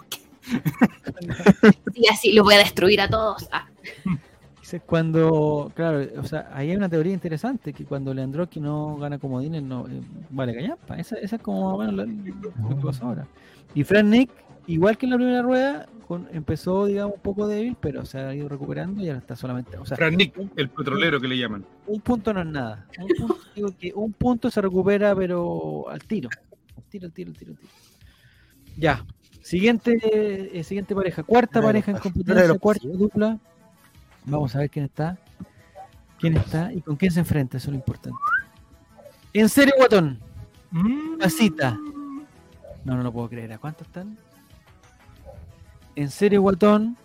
Y 1.93 2.07
así 2.11 2.33
los 2.33 2.43
voy 2.43 2.55
a 2.55 2.57
destruir 2.57 2.99
a 2.99 3.07
todos. 3.07 3.47
Ah, 3.53 3.67
Cuando, 4.85 5.71
claro, 5.75 6.05
o 6.19 6.23
sea, 6.23 6.49
ahí 6.53 6.69
hay 6.71 6.75
una 6.77 6.89
teoría 6.89 7.13
interesante, 7.13 7.73
que 7.73 7.85
cuando 7.85 8.13
Leandroski 8.13 8.59
no 8.59 8.97
gana 8.97 9.17
comodines, 9.17 9.63
no 9.63 9.87
eh, 9.87 10.01
vale 10.29 10.53
callampa. 10.53 10.97
Esa, 10.97 11.15
esa 11.17 11.37
es 11.37 11.41
como 11.41 11.75
bueno, 11.75 11.91
lo, 11.91 12.05
lo 12.05 12.91
que 12.91 12.97
ahora. 13.01 13.25
Y 13.73 13.83
Fran 13.83 14.09
Nick, 14.09 14.29
igual 14.67 14.97
que 14.97 15.05
en 15.05 15.09
la 15.11 15.15
primera 15.17 15.41
rueda, 15.41 15.87
con- 16.07 16.27
empezó, 16.31 16.85
digamos, 16.85 17.15
un 17.15 17.21
poco 17.21 17.47
débil, 17.47 17.75
pero 17.79 18.05
se 18.05 18.19
ha 18.19 18.33
ido 18.35 18.49
recuperando 18.49 19.01
y 19.01 19.07
ahora 19.07 19.19
está 19.19 19.35
solamente. 19.35 19.77
O 19.77 19.85
sea, 19.85 19.97
Fran 19.97 20.15
Nick, 20.15 20.33
el 20.55 20.69
petrolero 20.69 21.19
que 21.19 21.27
le 21.27 21.37
llaman. 21.37 21.65
un 21.87 22.01
punto 22.01 22.33
no 22.33 22.41
es 22.41 22.47
nada. 22.47 22.85
Un 22.99 23.07
punto, 23.17 23.37
digo 23.55 23.69
que 23.79 23.91
un 23.93 24.13
punto 24.13 24.49
se 24.51 24.61
recupera, 24.61 25.15
pero 25.15 25.89
al 25.89 26.03
tiro. 26.03 26.29
Al 26.77 26.83
tiro, 26.89 27.07
al 27.07 27.13
tiro, 27.13 27.31
al 27.31 27.37
tiro, 27.37 27.51
al 27.53 27.57
tiro. 27.57 27.71
Ya. 28.77 29.05
Siguiente, 29.41 29.97
eh, 30.59 30.63
siguiente 30.63 30.93
pareja. 30.93 31.23
Cuarta 31.23 31.61
pareja 31.61 31.91
en 31.91 31.97
competencia, 31.97 32.47
los 32.47 32.59
cuarta 32.59 32.87
dupla. 32.87 33.39
Vamos 34.25 34.55
a 34.55 34.59
ver 34.59 34.69
quién 34.69 34.85
está. 34.85 35.17
¿Quién 36.19 36.35
está 36.35 36.73
y 36.73 36.81
con 36.81 36.95
quién 36.95 37.11
se 37.11 37.19
enfrenta? 37.21 37.57
Eso 37.57 37.69
es 37.69 37.71
lo 37.71 37.77
importante. 37.77 38.19
En 39.33 39.47
serio, 39.47 39.73
Guatón. 39.77 40.19
Casita. 41.19 41.77
No, 42.83 42.95
no 42.95 43.03
lo 43.03 43.11
puedo 43.11 43.29
creer. 43.29 43.53
¿A 43.53 43.57
cuántos 43.57 43.87
están? 43.87 44.17
En 45.95 46.09
serio, 46.09 46.41
Guatón, 46.41 46.97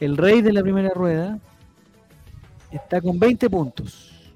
el 0.00 0.16
rey 0.16 0.42
de 0.42 0.52
la 0.52 0.62
primera 0.62 0.90
rueda, 0.90 1.38
está 2.70 3.00
con 3.00 3.18
20 3.18 3.48
puntos. 3.50 4.32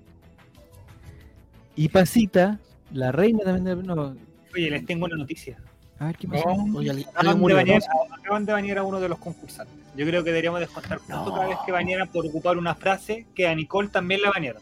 Y 1.77 1.89
Pasita, 1.89 2.59
la 2.93 3.13
reina 3.13 3.45
también 3.45 3.65
de 3.65 3.77
la 3.77 3.95
no, 3.95 4.17
Oye, 4.55 4.71
les 4.71 4.85
tengo 4.85 5.07
una 5.07 5.17
noticia. 5.17 5.57
A 6.03 6.07
ver 6.07 6.17
qué 6.19 6.27
pasó. 6.27 6.49
Oye, 6.75 6.91
alguien 6.91 7.09
Acaban 7.11 7.35
de, 7.37 7.41
murió, 7.41 7.57
¿no? 7.57 7.63
bañar, 7.63 7.83
acaban 8.19 8.45
de 8.45 8.53
bañar 8.53 8.79
a 8.79 8.83
uno 8.83 8.99
de 8.99 9.09
los 9.09 9.19
concursantes. 9.19 9.75
Yo 9.97 10.05
creo 10.05 10.25
que 10.25 10.31
deberíamos 10.31 10.59
descontar 10.61 10.99
puntos 10.99 11.33
cada 11.33 11.47
vez 11.47 11.59
que 11.65 11.71
bañaran 11.71 12.09
por 12.09 12.27
ocupar 12.27 12.57
una 12.59 12.75
frase 12.75 13.27
que 13.35 13.47
a 13.47 13.55
Nicole 13.55 13.89
también 13.89 14.21
la 14.23 14.31
bañaron. 14.31 14.61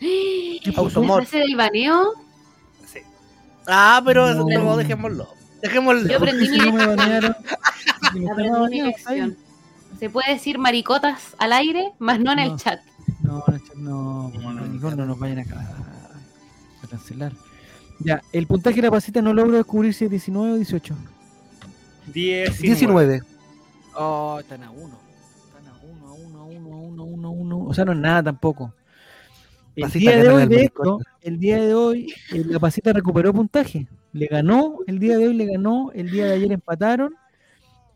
¿La 0.00 1.16
frase 1.16 1.38
del 1.38 1.56
baneo? 1.56 2.12
Sí. 2.86 3.00
Ah, 3.66 4.00
pero 4.04 4.28
eso 4.30 4.46
No. 4.48 4.64
no, 4.64 4.76
dejémoslo. 4.76 5.28
Dejémoslo. 5.60 6.08
Yo 6.08 6.16
aprendí 6.16 6.48
mi 6.48 6.58
no 6.58 6.72
me 6.72 6.86
banearon. 6.86 7.36
Se 10.00 10.08
puede 10.10 10.32
decir 10.32 10.58
maricotas 10.58 11.36
al 11.38 11.52
aire, 11.52 11.92
más 11.98 12.18
no 12.18 12.32
en 12.32 12.38
No. 12.38 12.44
el 12.44 12.56
chat. 12.56 12.80
No, 13.22 13.44
no, 13.76 14.30
no, 14.30 14.30
No, 14.40 14.52
no, 14.54 14.66
Nicole, 14.66 14.96
no 14.96 15.06
nos 15.06 15.18
vayan 15.18 15.40
a, 15.40 15.42
a 15.42 16.86
cancelar. 16.88 17.32
Ya, 18.04 18.22
el 18.32 18.46
puntaje 18.46 18.76
de 18.76 18.82
la 18.82 18.90
pasita 18.90 19.22
no 19.22 19.32
logro 19.32 19.56
descubrir 19.56 19.94
si 19.94 20.04
es 20.04 20.10
19 20.10 20.52
o 20.52 20.56
18. 20.56 20.94
19. 22.12 22.58
19. 22.60 23.22
Oh, 23.94 24.38
están 24.40 24.62
a 24.62 24.70
uno. 24.70 24.98
Están 25.46 25.68
a 25.68 25.78
uno, 25.82 26.08
a 26.08 26.12
uno, 26.12 26.38
a 26.40 26.44
uno, 26.44 26.72
a 26.72 26.76
uno, 26.76 27.02
a 27.02 27.06
uno, 27.06 27.28
a 27.28 27.30
uno. 27.30 27.64
O 27.64 27.74
sea, 27.74 27.84
no 27.84 27.92
es 27.92 27.98
nada 27.98 28.22
tampoco. 28.22 28.72
El 29.74 29.84
Pasita, 29.84 30.10
día 30.10 30.22
de 30.22 30.28
hoy, 30.28 30.46
de 30.46 30.64
esto, 30.64 31.00
el 31.22 31.38
día 31.38 31.56
de 31.62 31.74
hoy, 31.74 32.14
eh, 32.32 32.44
la 32.44 32.58
pasita 32.58 32.92
recuperó 32.92 33.32
puntaje. 33.32 33.88
Le 34.12 34.26
ganó, 34.26 34.80
el 34.86 34.98
día 34.98 35.16
de 35.16 35.28
hoy 35.28 35.34
le 35.34 35.46
ganó, 35.46 35.90
el 35.94 36.10
día 36.10 36.26
de 36.26 36.34
ayer 36.34 36.52
empataron. 36.52 37.14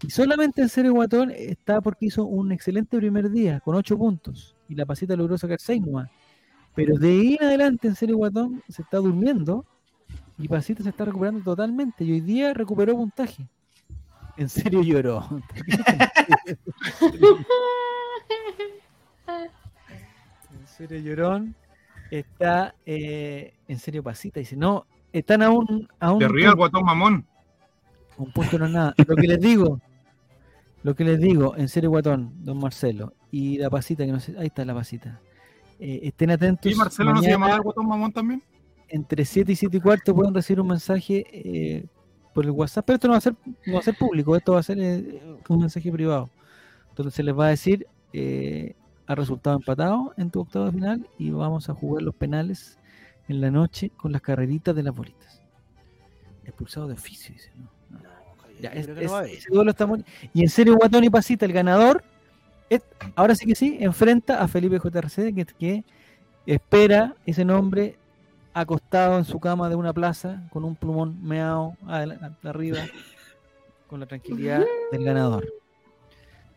Y 0.03 0.09
solamente 0.09 0.63
en 0.63 0.71
serio 0.71 0.95
Guatón 0.95 1.31
está 1.31 1.83
porque 1.83 2.07
hizo 2.07 2.25
un 2.25 2.51
excelente 2.53 2.97
primer 2.97 3.31
día, 3.31 3.61
con 3.61 3.75
8 3.75 3.99
puntos. 3.99 4.57
Y 4.69 4.75
la 4.75 4.87
pasita 4.87 5.17
logró 5.17 5.37
sacar 5.37 5.59
6 5.61 5.83
nomás. 5.83 6.09
Pero 6.75 6.97
de 6.97 7.09
ahí 7.09 7.37
en 7.39 7.47
adelante, 7.47 7.89
en 7.89 7.95
serio 7.95 8.17
Guatón 8.17 8.63
se 8.69 8.81
está 8.81 8.97
durmiendo. 8.97 9.67
Y 10.39 10.49
Pasita 10.49 10.83
se 10.83 10.91
está 10.91 11.05
recuperando 11.05 11.43
totalmente. 11.43 12.05
Y 12.05 12.13
hoy 12.13 12.21
día 12.21 12.53
recuperó 12.53 12.95
puntaje. 12.95 13.49
En 14.37 14.49
serio 14.49 14.83
lloró. 14.83 15.27
en 19.27 20.67
serio 20.67 20.99
llorón. 20.99 21.55
Está 22.11 22.75
eh, 22.85 23.55
en 23.67 23.79
serio 23.79 24.03
pasita. 24.03 24.41
Dice, 24.41 24.57
no, 24.57 24.87
están 25.13 25.43
a 25.43 25.51
un, 25.51 25.89
a 25.99 26.13
un, 26.13 26.19
De 26.19 26.27
arriba 26.27 26.51
el 26.51 26.57
guatón 26.57 26.85
mamón. 26.85 27.27
un 28.19 28.31
punto 28.31 28.59
no 28.59 28.67
es 28.67 28.73
nada. 28.73 28.95
Lo 29.07 29.17
que 29.17 29.27
les 29.27 29.41
digo, 29.41 29.81
lo 30.83 30.95
que 30.95 31.05
les 31.05 31.19
digo, 31.19 31.57
en 31.57 31.69
serio 31.69 31.91
guatón, 31.91 32.45
don 32.45 32.59
Marcelo. 32.59 33.15
Y 33.33 33.59
la 33.59 33.71
pasita, 33.71 34.05
que 34.05 34.13
no 34.13 34.21
sé, 34.21 34.37
ahí 34.39 34.47
está 34.47 34.65
la 34.65 34.75
pasita. 34.75 35.21
Eh, 35.81 36.01
estén 36.05 36.31
atentos. 36.31 36.71
¿Y 36.71 36.75
Marcelo 36.75 37.15
no 37.15 37.23
se 37.23 37.31
llama 37.31 37.55
el 37.55 37.63
guatón 37.63 37.89
mamón 37.89 38.13
también? 38.13 38.43
Entre 38.89 39.25
7 39.25 39.53
y 39.53 39.57
7 39.57 39.77
y 39.77 39.81
cuarto 39.81 40.15
pueden 40.15 40.35
recibir 40.35 40.61
un 40.61 40.69
mensaje 40.69 41.25
eh, 41.33 41.87
por 42.35 42.45
el 42.45 42.51
WhatsApp, 42.51 42.85
pero 42.87 42.95
esto 42.97 43.09
no 43.09 43.13
va 43.13 43.19
a 43.19 43.23
ser, 43.23 43.35
no 43.67 43.75
va 43.75 43.79
a 43.81 43.83
ser 43.83 43.97
público, 43.97 44.37
esto 44.37 44.53
va 44.53 44.61
a 44.61 44.63
ser 44.63 44.79
eh, 44.81 45.21
un 45.49 45.61
mensaje 45.61 45.91
privado. 45.91 46.31
Entonces 46.91 47.15
se 47.15 47.23
les 47.23 47.37
va 47.37 47.47
a 47.47 47.51
decir, 47.51 47.87
eh, 48.13 48.75
ha 49.07 49.15
resultado 49.15 49.57
empatado 49.57 50.13
en 50.17 50.31
tu 50.31 50.41
octavo 50.41 50.67
de 50.67 50.73
final 50.73 51.07
y 51.19 51.31
vamos 51.31 51.69
a 51.69 51.75
jugar 51.75 52.03
los 52.03 52.15
penales 52.15 52.79
en 53.29 53.41
la 53.41 53.51
noche 53.51 53.91
con 53.97 54.13
las 54.13 54.23
carreritas 54.23 54.75
de 54.75 54.83
las 54.83 54.95
bolitas. 54.95 55.43
Expulsado 56.45 56.87
de 56.87 56.95
oficio, 56.95 57.35
dice. 57.35 57.51
¿no? 57.57 57.99
No. 57.99 58.09
Ya, 58.61 58.71
es- 58.71 58.89
no 58.89 59.21
ese 59.21 59.49
duelo 59.51 59.71
está 59.71 59.87
muy- 59.87 60.05
Y 60.33 60.43
en 60.43 60.49
serio, 60.49 60.77
Guatón 60.77 61.05
y 61.05 61.11
Pasita, 61.11 61.45
el 61.45 61.53
ganador, 61.53 62.03
es- 62.71 62.83
ahora 63.15 63.35
sí 63.35 63.47
que 63.47 63.55
sí, 63.55 63.77
enfrenta 63.81 64.41
a 64.43 64.49
Felipe 64.49 64.79
JRC, 64.79 65.35
que, 65.35 65.45
que 65.45 65.85
espera 66.47 67.15
ese 67.27 67.45
nombre 67.45 67.97
acostado 68.61 69.19
en 69.19 69.25
su 69.27 69.39
cama 69.39 69.69
de 69.69 69.75
una 69.75 69.93
plaza 69.93 70.43
con 70.51 70.65
un 70.65 70.75
plumón 70.77 71.23
meado 71.23 71.77
arriba 72.43 72.79
con 73.87 74.01
la 74.01 74.07
tranquilidad 74.07 74.65
del 74.91 75.05
ganador. 75.05 75.47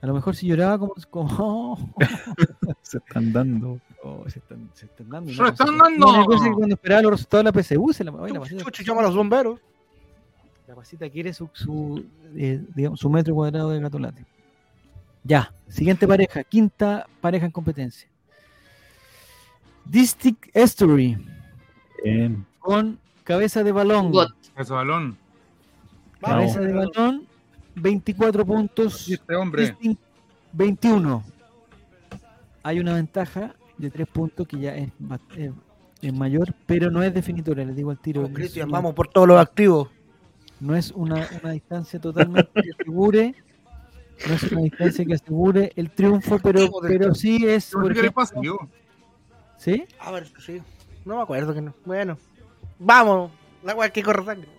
A 0.01 0.07
lo 0.07 0.13
mejor 0.13 0.33
si 0.33 0.47
lloraba 0.47 0.77
como, 0.79 0.93
como 1.09 1.93
Se 2.81 2.99
están 2.99 3.33
dando. 3.33 3.81
oh, 4.01 4.23
se, 4.29 4.39
están, 4.39 4.69
se 4.73 4.85
están 4.85 5.09
dando. 5.09 5.33
¡Se 5.33 5.43
están 5.43 5.75
No, 5.75 5.83
dando! 5.83 6.09
una 6.09 6.25
cosa 6.25 6.43
es 6.45 6.49
que 6.51 6.55
cuando 6.55 6.75
esperaba 6.75 7.01
los 7.01 7.11
resultados 7.11 7.43
de 7.45 7.51
la 7.51 7.63
PSU 7.63 7.93
se 7.93 8.03
la, 8.05 8.13
ay, 8.21 8.31
la, 8.31 8.39
pasita, 8.39 8.63
Chucho, 8.63 8.83
llama 8.83 9.01
a 9.01 9.03
los 9.03 9.15
bomberos. 9.15 9.59
la 10.67 10.75
pasita 10.75 11.09
quiere 11.09 11.33
su, 11.33 11.49
su, 11.51 12.05
eh, 12.33 12.63
digamos, 12.75 12.97
su 13.01 13.09
metro 13.09 13.35
cuadrado 13.35 13.71
de 13.71 13.81
gatolate. 13.81 14.25
Ya, 15.25 15.53
siguiente 15.67 16.07
pareja, 16.07 16.45
quinta 16.45 17.05
pareja 17.19 17.45
en 17.45 17.51
competencia. 17.51 18.07
Distic 19.83 20.49
Estuary 20.53 21.17
Bien. 22.03 22.45
con 22.59 22.99
cabeza 23.23 23.63
de 23.63 23.71
balón. 23.71 24.11
Cabeza 26.21 26.59
de 26.59 26.73
balón, 26.73 27.25
24 27.75 28.45
puntos. 28.45 29.07
Este 29.09 29.35
hombre. 29.35 29.67
Distinct, 29.67 30.01
21. 30.53 31.23
Hay 32.63 32.79
una 32.79 32.93
ventaja 32.95 33.55
de 33.77 33.89
3 33.89 34.07
puntos 34.07 34.47
que 34.47 34.59
ya 34.59 34.75
es, 34.75 34.89
ba- 34.99 35.19
es- 35.37 35.51
es 36.01 36.13
mayor, 36.13 36.53
pero 36.65 36.91
no 36.91 37.01
es 37.03 37.13
definitoria, 37.13 37.65
les 37.65 37.75
digo 37.75 37.91
al 37.91 37.99
tiro. 37.99 38.21
Vamos, 38.21 38.31
no 38.31 38.37
es 38.37 38.43
Cristian, 38.43 38.67
una- 38.69 38.77
vamos 38.77 38.93
por 38.95 39.07
todos 39.07 39.27
los 39.27 39.39
activos. 39.39 39.89
No 40.59 40.75
es 40.75 40.91
una, 40.91 41.25
una 41.41 41.51
distancia 41.53 41.99
totalmente 42.01 42.49
que 42.61 42.71
asegure. 42.71 43.33
No 44.27 44.33
es 44.33 44.43
una 44.51 44.61
distancia 44.61 45.05
que 45.05 45.13
asegure 45.13 45.71
el 45.77 45.89
triunfo, 45.91 46.37
pero, 46.39 46.67
pero 46.81 47.15
sí 47.15 47.45
es. 47.47 47.71
¿Por 47.71 47.83
por 47.83 47.93
qué 47.93 48.01
le 48.01 48.07
ejemplo- 48.07 48.13
pasa? 48.15 48.35
Yo. 48.41 48.57
¿Sí? 49.57 49.85
A 49.99 50.11
ver, 50.11 50.27
sí. 50.45 50.61
No 51.05 51.17
me 51.17 51.21
acuerdo 51.23 51.53
que 51.53 51.61
no. 51.61 51.73
Bueno. 51.85 52.17
Vamos. 52.77 53.31
La 53.63 53.75
weá 53.75 53.89
que 53.89 54.03
corre 54.03 54.25
sangre. 54.25 54.49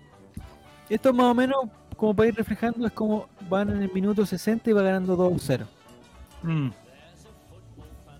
Esto 0.89 1.12
más 1.12 1.27
o 1.27 1.35
menos, 1.35 1.67
como 1.97 2.15
para 2.15 2.29
ir 2.29 2.35
reflejando, 2.35 2.87
es 2.87 2.93
como 2.93 3.29
van 3.49 3.71
en 3.71 3.83
el 3.83 3.93
minuto 3.93 4.27
60 4.27 4.69
y 4.69 4.73
va 4.73 4.83
ganando 4.83 5.17
2-0. 5.17 5.67
Mm. 6.43 6.71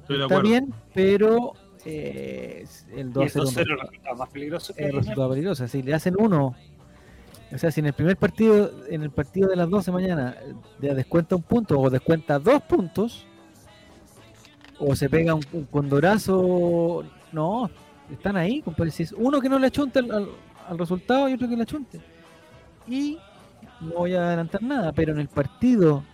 Estoy 0.03 0.19
de 0.19 0.23
Está 0.23 0.41
bien, 0.41 0.73
pero 0.95 1.53
eh, 1.85 2.67
el 2.93 3.09
Y 3.09 3.13
2-0 3.13 3.13
el 3.13 3.13
2-0 3.13 3.25
es 3.25 3.37
es 3.37 3.57
el 3.57 3.79
resultado 3.79 4.17
más 4.17 4.29
peligroso 4.31 4.75
el 4.77 4.93
resultado 4.93 5.31
peligroso. 5.31 5.69
Si 5.69 5.83
le 5.83 5.95
hacen 5.95 6.15
uno, 6.19 6.55
o 7.53 7.59
sea, 7.59 7.71
si 7.71 7.81
en 7.81 7.87
el 7.87 7.93
primer 7.93 8.17
partido, 8.17 8.71
en 8.89 9.03
el 9.03 9.11
partido 9.11 9.49
de 9.49 9.57
las 9.57 9.69
12 9.69 9.93
mañana, 9.93 10.37
eh, 10.41 10.55
ya 10.81 10.95
descuenta 10.95 11.37
un 11.37 11.43
punto 11.43 11.79
o 11.79 11.91
descuenta 11.91 12.39
dos 12.39 12.63
puntos, 12.63 13.27
o 14.79 14.95
se 14.95 15.11
pega 15.11 15.35
un, 15.35 15.45
un 15.53 15.65
condorazo, 15.65 17.05
no, 17.33 17.71
están 18.15 18.37
ahí, 18.37 18.62
compadre. 18.62 18.91
Si 18.91 19.03
es 19.05 19.12
uno 19.12 19.41
que 19.41 19.49
no 19.49 19.59
le 19.59 19.66
achunte 19.69 19.99
al, 20.01 20.11
al- 20.11 20.28
al 20.69 20.78
resultado 20.78 21.28
y 21.28 21.35
otro 21.35 21.49
que 21.49 21.57
le 21.57 21.62
achunte. 21.62 22.01
Y 22.87 23.19
no 23.81 23.95
voy 23.99 24.15
a 24.15 24.27
adelantar 24.27 24.62
nada, 24.62 24.93
pero 24.93 25.12
en 25.12 25.19
el 25.20 25.28
partido 25.28 26.05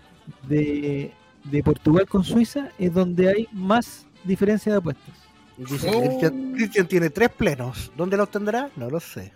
de, 0.48 1.12
de 1.44 1.62
Portugal 1.62 2.06
con 2.06 2.24
Suiza 2.24 2.68
es 2.78 2.92
donde 2.92 3.28
hay 3.28 3.48
más 3.52 4.06
diferencia 4.24 4.72
de 4.72 4.78
apuestas. 4.78 5.14
Y 5.58 5.64
dice, 5.64 5.90
Oh. 5.94 6.30
Cristian, 6.54 6.86
tiene 6.86 7.10
tres 7.10 7.30
plenos. 7.30 7.90
¿Dónde 7.96 8.16
los 8.16 8.30
tendrá? 8.30 8.68
No 8.76 8.90
lo 8.90 9.00
sé. 9.00 9.32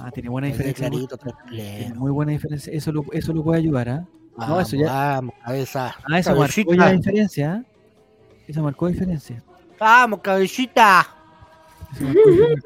Ah, 0.00 0.10
tiene 0.12 0.28
buena 0.28 0.46
diferencia. 0.48 0.88
clarito, 0.88 1.16
tres 1.16 1.34
Tiene 1.48 1.94
muy 1.94 2.10
buena 2.12 2.32
diferencia. 2.32 2.72
Eso 2.72 2.92
lo, 2.92 3.04
eso 3.12 3.32
lo 3.32 3.42
puede 3.42 3.58
ayudar, 3.60 3.88
¿ah? 3.88 4.06
No, 4.38 4.60
eso 4.60 4.76
ya- 4.76 4.86
Vamos, 4.92 5.34
cabeza. 5.44 5.94
Ah, 6.08 6.18
eso 6.20 6.30
marcó 6.30 6.42
Cabecita. 6.42 6.74
ya 6.76 6.84
la 6.84 6.92
diferencia. 6.92 7.54
¿eh? 7.56 8.42
Eso 8.46 8.62
marcó 8.62 8.86
diferencia. 8.86 9.42
Vamos, 9.80 10.20
cabecita. 10.20 11.06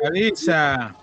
Cabeza. 0.02 0.94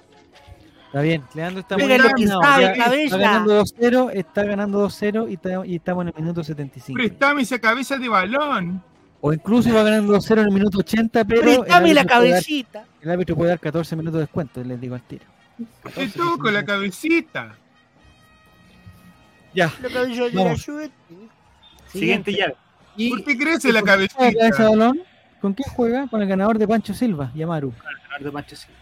Está 0.88 1.02
bien, 1.02 1.24
Leandro 1.36 1.60
está 1.62 1.78
muy 1.78 1.88
Pégale 1.88 2.10
ya 2.26 2.74
cabeza. 2.74 3.04
Está 3.04 3.18
ganando 3.18 3.62
2-0, 3.64 4.12
está 4.14 4.44
ganando 4.44 4.88
2-0 4.90 5.30
y, 5.30 5.34
está- 5.36 5.66
y 5.68 5.76
estamos 5.76 6.02
en 6.02 6.08
el 6.10 6.22
minuto 6.22 6.44
75. 6.44 6.98
Préstame 6.98 7.42
esa 7.44 7.60
cabeza 7.60 7.98
de 7.98 8.10
balón. 8.10 8.84
O 9.22 9.32
incluso 9.34 9.72
va 9.74 9.84
ganando 9.84 10.14
2-0 10.14 10.40
en 10.42 10.48
el 10.48 10.52
minuto 10.54 10.80
80, 10.80 11.26
pero 11.26 11.42
el 11.42 11.46
Préstame 11.60 11.94
la 11.94 12.02
dar, 12.04 12.08
cabecita. 12.08 12.86
el 13.02 13.12
árbitro 13.12 13.36
puede 13.36 13.50
dar 13.50 13.60
14 13.60 13.96
minutos 13.96 14.16
de 14.16 14.22
descuento, 14.22 14.64
les 14.64 14.82
digo 14.82 14.96
al 14.96 15.02
tiro. 15.04 15.26
Te 15.94 16.08
toco 16.08 16.50
la 16.50 16.64
cabecita. 16.66 17.56
Ya. 19.54 19.72
La 19.82 19.90
cabeza 19.90 20.24
de 20.24 20.32
la. 20.34 20.56
Siguiente 21.92 22.32
llave. 22.34 22.56
¿Y 22.96 23.10
¿Por 23.10 23.24
qué 23.24 23.38
crece 23.38 23.72
la 23.74 23.82
¿con 23.82 23.90
qué 24.00 24.08
juega 24.16 24.30
ese 24.30 24.38
cabecita? 24.40 24.70
balón? 24.70 25.00
¿Con 25.42 25.54
qué 25.54 25.64
juega? 25.76 26.08
Con 26.08 26.22
el 26.22 26.28
ganador 26.28 26.58
de 26.58 26.68
Pancho 26.68 26.94
Silva, 26.94 27.32
Yamaru. 27.34 27.74
Leonardo 28.12 28.32
Pancho 28.34 28.56
Silva. 28.56 28.78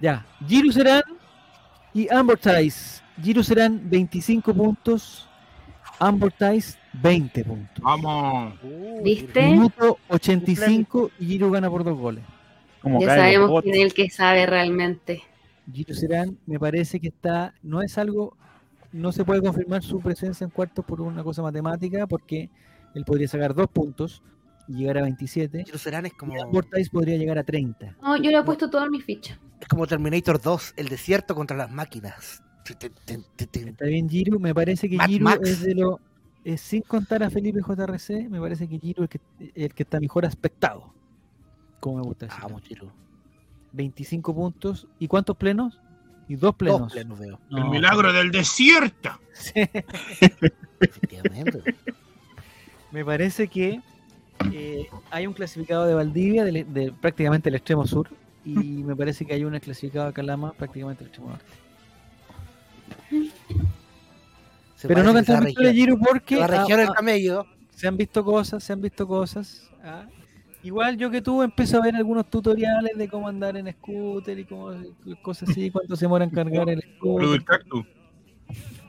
Ya. 0.00 0.26
Giru 0.46 0.72
Serán 0.72 1.02
y 1.92 2.12
Amortize. 2.12 3.02
Giru 3.22 3.42
Serán 3.42 3.80
25 3.88 4.52
puntos. 4.52 5.28
Amortize 5.98 6.76
20 6.94 7.44
puntos. 7.44 7.84
Vamos. 7.84 8.54
¿Viste? 9.02 9.42
Minuto 9.42 9.98
85 10.08 11.12
y 11.20 11.26
Giru 11.26 11.50
gana 11.50 11.70
por 11.70 11.84
dos 11.84 11.96
goles. 11.96 12.24
Como 12.82 13.00
Ya 13.00 13.14
sabemos 13.14 13.62
quién 13.62 13.76
es 13.76 13.82
el 13.82 13.94
que 13.94 14.10
sabe 14.10 14.46
realmente. 14.46 15.22
Giro 15.72 15.94
Serán 15.94 16.38
me 16.46 16.58
parece 16.58 17.00
que 17.00 17.08
está, 17.08 17.54
no 17.62 17.80
es 17.80 17.96
algo, 17.96 18.36
no 18.92 19.12
se 19.12 19.24
puede 19.24 19.40
confirmar 19.40 19.82
su 19.82 20.00
presencia 20.00 20.44
en 20.44 20.50
cuartos 20.50 20.84
por 20.84 21.00
una 21.00 21.24
cosa 21.24 21.40
matemática, 21.40 22.06
porque 22.06 22.50
él 22.94 23.04
podría 23.04 23.28
sacar 23.28 23.54
dos 23.54 23.68
puntos 23.68 24.22
y 24.68 24.74
llegar 24.76 24.98
a 24.98 25.02
27. 25.02 25.62
Pero 25.66 25.78
Serán 25.78 26.06
es 26.06 26.14
como, 26.14 26.40
Amortize 26.42 26.90
podría 26.90 27.16
llegar 27.16 27.38
a 27.38 27.44
30. 27.44 27.96
No, 28.02 28.16
yo 28.16 28.30
le 28.30 28.38
he 28.38 28.42
puesto 28.42 28.68
todas 28.70 28.88
mis 28.90 29.04
fichas. 29.04 29.38
es 29.60 29.68
como 29.68 29.86
Terminator 29.86 30.40
2, 30.40 30.74
el 30.76 30.88
desierto 30.88 31.34
contra 31.34 31.56
las 31.56 31.70
máquinas. 31.70 32.42
Está 32.66 33.84
bien 33.84 34.08
Giro, 34.08 34.38
me 34.38 34.54
parece 34.54 34.88
que 34.88 34.96
Mad 34.96 35.06
Giro 35.08 35.24
Max. 35.24 35.48
es 35.48 35.60
de 35.62 35.74
lo, 35.74 36.00
eh, 36.44 36.56
sin 36.56 36.80
contar 36.82 37.22
a 37.22 37.28
Felipe 37.30 37.60
JRC, 37.60 38.28
me 38.30 38.40
parece 38.40 38.66
que 38.68 38.78
Giro 38.78 39.04
es 39.04 39.10
el 39.10 39.20
que, 39.20 39.52
el 39.64 39.74
que 39.74 39.82
está 39.82 40.00
mejor 40.00 40.24
aspectado. 40.24 40.94
Como 41.80 41.96
me 41.98 42.02
gusta 42.04 42.26
decir. 42.26 42.40
Vamos, 42.42 42.62
Chiro. 42.62 42.90
25 43.72 44.34
puntos. 44.34 44.86
¿Y 44.98 45.08
cuántos 45.08 45.36
plenos? 45.36 45.78
Y 46.28 46.36
dos 46.36 46.54
plenos. 46.54 46.80
Dos 46.80 46.92
plenos 46.92 47.18
veo. 47.18 47.38
El 47.50 47.56
No, 47.56 47.70
milagro 47.70 48.10
del 48.14 48.30
desierto. 48.30 49.10
sí. 49.32 49.52
Efectivamente. 50.80 51.74
Me 52.92 53.04
parece 53.04 53.48
que 53.48 53.82
eh, 54.52 54.86
hay 55.10 55.26
un 55.26 55.32
clasificado 55.32 55.86
de 55.86 55.94
Valdivia, 55.94 56.44
del- 56.44 56.72
de, 56.72 56.92
prácticamente 56.92 57.48
el 57.48 57.54
extremo 57.56 57.86
sur, 57.86 58.08
y 58.44 58.52
me 58.82 58.94
parece 58.94 59.24
que 59.24 59.34
hay 59.34 59.44
un 59.44 59.58
clasificado 59.58 60.06
de 60.06 60.12
Calama, 60.12 60.52
prácticamente 60.52 61.02
el 61.04 61.08
extremo 61.08 61.30
norte. 61.30 61.44
Se 64.76 64.88
Pero 64.88 65.02
no 65.02 65.18
esa 65.18 65.40
victoria 65.40 65.72
Giro 65.72 65.98
porque 65.98 66.36
La 66.36 66.46
región 66.46 66.78
ah, 66.78 66.82
del 66.82 66.90
ah, 66.90 66.94
camello. 66.94 67.46
se 67.70 67.88
han 67.88 67.96
visto 67.96 68.24
cosas, 68.24 68.62
se 68.62 68.72
han 68.72 68.80
visto 68.80 69.06
cosas. 69.06 69.70
ah. 69.82 70.06
Igual 70.62 70.96
yo 70.96 71.10
que 71.10 71.20
tú 71.20 71.42
empiezo 71.42 71.76
a 71.76 71.82
ver 71.82 71.94
algunos 71.94 72.26
tutoriales 72.30 72.96
de 72.96 73.06
cómo 73.08 73.28
andar 73.28 73.54
en 73.56 73.70
scooter 73.70 74.38
y 74.38 74.44
cómo 74.46 74.72
cosas 75.20 75.50
así, 75.50 75.70
cuánto 75.70 75.94
se 75.94 76.06
demora 76.06 76.24
en 76.24 76.30
cargar 76.30 76.70
el 76.70 76.80
scooter. 76.96 77.28
del. 77.28 77.84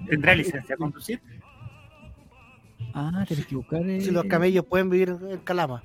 ¿Tendrá 0.08 0.36
licencia 0.36 0.76
a 0.76 0.78
conducir? 0.78 1.20
Ah, 2.96 3.26
tienes 3.28 3.46
que 3.46 3.56
buscar. 3.56 3.82
Si 3.84 4.10
los 4.10 4.26
eh, 4.26 4.28
camellos 4.28 4.66
pueden 4.66 4.90
vivir 4.90 5.10
en 5.30 5.38
Calama. 5.40 5.84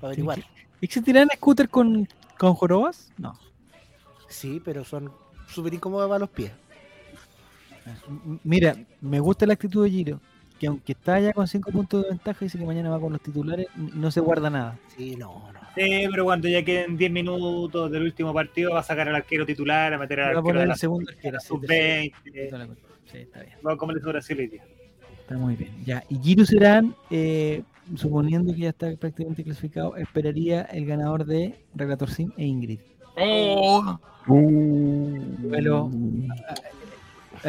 Para 0.00 0.08
averiguar. 0.12 0.38
¿Existirán 0.80 1.28
scooter 1.34 1.68
con, 1.68 2.08
con 2.38 2.54
jorobas? 2.54 3.12
No. 3.18 3.38
Sí, 4.28 4.62
pero 4.64 4.84
son 4.84 5.10
súper 5.48 5.74
incómodos 5.74 6.08
para 6.08 6.20
los 6.20 6.30
pies. 6.30 6.52
Mira, 8.44 8.76
me 9.00 9.20
gusta 9.20 9.46
la 9.46 9.54
actitud 9.54 9.84
de 9.84 9.90
Giro, 9.90 10.20
que 10.58 10.66
aunque 10.66 10.92
está 10.92 11.20
ya 11.20 11.32
con 11.32 11.46
5 11.46 11.70
puntos 11.70 12.02
de 12.02 12.08
ventaja, 12.10 12.44
dice 12.44 12.58
que 12.58 12.64
mañana 12.66 12.90
va 12.90 13.00
con 13.00 13.12
los 13.12 13.20
titulares 13.22 13.66
y 13.76 13.80
no 13.96 14.10
se 14.10 14.20
guarda 14.20 14.50
nada. 14.50 14.78
Sí, 14.96 15.16
no, 15.16 15.50
no. 15.52 15.60
Sí, 15.76 16.06
pero 16.10 16.24
cuando 16.24 16.48
ya 16.48 16.64
queden 16.64 16.96
10 16.96 17.10
minutos 17.12 17.90
del 17.90 18.02
último 18.02 18.32
partido, 18.34 18.72
va 18.72 18.80
a 18.80 18.82
sacar 18.82 19.08
al 19.08 19.14
arquero 19.16 19.46
titular, 19.46 19.92
a 19.92 19.98
meter 19.98 20.20
al 20.20 20.24
Va 20.24 20.28
a 20.28 20.30
arquero 20.38 20.42
poner 20.42 20.58
de 20.58 20.62
el 20.64 20.68
la 20.70 20.76
segundo 20.76 21.10
arquero. 21.10 21.38
sí, 21.40 21.46
sub-20. 21.48 22.12
tercero. 22.32 22.76
Sí, 23.10 23.18
está 23.18 23.40
bien. 23.42 23.58
Va 23.66 23.76
como 23.76 23.92
le 23.92 23.98
hizo 24.00 24.08
Brasil 24.08 24.38
hoy 24.38 24.48
día. 24.48 24.64
Está 25.26 25.38
muy 25.38 25.56
bien. 25.56 25.72
Ya, 25.84 26.04
y 26.08 26.20
Giro 26.20 26.46
Serán, 26.46 26.94
eh, 27.10 27.64
suponiendo 27.96 28.54
que 28.54 28.60
ya 28.60 28.68
está 28.68 28.94
prácticamente 28.94 29.42
clasificado, 29.42 29.96
esperaría 29.96 30.62
el 30.62 30.86
ganador 30.86 31.24
de 31.26 31.58
Relator 31.74 32.08
Sim 32.08 32.30
e 32.36 32.44
Ingrid. 32.44 32.78
Oh, 33.18 33.98
Uh, 34.28 35.18
Duelo. 35.38 35.90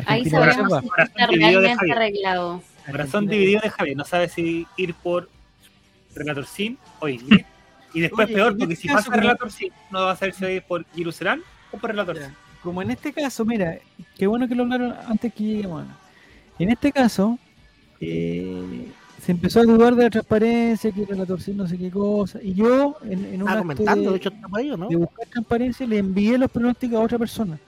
Ahí 0.06 0.28
sabemos 0.30 0.82
si 0.82 0.90
está 1.04 1.28
dividido 1.28 1.62
de 1.62 1.68
realmente 1.68 1.76
Javier. 1.76 1.98
arreglado. 1.98 2.62
Corazón 2.90 3.28
dividido 3.28 3.62
de 3.62 3.70
Javier. 3.70 3.98
No 3.98 4.06
sabe 4.06 4.30
si 4.30 4.66
ir 4.76 4.96
por 4.96 5.30
Relator 6.16 6.48
Sim 6.48 6.78
o 7.00 7.08
Ingrid. 7.08 7.46
Y 7.94 8.02
después 8.02 8.26
Oye, 8.28 8.36
peor, 8.36 8.58
porque 8.58 8.74
este 8.74 8.88
si 8.88 8.94
pasa 8.94 9.16
Relator 9.16 9.52
Sim, 9.52 9.70
no 9.92 10.02
va 10.02 10.12
a 10.12 10.16
saber 10.16 10.34
si 10.34 10.44
va 10.44 10.50
a 10.50 10.54
ir 10.54 10.64
por 10.64 10.84
Giruserán 10.96 11.42
o 11.72 11.78
por 11.78 11.92
Relator. 11.92 12.18
Sim. 12.18 12.32
Como 12.64 12.82
en 12.82 12.90
este 12.92 13.14
caso, 13.14 13.46
mira, 13.46 13.78
qué 14.16 14.26
bueno 14.26 14.48
que 14.48 14.56
lo 14.56 14.64
hablaron 14.64 14.96
antes 15.08 15.32
que 15.34 15.44
lleguemos. 15.44 15.86
En 16.60 16.70
este 16.70 16.92
caso, 16.92 17.38
eh, 18.00 18.88
se 19.22 19.32
empezó 19.32 19.60
a 19.60 19.64
dudar 19.64 19.96
de 19.96 20.04
la 20.04 20.10
transparencia, 20.10 20.92
que 20.92 21.04
era 21.04 21.16
la 21.16 21.26
torsión, 21.26 21.58
no 21.58 21.68
sé 21.68 21.78
qué 21.78 21.90
cosa. 21.92 22.40
Y 22.42 22.54
yo, 22.54 22.96
en, 23.04 23.26
en 23.26 23.44
un 23.44 23.50
Ah, 23.50 23.58
comentando, 23.58 24.04
de, 24.04 24.10
de 24.12 24.16
hecho, 24.18 24.30
está 24.30 24.48
por 24.48 24.60
ahí, 24.60 24.72
¿o 24.72 24.78
¿no? 24.78 24.88
de 24.88 24.96
buscar 24.96 25.26
transparencia, 25.28 25.86
le 25.88 25.98
envié 25.98 26.38
los 26.38 26.50
pronósticos 26.52 26.98
a 27.00 27.04
otra 27.04 27.18
persona. 27.20 27.60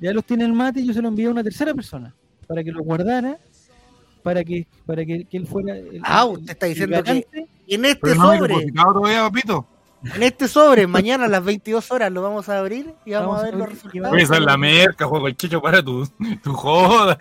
Ya 0.00 0.12
los 0.12 0.24
tiene 0.24 0.44
el 0.44 0.52
mate 0.52 0.80
y 0.80 0.86
yo 0.86 0.92
se 0.92 1.00
los 1.02 1.08
envié 1.10 1.26
a 1.26 1.30
una 1.30 1.44
tercera 1.44 1.72
persona 1.74 2.12
para 2.48 2.64
que 2.64 2.72
los 2.72 2.84
guardara, 2.84 3.38
para 4.22 4.42
que 4.42 4.66
para 4.86 5.04
que, 5.04 5.24
que 5.24 5.36
él 5.36 5.46
fuera. 5.46 5.76
el- 5.76 6.00
Ah, 6.02 6.24
usted 6.24 6.50
está 6.50 6.66
diciendo 6.66 7.02
que 7.04 7.26
en 7.68 7.84
este 7.84 8.14
no 8.16 8.22
sobre, 8.24 8.48
depositado 8.48 8.92
todavía, 8.94 9.20
papito. 9.22 9.66
en 10.16 10.22
este 10.24 10.48
sobre, 10.48 10.86
mañana 10.88 11.26
a 11.26 11.28
las 11.28 11.44
22 11.44 11.90
horas 11.92 12.10
lo 12.10 12.22
vamos 12.22 12.48
a 12.48 12.58
abrir 12.58 12.92
y 13.06 13.12
vamos, 13.12 13.28
Vamos 13.28 13.40
a 13.40 13.44
ver 13.44 13.54
los 13.54 13.68
resultados. 13.68 14.18
Esa 14.18 14.34
es 14.34 14.40
la 14.42 14.56
merca, 14.56 15.06
juego 15.06 15.28
el 15.28 15.36
chicho 15.36 15.62
para 15.62 15.82
tu, 15.82 16.04
tu 16.42 16.52
joda. 16.54 17.18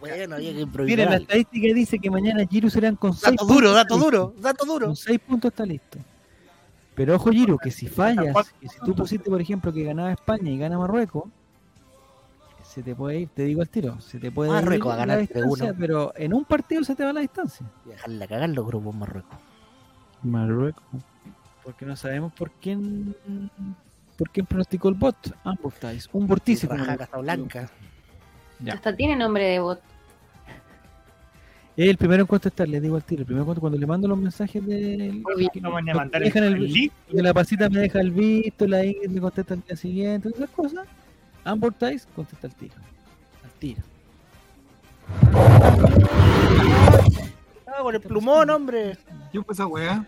Bueno, 0.00 0.34
había 0.36 0.48
que 0.48 0.54
Mira, 0.54 0.60
improvisar. 0.62 1.10
la 1.10 1.16
estadística 1.16 1.74
dice 1.74 1.98
que 1.98 2.10
mañana 2.10 2.46
Giru 2.46 2.70
serán 2.70 2.96
con 2.96 3.12
seis 3.12 3.36
Dato 3.36 3.44
duro, 3.44 3.54
puntos 3.68 3.74
dato 3.74 3.94
está 3.94 4.04
duro, 4.04 4.34
dato 4.40 4.64
duro. 4.64 4.86
Con 4.86 4.96
6 4.96 5.20
puntos 5.20 5.50
está 5.50 5.66
listo. 5.66 5.98
Pero 6.94 7.16
ojo, 7.16 7.30
Giro, 7.30 7.56
que 7.58 7.70
si 7.70 7.86
fallas, 7.86 8.34
que 8.60 8.68
si 8.68 8.78
tú 8.80 8.94
pusiste, 8.94 9.30
por 9.30 9.40
ejemplo, 9.40 9.72
que 9.72 9.84
ganaba 9.84 10.12
España 10.12 10.50
y 10.50 10.58
gana 10.58 10.78
Marruecos, 10.78 11.24
se 12.64 12.82
te 12.82 12.94
puede 12.94 13.20
ir, 13.20 13.28
te 13.28 13.44
digo 13.44 13.62
al 13.62 13.68
tiro, 13.68 14.00
se 14.00 14.18
te 14.18 14.30
puede 14.30 14.50
Marruecos 14.50 14.86
ir 14.86 14.90
va 14.90 14.94
a 14.94 14.96
ganar 14.98 15.16
la 15.16 15.20
distancia, 15.22 15.72
3-1. 15.72 15.76
pero 15.78 16.12
en 16.16 16.34
un 16.34 16.44
partido 16.44 16.84
se 16.84 16.94
te 16.94 17.04
va 17.04 17.12
la 17.12 17.20
distancia. 17.20 17.66
Y 17.86 17.90
Dejarla 17.90 18.26
cagar 18.26 18.48
los 18.50 18.66
grupos 18.66 18.94
Marruecos. 18.94 19.38
Marruecos. 20.22 20.84
Porque 21.64 21.84
no 21.86 21.96
sabemos 21.96 22.32
por 22.32 22.50
quién 22.52 23.14
por 24.16 24.30
quién 24.30 24.44
pronosticó 24.46 24.88
el 24.88 24.94
bot. 24.94 25.16
Amortize, 25.44 26.08
un 26.12 26.26
vortice. 26.26 26.68
como 26.68 26.78
Raja 26.84 26.98
Casablanca. 26.98 27.70
Ya. 28.62 28.74
Hasta 28.74 28.94
tiene 28.94 29.16
nombre 29.16 29.44
de 29.44 29.60
bot. 29.60 29.80
Es 31.76 31.88
el 31.88 31.96
primero 31.96 32.22
en 32.22 32.26
contestar, 32.26 32.68
les 32.68 32.82
digo 32.82 32.96
al 32.96 33.04
tiro. 33.04 33.20
El 33.20 33.26
primero 33.26 33.42
en 33.42 33.46
contestar, 33.46 33.60
cuando 33.62 33.78
le 33.78 33.86
mando 33.86 34.08
los 34.08 34.18
mensajes 34.18 34.64
de, 34.66 35.22
a 35.62 35.68
mandar 35.94 36.20
me 36.20 36.26
dejan 36.26 36.44
el, 36.44 36.54
el- 36.56 36.72
link. 36.72 36.92
que 37.10 37.22
la 37.22 37.32
pasita 37.32 37.70
me 37.70 37.80
deja 37.80 38.00
el 38.00 38.10
visto, 38.10 38.66
la 38.66 38.84
Ingrid 38.84 39.08
me 39.08 39.20
contesta 39.20 39.54
al 39.54 39.62
día 39.62 39.76
siguiente, 39.76 40.28
esas 40.28 40.50
cosas. 40.50 40.86
Amortize 41.44 42.06
contesta 42.14 42.48
al 42.48 42.54
tiro. 42.54 42.74
Al 43.44 43.50
tiro. 43.52 43.82
Ah, 47.66 47.82
con 47.82 47.94
el 47.94 48.00
plumón, 48.00 48.50
hombre. 48.50 48.98
¿Qué 49.32 49.42
fue 49.42 49.54
esa 49.54 49.66
weá? 49.66 50.04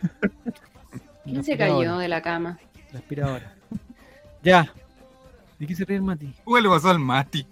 ¿Quién 1.24 1.43
se 1.45 1.57
cayó 1.57 1.97
de 1.99 2.09
la 2.09 2.20
cama? 2.20 2.59
La 2.93 2.99
aspiradora. 2.99 3.55
Ya. 4.43 4.70
¿De 5.59 5.66
qué 5.66 5.74
se 5.74 5.85
ríe 5.85 5.97
el 5.97 6.03
Mati? 6.03 6.27
¿Qué 6.45 6.61
le 6.61 6.69
pasó 6.69 6.91
al 6.91 6.99
Mati? 6.99 7.47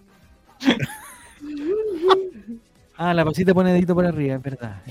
Ah, 3.02 3.14
la 3.14 3.24
pasita 3.24 3.54
pone 3.54 3.72
dedito 3.72 3.94
por 3.94 4.04
arriba, 4.04 4.34
es 4.36 4.42
verdad. 4.42 4.82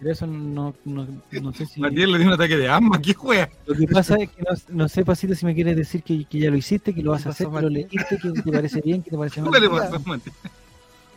Pero 0.00 0.10
eso 0.10 0.26
no, 0.26 0.74
no, 0.84 1.06
no 1.30 1.52
sé 1.52 1.66
si. 1.66 1.80
Mati 1.80 2.04
le 2.04 2.18
dio 2.18 2.26
un 2.26 2.32
ataque 2.32 2.56
de 2.56 2.68
asma, 2.68 3.00
¿qué 3.00 3.14
juega? 3.14 3.48
Lo 3.66 3.76
que 3.76 3.86
pasa 3.86 4.16
es 4.16 4.28
que 4.30 4.42
no, 4.42 4.56
no 4.70 4.88
sé, 4.88 5.04
pasita, 5.04 5.36
si 5.36 5.46
me 5.46 5.54
quieres 5.54 5.76
decir 5.76 6.02
que, 6.02 6.24
que 6.24 6.38
ya 6.40 6.50
lo 6.50 6.56
hiciste, 6.56 6.92
que 6.92 7.00
lo 7.00 7.12
vas 7.12 7.22
¿Qué 7.22 7.28
a 7.28 7.30
hacer, 7.30 7.48
que 7.48 7.60
lo 7.60 7.68
leíste, 7.68 8.18
que 8.18 8.32
te 8.32 8.50
parece 8.50 8.80
bien, 8.80 9.02
que 9.04 9.10
te 9.10 9.16
parece 9.16 9.40
¿Qué 9.40 9.60
le 9.60 9.68
mal. 9.68 9.88
pasó 9.88 10.00
Mati? 10.00 10.30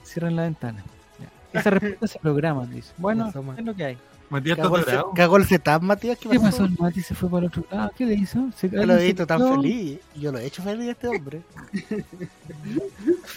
Cierran 0.04 0.36
la 0.36 0.44
ventana. 0.44 0.84
Ya. 1.20 1.60
Esa 1.60 1.72
respuesta 1.72 2.06
se 2.08 2.20
programa, 2.20 2.68
dice. 2.68 2.94
Bueno, 2.98 3.34
es 3.58 3.66
lo 3.66 3.76
que 3.76 3.84
hay. 3.84 3.98
Matías 4.30 4.58
está 4.58 4.64
Cagó 4.64 4.78
el, 4.78 4.86
dorado. 4.86 5.12
cagó 5.16 5.38
el 5.38 5.46
setup, 5.48 5.82
Matías. 5.82 6.18
¿Qué 6.18 6.28
¿Qué 6.30 6.36
pasó? 6.40 6.52
pasó? 6.52 6.66
El 6.66 6.76
Mati 6.78 7.02
se 7.02 7.16
fue 7.16 7.30
para 7.30 7.42
el 7.42 7.48
otro 7.48 7.64
lado. 7.72 7.92
¿Qué 7.98 8.06
le 8.06 8.14
hizo? 8.16 8.50
Se, 8.58 8.70
Yo 8.70 8.86
lo 8.86 8.98
he 8.98 9.06
visto 9.06 9.26
tan 9.26 9.40
feliz. 9.56 10.00
Yo 10.16 10.32
lo 10.32 10.38
he 10.40 10.46
hecho 10.46 10.62
feliz 10.64 10.88
a 10.90 10.92
este 10.92 11.08
hombre. 11.08 11.42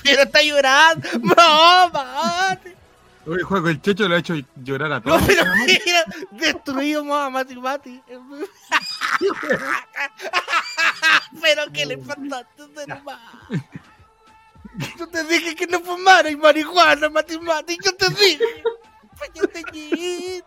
Pero 0.03 0.23
está 0.23 0.43
llorando. 0.43 1.09
No, 1.23 1.91
mate. 1.93 2.77
Oye, 3.27 3.43
juego 3.43 3.69
el 3.69 3.81
checho 3.83 4.09
lo 4.09 4.17
ha 4.17 4.19
hecho 4.19 4.35
llorar 4.65 4.93
a 4.93 4.97
No, 4.97 5.03
todos. 5.03 5.23
pero 5.27 5.45
mira, 5.67 6.05
destruimos 6.33 7.17
a 7.21 7.29
Mati 7.31 7.55
Mati. 7.55 8.03
pero 11.43 11.71
que 11.73 11.87
le 11.87 11.99
faltaste 11.99 12.67
de 12.69 12.87
más. 13.03 13.21
Yo 14.99 15.07
te 15.09 15.23
dije 15.25 15.55
que 15.55 15.67
no 15.67 15.81
fumara 15.81 16.31
y 16.31 16.37
marihuana, 16.37 17.09
Mati 17.11 17.39
Mati. 17.39 17.79
Yo 17.85 17.95
te 17.95 18.09
dije. 18.09 18.45
Peñateñita. 19.35 20.47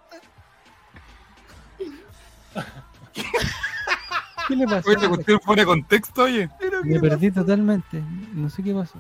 ¿Qué 4.47 4.55
le 4.55 4.65
pasó? 4.65 4.89
Oye, 4.89 5.07
cuestión 5.07 5.39
fuera 5.39 5.61
de 5.61 5.65
contexto, 5.65 6.23
oye. 6.23 6.49
Me 6.83 6.99
perdí 6.99 7.31
totalmente. 7.31 8.01
No 8.33 8.49
sé 8.49 8.61
qué 8.63 8.73
pasó. 8.73 8.99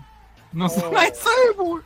No 0.51 0.69
sé, 0.69 0.83
nadie 0.91 1.13
sabe. 1.15 1.83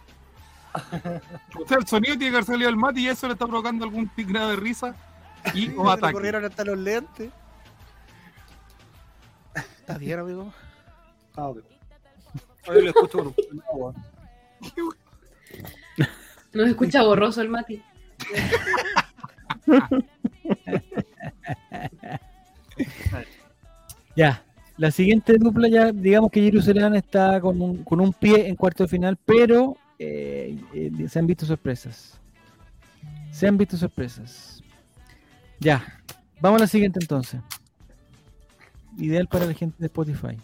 O 1.60 1.68
sea, 1.68 1.78
el 1.78 1.88
sonido 1.88 2.16
tiene 2.18 2.30
que 2.30 2.36
haber 2.38 2.44
salido 2.46 2.70
al 2.70 2.78
mate 2.78 3.00
y 3.00 3.08
eso 3.08 3.26
le 3.26 3.34
está 3.34 3.48
provocando 3.48 3.84
algún 3.84 4.08
tic 4.10 4.28
grado 4.28 4.50
de 4.50 4.58
risa 4.58 4.96
y 5.56 5.74
o 5.76 5.90
ataque. 5.90 6.14
corrieron 6.14 6.46
hasta 6.46 6.64
los 6.64 6.78
lentes. 6.78 7.32
¿Está 9.56 9.98
bien, 9.98 10.20
amigo? 10.20 10.54
Ah, 11.36 11.48
ok. 11.48 11.64
Oye, 12.68 12.82
lo 12.84 12.90
escucho 12.90 13.18
por 13.18 13.28
un 13.28 13.64
agua. 13.74 13.94
No 16.54 16.64
se 16.64 16.70
escucha 16.70 17.02
borroso 17.04 17.42
el 17.42 17.50
Mati. 17.50 17.82
Ya. 24.16 24.44
La 24.78 24.92
siguiente 24.92 25.38
dupla 25.40 25.68
ya, 25.68 25.92
digamos 25.92 26.30
que 26.30 26.42
Jerusalén 26.42 26.96
está 26.96 27.42
con 27.42 27.60
un, 27.62 27.84
con 27.84 28.00
un 28.00 28.14
pie 28.14 28.48
en 28.48 28.56
cuarto 28.56 28.84
de 28.84 28.90
final, 28.90 29.18
pero 29.26 29.76
eh, 29.98 30.60
eh, 30.74 31.08
se 31.08 31.18
han 31.20 31.26
visto 31.26 31.46
sorpresas. 31.46 32.20
Se 33.32 33.48
han 33.48 33.58
visto 33.58 33.76
sorpresas. 33.76 34.62
Ya. 35.60 35.84
Vamos 36.40 36.62
a 36.62 36.66
la 36.66 36.68
siguiente 36.68 37.00
entonces. 37.02 37.42
Ideal 38.98 39.28
para 39.28 39.46
la 39.46 39.54
gente 39.54 39.76
de 39.80 39.88
Spotify. 39.88 40.38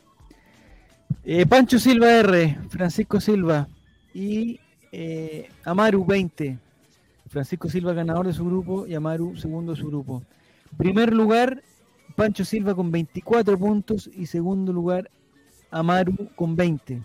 Eh, 1.23 1.45
Pancho 1.45 1.77
Silva 1.77 2.11
R, 2.11 2.57
Francisco 2.69 3.21
Silva 3.21 3.67
y 4.13 4.59
Amaru 5.63 6.05
20. 6.05 6.57
Francisco 7.29 7.69
Silva 7.69 7.93
ganador 7.93 8.27
de 8.27 8.33
su 8.33 8.45
grupo 8.45 8.85
y 8.87 8.95
Amaru 8.95 9.37
segundo 9.37 9.73
de 9.73 9.79
su 9.79 9.87
grupo. 9.87 10.23
Primer 10.77 11.13
lugar, 11.13 11.61
Pancho 12.15 12.45
Silva 12.45 12.75
con 12.75 12.91
24 12.91 13.57
puntos 13.57 14.09
y 14.13 14.25
segundo 14.25 14.73
lugar, 14.73 15.09
Amaru 15.71 16.29
con 16.35 16.55
20. 16.55 17.01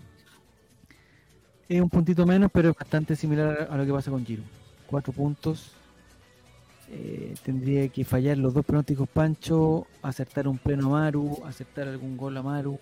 Es 1.69 1.81
un 1.81 1.91
puntito 1.91 2.25
menos, 2.27 2.51
pero 2.53 2.71
es 2.71 2.77
bastante 2.77 3.15
similar 3.15 3.69
a 3.71 3.77
lo 3.77 3.85
que 3.85 3.93
pasa 3.93 4.11
con 4.11 4.25
Giro. 4.25 4.43
Cuatro 4.87 5.13
puntos. 5.13 5.73
Eh, 6.91 7.35
tendría 7.43 7.87
que 7.89 8.03
fallar 8.05 8.39
los 8.39 8.55
dos 8.55 8.65
pronósticos 8.65 9.07
Pancho, 9.11 9.87
acertar 10.01 10.49
un 10.49 10.57
pleno 10.57 10.87
Amaru, 10.87 11.43
acertar 11.45 11.87
algún 11.89 12.17
gol 12.17 12.37
Amaru. 12.37 12.79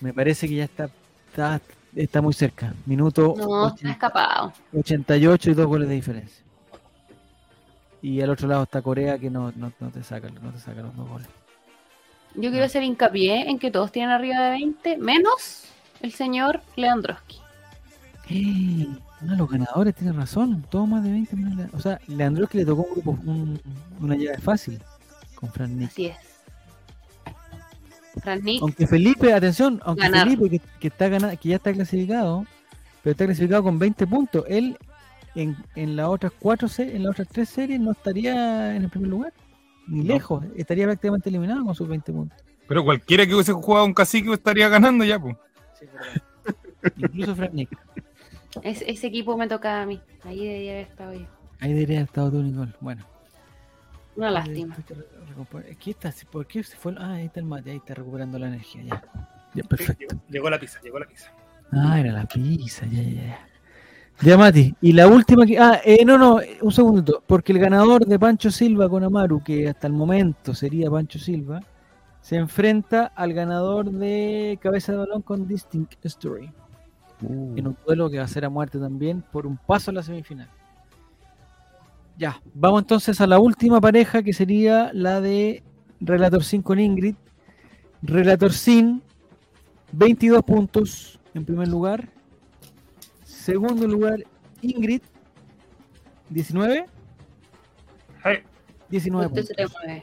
Me 0.00 0.12
parece 0.12 0.48
que 0.48 0.56
ya 0.56 0.64
está, 0.64 0.90
está, 1.28 1.60
está 1.94 2.20
muy 2.20 2.32
cerca. 2.32 2.74
Minuto 2.86 3.34
No, 3.36 3.68
está 3.68 3.74
80 3.74 3.90
escapado. 3.92 4.52
88 4.72 5.50
y 5.50 5.54
dos 5.54 5.66
goles 5.66 5.88
de 5.88 5.94
diferencia. 5.94 6.44
Y 8.02 8.20
al 8.20 8.30
otro 8.30 8.48
lado 8.48 8.64
está 8.64 8.82
Corea 8.82 9.16
que 9.18 9.30
no, 9.30 9.52
no, 9.56 9.72
no 9.78 9.90
te 9.90 10.02
saca, 10.02 10.28
no 10.28 10.50
te 10.50 10.58
saca 10.58 10.82
los 10.82 10.94
dos 10.96 11.08
goles. 11.08 11.28
Yo 12.34 12.50
quiero 12.50 12.64
hacer 12.64 12.82
hincapié 12.82 13.48
en 13.48 13.58
que 13.58 13.70
todos 13.70 13.92
tienen 13.92 14.10
arriba 14.10 14.40
de 14.42 14.50
20, 14.50 14.96
menos 14.98 15.64
el 16.00 16.12
señor 16.12 16.60
Leandroski. 16.76 17.38
¡Eh! 18.28 18.86
No, 19.22 19.36
los 19.36 19.48
ganadores 19.48 19.94
tienen 19.94 20.16
razón, 20.16 20.66
todos 20.68 20.88
más 20.88 21.04
de 21.04 21.12
20. 21.12 21.36
menos 21.36 21.54
Le- 21.56 21.68
O 21.76 21.78
sea, 21.78 22.00
Leandroski 22.08 22.58
le 22.58 22.64
tocó 22.64 22.82
un 22.82 22.90
grupo, 22.90 23.10
un- 23.24 23.60
una 24.00 24.16
llave 24.16 24.36
fácil 24.38 24.80
con 25.36 25.48
Fran 25.52 25.78
Nick. 25.78 25.90
Así 25.90 26.06
es. 26.06 26.16
Fran 28.20 28.42
Nick, 28.42 28.60
Aunque 28.62 28.84
Felipe, 28.88 29.32
atención, 29.32 29.80
aunque 29.84 30.02
Ganar. 30.02 30.24
Felipe 30.28 30.50
que, 30.50 30.60
que 30.80 30.88
está 30.88 31.08
gana- 31.08 31.36
que 31.36 31.50
ya 31.50 31.56
está 31.56 31.72
clasificado, 31.72 32.44
pero 33.04 33.12
está 33.12 33.26
clasificado 33.26 33.62
con 33.62 33.78
20 33.78 34.06
puntos, 34.08 34.44
él 34.48 34.76
en, 35.34 35.56
en 35.74 35.96
las 35.96 36.08
otras 36.08 36.32
cuatro 36.38 36.68
en 36.78 37.02
las 37.02 37.12
otras 37.12 37.28
tres 37.28 37.48
series 37.48 37.80
no 37.80 37.92
estaría 37.92 38.76
en 38.76 38.84
el 38.84 38.90
primer 38.90 39.10
lugar, 39.10 39.32
ni 39.86 40.02
lejos, 40.02 40.44
estaría 40.56 40.84
prácticamente 40.84 41.28
eliminado 41.28 41.64
con 41.64 41.74
sus 41.74 41.88
20 41.88 42.12
puntos. 42.12 42.38
Pero 42.68 42.84
cualquiera 42.84 43.26
que 43.26 43.34
hubiese 43.34 43.52
jugado 43.52 43.84
un 43.84 43.94
cacique 43.94 44.32
estaría 44.32 44.68
ganando 44.68 45.04
ya, 45.04 45.18
pues. 45.18 45.36
Incluso 46.96 47.34
Fran 47.34 47.50
Nick. 47.54 47.70
ese, 48.62 48.90
ese 48.90 49.06
equipo 49.06 49.36
me 49.36 49.48
toca 49.48 49.82
a 49.82 49.86
mí. 49.86 50.00
Ahí 50.24 50.44
debería 50.44 50.72
haber 50.72 50.86
estado 50.86 51.14
yo. 51.14 51.26
Ahí 51.60 51.72
debería 51.72 51.98
haber 51.98 52.08
estado 52.08 52.30
tú, 52.30 52.42
Nicole. 52.42 52.72
Bueno. 52.80 53.04
Una 54.16 54.30
lástima. 54.30 54.76
Aquí 55.70 55.90
está, 55.90 56.12
¿por 56.30 56.46
qué 56.46 56.62
se 56.62 56.76
fue? 56.76 56.94
Ah, 56.98 57.14
ahí 57.14 57.26
está 57.26 57.40
el 57.40 57.46
mate, 57.46 57.70
ahí 57.70 57.78
está 57.78 57.94
recuperando 57.94 58.38
la 58.38 58.48
energía, 58.48 58.82
ya. 58.82 59.02
Ya, 59.54 59.64
perfecto. 59.64 60.00
Llegó, 60.00 60.22
llegó 60.28 60.50
la 60.50 60.58
pizza, 60.58 60.80
llegó 60.82 60.98
la 60.98 61.06
pizza. 61.06 61.32
Ah, 61.72 61.98
era 61.98 62.12
la 62.12 62.26
pizza, 62.26 62.86
ya, 62.86 63.02
ya, 63.02 63.22
ya. 63.22 63.46
Ya, 64.20 64.36
Mati. 64.36 64.74
Y 64.80 64.92
la 64.92 65.08
última 65.08 65.46
que. 65.46 65.58
Ah, 65.58 65.80
eh, 65.84 66.04
no, 66.04 66.18
no, 66.18 66.38
un 66.60 66.72
segundito. 66.72 67.22
Porque 67.26 67.52
el 67.52 67.58
ganador 67.58 68.06
de 68.06 68.18
Pancho 68.18 68.50
Silva 68.50 68.88
con 68.88 69.02
Amaru, 69.02 69.42
que 69.42 69.68
hasta 69.68 69.86
el 69.86 69.92
momento 69.92 70.54
sería 70.54 70.90
Pancho 70.90 71.18
Silva, 71.18 71.60
se 72.20 72.36
enfrenta 72.36 73.06
al 73.06 73.32
ganador 73.32 73.90
de 73.90 74.58
Cabeza 74.62 74.92
de 74.92 74.98
Balón 74.98 75.22
con 75.22 75.46
Distinct 75.46 76.04
Story. 76.06 76.50
En 77.20 77.68
un 77.68 77.76
duelo 77.86 78.10
que 78.10 78.18
va 78.18 78.24
a 78.24 78.28
ser 78.28 78.44
a 78.44 78.48
muerte 78.48 78.78
también 78.78 79.22
por 79.30 79.46
un 79.46 79.56
paso 79.56 79.90
a 79.90 79.94
la 79.94 80.02
semifinal. 80.02 80.48
Ya, 82.16 82.40
vamos 82.54 82.82
entonces 82.82 83.20
a 83.20 83.26
la 83.26 83.38
última 83.38 83.80
pareja 83.80 84.22
que 84.22 84.32
sería 84.32 84.90
la 84.92 85.20
de 85.20 85.62
Relator 86.00 86.44
Sin 86.44 86.62
con 86.62 86.78
Ingrid. 86.78 87.14
Relator 88.02 88.52
Sin, 88.52 89.02
22 89.92 90.42
puntos 90.42 91.20
en 91.34 91.44
primer 91.44 91.68
lugar. 91.68 92.08
Segundo 93.42 93.88
lugar, 93.88 94.22
Ingrid, 94.60 95.02
19. 96.30 96.86
Hey, 98.22 98.38
19 98.88 99.26
Usted 99.26 99.42
se 99.42 99.54
te 99.54 99.62
puntos. 99.64 99.82
mueve. 99.84 100.02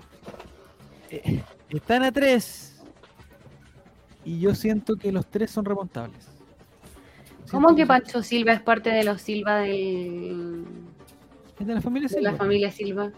Eh, 1.09 1.43
Están 1.69 2.03
a 2.03 2.11
3. 2.11 2.81
Y 4.25 4.41
yo 4.41 4.53
siento 4.53 4.97
que 4.97 5.11
los 5.13 5.25
tres 5.25 5.51
son 5.51 5.63
remontables. 5.63 6.27
¿Cómo 7.49 7.73
que 7.75 7.85
Pancho 7.87 8.21
Silva 8.21 8.51
es 8.51 8.61
parte 8.61 8.89
de 8.89 9.05
los 9.05 9.21
Silva 9.21 9.59
del, 9.59 10.65
Es 11.59 11.65
de 11.65 11.73
la 11.73 11.81
familia 11.81 12.09
de 12.09 12.15
Silva. 12.15 12.31
la 12.31 12.37
familia 12.37 12.71
Silva? 12.71 13.09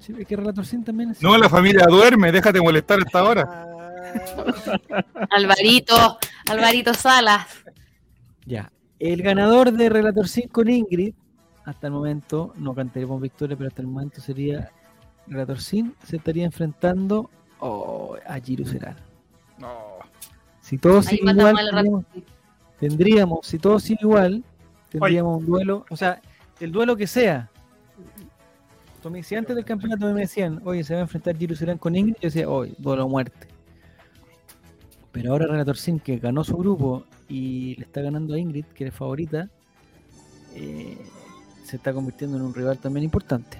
Sí, 0.00 0.14
es 0.18 0.26
que 0.26 0.34
Relator 0.34 0.64
Sin 0.64 0.82
también 0.82 1.10
es. 1.10 1.22
No, 1.22 1.36
la 1.36 1.50
familia 1.50 1.84
duerme, 1.86 2.32
déjate 2.32 2.58
molestar 2.60 2.98
hasta 3.04 3.18
ahora. 3.20 3.44
Ah, 3.46 5.26
Alvarito, 5.30 6.18
Alvarito 6.50 6.94
Salas. 6.94 7.46
Ya. 8.46 8.72
El 8.98 9.22
ganador 9.22 9.72
de 9.72 9.88
Relator 9.88 10.28
5 10.28 10.48
con 10.52 10.68
Ingrid, 10.68 11.14
hasta 11.64 11.86
el 11.86 11.92
momento, 11.92 12.52
no 12.56 12.74
cantaremos 12.74 13.20
victoria, 13.20 13.56
pero 13.56 13.68
hasta 13.68 13.82
el 13.82 13.88
momento 13.88 14.20
sería 14.20 14.70
Relator 15.26 15.60
Sin, 15.60 15.94
se 16.04 16.16
estaría 16.16 16.44
enfrentando 16.44 17.30
oh, 17.60 18.16
a 18.26 18.40
Giru 18.40 18.64
Serán. 18.64 18.96
No. 19.58 19.98
Si 20.60 20.78
todos 20.78 21.06
siguen 21.06 21.38
igual, 21.38 21.56
al 21.58 22.04
tendríamos, 22.80 23.46
si 23.46 23.58
todos 23.58 23.82
siguen 23.82 23.98
igual, 24.02 24.44
tendríamos 24.90 25.40
un 25.40 25.46
duelo, 25.46 25.84
o 25.90 25.96
sea, 25.96 26.20
el 26.60 26.72
duelo 26.72 26.96
que 26.96 27.06
sea. 27.06 27.50
Si 29.22 29.34
antes 29.36 29.54
del 29.54 29.64
campeonato 29.64 30.12
me 30.12 30.22
decían, 30.22 30.60
oye, 30.64 30.84
se 30.84 30.92
va 30.92 31.00
a 31.00 31.02
enfrentar 31.02 31.36
Giru 31.36 31.54
Serán 31.54 31.78
con 31.78 31.94
Ingrid, 31.94 32.14
yo 32.14 32.28
decía, 32.28 32.48
oye, 32.48 32.74
duelo 32.78 33.04
a 33.04 33.06
muerte. 33.06 33.46
Pero 35.12 35.32
ahora 35.32 35.46
Relator 35.46 35.76
Sin, 35.76 35.98
que 36.00 36.18
ganó 36.18 36.44
su 36.44 36.56
grupo 36.56 37.04
y 37.28 37.74
le 37.76 37.84
está 37.84 38.00
ganando 38.02 38.34
a 38.34 38.38
Ingrid, 38.38 38.64
que 38.66 38.88
es 38.88 38.94
favorita, 38.94 39.48
eh, 40.54 40.98
se 41.64 41.76
está 41.76 41.92
convirtiendo 41.92 42.36
en 42.36 42.42
un 42.44 42.54
rival 42.54 42.78
también 42.78 43.04
importante. 43.04 43.58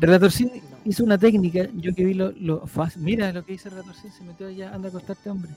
Relator 0.00 0.30
Sin 0.32 0.50
hizo 0.84 1.04
una 1.04 1.18
técnica, 1.18 1.68
yo 1.74 1.94
que 1.94 2.04
vi 2.04 2.14
lo, 2.14 2.32
lo 2.32 2.66
fácil. 2.66 3.02
Mira 3.02 3.32
lo 3.32 3.44
que 3.44 3.52
dice 3.52 3.70
Relator 3.70 3.94
Sin, 3.94 4.12
se 4.12 4.24
metió 4.24 4.46
allá, 4.48 4.74
anda 4.74 4.88
a 4.88 4.90
acostarte, 4.90 5.30
hombre. 5.30 5.50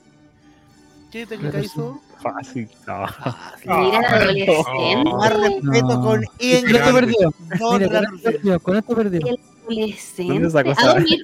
¿Qué 1.10 1.26
técnica 1.26 1.58
hizo? 1.60 2.00
Fácil. 2.20 2.68
No. 2.86 3.06
Mira, 3.64 3.98
adolescente. 4.20 5.04
Más 5.04 5.40
respeto 5.40 5.86
No. 5.88 5.88
con 5.88 6.02
Con 6.02 6.22
esto 6.22 6.44
Ingrid. 6.44 6.80
perdió. 6.92 7.34
Don 7.58 7.82
Mira, 8.42 8.58
con 8.58 8.76
esto 8.76 8.94
perdió. 8.94 9.20
Adolescente. 9.70 10.32
¿Dónde 10.32 10.50
sacó 10.50 10.70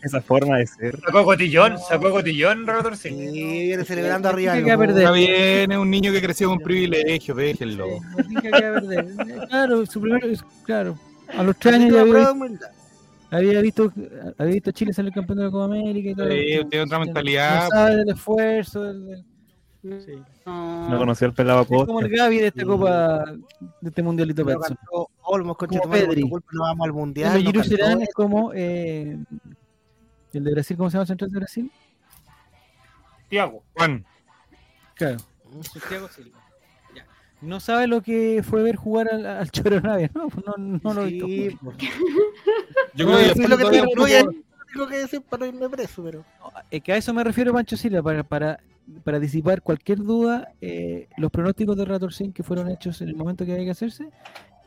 esa, 0.05 0.21
forma 0.21 0.59
de 0.59 0.67
ser? 0.67 0.99
Sacó 1.01 1.25
cotillón, 1.25 1.79
sacó 1.79 2.11
cotillón, 2.11 2.67
Relator 2.67 2.97
Sí, 2.97 3.11
viene 3.11 3.85
celebrando 3.85 4.29
arriba. 4.29 4.53
¿Qué 4.55 4.61
del 4.61 4.69
va 4.71 4.75
a 4.75 4.77
mundo. 4.77 4.95
perder? 4.95 5.03
Está 5.05 5.13
bien, 5.15 5.73
es 5.73 5.79
un 5.79 5.91
niño 5.91 6.13
que 6.13 6.23
creció 6.23 6.49
con 6.49 6.59
privilegio, 6.61 7.35
déjenlo. 7.35 7.87
Sí, 8.27 8.35
no 8.35 8.41
que 8.41 8.51
perder. 8.51 9.07
Claro, 9.49 9.87
su 9.87 10.01
primero, 10.01 10.27
es- 10.29 10.45
claro. 10.65 10.99
A 11.37 11.43
los 11.43 11.57
tres 11.59 11.75
años 11.75 11.89
que 11.91 11.95
ya 11.95 12.01
había, 12.03 12.33
había 13.31 13.61
visto, 13.63 13.93
había 14.39 14.53
visto 14.55 14.71
a 14.71 14.73
Chile 14.73 14.93
salir 14.93 15.13
campeón 15.13 15.39
de 15.39 15.45
la 15.45 15.51
Copa 15.51 15.65
América 15.65 16.11
y 16.11 16.15
todo. 16.15 16.29
Sí, 16.29 16.61
tiene 16.71 16.85
otra 16.85 16.99
mentalidad. 17.01 17.63
ya 17.65 17.69
sabe 17.69 17.97
del 17.97 18.09
esfuerzo. 18.11 18.83
del- 18.85 19.07
del- 19.07 19.25
No 19.85 20.89
No. 20.91 20.99
conoció 20.99 21.27
al 21.27 21.35
pelado 21.35 21.63
Es 21.63 21.69
como 21.69 21.85
Costa. 21.87 22.07
el 22.07 22.17
Gaby 22.17 22.39
de 22.39 22.47
esta 22.47 22.65
Copa, 22.65 23.25
de 23.81 23.89
este 23.89 24.03
Mundialito 24.03 24.45
Pero 24.45 24.59
Petson. 24.61 24.77
cantó 24.77 25.11
Olmos, 25.23 25.57
Como 25.57 25.81
Pedri. 25.91 26.29
culpa 26.29 26.49
no 26.53 26.63
vamos 26.63 26.85
al 26.87 26.93
mundial. 26.93 27.33
Bueno, 27.43 27.53
no 27.59 27.65
Serán 27.65 28.03
es 28.03 28.09
como 28.15 28.53
eh, 28.55 29.19
el 30.33 30.45
de 30.45 30.51
Brasil, 30.53 30.77
¿cómo 30.77 30.91
se 30.91 30.95
llama 30.95 31.03
el 31.03 31.09
central 31.09 31.31
de 31.31 31.39
Brasil? 31.39 31.73
Tiago. 33.29 33.63
Juan, 33.75 34.05
Claro. 34.95 35.17
Santiago 35.63 36.09
Silva. 36.09 36.39
Ya. 36.95 37.07
No 37.41 37.61
sabe 37.61 37.87
lo 37.87 38.01
que 38.03 38.43
fue 38.43 38.63
ver 38.63 38.77
jugar 38.77 39.09
al, 39.13 39.27
al 39.27 39.51
Choro 39.51 39.81
Navia, 39.81 40.11
¿no? 40.15 40.29
No, 40.47 40.81
no 40.83 40.95
lo 40.95 41.03
he 41.03 41.07
visto. 41.11 41.27
Sí, 41.27 41.59
pues. 41.63 41.77
yo 42.95 43.07
No, 43.07 43.13
creo 43.13 43.35
que 43.35 43.43
es 43.43 43.49
lo 43.49 43.57
que 43.59 44.25
tengo 44.73 44.89
que 44.89 44.99
decir 44.99 45.23
para 45.23 45.41
no 45.47 45.53
irme 45.53 45.69
preso, 45.69 46.03
pero. 46.03 46.25
Es 46.71 46.83
que 46.83 46.93
a 46.93 46.97
eso 46.97 47.13
me 47.15 47.23
refiero, 47.23 47.53
Pancho 47.53 47.77
Silva, 47.77 48.03
para, 48.03 48.23
para, 48.25 48.61
para 49.05 49.19
disipar 49.19 49.63
cualquier 49.63 49.99
duda, 49.99 50.53
eh, 50.61 51.09
los 51.17 51.31
pronósticos 51.31 51.77
de 51.77 51.85
Ratorcín 51.85 52.33
que 52.33 52.43
fueron 52.43 52.71
hechos 52.71 53.01
en 53.03 53.09
el 53.09 53.17
momento 53.17 53.45
que 53.47 53.53
había 53.53 53.65
que 53.65 53.71
hacerse 53.71 54.09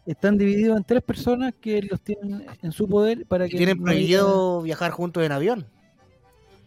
están 0.06 0.38
divididos 0.38 0.78
en 0.78 0.84
tres 0.86 1.04
personas 1.04 1.54
que 1.60 1.82
los 1.82 2.00
tienen 2.02 2.46
en 2.62 2.72
su 2.72 2.88
poder 2.88 3.26
para 3.28 3.48
que 3.48 3.58
tienen 3.58 3.78
no 3.78 3.84
haya- 3.90 3.98
prohibido 3.98 4.62
viajar 4.62 4.92
juntos 4.92 5.24
en 5.24 5.32
avión. 5.34 5.66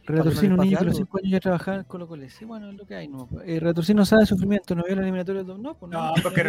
Retorcín, 0.07 0.53
un 0.53 0.59
niño 0.61 0.71
que 0.79 0.83
a 0.83 0.87
los 0.87 0.95
algo. 0.97 1.07
5 1.07 1.19
años 1.19 1.31
ya 1.33 1.41
trabajaba 1.41 1.77
en 1.79 1.85
Colo 1.85 2.09
Colo. 2.09 2.29
Sí, 2.29 2.45
bueno, 2.45 2.69
es 2.71 2.77
lo 2.77 2.85
que 2.85 2.95
hay. 2.97 3.07
No. 3.09 3.29
Eh, 3.45 3.61
Retorcín 3.61 3.97
no 3.97 4.05
sabe 4.05 4.27
sufrimiento, 4.27 4.75
no 4.75 4.83
vio 4.85 4.97
la 4.97 5.03
eliminatoria. 5.03 5.43
de- 5.45 5.57
No, 5.59 5.75
pues 5.75 5.93
no, 5.93 6.09
No, 6.09 6.15
porque 6.23 6.45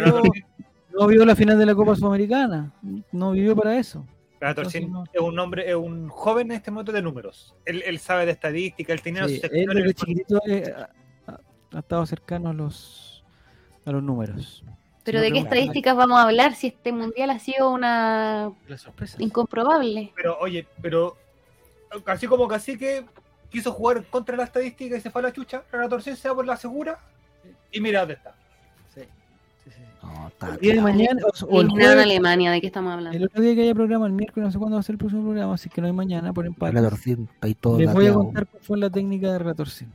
no 0.98 1.06
vio 1.06 1.24
la 1.24 1.36
final 1.36 1.58
de 1.58 1.66
la 1.66 1.74
Copa 1.74 1.94
Sudamericana. 1.94 2.72
No 3.12 3.32
vivió 3.32 3.54
para 3.54 3.78
eso. 3.78 4.04
No. 4.42 5.04
es 5.12 5.20
un 5.20 5.38
hombre, 5.38 5.68
es 5.68 5.74
un 5.76 6.08
joven 6.08 6.50
en 6.50 6.56
este 6.56 6.70
momento 6.70 6.90
de 6.92 7.00
números. 7.02 7.54
Él, 7.64 7.82
él 7.86 7.98
sabe 7.98 8.26
de 8.26 8.32
estadística, 8.32 8.92
él 8.92 9.00
tiene 9.00 9.20
Sí, 9.28 9.36
sus 9.36 9.44
él 9.44 9.50
sectores, 9.50 9.84
desde 9.84 9.94
chiquitito 9.94 10.40
eh, 10.46 10.74
ha, 10.76 11.30
ha- 11.74 11.78
estado 11.78 12.04
cercano 12.06 12.50
a 12.50 12.52
los, 12.52 13.24
a 13.86 13.92
los 13.92 14.02
números. 14.02 14.64
Pero 15.04 15.18
no, 15.18 15.24
¿de 15.24 15.32
qué 15.32 15.38
estadísticas 15.38 15.96
vamos 15.96 16.18
a 16.18 16.22
hablar 16.22 16.54
si 16.54 16.68
este 16.68 16.92
mundial 16.92 17.30
ha 17.30 17.38
sido 17.38 17.70
una 17.70 18.52
sorpresa. 18.76 19.16
incomprobable? 19.20 20.12
Pero 20.14 20.38
oye, 20.38 20.66
pero 20.80 21.16
así 22.06 22.26
como 22.26 22.46
Cacique 22.48 23.04
quiso 23.50 23.72
jugar 23.72 24.04
contra 24.06 24.36
la 24.36 24.44
estadística 24.44 24.96
y 24.96 25.00
se 25.00 25.10
fue 25.10 25.20
a 25.22 25.24
la 25.26 25.32
chucha, 25.32 25.62
Renato 25.70 25.96
Orsin 25.96 26.16
se 26.16 26.28
va 26.28 26.34
por 26.36 26.46
la 26.46 26.56
segura 26.56 26.98
y 27.70 27.80
mira 27.80 28.00
dónde 28.00 28.14
está. 28.14 28.34
Sí, 29.64 29.70
sí. 29.70 29.82
No, 30.02 30.28
está 30.28 30.54
El 30.54 30.60
día 30.60 30.74
de 30.74 30.80
mañana, 30.80 31.22
o, 31.24 31.46
o 31.46 31.60
el, 31.60 31.68
jueves, 31.70 32.04
Alemania, 32.04 32.50
¿de 32.50 32.60
qué 32.60 32.66
estamos 32.66 32.92
hablando? 32.92 33.16
el 33.16 33.24
otro 33.24 33.42
día 33.42 33.54
que 33.54 33.62
haya 33.62 33.74
programa, 33.74 34.06
el 34.06 34.12
miércoles, 34.12 34.46
no 34.46 34.52
sé 34.52 34.58
cuándo 34.58 34.76
va 34.76 34.80
a 34.80 34.82
ser 34.82 34.94
el 34.94 34.98
próximo 34.98 35.22
programa, 35.22 35.54
así 35.54 35.68
que 35.68 35.80
no 35.80 35.86
hay 35.86 35.92
mañana 35.92 36.32
por 36.32 36.46
empate. 36.46 36.72
La 36.80 36.90
ahí 37.40 37.54
todo 37.54 37.78
Les 37.78 37.92
voy 37.92 38.06
a 38.06 38.14
contar 38.14 38.46
cuál 38.46 38.62
fue 38.62 38.78
la 38.78 38.90
técnica 38.90 39.32
de 39.32 39.38
Retorcín. 39.38 39.92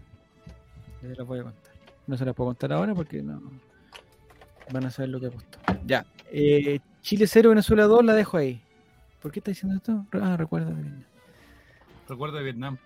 Les 1.02 1.18
la 1.18 1.24
voy 1.24 1.40
a 1.40 1.44
contar. 1.44 1.74
No 2.08 2.18
se 2.18 2.26
las 2.26 2.34
puedo 2.34 2.50
contar 2.50 2.72
ahora 2.72 2.96
porque 2.96 3.22
no 3.22 3.42
van 4.72 4.86
a 4.86 4.92
saber 4.92 5.10
lo 5.10 5.20
que 5.20 5.28
apostó. 5.28 5.60
Ya. 5.86 6.06
Eh, 6.32 6.80
Chile 7.02 7.28
0, 7.28 7.50
Venezuela 7.50 7.86
2, 7.86 8.06
la 8.06 8.14
dejo 8.14 8.38
ahí. 8.38 8.62
¿Por 9.22 9.32
qué 9.32 9.40
está 9.40 9.52
diciendo 9.52 9.78
esto? 9.78 10.06
Ah, 10.22 10.38
recuerda. 10.38 10.74
Recuerda 12.08 12.38
de 12.38 12.44
Vietnam. 12.44 12.78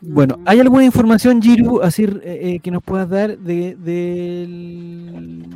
Bueno, 0.00 0.38
¿hay 0.44 0.60
alguna 0.60 0.84
información, 0.84 1.40
Giru, 1.40 1.80
así 1.82 2.04
eh, 2.04 2.20
eh, 2.22 2.60
que 2.60 2.70
nos 2.70 2.82
puedas 2.82 3.08
dar 3.08 3.38
de, 3.38 3.74
del, 3.76 5.46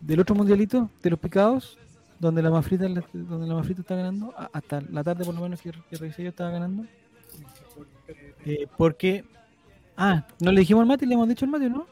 del 0.00 0.20
otro 0.20 0.34
mundialito, 0.34 0.88
de 1.02 1.10
los 1.10 1.18
picados, 1.18 1.76
donde 2.18 2.42
la 2.42 2.50
Mafrita, 2.50 2.86
donde 3.12 3.46
la 3.46 3.54
Mafrita 3.54 3.80
está 3.82 3.96
ganando? 3.96 4.32
A- 4.36 4.48
Hasta 4.52 4.80
la 4.90 5.02
tarde, 5.04 5.24
por 5.24 5.34
lo 5.34 5.40
menos, 5.42 5.60
que, 5.60 5.72
que 5.90 5.96
revisé 5.96 6.22
yo, 6.22 6.30
estaba 6.30 6.50
ganando. 6.50 6.84
Eh, 8.44 8.66
porque. 8.76 9.24
Ah, 9.96 10.26
no 10.40 10.52
le 10.52 10.60
dijimos 10.60 10.82
al 10.82 10.88
Mati, 10.88 11.06
le 11.06 11.14
hemos 11.14 11.28
dicho 11.28 11.44
al 11.44 11.50
Mati, 11.50 11.68
¿no? 11.68 11.86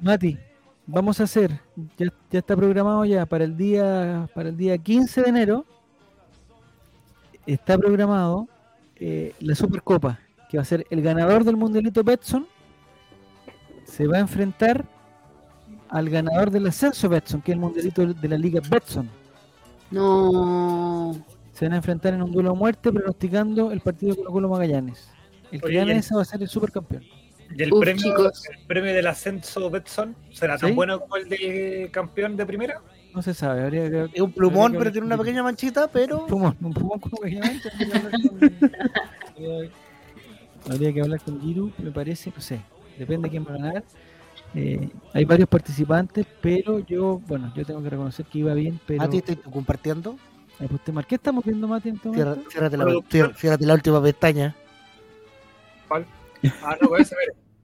Mati, 0.00 0.38
vamos 0.86 1.20
a 1.20 1.24
hacer, 1.24 1.60
ya, 1.98 2.06
ya 2.30 2.38
está 2.38 2.56
programado 2.56 3.04
ya 3.04 3.26
para 3.26 3.44
el 3.44 3.56
día 3.56 4.28
para 4.34 4.48
el 4.48 4.56
día 4.56 4.78
15 4.78 5.22
de 5.22 5.28
enero. 5.28 5.66
Está 7.44 7.76
programado 7.76 8.48
eh, 8.96 9.34
la 9.40 9.54
Supercopa, 9.54 10.20
que 10.50 10.58
va 10.58 10.62
a 10.62 10.66
ser 10.66 10.86
el 10.90 11.02
ganador 11.02 11.44
del 11.44 11.56
Mundialito 11.56 12.04
Betson. 12.04 12.46
Se 13.84 14.06
va 14.06 14.16
a 14.16 14.20
enfrentar 14.20 14.84
al 15.88 16.08
ganador 16.08 16.50
del 16.50 16.66
ascenso 16.66 17.08
Betson, 17.08 17.42
que 17.42 17.52
es 17.52 17.54
el 17.56 17.60
Mundialito 17.60 18.06
de 18.06 18.28
la 18.28 18.38
Liga 18.38 18.60
Betson. 18.68 19.08
No. 19.90 21.14
Se 21.52 21.66
van 21.66 21.74
a 21.74 21.76
enfrentar 21.76 22.14
en 22.14 22.22
un 22.22 22.32
duelo 22.32 22.50
a 22.50 22.54
muerte, 22.54 22.90
pronosticando 22.90 23.72
el 23.72 23.80
partido 23.80 24.16
Colo 24.16 24.30
Colo 24.30 24.48
Magallanes. 24.48 25.10
El 25.50 25.60
que 25.60 25.72
gane 25.72 25.96
ese 25.96 26.14
va 26.14 26.22
a 26.22 26.24
ser 26.24 26.42
el 26.42 26.48
supercampeón. 26.48 27.04
Y 27.54 27.62
el, 27.62 27.72
Uf, 27.72 27.80
premio, 27.80 28.18
el 28.18 28.66
premio 28.66 28.94
del 28.94 29.06
ascenso 29.06 29.68
Betson 29.68 30.16
será 30.30 30.56
tan 30.56 30.70
¿Sí? 30.70 30.74
bueno 30.74 30.98
como 31.00 31.16
el 31.16 31.28
de 31.28 31.90
campeón 31.92 32.36
de 32.36 32.46
primera. 32.46 32.80
No 33.14 33.22
se 33.22 33.34
sabe. 33.34 33.62
Habría 33.62 33.90
que, 33.90 34.10
Es 34.14 34.20
un 34.20 34.32
plumón, 34.32 34.72
que 34.72 34.78
pero 34.78 34.92
tiene 34.92 35.06
una 35.06 35.18
pequeña 35.18 35.42
manchita, 35.42 35.88
pero. 35.88 36.20
Un 36.20 36.26
plumón, 36.26 36.56
un 36.60 36.72
plumón 36.72 37.00
con 37.00 37.10
hablar 37.24 38.10
con- 38.12 39.70
Habría 40.70 40.92
que 40.92 41.00
hablar 41.00 41.20
con 41.20 41.40
Giru, 41.40 41.72
me 41.78 41.90
parece, 41.90 42.32
no 42.34 42.40
sé, 42.40 42.60
depende 42.96 43.26
de 43.26 43.30
quién 43.30 43.44
va 43.44 43.54
a 43.54 43.58
ganar. 43.58 43.84
Eh, 44.54 44.88
hay 45.12 45.24
varios 45.24 45.48
participantes, 45.48 46.24
pero 46.40 46.78
yo, 46.80 47.20
bueno, 47.26 47.52
yo 47.56 47.64
tengo 47.64 47.82
que 47.82 47.90
reconocer 47.90 48.24
que 48.26 48.38
iba 48.38 48.54
bien, 48.54 48.78
pero 48.86 49.00
Mati, 49.00 49.18
estoy 49.18 49.36
compartiendo. 49.36 50.16
¿Qué 51.08 51.16
estamos 51.16 51.44
viendo, 51.44 51.66
Mati, 51.66 51.88
en 51.88 51.96
este 51.96 52.08
momento? 52.08 52.50
Ciérrate 52.50 52.76
la, 52.76 53.66
la 53.66 53.74
última 53.74 54.00
pestaña. 54.02 54.54
Ah, 55.90 56.76
no, 56.80 56.88
pues. 56.88 57.12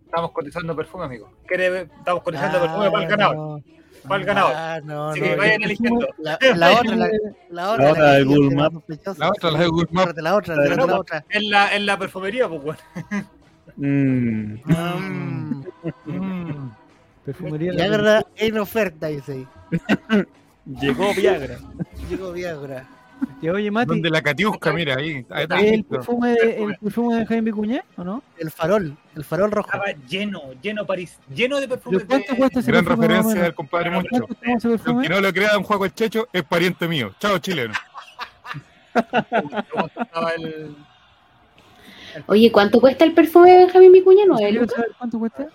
Estamos 0.04 0.30
cotizando 0.32 0.74
perfume, 0.74 1.04
amigo. 1.04 1.30
Estamos 1.48 2.22
cotizando 2.22 2.60
perfume 2.60 2.90
para 2.90 3.04
el 3.04 3.36
no. 3.36 3.62
Para 4.08 4.20
el 4.20 4.26
ganador. 4.26 4.52
Ah, 4.54 4.80
no, 4.84 5.10
Así 5.10 5.20
no, 5.20 5.24
que 5.26 5.30
yo- 5.32 5.36
vayan 5.38 5.62
eligiendo. 5.62 6.08
La, 6.18 6.38
la 6.56 6.72
otra, 6.80 6.96
la, 6.96 7.08
la 7.50 7.70
otra. 7.72 7.84
La 7.84 7.90
otra 7.92 8.12
de 8.12 8.24
Google. 8.24 8.56
La 8.56 9.28
otra, 9.30 9.50
la 9.50 9.58
de 9.60 9.66
Google 9.68 9.88
Maps. 9.92 10.04
Ciérrate 10.04 10.22
la 10.22 10.36
otra, 10.36 10.56
La 10.56 10.62
de 10.62 10.68
ciérrate 10.68 10.76
la 10.76 10.96
Google 10.96 11.00
otra. 11.00 11.24
En 11.30 11.50
la, 11.50 11.76
en 11.76 11.86
la 11.86 11.98
perfumería, 11.98 12.48
pues 12.48 12.62
bueno. 12.62 12.78
Mm, 13.76 14.54
Mm. 16.06 16.70
Perfumería. 17.24 17.72
Viagra 17.72 18.24
en 18.36 18.58
oferta, 18.58 19.06
dice 19.08 19.32
ahí. 19.32 19.46
llegó 20.80 21.12
Viagra. 21.14 21.58
Llegó 22.08 22.32
Viagra. 22.32 22.86
Que, 23.40 23.50
oye, 23.50 23.70
Mati, 23.70 23.88
Donde 23.88 24.10
la 24.10 24.20
Catiusca, 24.20 24.72
mira, 24.72 24.96
ahí. 24.96 25.24
ahí 25.30 25.42
está. 25.44 25.60
¿el 25.60 25.84
perfume, 25.84 26.30
de, 26.30 26.62
¿el 26.64 26.76
perfume 26.78 27.16
de 27.16 27.26
Jaime 27.26 27.42
Vicuña 27.42 27.84
o 27.96 28.02
no? 28.04 28.22
El 28.36 28.50
farol, 28.50 28.96
el 29.14 29.24
farol 29.24 29.50
rojo. 29.52 29.68
Estaba 29.68 29.92
lleno, 30.08 30.42
lleno 30.60 30.84
París. 30.84 31.18
Lleno 31.32 31.56
de 31.60 31.68
¿Pero 31.68 31.80
perfumes. 31.80 32.04
¿Cuánto 32.08 32.32
de- 32.32 32.38
cuesta 32.38 32.60
ese 32.60 32.70
Gran 32.72 32.84
perfume? 32.84 33.06
referencia 33.06 33.42
del 33.42 33.54
compadre 33.54 33.90
Moncho. 33.90 34.08
¿Cuánto 34.10 34.26
cuesta 34.26 34.52
ese 34.56 34.68
perfume? 34.70 34.92
Aunque 34.94 35.08
no 35.08 35.20
lo 35.20 35.32
crea 35.32 35.52
don 35.52 35.62
Juaco 35.62 35.84
el 35.84 35.94
Checho, 35.94 36.28
es 36.32 36.42
pariente 36.42 36.88
mío. 36.88 37.14
Chao, 37.20 37.38
chileno. 37.38 37.74
El. 40.36 40.76
Oye, 42.26 42.50
¿cuánto 42.50 42.80
cuesta 42.80 43.04
el 43.04 43.12
perfume 43.14 43.50
de 43.52 43.58
Benjamín 43.58 43.92
Vicuña? 43.92 44.24
¿No 44.26 44.36
¿Cuánto 44.98 45.18
cuesta? 45.18 45.46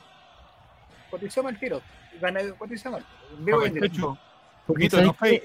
Cotizamos 1.10 1.52
el 1.52 1.60
tiro. 1.60 1.82
Cotizamos. 2.58 3.02
Vivo 3.40 3.66
en 3.66 3.78
el 3.78 3.92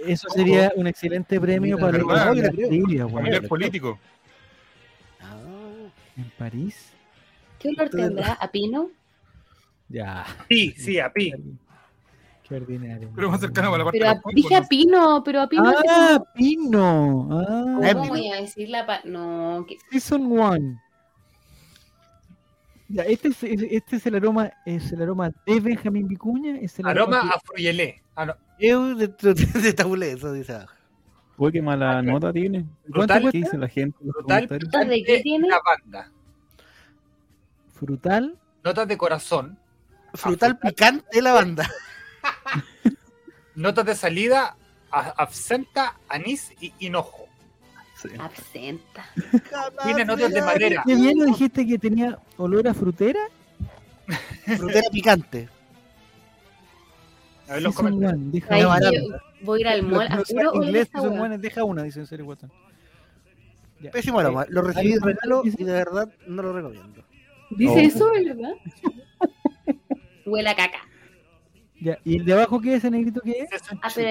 eso 0.06 0.28
sería 0.30 0.72
un 0.76 0.86
excelente 0.86 1.40
premio 1.40 1.76
para 1.78 1.92
verdad, 1.92 2.34
weón. 2.34 3.10
familiar 3.10 3.48
político. 3.48 3.98
Ah, 5.20 5.36
En 6.16 6.30
París. 6.38 6.92
¿Qué 7.58 7.68
olor 7.70 7.88
tendrá? 7.90 8.32
¿A 8.34 8.50
pino? 8.50 8.90
Ya. 9.88 10.24
Sí, 10.48 10.72
sí, 10.76 10.98
a 11.00 11.12
pi. 11.12 11.32
Qué 12.48 12.54
ordinario. 12.54 13.10
Pero 13.14 13.30
más 13.30 13.40
cercano 13.40 13.74
a 13.74 13.78
la 13.78 13.84
parte 13.84 13.98
Pero 13.98 14.10
de 14.12 14.16
a- 14.16 14.22
dije 14.34 14.54
a 14.54 14.60
¿no? 14.60 14.68
pino, 14.68 15.22
pero 15.24 15.40
a 15.42 15.48
pino. 15.48 15.72
Ah, 15.88 16.24
Pino. 16.34 17.28
Ah, 17.32 17.44
Ah, 17.48 17.64
¿Cómo 17.92 18.02
Pino. 18.02 18.08
voy 18.08 18.28
a 18.32 18.40
decir 18.40 18.68
la 18.68 18.86
pa- 18.86 19.00
No, 19.04 19.66
que- 19.68 19.76
Season 19.90 20.24
1. 20.30 20.80
Ya, 22.88 23.02
este 23.02 23.28
es, 23.28 23.42
es- 23.42 23.62
este 23.70 23.96
es 23.96 24.06
el 24.06 24.14
aroma, 24.14 24.50
es 24.64 24.90
el 24.92 25.02
aroma 25.02 25.30
de 25.44 25.60
Benjamín 25.60 26.08
Vicuña, 26.08 26.56
es 26.58 26.78
el 26.78 26.86
Aroma 26.86 27.20
que- 27.20 27.28
a 27.28 27.40
fruyelé. 27.40 28.02
Ah, 28.14 28.24
no. 28.26 28.34
Eu 28.58 28.94
de, 28.94 29.06
de, 29.08 29.34
dice 30.34 30.52
abajo. 30.52 30.74
Uy, 31.36 31.52
qué 31.52 31.62
mala 31.62 32.02
nota 32.02 32.32
tiene. 32.32 32.66
¿Cuánto 32.92 33.14
Brutal. 33.14 33.30
¿Qué 33.32 33.38
dice 33.38 33.56
la 33.58 33.68
gente? 33.68 33.96
en 34.00 34.06
los 34.08 34.16
Brutal. 34.16 34.48
comentarios? 34.48 34.72
¿Notas 34.72 34.88
de 34.88 35.04
qué 35.04 35.20
tiene? 35.20 35.48
La 35.48 35.60
banda. 35.64 36.10
Frutal. 37.72 38.36
Notas 38.64 38.88
de 38.88 38.98
corazón. 38.98 39.58
Frutal 40.14 40.58
picante 40.58 41.22
la 41.22 41.32
banda. 41.32 41.70
Notas 43.54 43.86
de 43.86 43.94
salida. 43.94 44.56
a- 44.90 45.14
Absenta, 45.16 45.96
anís 46.08 46.52
y 46.60 46.72
hinojo. 46.80 47.26
Sí. 47.94 48.08
Absenta. 48.18 49.04
Tiene 49.84 50.04
notas 50.04 50.32
de 50.32 50.40
madera. 50.40 50.82
¿Qué 50.86 50.94
bien 50.94 51.18
lo 51.18 51.26
dijiste 51.26 51.66
que 51.66 51.78
tenía 51.78 52.18
olor 52.36 52.66
a 52.68 52.74
frutera? 52.74 53.20
Frutera 54.56 54.88
picante. 54.90 55.48
A 57.48 57.54
ver 57.54 57.62
los 57.62 57.74
comentarios. 57.74 58.32
deja 58.32 58.58
yo 58.58 58.68
voy 59.42 59.58
a 59.58 59.60
ir 59.60 59.68
al 59.68 59.82
mall. 59.82 60.04
Los- 60.04 60.10
¿A 60.10 60.16
los 60.16 60.28
puro 60.28 60.50
oler 60.52 60.66
inglés 60.68 60.82
esta 60.82 61.00
son 61.00 61.16
buenos, 61.18 61.40
deja 61.40 61.64
una, 61.64 61.82
dice 61.82 62.00
en 62.00 62.06
serio. 62.06 62.36
Ya. 63.80 63.90
Pésimo 63.90 64.18
aroma. 64.18 64.44
Lo 64.48 64.62
recibí 64.62 64.92
de 64.94 65.00
regalo 65.00 65.42
y 65.44 65.50
de 65.50 65.72
verdad 65.72 66.12
no 66.26 66.42
lo 66.42 66.52
recomiendo. 66.52 67.04
¿Dice 67.50 67.72
Oh. 67.74 67.78
eso, 67.78 68.10
verdad? 68.10 68.52
Huele 70.26 70.48
a 70.50 70.56
caca. 70.56 70.78
Ya, 71.80 71.98
¿y 72.04 72.16
el 72.18 72.24
de 72.24 72.32
abajo 72.32 72.60
qué 72.60 72.72
es 72.72 72.78
ese 72.78 72.90
negrito 72.90 73.20
qué 73.24 73.30
es? 73.40 73.48
Ah, 73.80 73.88
two. 73.88 73.92
pero 73.94 74.10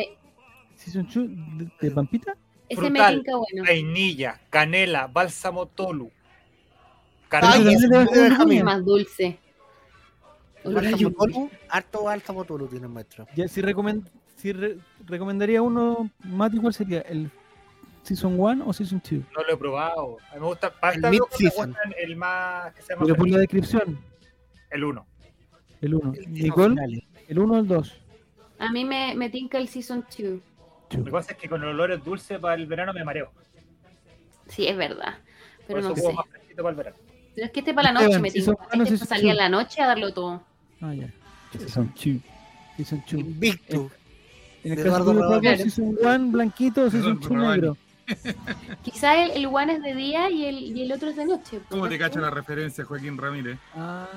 ¿Season 0.76 1.08
2 1.14 1.58
de, 1.58 1.72
de 1.82 1.92
Pampita? 1.92 2.36
ese 2.70 2.90
me 2.90 3.00
tinca 3.00 3.36
bueno. 3.36 3.64
Vainilla, 3.66 4.40
canela, 4.50 5.08
bálsamo 5.08 5.66
tolu. 5.68 6.10
Ay, 7.30 7.74
es 7.74 7.90
Benjamín. 7.90 8.64
Más 8.64 8.84
dulce. 8.86 9.38
Bálsamo 10.74 11.12
Tolu, 11.12 11.50
harto 11.70 12.04
bálsamo 12.04 12.44
Tolu 12.46 12.68
tiene 12.68 12.88
maestro. 12.88 13.28
Ya, 13.36 13.48
si, 13.48 13.62
recomen- 13.62 14.08
si 14.36 14.52
re- 14.54 14.78
recomendaría 15.06 15.62
uno, 15.62 16.10
Mati, 16.24 16.58
¿cuál 16.58 16.74
sería? 16.74 17.02
¿El 17.02 17.30
Season 18.04 18.40
1 18.40 18.66
o 18.68 18.74
Season 18.74 19.02
2? 19.04 19.22
No 19.36 19.44
lo 19.48 19.54
he 19.54 19.58
probado. 19.58 20.18
A 20.32 20.36
mí 20.36 20.42
me 20.42 20.48
gusta. 20.48 20.72
Para 20.72 20.94
El 20.94 20.98
esta 21.00 21.10
me 21.12 21.18
mid-season. 21.18 21.70
gusta 21.72 21.82
el 22.00 22.16
más. 22.16 22.74
que 22.74 22.82
se 22.82 22.94
llama 22.94 23.04
Pero 23.06 23.16
por 23.16 23.30
la 23.30 23.38
descripción, 23.40 24.00
el 24.70 24.84
1. 24.84 25.06
el 25.82 25.94
1. 25.96 26.14
El- 26.14 26.32
Nicole, 26.34 26.70
finales. 26.70 27.04
¿el 27.28 27.40
1 27.40 27.54
o 27.54 27.58
el 27.58 27.68
2? 27.68 28.02
A 28.60 28.72
mí 28.72 28.86
me, 28.86 29.14
me 29.16 29.30
tinca 29.30 29.58
el 29.58 29.68
Season 29.68 30.06
2. 30.18 30.40
Lo 30.98 31.04
que 31.04 31.12
pasa 31.12 31.34
es 31.34 31.38
que 31.38 31.50
con 31.50 31.60
los 31.60 31.70
olores 31.72 32.02
dulces 32.04 32.40
para 32.40 32.56
el 32.56 32.66
verano 32.66 32.94
me 32.94 33.04
mareo. 33.04 33.32
Sí, 34.48 34.66
es 34.68 34.78
verdad. 34.78 35.16
Por 35.68 35.76
Pero 35.76 35.80
eso 35.80 35.90
no 35.90 35.96
sé. 35.96 36.14
más 36.14 36.26
para 36.56 36.70
el 36.70 36.76
verano. 36.76 36.96
Pero 37.36 37.46
es 37.46 37.52
que 37.52 37.60
este 37.60 37.74
para 37.74 37.92
la 37.92 38.00
Esteban, 38.00 38.12
noche 38.14 38.22
me 38.22 38.32
Season 38.32 38.56
tinca. 38.56 38.64
Este 38.72 38.86
Season 38.86 39.08
para 39.08 39.20
salir 39.20 39.24
two? 39.26 39.32
en 39.32 39.38
la 39.38 39.50
noche 39.50 39.82
a 39.82 39.88
darlo 39.88 40.14
todo. 40.14 40.44
Ah, 40.82 40.94
ya. 40.94 41.10
Season 41.58 41.92
2. 41.96 42.22
Season 42.78 43.04
2. 43.12 43.20
Invicto. 43.22 43.92
En 44.64 44.74
el 44.74 44.84
caso 44.84 45.14
de. 45.14 45.20
Paco, 45.20 45.42
Season 45.64 45.98
1 46.02 46.32
blanquito 46.32 46.84
o 46.84 46.90
Season 46.90 47.18
Eduardo 47.22 47.30
2 47.30 47.38
Rabaño. 47.38 47.52
negro. 47.62 47.78
Quizá 48.84 49.24
el, 49.26 49.32
el 49.32 49.46
one 49.48 49.74
es 49.74 49.84
de 49.84 49.94
día 49.94 50.30
y 50.30 50.46
el, 50.46 50.56
y 50.78 50.82
el 50.84 50.92
otro 50.92 51.10
es 51.10 51.16
de 51.18 51.26
noche. 51.26 51.60
¿Cómo 51.70 51.90
te 51.90 51.98
cacha 51.98 52.20
la 52.22 52.30
referencia, 52.30 52.86
Joaquín 52.86 53.18
Ramírez? 53.18 53.58
Ah. 53.76 54.08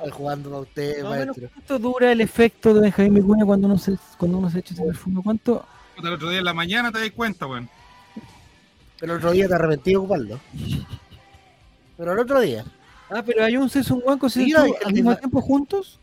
Ay, 0.00 0.10
jugando 0.10 0.54
a 0.54 0.60
usted, 0.60 1.02
maestro. 1.02 1.48
¿Cuánto 1.52 1.78
dura 1.80 2.12
el 2.12 2.20
efecto 2.20 2.72
de 2.72 2.82
Benjamín 2.82 3.14
Vicuña 3.14 3.44
cuando 3.44 3.66
uno 3.66 3.76
se, 3.78 3.98
cuando 4.16 4.38
uno 4.38 4.48
se 4.48 4.60
echa 4.60 4.74
ese 4.74 4.84
perfume? 4.84 5.20
¿Cuánto? 5.24 5.66
El 5.96 6.12
otro 6.12 6.30
día 6.30 6.38
en 6.38 6.44
la 6.44 6.54
mañana 6.54 6.92
te 6.92 7.00
das 7.00 7.10
cuenta, 7.10 7.46
weón. 7.48 7.68
Pero 9.00 9.12
el 9.14 9.18
otro 9.18 9.32
día 9.32 9.48
te 9.48 9.54
arrepentí 9.54 9.90
de 9.90 9.96
ocuparlo. 9.96 10.38
Pero 11.96 12.12
el 12.12 12.18
otro 12.20 12.40
día. 12.40 12.64
Ah, 13.10 13.22
pero 13.24 13.44
hay 13.44 13.56
un 13.56 13.68
Season 13.70 14.02
1 14.04 14.18
con 14.18 14.28
Season 14.30 14.46
Mira, 14.46 14.60
2 14.62 14.80
el 14.80 14.86
al 14.86 14.92
mismo 14.92 15.16
tiempo 15.16 15.40
juntos. 15.40 15.98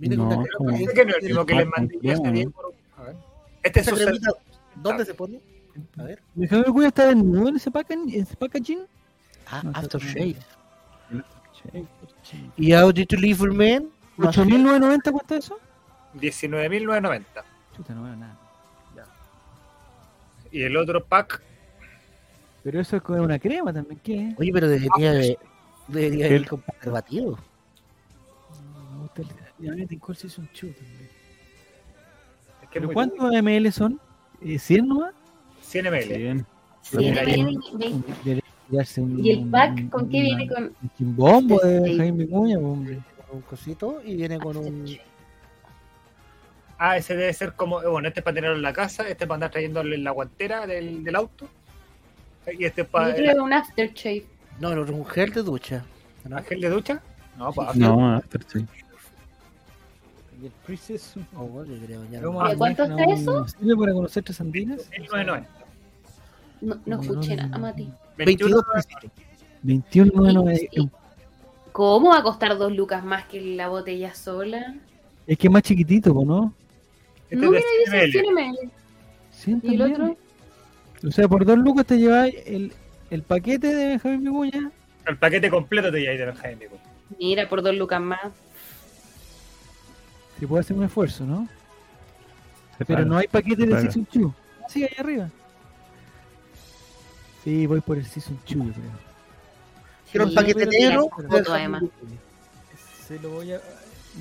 Con 0.00 0.16
No, 0.16 0.44
Parece 0.64 0.94
que 0.94 1.04
no 1.04 1.10
es 1.10 1.16
el 1.18 1.24
mismo 1.24 1.46
que 1.46 1.54
les 1.54 1.66
Ah, 1.66 1.70
mandé. 1.76 2.48
Este 3.62 3.80
es 3.80 3.86
su 3.86 3.96
¿Dónde 4.76 5.04
se 5.04 5.14
pone? 5.14 5.40
A 5.98 6.02
ver. 6.04 6.22
Benjamín 6.34 6.64
Vicuña 6.66 6.88
está 6.88 7.06
desnudo 7.06 7.48
en 7.48 7.56
ese, 7.56 7.70
packaging, 7.70 8.14
en 8.14 8.22
ese 8.22 8.36
packaging. 8.36 8.80
Ah, 9.46 9.62
Aftershave. 9.74 10.36
¿Y 12.56 12.72
How 12.72 12.92
Did 12.92 13.06
You 13.10 13.18
Leave 13.18 13.36
for 13.36 13.52
Men? 13.52 13.90
Más- 14.16 14.36
8.990 14.36 15.12
cuesta 15.12 15.36
eso? 15.36 15.58
19.990. 16.14 17.44
Chuta, 17.76 17.94
no 17.94 18.04
veo 18.04 18.16
nada. 18.16 18.36
Y 20.52 20.62
el 20.62 20.76
otro 20.76 21.04
pack, 21.04 21.40
Pero 22.62 22.80
eso 22.80 22.96
es 22.96 23.02
con 23.02 23.20
una 23.20 23.38
crema 23.38 23.72
también, 23.72 24.00
¿qué 24.02 24.28
es? 24.28 24.38
Oye, 24.38 24.50
pero 24.52 24.68
debería, 24.68 25.12
de- 25.12 25.38
debería 25.88 26.26
El- 26.26 26.42
ir 26.42 26.48
con 26.48 26.60
preservativo. 26.60 27.38
Me 28.94 29.00
gusta 29.02 29.22
el, 29.62 29.76
me 29.76 29.86
tincó 29.86 30.12
el 30.12 30.18
Season 30.18 30.48
2 30.52 30.60
también. 30.60 31.08
es 32.62 32.68
que 32.68 32.80
¿Pero 32.80 32.92
cuántos 32.92 33.32
ml 33.42 33.72
son? 33.72 33.98
Eh, 34.42 34.58
¿100 34.58 34.86
nomás? 34.86 35.14
100 35.62 35.86
ml. 35.86 36.16
Bien. 36.18 36.46
Sí, 36.82 36.96
Mira, 36.98 37.14
me 37.14 37.20
ahí- 37.20 37.26
viene 37.44 37.50
y- 37.52 37.82
un- 39.00 39.24
¿Y 39.24 39.30
el 39.30 39.48
pack 39.50 39.72
un- 39.78 39.88
con 39.88 40.08
qué 40.08 40.16
una- 40.18 40.24
viene? 40.36 40.48
Con 40.48 40.64
Un 40.64 40.90
chimbombo 40.96 41.58
de 41.60 41.80
Vicuña, 42.12 42.56
pues, 42.58 42.64
hombre. 42.66 43.00
Un 43.32 43.40
cosito 43.42 44.00
y 44.04 44.16
viene 44.16 44.38
con 44.38 44.56
un. 44.56 44.86
Ah, 46.78 46.96
ese 46.96 47.14
debe 47.14 47.32
ser 47.32 47.52
como. 47.54 47.80
Bueno, 47.82 48.08
este 48.08 48.20
es 48.20 48.24
para 48.24 48.34
tenerlo 48.34 48.56
en 48.56 48.62
la 48.62 48.72
casa, 48.72 49.02
este 49.02 49.24
es 49.24 49.28
para 49.28 49.34
andar 49.34 49.50
trayéndole 49.50 49.94
en 49.96 50.04
la 50.04 50.10
guantera 50.12 50.66
del, 50.66 51.04
del 51.04 51.14
auto. 51.16 51.48
Y 52.58 52.64
este 52.64 52.84
para. 52.84 53.10
otro 53.12 53.24
es 53.24 53.38
un 53.38 53.52
aftershave. 53.52 54.26
No, 54.60 54.72
es 54.72 54.90
un 54.90 55.06
gel 55.06 55.32
de 55.32 55.42
ducha. 55.42 55.84
¿no? 56.28 56.38
¿El 56.38 56.44
gel 56.44 56.60
de 56.60 56.68
ducha? 56.70 57.02
No, 57.38 57.52
pues. 57.52 57.74
No, 57.76 58.16
Aftershave. 58.16 58.66
Y 60.42 60.46
el 60.46 60.52
Princess. 60.64 61.14
Oh, 61.36 61.64
yo 61.64 61.76
creo, 61.86 62.04
ya 62.10 62.22
¿Cómo 62.22 62.42
no. 62.42 62.48
¿Y 62.50 62.52
a 62.52 62.56
cuánto 62.56 62.82
está 62.84 62.94
un- 62.96 63.10
eso? 63.12 63.48
¿Sirve 63.48 63.76
para 63.76 63.92
conocer 63.92 64.22
tres 64.22 64.40
andinas? 64.40 64.88
1990. 64.90 65.48
No, 66.62 66.78
no 66.86 67.00
escuché 67.00 67.36
nada, 67.36 67.56
Mati. 67.58 67.88
22 68.18 68.62
21,990. 69.62 70.90
¿Cómo 71.72 72.10
va 72.10 72.18
a 72.18 72.22
costar 72.22 72.56
dos 72.58 72.72
lucas 72.74 73.04
más 73.04 73.24
que 73.26 73.40
la 73.40 73.68
botella 73.68 74.14
sola? 74.14 74.74
Es 75.26 75.38
que 75.38 75.46
es 75.46 75.52
más 75.52 75.62
chiquitito, 75.62 76.12
¿no? 76.24 76.52
Este 77.30 77.36
no, 77.36 77.50
mira, 77.52 77.62
dice 77.86 78.10
100 78.10 78.34
ml. 78.34 78.70
100 79.30 79.56
ml. 79.58 79.60
Sí, 79.60 79.60
¿Y 79.62 79.74
el 79.74 79.82
otro? 79.82 80.16
O 81.06 81.10
sea, 81.10 81.28
por 81.28 81.44
dos 81.44 81.58
lucas 81.58 81.86
te 81.86 81.98
lleváis 81.98 82.34
el, 82.46 82.72
el 83.10 83.22
paquete 83.22 83.74
de 83.74 83.88
Benjamín 83.88 84.24
Vicuña. 84.24 84.70
El 85.06 85.16
paquete 85.16 85.48
completo 85.50 85.90
te 85.90 85.98
lleva 85.98 86.12
ahí 86.12 86.18
de 86.18 86.26
Benjamín 86.26 86.58
Vicuña. 86.58 86.82
Mira, 87.18 87.48
por 87.48 87.62
dos 87.62 87.74
lucas 87.74 88.00
más. 88.00 88.20
Se 90.38 90.46
puede 90.46 90.60
hacer 90.60 90.76
un 90.76 90.84
esfuerzo, 90.84 91.24
¿no? 91.24 91.48
Se 92.78 92.84
Pero 92.84 93.04
no 93.04 93.18
hay 93.18 93.28
paquete 93.28 93.66
de. 93.66 93.80
Season 93.80 94.06
2. 94.12 94.32
Sí, 94.68 94.84
ahí 94.84 94.90
arriba. 94.98 95.28
Sí, 97.44 97.66
voy 97.66 97.80
por 97.80 97.98
el 97.98 98.06
Season 98.06 98.38
2, 98.46 98.66
yo 98.66 98.72
creo. 98.72 99.10
Quiero 100.10 100.24
el 100.24 100.30
Sí, 100.30 100.36
paquete 100.36 100.66
pero 100.66 100.70
negro. 100.70 101.10
Se 103.06 103.18
lo 103.20 103.30
voy 103.30 103.52
a... 103.52 103.60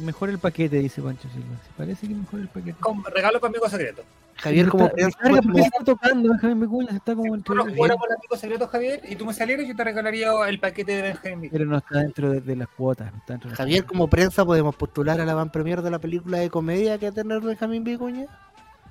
Mejor 0.04 0.30
el 0.30 0.40
paquete, 0.40 0.78
dice 0.78 1.02
Pancho 1.02 1.28
Silva. 1.30 1.58
Se 1.66 1.72
parece 1.76 2.08
que 2.08 2.14
mejor 2.14 2.40
el 2.40 2.48
paquete. 2.48 2.80
Con 2.80 3.04
regalo 3.06 3.40
para 3.40 3.50
amigo 3.50 3.70
secreto. 3.70 4.04
Javier, 4.42 4.70
como 4.70 4.90
como- 4.90 5.42
¿por 5.42 5.54
qué 5.56 5.62
está 5.62 5.84
tocando 5.84 6.30
Benjamín 6.30 6.60
Vicuña? 6.62 6.92
Está 6.96 7.16
como 7.16 7.36
entre... 7.36 7.56
Nosotros 7.56 7.76
jugáramos 7.78 8.06
el 8.10 8.16
amigo 8.16 8.36
secreto, 8.38 8.68
Javier, 8.68 9.02
y 9.08 9.16
tú 9.16 9.26
me 9.26 9.34
salieras, 9.34 9.68
yo 9.68 9.76
te 9.76 9.84
regalaría 9.84 10.30
el 10.48 10.60
paquete 10.60 10.92
de 10.96 11.02
Benjamín 11.02 11.42
Vicuña. 11.42 11.58
Pero 11.58 11.70
no 11.70 11.78
está 11.78 12.00
dentro 12.00 12.30
de, 12.32 12.42
de 12.42 12.56
las 12.56 12.68
cuotas. 12.70 13.12
No 13.12 13.18
está 13.20 13.34
dentro 13.34 13.48
de 13.50 13.52
las 13.52 13.58
Javier, 13.58 13.82
cuotas. 13.84 13.92
como 13.92 14.08
prensa, 14.10 14.46
podemos 14.46 14.76
postular 14.76 15.20
a 15.20 15.26
la 15.26 15.34
van 15.34 15.52
premier 15.52 15.82
de 15.82 15.92
la 15.92 16.00
película 16.00 16.38
de 16.40 16.50
comedia 16.50 16.98
que 16.98 17.08
va 17.08 17.12
a 17.12 17.16
tener 17.16 17.42
Benjamín 17.42 17.84
Vicuña. 17.84 18.26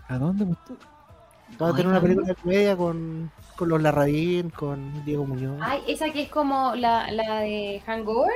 ¿A 0.09 0.19
dónde? 0.19 0.45
tú? 0.67 0.77
Va 1.61 1.71
a 1.71 1.73
tener 1.73 1.87
una 1.89 2.01
película 2.01 2.27
de 2.27 2.35
comedia 2.35 2.77
con, 2.77 3.31
con 3.57 3.69
los 3.71 3.81
Larraín, 3.81 4.51
con 4.51 5.05
Diego 5.05 5.25
Muñoz. 5.25 5.59
Ay, 5.63 5.81
esa 5.89 6.11
que 6.11 6.23
es 6.23 6.29
como 6.29 6.75
la, 6.75 7.11
la 7.11 7.41
de 7.41 7.83
Hangover, 7.87 8.33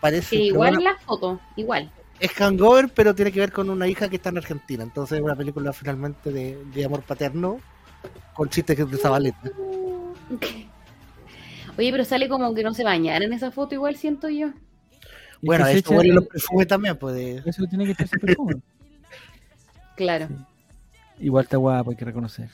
Parece 0.00 0.36
que 0.36 0.42
igual 0.44 0.74
bueno, 0.76 0.90
la 0.90 0.96
foto, 1.00 1.40
igual. 1.56 1.90
Es 2.20 2.30
Hangover, 2.32 2.88
pero 2.88 3.14
tiene 3.14 3.32
que 3.32 3.40
ver 3.40 3.52
con 3.52 3.70
una 3.70 3.86
hija 3.88 4.08
que 4.08 4.16
está 4.16 4.28
en 4.30 4.38
Argentina. 4.38 4.82
Entonces 4.82 5.18
es 5.18 5.24
una 5.24 5.34
película 5.36 5.72
finalmente 5.72 6.30
de, 6.32 6.62
de 6.72 6.84
amor 6.84 7.02
paterno 7.02 7.58
con 8.34 8.48
chistes 8.48 8.76
de 8.90 8.96
Zabaleta. 8.98 9.50
Oye, 11.76 11.90
pero 11.90 12.04
sale 12.04 12.28
como 12.28 12.54
que 12.54 12.62
no 12.62 12.72
se 12.72 12.84
bañara 12.84 13.24
en 13.24 13.32
esa 13.32 13.50
foto, 13.50 13.74
igual 13.74 13.96
siento 13.96 14.28
yo. 14.28 14.48
Bueno, 15.42 15.64
que 15.66 15.72
se 15.72 15.78
eso 15.78 15.88
echa- 15.90 15.96
huele 15.98 16.14
los 16.14 16.26
perfumes 16.26 16.66
también, 16.68 16.96
pues. 16.96 17.14
de- 17.14 17.42
Eso 17.44 17.64
tiene 17.66 17.84
que 17.84 17.92
echarse 17.92 18.18
perfume. 18.18 18.56
Claro. 19.96 20.26
Igual 21.20 21.44
está 21.44 21.56
guapo, 21.56 21.90
hay 21.90 21.96
que 21.96 22.04
reconocer. 22.04 22.48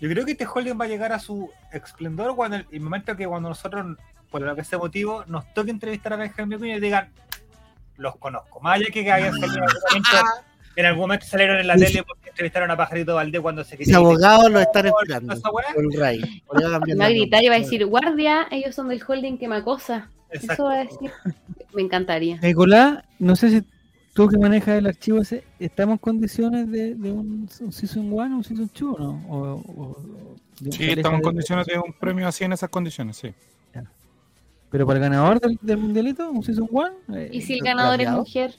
Yo 0.00 0.08
creo 0.08 0.24
que 0.24 0.30
este 0.32 0.46
holding 0.46 0.78
va 0.80 0.84
a 0.84 0.88
llegar 0.88 1.12
a 1.12 1.18
su 1.18 1.50
esplendor 1.72 2.36
cuando 2.36 2.58
el, 2.58 2.66
el 2.70 2.80
momento 2.80 3.16
que 3.16 3.26
cuando 3.26 3.48
nosotros, 3.48 3.96
por 4.30 4.40
lo 4.42 4.54
que 4.54 4.62
sea 4.62 4.78
motivo, 4.78 5.24
nos 5.26 5.52
toque 5.54 5.72
entrevistar 5.72 6.12
a 6.12 6.16
Benjamín 6.16 6.50
Vicuña 6.58 6.76
y 6.76 6.80
digan, 6.80 7.10
los 7.96 8.16
conozco. 8.16 8.60
Más 8.60 8.76
allá 8.76 8.86
que 8.92 9.10
hayan 9.10 9.32
salido 9.32 9.56
en 9.56 9.62
algún 9.64 9.82
momento, 9.90 10.08
en 10.76 10.86
algún 10.86 11.00
momento 11.02 11.26
salieron 11.26 11.58
en 11.58 11.66
la 11.68 11.76
tele 11.76 12.02
porque 12.02 12.28
entrevistaron 12.30 12.70
a 12.70 12.76
Pajarito 12.76 13.14
Valdés 13.14 13.40
cuando 13.40 13.62
se 13.64 13.76
Mis 13.76 13.86
quería 13.86 13.96
abogados 13.98 14.50
lo 14.50 14.60
están 14.60 14.86
esperando. 14.86 15.34
Va 16.98 17.06
a 17.06 17.08
gritar 17.10 17.42
y 17.44 17.48
va 17.48 17.54
a 17.54 17.58
decir, 17.58 17.86
guardia, 17.86 18.46
ellos 18.50 18.74
son 18.74 18.88
del 18.88 19.02
holding 19.06 19.38
que 19.38 19.48
me 19.48 19.56
acosa. 19.56 20.08
Eso 20.30 20.64
va 20.64 20.74
a 20.74 20.84
decir. 20.84 21.10
Me 21.74 21.82
encantaría. 21.82 22.38
Nicolás, 22.40 23.04
no 23.18 23.36
sé 23.36 23.50
si 23.50 23.62
tú 24.14 24.28
que 24.28 24.36
manejas 24.38 24.78
el 24.78 24.86
archivo 24.86 25.20
ese, 25.20 25.44
¿estamos 25.58 25.94
en 25.94 25.98
condiciones 25.98 26.70
de, 26.70 26.94
de 26.94 27.12
un, 27.12 27.48
un 27.60 27.72
Season 27.72 28.12
1 28.12 28.34
o 28.34 28.38
un 28.38 28.44
Season 28.44 28.70
2 28.72 28.82
o 28.82 28.98
no? 28.98 29.24
O, 29.28 29.36
o- 29.76 29.96
Sí, 30.70 30.90
estamos 30.90 31.14
en 31.16 31.18
de- 31.18 31.22
condiciones 31.24 31.66
de 31.66 31.78
un 31.78 31.92
premio 31.92 32.28
así 32.28 32.44
en 32.44 32.52
esas 32.52 32.70
condiciones, 32.70 33.16
sí. 33.16 33.34
Pero 34.70 34.86
para 34.86 34.98
el 34.98 35.02
ganador 35.04 35.40
del, 35.40 35.58
del 35.62 35.76
mundialito, 35.76 36.28
un 36.30 36.42
Season 36.42 36.66
1. 36.70 36.90
¿Y 37.30 37.42
si 37.42 37.54
el 37.54 37.60
ganador 37.60 38.00
es 38.00 38.10
mujer? 38.10 38.54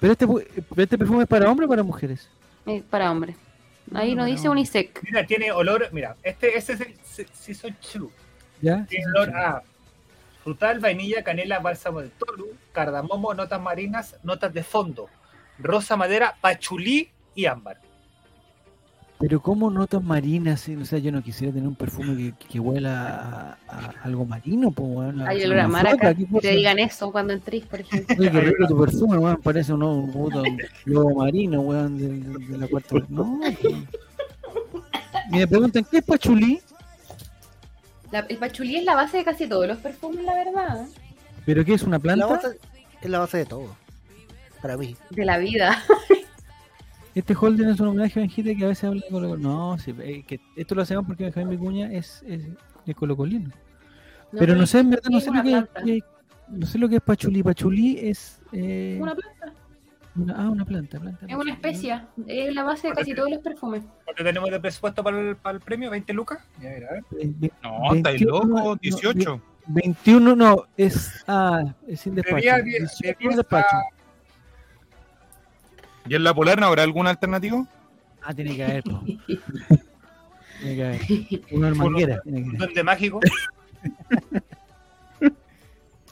Pero 0.00 0.12
este, 0.12 0.26
pero 0.26 0.82
este 0.82 0.98
perfume 0.98 1.22
es 1.22 1.28
para 1.28 1.50
hombres 1.50 1.66
o 1.66 1.70
para 1.70 1.82
mujeres. 1.82 2.28
Es 2.66 2.82
para 2.82 3.10
hombre. 3.10 3.36
Ahí 3.94 4.14
no 4.14 4.22
No, 4.22 4.26
dice 4.26 4.48
unisex. 4.48 5.02
Mira, 5.04 5.26
tiene 5.26 5.52
olor, 5.52 5.88
mira, 5.92 6.16
este, 6.22 6.56
este 6.56 6.72
es 6.74 6.80
el 6.80 6.94
Se- 7.04 7.26
Season 7.32 7.76
2. 7.94 8.10
¿Ya? 8.60 8.84
Tiene 8.86 9.04
Season 9.04 9.12
olor 9.16 9.28
two. 9.30 9.36
a 9.38 9.62
frutal, 10.42 10.80
vainilla, 10.80 11.22
canela, 11.22 11.60
bálsamo 11.60 12.00
de 12.00 12.08
tolu, 12.08 12.48
cardamomo, 12.72 13.32
notas 13.34 13.60
marinas, 13.60 14.16
notas 14.24 14.52
de 14.52 14.62
fondo, 14.64 15.08
rosa 15.58 15.96
madera, 15.96 16.34
pachulí 16.40 17.10
y 17.34 17.46
ámbar. 17.46 17.80
Pero 19.22 19.40
¿cómo 19.40 19.70
notas 19.70 20.02
marinas? 20.02 20.68
O 20.80 20.84
sea, 20.84 20.98
yo 20.98 21.12
no 21.12 21.22
quisiera 21.22 21.52
tener 21.52 21.68
un 21.68 21.76
perfume 21.76 22.16
que, 22.16 22.46
que 22.48 22.58
huela 22.58 23.56
a, 23.68 23.76
a 23.76 23.94
algo 24.02 24.24
marino, 24.26 24.72
po, 24.72 24.82
weón, 24.82 25.22
a- 25.22 25.28
Hay 25.28 25.42
a 25.42 25.46
olor 25.46 25.58
a 25.60 25.60
una 25.60 25.68
maraca. 25.68 25.96
flota, 25.96 26.14
¿qué 26.16 26.26
Que 26.26 26.40
te 26.40 26.56
digan 26.56 26.78
eso 26.80 27.12
cuando 27.12 27.32
entrís, 27.32 27.64
por 27.64 27.80
ejemplo. 27.80 28.16
Oye, 28.18 28.30
qué 28.32 28.40
rico 28.40 28.66
tu 28.66 28.80
perfume, 28.80 29.18
weón, 29.18 29.40
parece 29.40 29.72
un, 29.72 29.82
un 29.84 30.58
lobo 30.86 31.14
marino, 31.14 31.60
weón, 31.60 31.96
de, 31.98 32.08
de- 32.08 32.46
de 32.46 32.58
la 32.58 32.66
cuarta. 32.66 32.96
No. 33.08 33.40
Y 35.30 35.36
me 35.36 35.46
preguntan, 35.46 35.86
¿qué 35.88 35.98
es 35.98 36.04
pachulí? 36.04 36.60
La- 38.10 38.26
el 38.28 38.36
pachulí 38.38 38.76
es 38.76 38.84
la 38.84 38.96
base 38.96 39.18
de 39.18 39.24
casi 39.24 39.46
todos 39.46 39.68
los 39.68 39.78
perfumes, 39.78 40.24
la 40.24 40.34
verdad. 40.34 40.86
¿Pero 41.46 41.64
qué 41.64 41.74
es 41.74 41.82
una 41.84 41.98
La 41.98 42.02
planta? 42.02 42.26
base, 42.26 42.58
es 43.00 43.08
la 43.10 43.18
base 43.20 43.38
de 43.38 43.46
todo. 43.46 43.76
Para 44.60 44.76
mí. 44.76 44.96
De 45.10 45.24
la 45.24 45.38
vida. 45.38 45.80
Este 47.14 47.34
holder 47.38 47.68
es 47.68 47.80
un 47.80 47.88
homenaje 47.88 48.18
a 48.20 48.22
Benjite 48.22 48.56
que 48.56 48.64
a 48.64 48.68
veces 48.68 48.84
habla 48.84 49.02
de 49.02 49.10
Colo 49.10 49.28
Colo. 49.28 49.40
No, 49.42 49.78
sí, 49.78 49.94
eh, 50.00 50.22
que 50.26 50.40
esto 50.56 50.74
lo 50.74 50.82
hacemos 50.82 51.04
porque 51.06 51.24
Benjamín 51.24 51.50
Vicuña 51.50 51.92
es, 51.92 52.22
es 52.26 52.44
de 52.86 52.94
Colo 52.94 53.16
Colino. 53.16 53.50
Pero 54.32 54.54
no 54.56 54.66
sé, 54.66 54.78
en 54.78 54.90
verdad, 54.90 55.10
no 55.10 55.18
es 55.18 55.24
sé, 55.24 55.30
lo 55.30 55.42
que, 55.42 55.50
planta. 55.50 55.82
que- 55.84 56.00
no 56.48 56.66
sé 56.66 56.78
lo 56.78 56.88
que 56.88 56.96
es 56.96 57.02
pachulí. 57.02 57.42
Pachulí 57.42 57.98
es. 57.98 58.40
eh, 58.52 58.98
Una 59.00 59.14
planta. 59.14 59.52
una- 60.16 60.34
ah, 60.36 60.48
una 60.50 60.64
planta. 60.64 60.98
planta 61.00 61.26
Es 61.26 61.34
una 61.36 61.52
especia. 61.52 62.08
Es 62.26 62.54
la 62.54 62.62
base 62.62 62.88
de 62.88 62.94
casi 62.94 63.14
todos 63.14 63.30
los 63.30 63.40
perfumes. 63.40 63.82
¿Cuánto 64.04 64.24
tenemos 64.24 64.50
de 64.50 64.58
presupuesto 64.60 65.04
para 65.04 65.20
el, 65.20 65.36
para 65.36 65.56
el 65.56 65.60
premio? 65.62 65.90
¿20 65.90 66.12
lucas? 66.14 66.38
Ya, 66.62 66.70
mira, 66.70 66.88
a 66.88 66.92
ver. 66.94 67.04
No, 67.62 67.94
estáis 67.94 68.20
21, 68.20 68.38
loco, 68.46 68.68
no, 68.70 68.76
18. 68.76 69.42
21 69.66 70.34
no, 70.36 70.64
es. 70.78 71.24
Ah, 71.28 71.62
es 71.86 72.00
sin 72.00 72.14
despacho. 72.14 72.36
Debía 72.36 72.56
die- 72.62 72.78
18 72.78 72.96
debía 73.02 73.28
sin 73.30 73.36
despacho. 73.36 73.76
¿Y 76.08 76.14
en 76.14 76.24
la 76.24 76.34
polar 76.34 76.60
no 76.60 76.66
habrá 76.66 76.82
algún 76.82 77.06
alternativo? 77.06 77.66
Ah, 78.22 78.34
tiene 78.34 78.56
que 78.56 78.64
haber. 78.64 78.82
po. 78.82 79.00
tiene 80.60 80.76
que 80.76 80.84
haber. 80.84 81.00
Una 81.52 81.74
manguera. 81.74 82.20
Un 82.24 82.56
duende 82.56 82.82
mágico. 82.82 83.20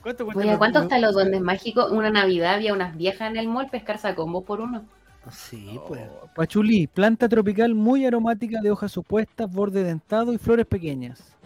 ¿Cuánto 0.02 0.26
Oye, 0.34 0.56
¿cuánto 0.56 0.80
están 0.80 1.02
los 1.02 1.12
duendes 1.12 1.42
mágicos? 1.42 1.92
Una 1.92 2.10
Navidad 2.10 2.54
había 2.54 2.72
unas 2.72 2.96
viejas 2.96 3.30
en 3.30 3.36
el 3.36 3.48
mall 3.48 3.68
pescarse 3.68 4.08
a 4.08 4.14
combo 4.14 4.42
por 4.42 4.60
uno. 4.60 4.84
Sí, 5.30 5.78
pues. 5.86 6.00
Pachulí, 6.34 6.86
planta 6.86 7.28
tropical 7.28 7.74
muy 7.74 8.06
aromática 8.06 8.62
de 8.62 8.70
hojas 8.70 8.96
opuestas, 8.96 9.52
borde 9.52 9.84
dentado 9.84 10.32
y 10.32 10.38
flores 10.38 10.64
pequeñas. 10.66 11.36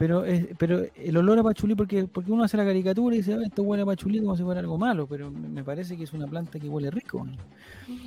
Pero, 0.00 0.24
es- 0.24 0.46
pero 0.56 0.80
el 0.96 1.16
olor 1.18 1.38
a 1.38 1.42
pachulí, 1.42 1.74
porque, 1.74 2.04
porque 2.10 2.32
uno 2.32 2.42
hace 2.42 2.56
la 2.56 2.64
caricatura 2.64 3.14
y 3.14 3.18
dice, 3.18 3.34
"Ah, 3.34 3.42
esto 3.44 3.62
huele 3.62 3.82
a 3.82 3.86
pachulí 3.86 4.18
como 4.20 4.34
si 4.34 4.42
fuera 4.42 4.60
algo 4.60 4.78
malo, 4.78 5.06
pero 5.06 5.30
me 5.30 5.46
me 5.46 5.62
parece 5.62 5.94
que 5.94 6.04
es 6.04 6.12
una 6.14 6.26
planta 6.26 6.58
que 6.58 6.66
huele 6.70 6.90
rico. 6.90 7.22
¿no? 7.26 7.36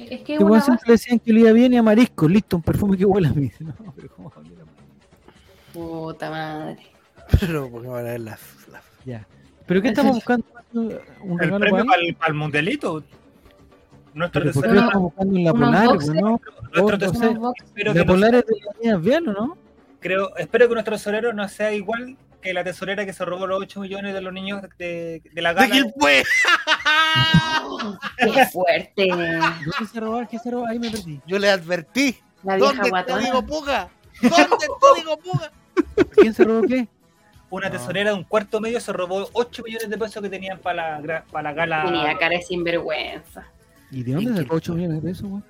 Es 0.10 0.22
que 0.22 0.40
una 0.40 0.50
base. 0.54 0.66
siempre 0.66 0.92
decían 0.94 1.20
que 1.20 1.32
olía 1.32 1.54
bien 1.54 1.72
y 1.74 1.78
a 1.78 1.84
marisco, 1.84 2.28
listo, 2.28 2.56
un 2.56 2.64
perfume 2.64 2.98
que 2.98 3.06
huele 3.06 3.28
a 3.28 3.34
mí. 3.34 3.52
No, 3.60 3.94
pero 3.96 4.10
¿cómo 4.16 4.30
va 4.32 4.36
a 4.38 4.40
oler 4.40 4.54
a 4.54 4.66
marisco? 4.66 5.74
Puta 5.74 6.30
madre. 6.32 6.78
Pero 7.40 7.70
porque 7.70 7.88
van 7.88 8.00
a 8.08 8.10
ver 8.10 8.20
las. 8.22 8.40
las- 8.72 8.84
Ya. 9.06 9.28
¿Pero 9.68 9.82
qué 9.84 9.90
estamos 9.90 10.16
buscando? 10.16 10.46
¿Un 10.74 10.90
El 11.34 11.38
regalo 11.38 11.60
premio 11.60 11.86
para 11.86 12.02
el, 12.02 12.16
para 12.16 12.30
el 12.30 12.34
mundialito. 12.40 13.04
Nuestro 14.16 14.42
¿Pero 14.42 14.54
por 14.54 14.64
qué 14.64 14.70
estamos 14.80 15.02
buscando 15.04 15.38
en 15.38 15.44
la 15.44 15.52
polar? 15.54 15.86
¿no? 15.86 16.42
Nuestro 16.74 17.40
box- 17.40 17.64
Espero 17.64 17.94
La 17.94 18.04
polar 18.06 18.34
es 18.36 18.46
de 18.48 18.54
la 18.66 18.72
niña 18.82 18.98
Vial, 18.98 19.28
¿o 19.30 19.34
no? 19.34 19.58
Creo, 20.04 20.36
espero 20.38 20.68
que 20.68 20.74
nuestro 20.76 20.96
tesorero 20.96 21.34
no 21.34 21.48
sea 21.50 21.72
igual 21.74 22.16
que 22.42 22.54
la 22.54 22.64
tesorera 22.64 23.06
que 23.06 23.14
se 23.14 23.24
robó 23.26 23.48
los 23.48 23.62
8 23.62 23.80
millones 23.80 24.14
de 24.14 24.22
los 24.22 24.34
niños 24.34 24.62
de, 24.78 25.22
de 25.32 25.42
la 25.42 25.54
¡De 25.54 25.62
gala. 25.62 25.72
quién 25.72 25.94
fue! 25.98 26.24
¡Qué 28.18 28.46
fuerte! 28.48 29.08
¿Dónde 29.08 29.92
se 29.92 30.00
robó? 30.00 30.28
¿Qué 30.30 30.40
se 30.40 30.52
robó? 30.52 30.68
Ahí 30.68 30.80
me 30.80 30.92
perdí. 30.92 31.20
Yo 31.26 31.40
le 31.40 31.50
advertí. 31.50 32.18
La 32.44 32.56
vieja 32.58 32.68
¿Dónde 32.74 32.84
te 32.84 32.90
guatona. 32.90 33.22
digo 33.22 33.46
puga? 33.46 33.90
¿Dónde 34.22 34.58
te 34.58 34.68
digo 35.02 35.18
puga? 35.18 35.52
¿Quién 36.12 36.34
se 36.34 36.44
robó 36.44 36.68
qué? 36.68 36.88
Una 37.50 37.70
tesorera 37.70 38.10
de 38.12 38.16
un 38.18 38.24
cuarto 38.24 38.60
medio 38.60 38.80
se 38.80 38.92
robó 38.92 39.30
8 39.34 39.64
millones 39.64 39.90
de 39.90 39.98
pesos 39.98 40.22
que 40.22 40.30
tenían 40.30 40.60
para 40.60 41.00
la, 41.00 41.24
para 41.32 41.44
la 41.50 41.54
gala. 41.54 41.84
Tenía 41.86 42.18
cara 42.18 42.36
de 42.38 42.42
sinvergüenza. 42.42 43.46
¿Y 43.92 44.04
de 44.04 44.14
dónde 44.14 44.42
sacó 44.42 44.56
8 44.56 44.74
millones 44.74 45.02
de 45.04 45.10
pesos, 45.10 45.30
güey? 45.30 45.44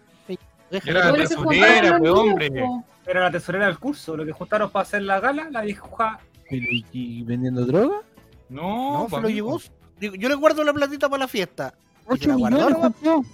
Era 0.86 1.12
que 1.14 1.18
tesorera, 1.20 2.00
los 2.00 2.20
hombre. 2.20 2.50
po. 2.50 2.84
Era 3.06 3.22
la 3.22 3.32
tesorera 3.32 3.66
del 3.68 3.80
curso. 3.80 4.16
Lo 4.16 4.26
que 4.26 4.32
juntaron 4.32 4.70
para 4.70 4.84
hacer 4.84 5.02
la 5.02 5.20
gala, 5.20 5.50
la 5.52 5.62
vieja. 5.62 6.20
¿Pero 6.50 6.66
¿Y, 6.72 6.86
y 6.92 7.24
vendiendo 7.24 7.66
droga? 7.66 8.02
No, 8.50 9.04
No, 9.04 9.10
se 9.10 9.22
lo 9.22 9.30
llevó. 9.30 9.60
Digo, 10.00 10.16
Yo 10.16 10.30
le 10.30 10.36
guardo 10.36 10.64
la 10.64 10.74
platita 10.74 11.10
para 11.10 11.22
la 11.22 11.28
fiesta. 11.28 11.74
¿Y 12.02 12.06
se 12.06 12.14
8 12.14 12.30
la 12.30 12.36
guardó, 12.36 12.58
millones. 12.70 13.28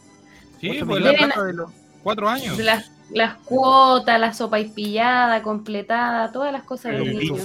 Sí, 0.59 0.69
Ocho 0.71 0.85
pues 0.85 1.01
la 1.03 1.11
millones. 1.11 1.25
plata 1.33 1.43
de 1.43 1.53
los 1.53 1.71
cuatro 2.03 2.29
años. 2.29 2.57
De 2.57 2.63
las, 2.63 2.91
las 3.11 3.35
cuotas, 3.37 4.19
la 4.19 4.33
sopa 4.33 4.59
y 4.59 4.69
pillada, 4.69 5.41
completada, 5.41 6.31
todas 6.31 6.51
las 6.51 6.63
cosas 6.63 6.93
del 6.93 7.07
El, 7.07 7.17
niño. 7.17 7.35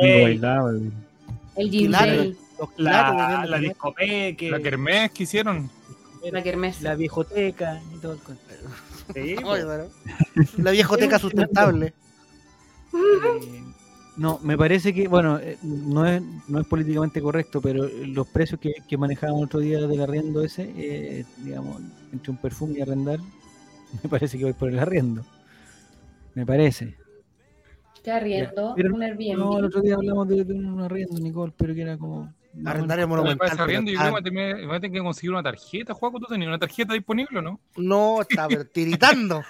el. 0.00 0.44
El 1.56 2.36
Los 2.58 2.68
la, 2.76 2.90
claros 3.12 3.50
la, 3.50 3.58
discopeque. 3.58 4.50
La 4.50 4.60
kermés 4.60 5.10
que 5.12 5.22
hicieron. 5.24 5.70
la 6.30 6.42
kermés. 6.42 6.80
La 6.82 6.94
viejoteca 6.94 7.80
y 7.94 7.98
todo 7.98 8.12
el 8.14 8.18
cuento. 8.20 8.42
Sí, 9.14 9.36
pues. 9.42 9.64
La 10.58 10.70
viejoteca 10.70 11.18
sustentable. 11.18 11.94
Eh, 12.94 13.62
no, 14.16 14.38
me 14.42 14.58
parece 14.58 14.92
que, 14.92 15.08
bueno, 15.08 15.38
eh, 15.38 15.56
no 15.62 16.06
es, 16.06 16.22
no 16.48 16.60
es 16.60 16.66
políticamente 16.66 17.22
correcto, 17.22 17.60
pero 17.62 17.88
los 17.88 18.26
precios 18.28 18.60
que, 18.60 18.74
que 18.86 18.96
manejábamos 18.98 19.44
otro 19.44 19.60
día 19.60 19.80
del 19.86 20.00
arriendo 20.02 20.42
ese, 20.42 20.70
eh, 20.76 21.24
digamos, 21.38 21.80
entre 22.12 22.30
un 22.30 22.36
perfume 22.36 22.78
y 22.78 22.82
arrendar, 22.82 23.18
me 24.02 24.08
parece 24.10 24.36
que 24.38 24.44
voy 24.44 24.52
por 24.52 24.68
el 24.68 24.78
arriendo. 24.78 25.24
Me 26.34 26.44
parece. 26.46 26.96
Está 27.96 28.18
riendo, 28.20 28.74
Pero- 28.76 28.94
un 28.94 29.02
Airbnb. 29.02 29.36
No, 29.38 29.58
el 29.58 29.64
otro 29.66 29.80
día 29.80 29.94
hablamos 29.94 30.26
de, 30.28 30.44
de 30.44 30.54
un 30.54 30.80
arriendo, 30.80 31.18
Nicole, 31.20 31.52
pero 31.56 31.74
que 31.74 31.82
era 31.82 31.96
como... 31.96 32.32
Arrendario 32.66 33.08
Me 33.08 33.16
monumental. 33.16 33.52
y 33.52 33.56
pero 33.56 34.20
yo 34.20 34.32
me 34.32 34.66
voy 34.66 34.76
a 34.76 34.80
tener 34.80 34.92
que 34.92 35.02
conseguir 35.02 35.30
una 35.30 35.42
tarjeta, 35.42 35.94
Juaco. 35.94 36.20
¿Tú 36.20 36.26
tenías 36.26 36.48
una 36.48 36.58
tarjeta 36.58 36.92
disponible 36.92 37.38
o 37.38 37.42
no? 37.42 37.60
No, 37.76 38.20
está 38.20 38.46
tiritando. 38.72 39.42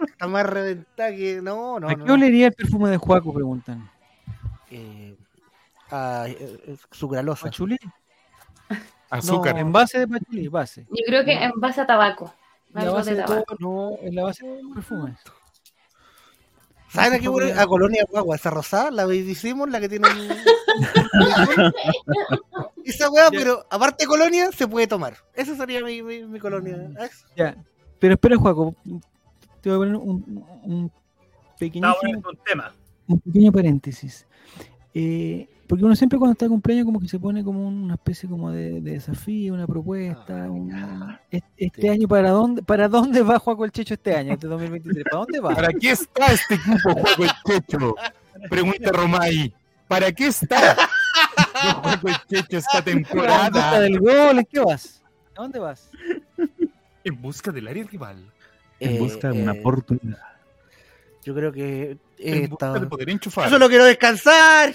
Está 0.00 0.28
más 0.28 0.46
reventada 0.46 1.10
que. 1.10 1.40
No, 1.42 1.80
no. 1.80 1.88
¿A 1.88 1.92
no, 1.92 2.04
qué 2.04 2.08
no. 2.08 2.14
olería 2.14 2.46
el 2.46 2.52
perfume 2.52 2.90
de 2.90 2.96
Juaco? 2.98 3.34
Preguntan. 3.34 3.90
Eh, 4.70 5.16
ah, 5.90 6.26
eh, 6.28 6.60
eh, 6.66 6.76
sucralosa. 6.92 7.46
¿Pachulí? 7.46 7.76
Azúcar. 9.10 9.58
En 9.58 9.72
base 9.72 9.98
de 9.98 10.08
pachulí, 10.08 10.48
base. 10.48 10.86
Yo 10.90 11.02
creo 11.06 11.24
que 11.24 11.32
en 11.32 11.52
base 11.56 11.80
a 11.80 11.86
tabaco. 11.86 12.32
La 12.72 12.90
base 12.90 13.14
de 13.14 13.22
tabaco. 13.22 13.56
no, 13.58 13.96
en 14.00 14.14
la 14.14 14.24
base 14.24 14.46
de 14.46 14.60
perfumes. 14.74 15.18
¿Saben 16.90 17.12
a 17.14 17.18
qué 17.18 17.28
huele? 17.28 17.52
A 17.52 17.66
Colonia 17.66 18.04
Guagua, 18.10 18.36
esa 18.36 18.50
rosada, 18.50 18.90
la 18.90 19.12
hicimos, 19.14 19.68
la 19.68 19.80
que 19.80 19.88
tiene 19.88 20.08
un... 20.08 20.28
Esa 22.84 23.10
weá, 23.10 23.30
pero 23.30 23.66
aparte 23.70 24.04
de 24.04 24.08
Colonia, 24.08 24.50
se 24.52 24.66
puede 24.66 24.86
tomar. 24.86 25.14
Esa 25.34 25.54
sería 25.56 25.82
mi, 25.84 26.02
mi, 26.02 26.24
mi 26.24 26.38
colonia. 26.38 26.88
Es- 27.00 27.26
Ya, 27.36 27.56
pero 27.98 28.14
espera, 28.14 28.36
Juaco. 28.36 28.74
Te 29.60 29.68
voy 29.70 29.74
a 29.74 29.78
poner 29.78 29.96
un, 29.96 30.44
un 30.64 30.92
poniendo 31.58 31.94
un 32.30 32.38
tema. 32.46 32.72
un 33.08 33.20
pequeño 33.20 33.52
paréntesis. 33.52 34.26
Eh, 34.94 35.48
porque 35.68 35.84
uno 35.84 35.94
siempre 35.94 36.18
cuando 36.18 36.32
está 36.32 36.46
de 36.46 36.50
cumpleaños 36.50 36.86
como 36.86 36.98
que 36.98 37.08
se 37.08 37.18
pone 37.18 37.44
como 37.44 37.68
una 37.68 37.94
especie 37.94 38.28
como 38.28 38.50
de, 38.50 38.80
de 38.80 38.92
desafío, 38.92 39.54
una 39.54 39.66
propuesta. 39.66 40.44
Ah, 40.44 40.50
un- 40.50 41.18
Este 41.30 41.80
Sí. 41.82 41.88
año, 41.88 42.08
¿para 42.08 42.30
dónde, 42.30 42.62
¿para 42.62 42.88
dónde 42.88 43.22
va 43.22 43.38
Juaco 43.38 43.64
el 43.64 43.70
Checho 43.72 43.94
este 43.94 44.14
año, 44.16 44.32
este 44.32 44.46
2023? 44.46 45.04
¿Para 45.04 45.18
dónde 45.18 45.40
va? 45.40 45.54
¿Para 45.54 45.68
qué 45.72 45.90
está 45.90 46.26
este 46.32 46.54
equipo, 46.54 46.92
Juaco 46.94 47.22
el 47.24 47.30
Checho? 47.46 47.94
Pregunta 48.48 48.90
Romay. 48.92 49.52
¿Para 49.86 50.10
qué 50.12 50.26
está 50.26 50.76
Juaco 51.82 52.08
el 52.08 52.16
Checho 52.28 52.56
esta 52.58 52.78
¿En 52.78 52.98
busca 53.02 53.10
temporada? 53.12 53.80
del 53.80 53.98
gol? 54.00 54.38
¿En 54.38 54.44
qué 54.44 54.60
vas? 54.60 55.02
¿A 55.36 55.42
dónde 55.42 55.58
vas? 55.58 55.90
En 57.04 57.20
busca 57.22 57.52
del 57.52 57.68
área 57.68 57.84
rival. 57.84 58.16
En 58.80 58.96
Eh, 58.96 58.98
busca 58.98 59.32
de 59.32 59.42
una 59.42 59.52
eh, 59.54 59.60
oportunidad. 59.60 60.18
Yo 61.24 61.34
creo 61.34 61.52
que 61.52 61.98
he 62.18 62.44
En 62.44 62.48
busca 62.50 62.72
de 62.72 62.86
poder 62.86 63.10
enchufar. 63.10 63.44
Yo 63.46 63.50
solo 63.50 63.68
quiero 63.68 63.84
descansar, 63.84 64.72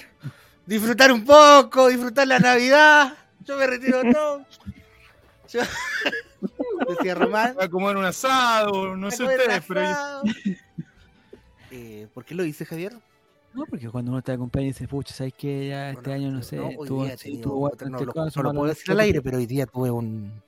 disfrutar 0.65 1.11
un 1.11 1.23
poco, 1.25 1.87
disfrutar 1.87 2.27
la 2.27 2.39
Navidad. 2.39 3.13
Yo 3.45 3.57
me 3.57 3.67
retiro 3.67 4.01
todo. 4.11 4.45
Yo... 5.49 5.61
Decía 6.89 7.15
Román. 7.15 7.55
Va 7.57 7.65
a 7.65 7.69
comer 7.69 7.95
un 7.95 8.05
asado, 8.05 8.95
no 8.97 9.09
sé 9.11 9.23
ustedes, 9.23 9.63
pero. 9.67 10.23
Eh, 11.71 12.07
¿Por 12.13 12.25
qué 12.25 12.35
lo 12.35 12.43
dice 12.43 12.65
Javier? 12.65 12.93
No, 13.53 13.65
porque 13.65 13.89
cuando 13.89 14.11
uno 14.11 14.19
está 14.19 14.31
de 14.33 14.37
cumpleaños 14.39 14.75
dice, 14.75 14.87
pucha, 14.87 15.13
¿sabes 15.13 15.33
qué? 15.37 15.67
Ya 15.69 15.89
este 15.91 16.01
Bueno, 16.09 16.13
año 16.25 16.31
no 16.31 16.43
sé, 16.43 16.59
otro- 16.59 16.95
guapo, 17.55 17.85
no, 17.85 17.99
lo, 17.99 18.13
caso, 18.13 18.41
no 18.41 18.43
lo 18.43 18.49
puedo 18.51 18.63
no 18.63 18.69
decir 18.69 18.91
al 18.91 18.99
aire, 18.99 19.21
pero 19.21 19.37
hoy 19.37 19.45
día 19.45 19.65
tuve 19.67 19.91
un, 19.91 20.41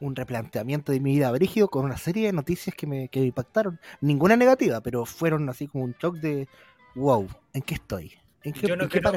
un 0.00 0.16
replanteamiento 0.16 0.92
de 0.92 1.00
mi 1.00 1.12
vida 1.14 1.30
brígido 1.32 1.68
con 1.68 1.84
una 1.86 1.96
serie 1.96 2.26
de 2.26 2.32
noticias 2.32 2.76
que 2.76 2.86
me, 2.86 3.08
que 3.08 3.20
me 3.20 3.26
impactaron. 3.26 3.80
Ninguna 4.02 4.36
negativa, 4.36 4.80
pero 4.82 5.06
fueron 5.06 5.48
así 5.48 5.66
como 5.66 5.84
un 5.84 5.94
shock 5.98 6.16
de 6.16 6.46
wow, 6.94 7.26
¿en 7.54 7.62
qué 7.62 7.74
estoy? 7.74 8.12
¿En 8.44 8.52
qué, 8.52 8.66
Yo 8.66 8.76
no 8.76 8.84
en 8.84 8.88
quiero-? 8.88 9.12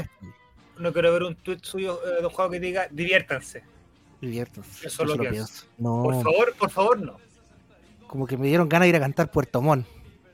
No 0.80 0.92
quiero 0.92 1.14
ver 1.14 1.24
un 1.24 1.36
tweet 1.36 1.60
suyo 1.62 2.00
eh, 2.06 2.20
de 2.22 2.26
un 2.28 2.32
juego 2.34 2.52
que 2.52 2.60
diga 2.60 2.88
diviértanse. 2.92 3.64
Divierto. 4.22 4.62
Eso 4.84 5.04
lo 5.06 5.18
pienso. 5.18 5.66
No, 5.78 6.02
Por 6.04 6.16
favor, 6.24 6.56
por 6.58 6.70
favor, 6.70 7.02
no. 7.02 7.18
como 8.08 8.26
que 8.26 8.38
me 8.38 8.48
dieron 8.48 8.70
ganas 8.70 8.86
de 8.86 8.90
ir 8.90 8.96
a 8.96 9.00
cantar 9.02 9.30
Puerto 9.30 9.62
Montt. 9.62 9.86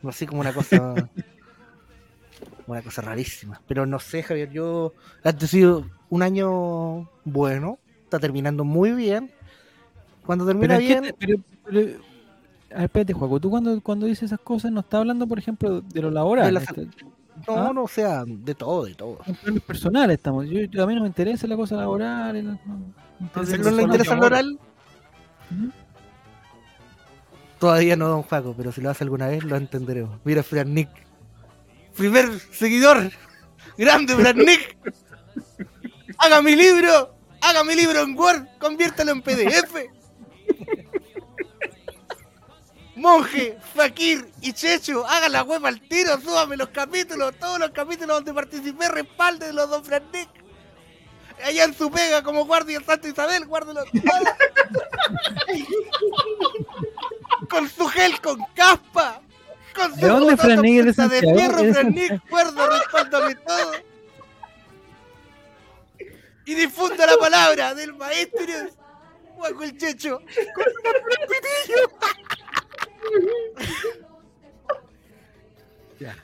Así 0.08 0.26
como 0.28 0.42
una 0.42 0.54
cosa. 0.54 0.94
una 2.68 2.82
cosa 2.82 3.02
rarísima. 3.02 3.62
Pero 3.68 3.86
no 3.86 4.00
sé, 4.00 4.24
Javier, 4.24 4.52
yo. 4.52 4.94
Ha 5.24 5.32
sido 5.40 5.86
un 6.10 6.22
año 6.24 7.10
bueno. 7.26 7.80
Está 8.04 8.20
terminando 8.20 8.64
muy 8.64 8.92
bien. 8.92 9.32
Cuando 10.26 10.46
termina 10.46 10.78
Pero, 10.78 10.88
es 10.90 10.96
que 10.96 11.02
bien. 11.02 11.16
pero- 11.20 11.38
pero- 11.66 12.10
a 12.72 12.76
ver, 12.76 12.84
espérate, 12.86 13.14
Juaco, 13.14 13.40
tú 13.40 13.50
cuando, 13.50 13.82
cuando 13.82 14.06
dices 14.06 14.24
esas 14.26 14.40
cosas 14.40 14.72
no 14.72 14.82
estás 14.82 15.00
hablando, 15.00 15.26
por 15.26 15.40
ejemplo, 15.40 15.82
de 15.82 16.02
lo 16.04 16.12
laboral. 16.12 16.46
De 16.46 16.52
la- 16.52 16.60
este- 16.60 16.88
No, 17.48 17.56
¿Ah? 17.58 17.72
no, 17.74 17.84
o 17.84 17.88
sea, 17.88 18.24
de 18.26 18.56
todo, 18.56 18.86
de 18.86 18.96
todo. 18.96 19.20
en 19.26 19.36
planes 19.36 19.64
personales 19.64 20.18
estamos. 20.18 20.46
Yo, 20.48 20.62
yo- 20.62 20.84
a 20.84 20.88
mí 20.88 20.96
no 20.96 21.02
me 21.02 21.08
interesa 21.08 21.48
la 21.48 21.56
cosa 21.56 21.76
laboral. 21.76 22.38
y 22.38 22.42
no- 22.44 22.52
no- 22.52 22.60
no 22.66 22.94
me 23.20 23.26
interesa 23.28 23.52
Sexo 23.52 23.72
¿No 23.72 23.78
le 23.78 23.84
interesa 23.84 24.14
el 24.14 24.24
oral? 24.24 24.60
Todavía 27.60 27.96
no, 27.96 28.08
don 28.08 28.24
Juaco, 28.24 28.54
pero 28.56 28.72
si 28.72 28.82
lo 28.82 28.90
hace 28.90 29.04
alguna 29.04 29.28
vez 29.28 29.44
lo 29.44 29.58
entenderemos. 29.58 30.20
Mira, 30.24 30.44
Fran 30.44 30.74
Nick. 30.74 30.90
Primer 31.98 32.30
seguidor. 32.52 33.12
Grande, 33.78 34.16
Fran 34.16 34.38
Nick. 34.38 34.78
Haga 36.18 36.42
mi 36.42 36.56
libro. 36.56 37.16
Haga 37.42 37.64
mi 37.64 37.76
libro 37.76 38.02
en 38.02 38.18
Word. 38.18 38.46
Conviértelo 38.60 39.12
en 39.12 39.22
PDF. 39.22 39.90
Monje, 43.00 43.58
Fakir 43.74 44.30
y 44.42 44.52
Checho, 44.52 45.06
haga 45.08 45.30
la 45.30 45.44
web 45.44 45.66
al 45.66 45.80
tiro, 45.80 46.20
súbame 46.20 46.58
los 46.58 46.70
capítulos, 46.70 47.34
todos 47.40 47.58
los 47.58 47.72
capítulos 47.72 48.18
donde 48.18 48.34
participé, 48.34 48.90
respalde 48.90 49.48
de 49.48 49.54
los 49.54 49.70
dos 49.70 49.88
Fran 49.88 50.04
Nick. 50.12 50.28
Allá 51.46 51.64
en 51.64 51.74
su 51.74 51.90
pega 51.90 52.22
como 52.22 52.46
guardia 52.46 52.82
Santa 52.86 53.08
Isabel, 53.08 53.46
guárdelo 53.46 53.86
con 57.50 57.70
su 57.70 57.88
gel 57.88 58.20
con 58.20 58.46
caspa. 58.54 59.22
Con 59.74 59.96
su 59.96 60.02
¿De 60.02 60.08
dónde 60.08 60.36
botón 60.36 60.38
Fran 60.38 60.62
Nick? 60.62 60.88
¿Es 60.88 60.98
de 60.98 61.10
fierro, 61.10 61.60
¿Es 61.60 61.68
de 61.68 61.74
Fran 61.74 61.74
Santiago? 61.74 62.14
Nick, 62.14 62.30
guarda, 62.30 62.80
respáldame 62.80 63.36
todo. 63.36 63.72
Y 66.46 66.56
difunda 66.56 67.06
la 67.06 67.18
palabra 67.18 67.74
del 67.76 67.94
maestro 67.94 68.46
Juaco 69.38 69.64
el 69.64 69.78
Checho. 69.78 70.20
Con 70.54 70.66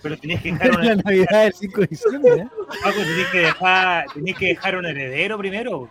Pero 0.02 0.18
tenés 0.18 0.42
que 0.42 0.52
dejar 0.54 0.70
la 0.70 0.80
una, 0.80 0.96
Navidad 0.96 1.44
del 1.44 1.54
5 1.54 1.82
de 1.82 1.88
diciembre. 1.88 2.34
¿eh? 2.34 2.48
Paco, 2.84 2.98
tenés 2.98 3.28
que 3.28 3.40
dejar, 3.40 4.06
tenés 4.14 4.38
que 4.38 4.46
dejar 4.48 4.78
un 4.78 4.86
heredero 4.86 5.38
primero. 5.38 5.90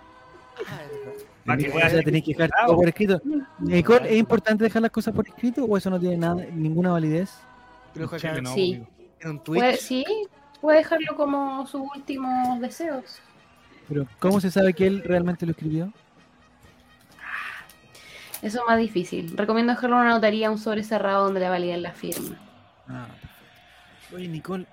Para 1.45 1.59
que 1.59 1.71
pueda 1.71 2.03
tenéis 2.03 2.25
que 2.25 2.33
dejar 2.33 2.51
todo 2.67 2.77
por 2.77 2.89
escrito. 2.89 3.21
Nicole, 3.59 4.11
¿es 4.11 4.17
importante 4.17 4.65
dejar 4.65 4.83
las 4.83 4.91
cosas 4.91 5.15
por 5.15 5.27
escrito 5.29 5.65
o 5.65 5.77
eso 5.77 5.91
no 5.91 6.01
tiene 6.01 6.17
nada, 6.17 6.47
ninguna 6.53 6.93
validez? 6.93 7.31
En 7.95 8.09
Chile 8.19 8.43
no, 8.43 8.55
Sí. 8.55 8.83
en 9.21 9.31
un. 9.31 9.39
Puede, 9.41 9.77
sí, 9.77 10.05
puede 10.61 10.79
dejarlo 10.79 11.17
como 11.17 11.67
sus 11.67 11.83
últimos 11.95 12.61
deseos. 12.61 13.21
Pero 13.89 14.07
¿cómo 14.19 14.41
se 14.41 14.51
sabe 14.51 14.73
que 14.73 14.87
él 14.87 15.03
realmente 15.05 15.45
lo 15.45 15.53
escribió? 15.53 15.93
Eso 18.45 18.59
es 18.61 18.65
más 18.69 18.79
difícil. 18.79 19.37
Recomiendo 19.37 19.73
dejarlo 19.73 19.97
en 19.97 20.03
una 20.03 20.11
notaría, 20.11 20.51
un 20.51 20.59
sobre 20.59 20.83
cerrado 20.85 21.25
donde 21.25 21.41
le 21.41 21.49
validen 21.49 21.83
la 21.83 21.93
firma. 21.93 22.37
Ah, 22.89 23.07
perfecto. 23.09 24.17
Oye, 24.17 24.29
Nicole, 24.29 24.67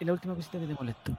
la 0.00 0.12
última 0.12 0.34
cosita 0.34 0.58
que 0.58 0.66
te 0.66 0.74
molesto. 0.74 1.16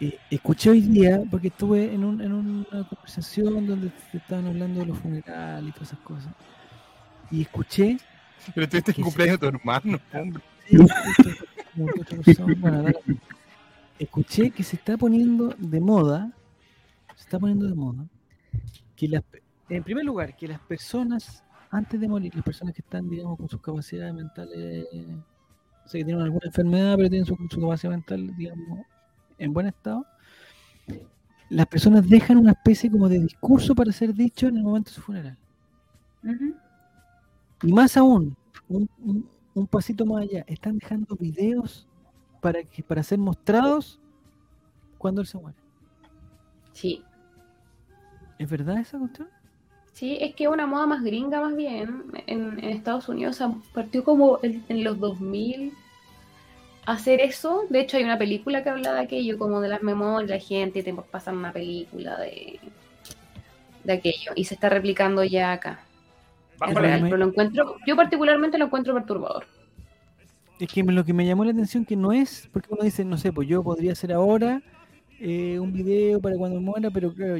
Eh, 0.00 0.18
escuché 0.30 0.70
hoy 0.70 0.80
día, 0.80 1.20
porque 1.30 1.48
estuve 1.48 1.92
en, 1.94 2.02
un- 2.02 2.20
en 2.20 2.32
una 2.32 2.88
conversación 2.88 3.66
donde 3.66 3.90
estaban 4.12 4.46
hablando 4.46 4.80
de 4.80 4.86
los 4.86 4.98
funerales 4.98 5.68
y 5.68 5.72
todas 5.72 5.88
esas 5.92 6.00
cosas. 6.00 6.32
Y 7.30 7.42
escuché. 7.42 7.98
Pero 8.54 8.68
tú 8.68 8.76
este 8.78 8.92
Que 8.94 9.02
cumpleaños 9.02 9.38
de 9.38 9.50
tu 9.50 9.56
hermano, 9.56 10.00
hombre. 10.14 10.42
sí, 12.24 12.36
bueno, 12.56 12.84
escuché 13.98 14.50
que 14.50 14.62
se 14.62 14.76
está 14.76 14.96
poniendo 14.96 15.54
de 15.58 15.80
moda. 15.80 16.30
Se 17.16 17.22
está 17.24 17.38
poniendo 17.38 17.66
de 17.68 17.74
moda. 17.74 18.04
Que 18.96 19.08
las, 19.08 19.22
en 19.76 19.82
primer 19.84 20.04
lugar, 20.04 20.36
que 20.36 20.48
las 20.48 20.60
personas, 20.60 21.44
antes 21.70 22.00
de 22.00 22.08
morir, 22.08 22.34
las 22.34 22.44
personas 22.44 22.74
que 22.74 22.82
están, 22.82 23.08
digamos, 23.08 23.38
con 23.38 23.48
sus 23.48 23.60
capacidades 23.60 24.14
mentales 24.14 24.86
o 25.84 25.88
sea, 25.88 25.98
que 26.00 26.04
tienen 26.04 26.22
alguna 26.22 26.46
enfermedad, 26.46 26.96
pero 26.96 27.08
tienen 27.08 27.26
su, 27.26 27.36
su 27.50 27.60
capacidad 27.60 27.92
mental, 27.92 28.36
digamos, 28.36 28.80
en 29.38 29.52
buen 29.52 29.66
estado, 29.66 30.06
las 31.50 31.66
personas 31.66 32.08
dejan 32.08 32.36
una 32.38 32.50
especie 32.50 32.90
como 32.90 33.08
de 33.08 33.20
discurso 33.20 33.74
para 33.76 33.92
ser 33.92 34.12
dicho 34.12 34.48
en 34.48 34.56
el 34.56 34.64
momento 34.64 34.90
de 34.90 34.94
su 34.96 35.02
funeral. 35.02 35.38
Y 37.62 37.72
más 37.72 37.96
aún, 37.96 38.36
un, 38.68 38.88
un- 39.04 39.28
un 39.54 39.66
pasito 39.66 40.06
más 40.06 40.22
allá, 40.22 40.44
están 40.46 40.78
dejando 40.78 41.14
videos 41.16 41.86
para, 42.40 42.62
que, 42.64 42.82
para 42.82 43.02
ser 43.02 43.18
mostrados 43.18 44.00
cuando 44.98 45.20
él 45.20 45.26
se 45.26 45.38
muere. 45.38 45.58
Sí. 46.72 47.04
¿Es 48.38 48.48
verdad 48.50 48.78
esa 48.78 48.98
cuestión? 48.98 49.28
Sí, 49.92 50.18
es 50.20 50.34
que 50.34 50.48
una 50.48 50.66
moda 50.66 50.86
más 50.86 51.02
gringa 51.02 51.40
más 51.40 51.54
bien 51.54 52.04
en, 52.26 52.58
en 52.58 52.70
Estados 52.70 53.08
Unidos. 53.08 53.36
O 53.36 53.38
sea, 53.38 53.54
partió 53.74 54.04
como 54.04 54.38
en, 54.42 54.64
en 54.68 54.84
los 54.84 54.98
2000 54.98 55.72
hacer 56.86 57.20
eso. 57.20 57.64
De 57.68 57.80
hecho, 57.80 57.96
hay 57.96 58.04
una 58.04 58.18
película 58.18 58.62
que 58.62 58.70
habla 58.70 58.94
de 58.94 59.00
aquello, 59.00 59.38
como 59.38 59.60
de 59.60 59.68
las 59.68 59.82
memorias 59.82 60.28
de 60.28 60.34
la 60.36 60.40
gente, 60.40 60.80
y 60.80 60.82
te 60.82 60.94
pasan 60.94 61.36
una 61.36 61.52
película 61.52 62.18
de, 62.18 62.58
de 63.84 63.92
aquello. 63.92 64.32
Y 64.34 64.44
se 64.44 64.54
está 64.54 64.68
replicando 64.68 65.24
ya 65.24 65.52
acá. 65.52 65.84
Es 66.66 66.74
real, 66.74 67.02
pero 67.02 67.16
lo 67.16 67.26
encuentro, 67.26 67.76
yo 67.86 67.96
particularmente 67.96 68.56
lo 68.56 68.66
encuentro 68.66 68.94
perturbador. 68.94 69.46
Es 70.60 70.68
que 70.68 70.82
lo 70.84 71.04
que 71.04 71.12
me 71.12 71.26
llamó 71.26 71.44
la 71.44 71.50
atención 71.50 71.84
que 71.84 71.96
no 71.96 72.12
es, 72.12 72.48
porque 72.52 72.68
uno 72.70 72.84
dice, 72.84 73.04
no 73.04 73.18
sé, 73.18 73.32
pues 73.32 73.48
yo 73.48 73.64
podría 73.64 73.92
hacer 73.92 74.12
ahora 74.12 74.62
eh, 75.22 75.58
un 75.60 75.72
video 75.72 76.20
para 76.20 76.36
cuando 76.36 76.60
muera, 76.60 76.90
pero 76.90 77.14
claro, 77.14 77.36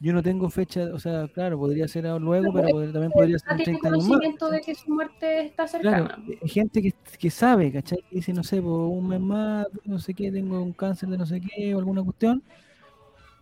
yo 0.00 0.12
no 0.12 0.22
tengo 0.22 0.48
fecha, 0.48 0.84
o 0.94 0.98
sea, 0.98 1.26
claro, 1.28 1.58
podría 1.58 1.88
ser 1.88 2.04
luego, 2.20 2.52
pero 2.52 2.92
también 2.92 3.10
podría 3.12 3.38
ser 3.38 3.48
Ah, 3.50 3.52
en 3.52 3.56
tiene 3.64 3.78
30 3.80 3.88
años 3.88 3.98
más. 3.98 4.08
conocimiento 4.08 4.50
de 4.50 4.60
que 4.60 4.74
su 4.74 4.90
muerte 4.90 5.40
está 5.46 5.66
cercana. 5.66 6.06
Claro, 6.16 6.22
hay 6.42 6.48
gente 6.48 6.80
que, 6.80 6.92
que 7.18 7.30
sabe, 7.30 7.72
¿cachai? 7.72 7.98
Que 8.08 8.16
dice, 8.16 8.32
no 8.32 8.42
sé, 8.44 8.62
por 8.62 8.72
un 8.88 9.08
mes 9.08 9.20
más, 9.20 9.66
no 9.84 9.98
sé 9.98 10.14
qué, 10.14 10.30
tengo 10.30 10.62
un 10.62 10.72
cáncer 10.72 11.08
de 11.08 11.18
no 11.18 11.26
sé 11.26 11.40
qué 11.40 11.74
o 11.74 11.78
alguna 11.78 12.02
cuestión. 12.02 12.42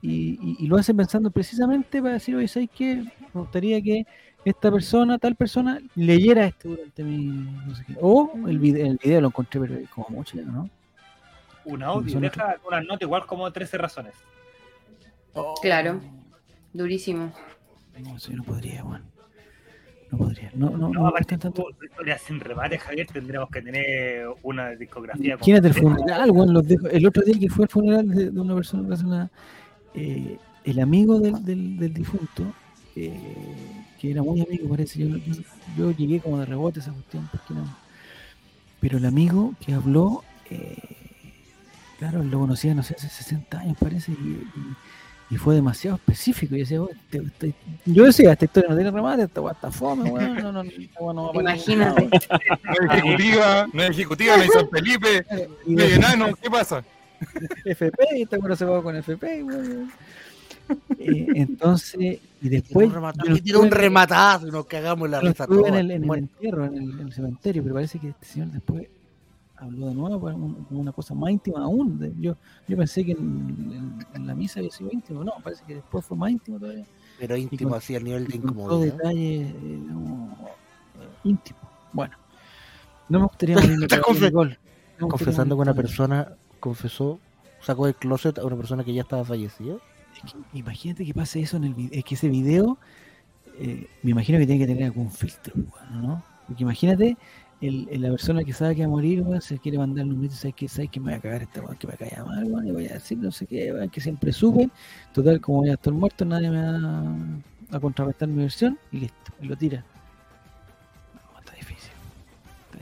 Y, 0.01 0.39
y- 0.43 0.57
y 0.59 0.67
lo 0.67 0.77
hacen 0.77 0.97
pensando 0.97 1.31
precisamente 1.31 2.01
para 2.03 2.15
decir, 2.15 2.35
oye, 2.35 2.49
¿sabes 2.49 2.71
qué? 2.77 2.97
Me 3.35 3.41
gustaría 3.41 3.81
que 3.81 4.05
esta 4.45 4.73
persona, 4.73 5.19
tal 5.19 5.37
persona, 5.37 5.79
leyera 5.95 6.47
esto 6.47 6.71
durante 6.71 7.05
mi. 7.05 7.27
No 7.67 7.75
sé 7.77 7.85
qué. 7.87 7.95
O 8.01 8.33
el 8.49 8.59
video, 8.59 8.87
el 8.87 8.99
video 9.03 9.21
lo 9.21 9.29
encontré 9.29 9.61
pero 9.61 9.79
como 9.95 10.09
mucho, 10.19 10.37
¿no? 10.43 10.69
Un 11.65 11.83
audio, 11.83 12.13
Son 12.13 12.23
deja 12.23 12.57
una 12.67 12.81
nota 12.81 13.05
igual 13.05 13.27
como 13.27 13.51
13 13.53 13.79
razones. 13.79 14.15
Claro, 15.63 16.01
durísimo. 16.73 17.33
No, 18.03 18.17
eso 18.17 18.31
yo 18.31 18.37
no 18.39 18.45
podría, 18.45 18.83
Juan. 18.83 19.03
No 20.11 20.19
podría. 20.19 20.51
No, 20.55 20.71
no, 20.71 20.77
no, 20.77 20.89
No, 20.91 21.07
aparte, 21.07 21.39
tanto. 21.39 21.63
tú, 21.79 21.85
historias 21.85 22.21
sin 22.23 22.39
remate, 22.41 22.79
Javier, 22.79 23.07
tendríamos 23.07 23.49
que 23.51 23.63
tener 23.63 24.27
una 24.43 24.71
discografía. 24.71 25.35
Imagínate 25.35 25.69
el 25.69 25.75
funeral, 25.75 26.31
weón, 26.31 26.53
los 26.53 26.67
dejo- 26.67 26.89
El 26.91 27.07
otro 27.07 27.23
día 27.23 27.39
que 27.39 27.49
fue 27.49 27.65
el 27.65 27.71
funeral 27.71 28.09
de, 28.11 28.31
de 28.31 28.41
una 28.41 28.55
persona 28.55 28.87
que 28.89 28.95
hace 28.95 29.07
una. 29.07 29.31
eh, 29.95 30.39
el 30.65 30.79
amigo 30.81 31.19
del, 31.19 31.45
del, 31.45 31.77
del 31.79 31.93
difunto, 31.95 32.53
eh, 32.95 33.19
que 34.01 34.11
era 34.11 34.23
muy 34.23 34.41
amigo, 34.43 34.69
parece. 34.69 34.99
Yo, 35.01 35.09
no- 35.09 35.17
yo, 35.17 35.35
yo 35.79 35.91
llegué 35.93 36.21
como 36.21 36.39
de 36.41 36.47
rebote 36.47 36.81
a 36.81 36.83
esa 36.83 36.93
cuestión, 36.93 37.29
porque 37.33 37.55
no. 37.55 37.65
Pero 38.81 38.99
el 38.99 39.07
amigo 39.07 39.55
que 39.65 39.73
habló, 39.73 40.25
eh, 40.51 40.77
claro, 42.11 42.23
lo 42.25 42.39
conocía, 42.41 42.75
no 42.75 42.83
sé, 42.83 42.95
hace 42.99 43.09
60 43.09 43.59
años, 43.61 43.77
parece, 43.79 44.13
y, 44.13 44.15
y- 44.15 44.77
y 45.31 45.37
fue 45.39 45.55
demasiado 45.55 45.97
específico. 45.97 46.55
Y 46.55 46.59
decía, 46.59 46.79
yo 47.87 48.05
decía, 48.05 48.33
esta 48.33 48.45
historia 48.45 48.69
no 48.69 48.77
tiene 48.77 48.91
remate, 48.91 49.23
esta 49.23 49.41
weá 49.41 49.53
está 49.55 49.71
fome, 49.71 50.11
weón, 50.11 50.35
no, 50.43 50.53
no, 50.53 50.63
no 50.63 50.63
va 50.63 51.13
ningún 51.13 51.17
lado". 51.17 51.41
Imagínate. 51.41 52.03
No 52.05 52.73
es 52.75 52.91
ejecutiva, 52.93 53.67
no 53.73 53.83
es 53.83 53.91
ejecutiva, 53.91 54.37
no 54.37 54.43
es 54.43 54.53
San 54.53 54.69
Felipe, 54.69 55.25
no 55.67 55.83
es 55.83 55.93
enano, 55.97 56.35
¿qué 56.35 56.51
pasa? 56.51 56.85
FP, 57.65 58.05
y 58.19 58.23
esta 58.23 58.39
weá 58.39 58.57
se 58.57 58.65
va 58.65 58.83
con 58.83 58.97
FP, 58.97 59.43
weón. 59.45 59.91
Eh, 60.99 61.27
entonces, 61.35 62.01
y 62.01 62.19
Tiró 62.49 62.51
después. 62.63 62.87
un 62.89 62.95
remata- 62.95 63.23
yo 63.25 63.31
no 63.31 63.37
y 63.37 63.41
tiró 63.41 63.61
un 63.61 63.71
rematazo 63.71 64.49
y 64.49 64.51
nos 64.51 64.67
cagamos 64.67 65.09
la 65.09 65.19
yo 65.19 65.25
no 65.25 65.31
risa 65.31 65.45
estuve 65.45 65.69
en 65.69 65.75
el, 65.77 65.91
en 65.93 66.05
el 66.05 66.19
entierro, 66.19 66.65
en 66.67 66.75
el, 66.77 66.91
en 66.91 67.01
el 67.07 67.13
cementerio, 67.13 67.63
pero 67.63 67.75
parece 67.77 67.99
que 67.99 68.09
este 68.09 68.27
señor 68.27 68.49
después 68.49 68.87
habló 69.63 69.87
de 69.89 69.95
nuevo, 69.95 70.21
pues, 70.21 70.35
como 70.35 70.81
una 70.81 70.93
cosa 70.93 71.15
más 71.15 71.31
íntima 71.31 71.61
aún. 71.65 71.99
de- 71.99 72.13
yo, 72.19 72.37
yo 72.69 72.77
pensé 72.77 73.05
que 73.05 73.13
en, 73.13 73.19
en- 73.21 74.07
en 74.15 74.27
la 74.27 74.35
misa 74.35 74.61
había 74.61 74.71
sido 74.71 74.91
íntimo, 74.93 75.23
no, 75.25 75.33
parece 75.43 75.65
que 75.67 75.75
después 75.77 76.05
fue 76.05 76.17
más 76.17 76.31
íntimo 76.31 76.59
todavía. 76.59 76.85
pero 77.19 77.37
íntimo 77.37 77.75
así 77.75 77.95
al 77.97 78.05
nivel 78.05 78.27
de 78.27 78.37
incomodidad. 78.37 78.95
detalle 78.97 79.41
eh, 79.43 79.55
no, 79.89 80.37
eh, 81.01 81.09
íntimo. 81.25 81.59
Bueno, 81.93 82.17
no 83.09 83.21
me 83.21 83.27
gustaría 83.27 83.57
Estás. 83.91 84.01
No 84.99 85.09
Confesando 85.09 85.57
que 85.57 85.63
una 85.63 85.75
persona 85.75 86.29
confesó, 86.61 87.19
sacó 87.61 87.87
del 87.87 87.95
closet 87.97 88.39
a 88.39 88.45
una 88.45 88.57
persona 88.57 88.85
que 88.85 88.93
ya 88.95 89.03
estaba 89.03 89.25
fallecida. 89.25 89.75
Es 90.25 90.33
que 90.33 90.39
imagínate 90.59 91.05
que 91.05 91.15
pase 91.15 91.41
eso 91.41 91.57
en 91.57 91.65
el 91.65 91.75
video. 91.75 91.91
Es 91.99 92.05
que 92.05 92.15
ese 92.15 92.29
video, 92.29 92.79
eh, 93.59 93.87
me 94.03 94.11
imagino 94.13 94.39
que 94.39 94.47
tiene 94.47 94.61
que 94.65 94.73
tener 94.73 94.85
algún 94.85 95.11
filtro, 95.11 95.55
¿no? 95.91 96.23
Porque 96.47 96.63
imagínate, 96.63 97.17
el, 97.63 97.89
el- 97.91 98.03
la 98.03 98.11
persona 98.11 98.45
que 98.45 98.53
sabe 98.53 98.75
que 98.75 98.83
va 98.83 98.87
a 98.89 98.91
morir, 98.91 99.23
weón, 99.23 99.41
se 99.41 99.59
quiere 99.59 99.79
mandar 99.79 100.05
un 100.05 100.19
grito, 100.19 100.35
¿sabes 100.35 100.55
que 100.55 100.69
¿Sabes 100.69 100.91
que 100.91 101.01
me 101.01 101.07
voy 101.13 101.15
a 101.15 101.21
cagar 101.21 101.43
esta 101.43 101.61
weón? 101.63 101.77
Que 101.77 101.87
me 101.87 101.95
caiga 101.95 102.25
mal, 102.25 102.45
weón, 102.45 102.67
y 102.67 102.71
voy 102.73 102.87
a 102.89 102.95
decir 102.95 103.19
no 103.19 103.31
sé 103.33 103.47
qué, 103.47 103.73
weón, 103.73 103.89
que 103.89 104.01
siempre 104.01 104.33
supe. 104.33 104.69
Total, 105.15 105.41
como 105.41 105.59
voy 105.59 105.71
a 105.71 105.75
estar 105.75 105.93
muerto, 105.93 106.25
nadie 106.25 106.51
me 106.51 106.61
va 106.61 107.15
a 107.71 107.81
contrarrestar 107.81 108.29
mi 108.29 108.43
versión, 108.43 108.79
y 108.91 108.99
listo, 109.01 109.33
y 109.41 109.47
lo 109.47 109.57
tira. 109.57 109.85
No, 111.15 111.39
está 111.41 111.53
difícil. 111.55 111.91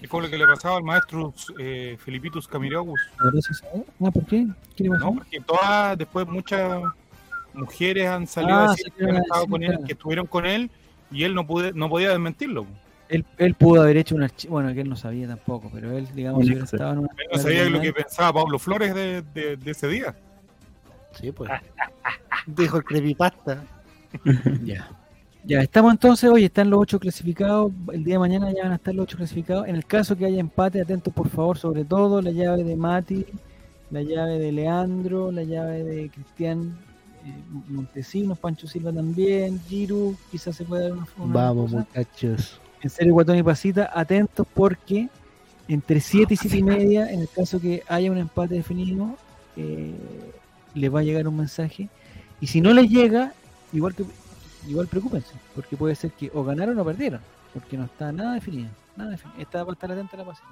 Y 0.03 0.07
fue 0.07 0.23
lo 0.23 0.31
que 0.31 0.39
le 0.39 0.47
pasaba 0.47 0.79
al 0.79 0.83
maestro 0.83 1.33
eh, 1.59 1.97
Filipitus 2.03 2.49
Camirogus. 2.49 3.01
¿Por 3.19 3.37
eso 3.37 3.55
sabe? 3.55 3.85
Ah, 4.03 4.11
¿por 4.11 4.25
qué? 4.27 4.47
¿Qué 4.77 4.85
le 4.85 4.91
pasó? 4.91 5.05
No, 5.05 5.15
porque 5.15 5.41
todas, 5.41 5.99
después 5.99 6.27
muchas 6.27 6.83
mujeres 7.53 8.09
han 8.09 8.27
salido 8.27 8.57
Ah, 8.59 8.65
a 8.67 8.71
decir 8.71 8.93
que, 8.93 9.05
han 9.05 9.17
estado 9.17 9.47
con 9.47 9.63
él, 9.63 9.79
que 9.87 9.93
estuvieron 9.93 10.27
con 10.27 10.47
él 10.47 10.71
y 11.13 11.25
él 11.25 11.35
no, 11.35 11.47
pude, 11.47 11.73
no 11.73 11.89
podía 11.89 12.11
desmentirlo. 12.11 12.67
Él, 13.11 13.25
él 13.39 13.55
pudo 13.55 13.83
haber 13.83 13.97
hecho 13.97 14.15
un 14.15 14.23
archivo, 14.23 14.53
bueno, 14.55 14.73
que 14.73 14.81
él 14.83 14.89
no 14.89 14.97
sabía 14.97 15.27
tampoco, 15.29 15.69
pero 15.73 15.97
él, 15.97 16.07
digamos, 16.15 16.39
Un 16.39 16.45
si 16.45 16.51
hubiera 16.51 16.65
Excel. 16.65 16.79
estado 16.79 16.93
en 16.93 16.99
una... 17.01 17.09
Él 17.19 17.29
no 17.33 17.39
sabía 17.39 17.69
lo 17.69 17.81
que 17.81 17.93
pensaba 17.93 18.33
Pablo 18.33 18.59
Flores 18.59 18.95
de, 18.95 19.23
de- 19.35 19.57
de 19.57 19.71
ese 19.71 19.89
día. 19.89 20.15
Sí, 21.21 21.33
pues. 21.33 21.51
Dijo 22.47 22.77
el 22.79 22.85
creepypasta. 22.85 23.65
Ya. 24.65 24.89
Ya, 25.43 25.61
estamos 25.63 25.93
entonces, 25.93 26.29
hoy 26.29 26.45
están 26.45 26.69
los 26.69 26.81
ocho 26.81 27.01
clasificados, 27.01 27.73
el 27.95 28.05
día 28.05 28.17
de 28.17 28.19
mañana 28.19 28.53
ya 28.53 28.65
van 28.65 28.73
a 28.73 28.75
estar 28.75 28.95
los 28.95 29.05
ocho 29.05 29.17
clasificados. 29.17 29.67
En 29.69 29.75
el 29.75 29.87
caso 29.87 30.15
que 30.15 30.27
haya 30.27 30.39
empate, 30.39 30.83
atentos 30.83 31.15
por 31.15 31.29
favor, 31.31 31.57
sobre 31.57 31.85
todo 31.87 32.21
la 32.21 32.31
llave 32.31 32.63
de 32.63 32.77
Mati, 32.77 33.25
la 33.91 34.03
llave 34.03 34.39
de 34.39 34.53
Leandro, 34.53 35.33
la 35.33 35.43
llave 35.43 35.83
de 35.83 36.11
Cristian 36.11 36.77
eh, 37.25 37.33
Montesinos, 37.69 38.39
Pancho 38.39 38.67
Silva 38.69 38.93
también, 38.93 39.59
Giru, 39.67 40.15
quizás 40.31 40.55
se 40.57 40.65
pueda 40.65 40.83
dar 40.85 40.93
una, 40.93 41.07
una 41.17 41.33
Vamos, 41.35 41.73
cosa. 41.73 41.77
muchachos. 41.89 42.61
En 42.83 42.91
serio, 42.91 43.13
Guatón 43.13 43.37
y 43.37 43.43
Pasita, 43.43 43.91
atentos 43.95 44.47
porque 44.55 45.09
entre 45.69 46.01
7 46.01 46.35
y 46.35 46.37
7 46.37 46.57
y 46.57 46.63
media, 46.63 47.11
en 47.11 47.21
el 47.21 47.29
caso 47.29 47.61
que 47.61 47.83
haya 47.89 48.11
un 48.11 48.19
empate 48.19 48.55
definido, 48.55 49.17
eh, 49.57 49.95
les 50.75 50.93
va 50.93 51.01
a 51.01 51.03
llegar 51.03 51.29
un 51.29 51.37
mensaje. 51.37 51.89
Y 52.41 52.47
si 52.47 52.61
no 52.61 52.73
les 52.73 52.89
llega, 52.89 53.35
igual 53.73 53.95
que 53.95 54.05
igual 54.67 54.89
preocúpense, 54.89 55.35
porque 55.55 55.77
puede 55.77 55.95
ser 55.95 56.13
que 56.13 56.31
o 56.35 56.45
ganaron 56.45 56.79
o 56.79 56.85
perdieron, 56.85 57.21
porque 57.55 57.77
no 57.77 57.85
está 57.85 58.13
nada 58.13 58.35
definido. 58.35 58.71
Nada 58.97 59.11
definido. 59.11 59.41
Está 59.41 59.65
para 59.65 59.73
estar 59.73 59.93
atenta 59.93 60.17
a 60.17 60.19
la 60.19 60.25
pasita. 60.25 60.49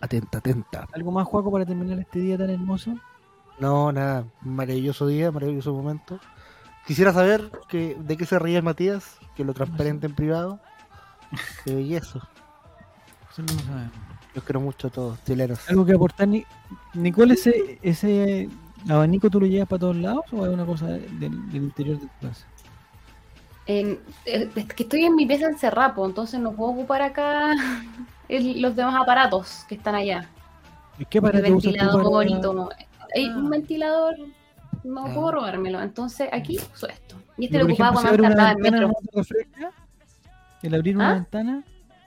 Atenta, 0.00 0.38
atenta. 0.38 0.88
¿Algo 0.92 1.10
más, 1.10 1.26
Juaco, 1.26 1.50
para 1.50 1.66
terminar 1.66 1.98
este 1.98 2.20
día 2.20 2.38
tan 2.38 2.50
hermoso? 2.50 2.94
No, 3.58 3.92
nada. 3.92 4.24
Maravilloso 4.42 5.06
día, 5.06 5.30
maravilloso 5.32 5.74
momento. 5.74 6.20
Quisiera 6.88 7.12
saber 7.12 7.52
que, 7.68 7.96
de 8.00 8.16
qué 8.16 8.24
se 8.26 8.38
ríe 8.40 8.56
el 8.56 8.62
Matías, 8.64 9.18
que 9.36 9.44
lo 9.44 9.54
transparente 9.54 10.06
en 10.06 10.14
privado. 10.16 10.58
Eh, 11.66 11.82
y 11.82 11.94
eso. 11.94 12.18
Eso 13.30 13.42
no 13.42 13.52
lo 13.52 13.58
sabemos. 13.60 13.92
Los 14.34 14.44
quiero 14.44 14.60
mucho 14.60 14.88
a 14.88 14.90
todos, 14.90 15.22
chilenos. 15.24 15.68
¿Algo 15.68 15.84
que 15.84 15.92
aportar, 15.92 16.26
Ni- 16.26 16.46
Nicole? 16.94 17.34
Ese, 17.34 17.78
¿Ese 17.82 18.48
abanico 18.88 19.28
tú 19.28 19.38
lo 19.40 19.46
llevas 19.46 19.68
para 19.68 19.80
todos 19.80 19.96
lados 19.96 20.24
o 20.32 20.46
es 20.46 20.50
una 20.52 20.64
cosa 20.64 20.86
del, 20.86 21.20
del 21.20 21.62
interior 21.64 22.00
de 22.00 22.06
tu 22.06 22.26
casa? 22.26 22.46
Eh, 23.66 24.00
es 24.24 24.48
que 24.74 24.82
estoy 24.84 25.04
en 25.04 25.14
mi 25.16 25.26
pieza 25.26 25.46
encerrada, 25.46 25.94
pues, 25.94 26.08
entonces 26.08 26.40
no 26.40 26.52
puedo 26.52 26.70
ocupar 26.72 27.02
acá 27.02 27.52
el- 28.30 28.62
los 28.62 28.74
demás 28.74 28.94
aparatos 28.98 29.64
que 29.68 29.74
están 29.74 29.94
allá. 29.94 30.26
¿Qué 31.10 31.18
El 31.18 31.22
para 31.22 31.38
usas 31.40 31.46
tú 31.48 31.52
ventilador 31.52 31.96
para- 32.02 32.08
bonito. 32.08 32.68
Hay 33.14 33.26
Ah. 33.26 33.36
un 33.36 33.50
ventilador, 33.50 34.14
no 34.88 35.06
Ah. 35.06 35.14
puedo 35.14 35.32
robármelo. 35.32 35.80
Entonces 35.82 36.28
aquí 36.32 36.58
uso 36.74 36.88
esto. 36.88 37.16
Y 37.36 37.44
este 37.46 37.56
Y, 37.56 37.60
lo 37.60 37.66
ocupaba 37.66 38.00
cuando 38.02 38.26
andaba 38.26 38.52
en 38.52 38.58
metro. 38.60 38.88
no 38.88 38.94
te 38.94 39.16
refresca, 39.18 39.70
el 40.62 40.74
abrir 40.74 40.96
una 40.96 41.10
¿Ah? 41.10 41.14
ventana, 41.14 41.64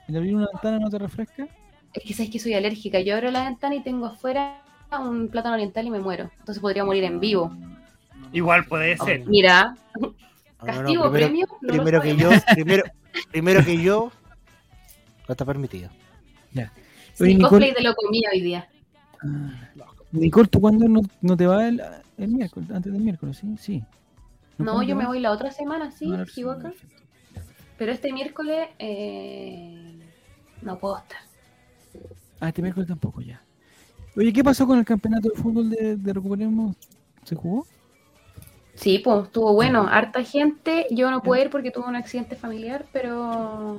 el 0.08 0.16
abrir 0.16 0.34
una 0.36 0.46
ventana 0.52 0.78
no 0.78 0.90
te 0.90 0.98
refresca. 0.98 1.46
Es 1.94 2.02
que 2.04 2.14
sabes 2.14 2.30
que 2.30 2.38
soy 2.38 2.54
alérgica. 2.54 3.00
Yo 3.00 3.14
abro 3.16 3.30
la 3.30 3.44
ventana 3.44 3.74
y 3.74 3.82
tengo 3.82 4.06
afuera 4.06 4.62
un 5.00 5.28
plátano 5.28 5.54
oriental 5.54 5.86
y 5.86 5.90
me 5.90 6.00
muero. 6.00 6.30
Entonces 6.38 6.60
podría 6.60 6.84
morir 6.84 7.04
en 7.04 7.18
vivo.Igual 7.20 8.66
puede 8.66 8.96
ser. 8.98 9.26
Mira, 9.26 9.74
No, 9.98 10.00
no, 10.08 10.08
no, 10.08 10.66
castigo, 10.66 11.10
primero, 11.10 11.48
premio. 11.60 11.82
primero 11.82 12.00
que 12.02 12.16
yo, 12.16 12.30
primero, 12.54 12.82
primero 13.30 13.64
que 13.64 13.82
yo, 13.82 14.12
no 15.28 15.32
está 15.32 15.44
permitido. 15.44 15.88
Sí, 17.14 17.24
Oye, 17.24 17.34
Nicole- 17.34 17.48
cosplay 17.48 17.72
de 17.72 17.82
lo 17.82 17.94
comí 17.94 18.22
hoy 18.32 18.40
día. 18.40 18.68
Nicole, 20.12 20.48
¿tú 20.48 20.60
cuándo 20.60 20.88
no, 20.88 21.00
no 21.20 21.36
te 21.36 21.46
vas 21.46 21.64
el, 21.64 21.82
el 22.24 22.32
miércoles, 22.32 22.70
antes 22.70 22.92
del 22.92 23.02
miércoles? 23.02 23.36
Sí, 23.36 23.54
sí. 23.58 23.84
No, 24.58 24.64
¿cuándo 24.72 24.82
yo 24.82 24.96
me 24.96 25.06
voy 25.06 25.20
la 25.20 25.30
otra 25.32 25.50
semana, 25.50 25.90
sí, 25.90 26.12
Ah, 26.12 26.24
semana. 26.26 26.72
Pero 27.78 27.92
este 27.92 28.12
miércoles 28.12 28.68
eh, 28.78 29.98
no 30.60 30.78
puedo 30.78 30.98
estar. 30.98 31.18
Ah, 32.40 32.48
este 32.48 32.62
miércoles 32.62 32.88
tampoco 32.88 33.20
ya. 33.22 33.42
Oye, 34.16 34.32
¿qué 34.32 34.44
pasó 34.44 34.66
con 34.66 34.78
el 34.78 34.84
campeonato 34.84 35.30
de 35.30 35.34
fútbol 35.40 35.70
de, 35.70 35.96
de 35.96 36.12
Recuperemos? 36.12 36.76
¿Se 37.24 37.34
jugó? 37.34 37.66
Sí, 38.74 39.00
pues 39.00 39.24
estuvo 39.24 39.52
bueno, 39.54 39.86
harta 39.88 40.22
gente. 40.22 40.86
Yo 40.90 41.10
no 41.10 41.22
pude 41.22 41.42
ir 41.42 41.50
porque 41.50 41.70
tuve 41.70 41.86
un 41.88 41.96
accidente 41.96 42.36
familiar, 42.36 42.84
pero 42.92 43.78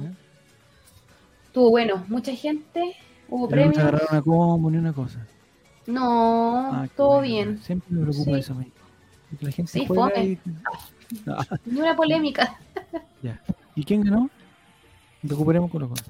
estuvo 1.45 1.69
bueno, 1.69 2.03
mucha 2.07 2.33
gente, 2.35 2.95
hubo 3.29 3.47
Pero 3.47 3.65
no 3.65 3.67
se 3.73 3.73
premios. 3.73 3.77
agarraron 3.79 4.07
una 4.11 4.21
combo 4.21 4.71
ni 4.71 4.77
una 4.77 4.93
cosa. 4.93 5.25
No, 5.85 6.71
Ah, 6.73 6.87
todo 6.95 7.07
bueno. 7.19 7.21
bien. 7.27 7.61
Siempre 7.63 7.89
me 7.91 8.01
preocupa 8.03 8.31
Sí. 8.31 8.39
eso 8.39 8.53
a 8.53 8.55
mí. 8.57 8.71
Porque 9.29 9.45
la 9.45 9.51
gente 9.51 9.71
Sí, 9.71 9.85
juega 9.85 10.09
fome. 10.09 10.23
y... 10.25 10.39
No, 11.25 11.37
Ni 11.65 11.79
una 11.81 11.95
polémica. 11.95 12.57
ya. 13.21 13.41
¿Y 13.75 13.83
quién 13.83 14.03
ganó? 14.03 14.29
Recuperemos 15.23 15.71
con 15.71 15.81
los 15.81 15.89
goles. 15.89 16.05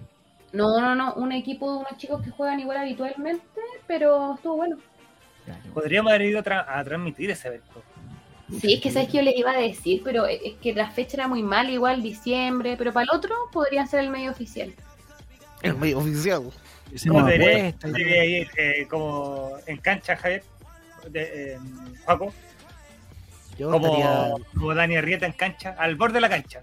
No, 0.51 0.79
no, 0.79 0.95
no, 0.95 1.13
un 1.15 1.31
equipo 1.31 1.71
de 1.71 1.77
unos 1.79 1.97
chicos 1.97 2.21
que 2.23 2.29
juegan 2.31 2.59
igual 2.59 2.77
habitualmente, 2.77 3.43
pero 3.87 4.35
estuvo 4.35 4.57
bueno. 4.57 4.77
Podríamos 5.73 6.11
haber 6.11 6.27
ido 6.27 6.39
a, 6.39 6.43
tra- 6.43 6.65
a 6.67 6.83
transmitir 6.83 7.29
ese 7.31 7.47
evento. 7.47 7.81
Sí, 8.61 8.73
es 8.75 8.81
que 8.81 8.91
sabes 8.91 9.09
que 9.09 9.17
yo 9.17 9.23
les 9.23 9.35
iba 9.35 9.51
a 9.51 9.57
decir, 9.57 10.01
pero 10.03 10.25
es 10.27 10.53
que 10.61 10.73
la 10.73 10.91
fecha 10.91 11.17
era 11.17 11.27
muy 11.27 11.41
mal, 11.41 11.69
igual 11.69 12.03
diciembre, 12.03 12.75
pero 12.77 12.93
para 12.93 13.05
el 13.05 13.09
otro 13.17 13.33
podrían 13.51 13.87
ser 13.87 14.01
el 14.01 14.09
medio 14.09 14.29
oficial. 14.31 14.71
Es 15.61 15.75
muy 15.75 15.93
oficial. 15.93 16.43
Hicimos 16.93 17.21
¿Cómo 17.21 17.27
debería, 17.31 17.57
apuestas 17.69 17.89
y 17.89 17.93
debería 17.93 18.25
ir 18.25 18.47
eh, 18.55 18.87
como 18.87 19.51
en 19.65 19.77
cancha, 19.77 20.15
Javier? 20.15 20.43
De, 21.09 21.53
eh, 21.53 21.59
Paco, 22.05 22.31
Yo 23.57 23.71
como, 23.71 23.87
estaría 23.87 24.33
como 24.53 24.75
Dani 24.75 24.95
Arrieta 24.95 25.25
en 25.25 25.33
cancha, 25.33 25.75
al 25.77 25.95
borde 25.95 26.15
de 26.15 26.21
la 26.21 26.29
cancha. 26.29 26.61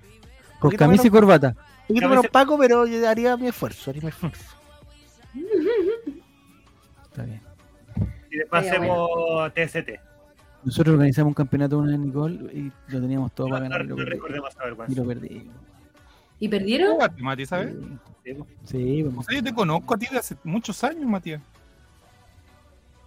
Con 0.60 0.70
camisa 0.72 1.06
y 1.06 1.10
corbata. 1.10 1.48
un 1.48 1.86
poquito 1.88 2.08
menos 2.08 2.28
Paco, 2.28 2.56
pero 2.58 2.86
yo 2.86 3.08
haría 3.08 3.36
mi 3.36 3.48
esfuerzo, 3.48 3.90
haría 3.90 4.02
mi 4.02 4.08
esfuerzo. 4.08 4.56
Está 7.10 7.24
bien. 7.24 7.42
Y 8.30 8.36
después 8.36 8.66
hacemos 8.66 9.52
TST. 9.52 9.90
Nosotros 10.62 10.94
organizamos 10.94 11.30
un 11.30 11.34
campeonato 11.34 11.78
una 11.78 11.90
vez, 11.90 11.98
Nicole, 11.98 12.34
y 12.52 12.72
lo 12.88 13.00
teníamos 13.00 13.32
todo 13.32 13.48
No, 13.48 13.54
para 13.54 13.68
no, 13.68 13.70
ganar. 13.70 13.86
y 13.86 13.88
lo 13.88 14.46
esa 14.46 14.86
Y 14.88 14.94
lo 14.94 15.04
perdimos. 15.04 15.54
¿Y 16.38 16.48
perdieron? 16.48 16.98
Mati, 17.18 17.46
¿sabes? 17.46 17.74
Sí. 17.74 17.98
Sí, 18.64 19.02
vamos. 19.02 19.26
O 19.26 19.28
sea, 19.30 19.38
yo 19.38 19.44
te 19.44 19.54
conozco 19.54 19.94
a 19.94 19.98
ti 19.98 20.06
de 20.10 20.18
hace 20.18 20.36
muchos 20.44 20.82
años, 20.84 21.04
Matías. 21.06 21.40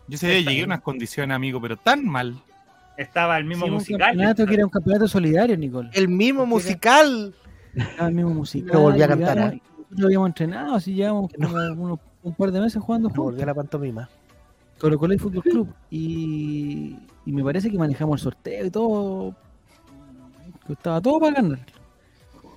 Yo 0.08 0.18
sé 0.18 0.28
que 0.28 0.44
llegué 0.44 0.62
a 0.64 0.66
unas 0.66 0.82
condiciones, 0.82 1.34
amigo, 1.36 1.62
pero 1.62 1.78
tan 1.78 2.06
mal. 2.06 2.36
Estaba 2.98 3.38
el 3.38 3.46
mismo 3.46 3.66
Sí, 3.66 3.70
un 3.72 3.76
musical. 3.78 4.00
campeonato 4.10 4.46
que 4.46 4.54
era 4.54 4.66
un 4.66 4.70
campeonato 4.70 5.08
solidario, 5.08 5.58
Nicole. 5.58 5.90
El 5.94 6.08
mismo 6.10 6.46
musical. 6.46 7.34
Estaba 7.74 8.10
el 8.10 8.16
mismo 8.16 8.32
musical. 8.32 8.70
Pero 8.72 8.82
volví 8.82 9.02
a 9.02 9.08
cantar, 9.08 9.36
llegamos- 9.38 9.54
¿eh? 9.56 9.62
Nosotros 9.78 10.06
habíamos 10.06 10.28
entrenado, 10.30 10.76
así 10.76 10.94
llevamos 10.94 11.32
como 11.34 11.84
unos- 11.84 12.00
un 12.24 12.34
par 12.36 12.52
de 12.52 12.60
meses 12.62 12.82
jugando 12.82 13.10
Me 13.10 13.16
juntos. 13.16 13.32
volví 13.34 13.42
a 13.42 13.46
la 13.46 13.54
pantomima. 13.54 14.10
Colo 14.80 14.98
Colo 15.00 15.14
y 15.14 15.18
Fútbol 15.18 15.44
Club. 15.44 15.74
Y, 15.90 16.98
y 17.26 17.32
me 17.32 17.44
parece 17.44 17.72
que 17.72 17.78
manejamos 17.78 18.20
el 18.20 18.24
sorteo 18.24 18.66
y 18.66 18.70
todo. 18.70 19.36
Estaba 20.70 21.00
todo 21.02 21.20
para 21.20 21.42
ganar. 21.42 21.60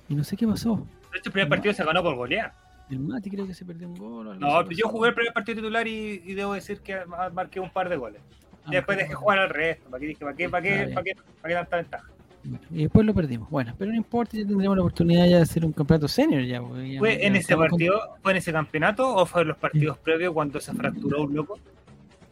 Y 0.09 0.15
no 0.15 0.23
sé 0.23 0.35
qué 0.37 0.47
pasó. 0.47 0.85
El 1.25 1.31
primer 1.31 1.49
partido 1.49 1.73
se 1.73 1.83
ganó 1.83 2.01
por 2.03 2.15
golear. 2.15 2.53
El 2.89 2.99
Mati 2.99 3.29
creo 3.29 3.45
que 3.45 3.53
se 3.53 3.65
perdió 3.65 3.87
un 3.87 3.95
gol. 3.95 4.39
No, 4.39 4.69
yo 4.71 4.87
jugué 4.87 5.09
el 5.09 5.15
primer 5.15 5.33
partido 5.33 5.57
titular 5.57 5.85
y, 5.87 6.21
y 6.25 6.33
debo 6.33 6.53
decir 6.53 6.79
que 6.81 7.05
ma- 7.05 7.29
marqué 7.29 7.59
un 7.59 7.69
par 7.69 7.89
de 7.89 7.97
goles. 7.97 8.21
Ah, 8.63 8.69
Y 8.69 8.75
después 8.75 8.95
bueno. 8.95 9.01
dejé 9.01 9.13
jugar 9.13 9.39
al 9.39 9.49
resto. 9.49 9.89
¿Para 9.89 9.99
qué 9.99 10.07
dije? 10.07 10.19
¿Para 10.23 10.35
qué, 10.37 10.49
para 10.49 10.59
Ah, 10.59 10.61
qué, 10.63 10.75
bien. 10.85 10.93
para 10.93 11.03
qué, 11.03 11.11
para 11.41 11.47
qué 11.49 11.53
tanta 11.59 11.75
ventaja? 11.77 12.07
Bueno, 12.43 12.65
y 12.71 12.83
después 12.83 13.05
lo 13.05 13.13
perdimos. 13.13 13.49
Bueno, 13.49 13.73
pero 13.77 13.91
no 13.91 13.97
importa, 13.97 14.37
ya 14.37 14.45
tendremos 14.47 14.77
la 14.77 14.83
oportunidad 14.83 15.25
ya 15.27 15.35
de 15.37 15.41
hacer 15.41 15.65
un 15.65 15.73
campeonato 15.73 16.07
senior. 16.07 16.43
Ya, 16.43 16.61
ya 16.61 16.99
¿Fue 16.99 17.25
en 17.25 17.35
ese 17.35 17.55
con- 17.55 17.67
partido, 17.67 17.99
fue 18.21 18.31
en 18.31 18.37
ese 18.37 18.51
campeonato 18.53 19.15
o 19.15 19.25
fue 19.25 19.41
en 19.41 19.47
los 19.49 19.57
partidos 19.57 19.97
previos 19.97 20.33
cuando 20.33 20.61
se 20.61 20.73
fracturó 20.73 21.23
un 21.23 21.35
loco? 21.35 21.59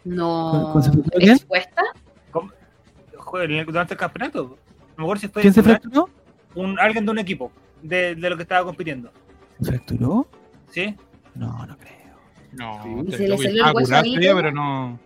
No. 0.06 0.74
¿Expuesta? 1.20 1.82
El- 3.44 3.66
durante 3.66 3.94
el 3.94 3.98
campeonato. 4.00 4.44
No 4.44 4.58
me 4.98 5.04
acuerdo 5.04 5.22
si 5.22 5.28
fue 5.28 5.42
¿Quién 5.42 5.54
se 5.54 5.62
fracturó? 5.64 6.10
un, 6.54 6.80
alguien 6.80 7.04
de 7.06 7.12
un 7.12 7.20
equipo 7.20 7.52
de, 7.88 8.16
de 8.16 8.30
lo 8.30 8.36
que 8.36 8.44
estaba 8.44 8.66
compitiendo. 8.66 9.12
¿Se 9.62 9.66
fracturó? 9.72 10.28
¿Sí? 10.72 10.96
No, 11.36 11.66
no 11.66 11.78
creo. 11.78 11.96
No, 12.54 13.02
¿Y 13.04 13.12
te- 13.12 13.18
se 13.18 13.28
le 13.28 13.38
salió 13.38 13.50
el 13.50 13.58
estaba 13.58 13.72
hueso 13.74 13.96
ahí, 13.96 14.18
pero 14.20 14.52
no. 14.52 14.90
No, 14.92 15.00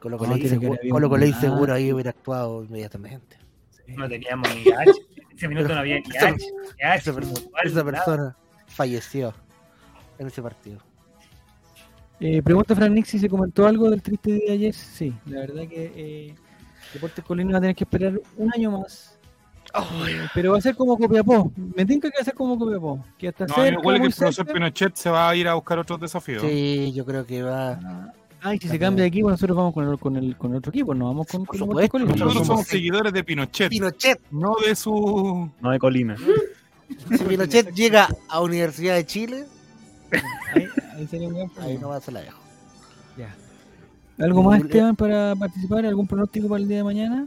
Colo 0.00 0.18
tiene 0.18 0.58
que 0.58 0.66
Colo 0.90 1.08
un- 1.08 1.34
seguro 1.40 1.72
ah. 1.72 1.76
ahí 1.76 1.92
hubiera 1.92 2.10
actuado 2.10 2.62
inmediatamente. 2.64 3.38
No 3.88 4.08
teníamos 4.08 4.48
ni 4.54 4.70
H. 4.72 4.92
Ese 5.36 5.48
minuto 5.48 5.68
no 5.74 5.80
había 5.80 5.96
ni 6.00 6.16
H. 6.16 6.36
Ni 6.36 6.84
H, 6.84 7.10
Esa, 7.10 7.10
esa 7.64 7.84
persona 7.84 8.36
falleció. 8.66 9.34
en 10.18 10.26
ese 10.26 10.42
partido. 10.42 10.78
Eh, 12.20 12.42
pregunta 12.42 12.74
Fran 12.76 12.94
Nick 12.94 13.06
si 13.06 13.18
se 13.18 13.28
comentó 13.28 13.66
algo 13.66 13.90
del 13.90 14.00
triste 14.02 14.32
día 14.32 14.44
de 14.48 14.52
ayer. 14.52 14.74
Sí, 14.74 15.12
la 15.26 15.40
verdad 15.40 15.66
que 15.68 15.92
eh, 15.96 16.34
Deportes 16.92 17.24
Colina 17.24 17.52
va 17.52 17.58
a 17.58 17.60
tener 17.60 17.76
que 17.76 17.84
esperar 17.84 18.20
un 18.36 18.50
año 18.54 18.70
más. 18.70 19.13
Eh, 20.06 20.28
pero 20.34 20.52
va 20.52 20.58
a 20.58 20.60
ser 20.60 20.76
como 20.76 20.96
Copiapó. 20.96 21.50
Me 21.74 21.84
tinca 21.84 22.08
que 22.10 22.16
va 22.18 22.22
a 22.22 22.24
ser 22.24 22.34
como 22.34 22.58
Copiapó. 22.58 23.04
Que 23.18 23.28
hasta 23.28 23.46
No, 23.46 23.56
me 23.56 23.62
cerca, 23.64 23.80
huele 23.80 24.00
que 24.00 24.06
el 24.06 24.12
profesor. 24.14 24.46
Pinochet 24.46 24.94
se 24.96 25.10
va 25.10 25.28
a 25.28 25.34
ir 25.36 25.48
a 25.48 25.54
buscar 25.54 25.78
otros 25.78 26.00
desafíos. 26.00 26.42
Sí, 26.42 26.92
yo 26.94 27.04
creo 27.04 27.26
que 27.26 27.42
va. 27.42 27.72
Ah, 27.84 28.12
Ay, 28.42 28.58
si 28.58 28.68
se 28.68 28.78
cambia 28.78 29.02
de 29.02 29.08
equipo, 29.08 29.30
nosotros 29.30 29.56
vamos 29.56 29.72
con 29.72 29.88
el, 29.88 29.98
con 29.98 30.16
el, 30.16 30.36
con 30.36 30.50
el 30.52 30.58
otro 30.58 30.70
equipo, 30.70 30.94
no 30.94 31.06
vamos 31.06 31.26
con, 31.26 31.44
Por 31.44 31.58
con 31.58 31.66
supuesto, 31.66 31.92
Colina. 31.92 32.10
Nosotros 32.12 32.32
somos 32.34 32.46
somos 32.46 32.66
seguidores 32.66 33.12
de 33.12 33.24
Pinochet, 33.24 33.70
Pinochet. 33.70 34.20
no 34.30 34.54
de 34.64 34.76
su. 34.76 35.50
No 35.60 35.70
de 35.70 35.78
Colina. 35.78 36.16
Si 37.16 37.24
Pinochet 37.24 37.72
llega 37.74 38.06
a 38.28 38.40
Universidad 38.42 38.94
de 38.96 39.06
Chile, 39.06 39.46
Ahí, 40.54 40.66
ahí 40.96 41.06
sería 41.08 41.26
un 41.28 41.34
gran 41.34 41.46
ahí 41.48 41.54
problema. 41.54 41.80
no 41.80 41.88
va 41.88 41.96
a 41.96 42.00
se 42.00 42.12
la 42.12 42.20
dejo. 42.20 42.38
Ya. 43.16 43.34
¿Algo 44.22 44.42
más, 44.42 44.60
Esteban, 44.60 44.94
para 44.94 45.34
participar? 45.34 45.86
¿Algún 45.86 46.06
pronóstico 46.06 46.46
para 46.48 46.60
el 46.62 46.68
día 46.68 46.76
de 46.78 46.84
mañana? 46.84 47.26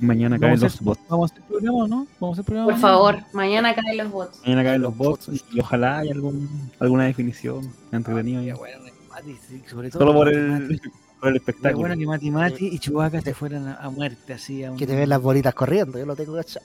Mañana 0.00 0.38
caen 0.38 0.52
los 0.60 0.64
hacer, 0.74 0.82
bots. 0.84 1.00
vamos 1.08 1.30
a 1.30 1.34
hacer 1.34 1.46
programa, 1.46 1.88
¿no? 1.88 2.06
Vamos 2.18 2.38
a 2.38 2.40
hacer 2.40 2.44
programa. 2.44 2.66
Por 2.70 2.74
mañana? 2.80 2.88
favor, 2.94 3.16
mañana 3.32 3.74
caen 3.74 3.96
los 3.98 4.10
bots. 4.10 4.40
Mañana 4.42 4.64
caen 4.64 4.82
los 4.82 4.96
bots 4.96 5.30
y 5.52 5.60
ojalá 5.60 5.98
haya 5.98 6.12
algún, 6.12 6.48
alguna 6.78 7.04
definición 7.04 7.70
bueno, 7.90 8.84
Mati, 9.10 9.36
sí, 9.48 9.62
sobre 9.68 9.90
todo 9.90 10.00
Solo 10.00 10.14
por 10.14 10.28
el, 10.28 10.80
por 11.20 11.28
el 11.30 11.36
espectáculo. 11.36 11.78
bueno 11.88 11.96
que 11.98 12.06
Mati 12.06 12.30
Mati 12.30 12.66
y 12.68 12.78
Chubaca 12.78 13.20
se 13.20 13.34
fueran 13.34 13.66
a, 13.68 13.74
a 13.74 13.90
muerte 13.90 14.32
así. 14.32 14.64
A 14.64 14.72
un- 14.72 14.78
que 14.78 14.86
te 14.86 14.94
ven 14.96 15.08
las 15.08 15.20
bolitas 15.20 15.52
corriendo, 15.54 15.98
yo 15.98 16.06
lo 16.06 16.16
tengo 16.16 16.34
cachado. 16.34 16.64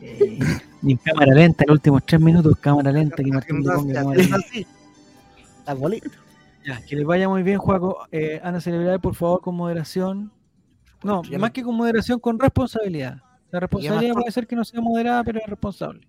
Eh, 0.00 0.38
y 0.82 0.90
en 0.92 0.96
cámara 0.98 1.32
lenta, 1.34 1.64
los 1.68 1.74
últimos 1.76 2.02
tres 2.04 2.20
minutos, 2.20 2.56
cámara 2.60 2.90
lenta, 2.90 3.16
que 3.22 3.30
Martín 3.30 3.60
le 3.62 3.70
ponga 3.72 3.94
cámara 3.94 4.16
lenta. 4.18 4.36
Las 5.66 5.78
bolitas. 5.78 6.12
Ya, 6.66 6.80
que 6.82 6.96
les 6.96 7.04
vaya 7.06 7.28
muy 7.28 7.42
bien, 7.42 7.58
Juaco. 7.58 7.98
Eh, 8.10 8.40
Ana 8.42 8.60
Celebrar, 8.60 8.98
por 9.00 9.14
favor, 9.14 9.40
con 9.42 9.54
moderación. 9.54 10.30
No, 11.04 11.22
Ya 11.24 11.38
más 11.38 11.50
no- 11.50 11.52
que 11.52 11.62
con 11.62 11.76
moderación, 11.76 12.18
con 12.18 12.38
responsabilidad. 12.38 13.18
La 13.50 13.60
responsabilidad 13.60 14.14
puede 14.14 14.32
ser 14.32 14.46
que 14.46 14.56
no 14.56 14.64
sea 14.64 14.80
moderada, 14.80 15.22
pero 15.22 15.38
es 15.40 15.46
responsable. 15.46 16.08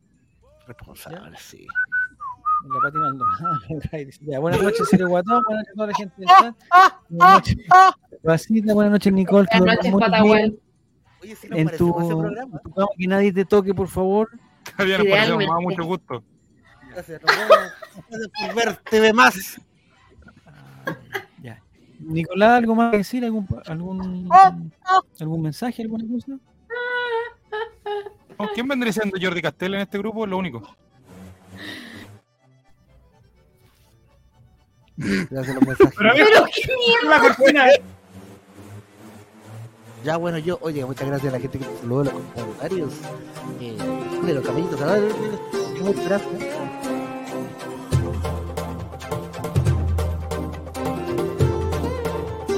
Responsable, 0.68 1.38
sí. 1.38 1.68
La 2.74 2.82
Pati 2.82 2.98
Maldonado. 2.98 3.60
Ya, 4.22 4.40
buenas 4.40 4.64
noches, 4.64 4.88
Ciro 4.90 5.08
Guatón. 5.10 5.44
Buenas 5.44 5.66
noches 5.68 5.72
a 5.72 5.76
toda 5.76 5.88
la 5.88 5.94
gente 5.94 6.16
del 6.18 6.28
chat. 6.28 6.56
Buenas 7.10 7.34
noches, 7.36 7.58
Basita. 8.24 8.74
Buenas 8.74 8.92
noches, 8.94 9.14
Nicole. 9.14 9.48
Buenas 9.60 9.78
noches, 9.84 10.24
bien. 10.24 10.60
Oye, 11.22 11.36
si 11.36 11.48
nos 11.50 11.60
En 11.60 11.68
tu, 11.78 12.00
ese 12.00 12.16
programa. 12.16 12.60
tu 12.64 12.72
cama, 12.74 12.88
que 12.98 13.08
nadie 13.08 13.34
te 13.34 13.46
toque, 13.46 13.74
por 13.74 13.88
favor. 13.88 14.30
Todavía 14.76 14.98
nos 14.98 15.08
parecemos, 15.08 15.38
me 15.38 15.46
da 15.46 15.60
mucho 15.60 15.84
gusto. 15.84 16.24
Gracias, 16.92 17.22
vemos. 17.22 17.48
Gracias 18.10 18.32
por 18.48 18.56
ver 18.56 18.76
TV 18.90 19.14
más. 19.14 19.62
Ya. 22.06 22.14
Nicolás, 22.14 22.52
¿algo 22.58 22.76
más 22.76 22.92
que 22.92 22.98
decir? 22.98 23.26
¿Algún, 23.26 23.48
algún, 23.66 24.30
algún 25.20 25.42
mensaje? 25.42 25.82
¿Alguna 25.82 26.06
cosa? 26.12 26.38
Oh, 28.38 28.48
¿Quién 28.54 28.68
vendría 28.68 28.92
siendo 28.92 29.18
Jordi 29.22 29.42
Castel 29.42 29.76
en 29.76 29.82
este 29.82 29.98
grupo? 29.98 30.26
Es 30.26 30.30
lo 30.30 30.38
único. 30.38 30.76
Gracias 34.98 35.56
los 35.56 35.68
mensajes. 35.68 35.94
Pero 35.98 36.10
a 36.10 36.14
ver, 36.14 36.28
Pero 36.32 36.46
qué 36.46 36.74
mierda. 36.78 37.10
La 37.10 37.36
cortina, 37.36 37.70
eh. 37.70 37.82
Ya 40.04 40.18
bueno, 40.18 40.38
yo, 40.38 40.60
oye, 40.62 40.86
muchas 40.86 41.08
gracias 41.08 41.34
a 41.34 41.38
la 41.38 41.42
gente 41.42 41.58
que 41.58 41.66
nos 41.66 41.80
saludó 41.80 42.04
los 42.04 42.14
comentarios. 42.14 42.94
Eh, 43.60 43.78
de 44.24 44.34
los 44.34 44.46
caminitos, 44.46 44.82
a 44.82 44.94
ver, 44.94 45.12
muchas 45.82 46.06
gracias. 46.06 47.05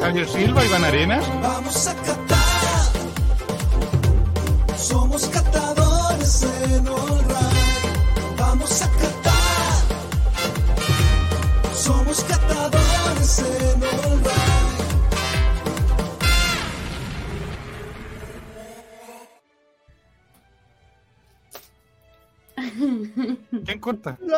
Javier 0.08 0.30
Silva, 0.30 0.64
Iván 0.64 0.86
Arenas. 0.86 1.28
Vamos 1.42 1.86
a 1.86 1.94
catar. 1.96 2.38
Somos 4.78 5.28
catadores 5.28 6.44
en 6.44 6.88
Allright. 6.88 8.40
Vamos 8.40 8.82
a 8.84 8.90
catar. 8.90 9.74
Somos 11.76 12.24
catadores 12.24 13.40
en 13.40 13.84
Allright. 13.84 14.38
¿Quién 23.66 23.80
corta? 23.82 24.18
No, 24.22 24.38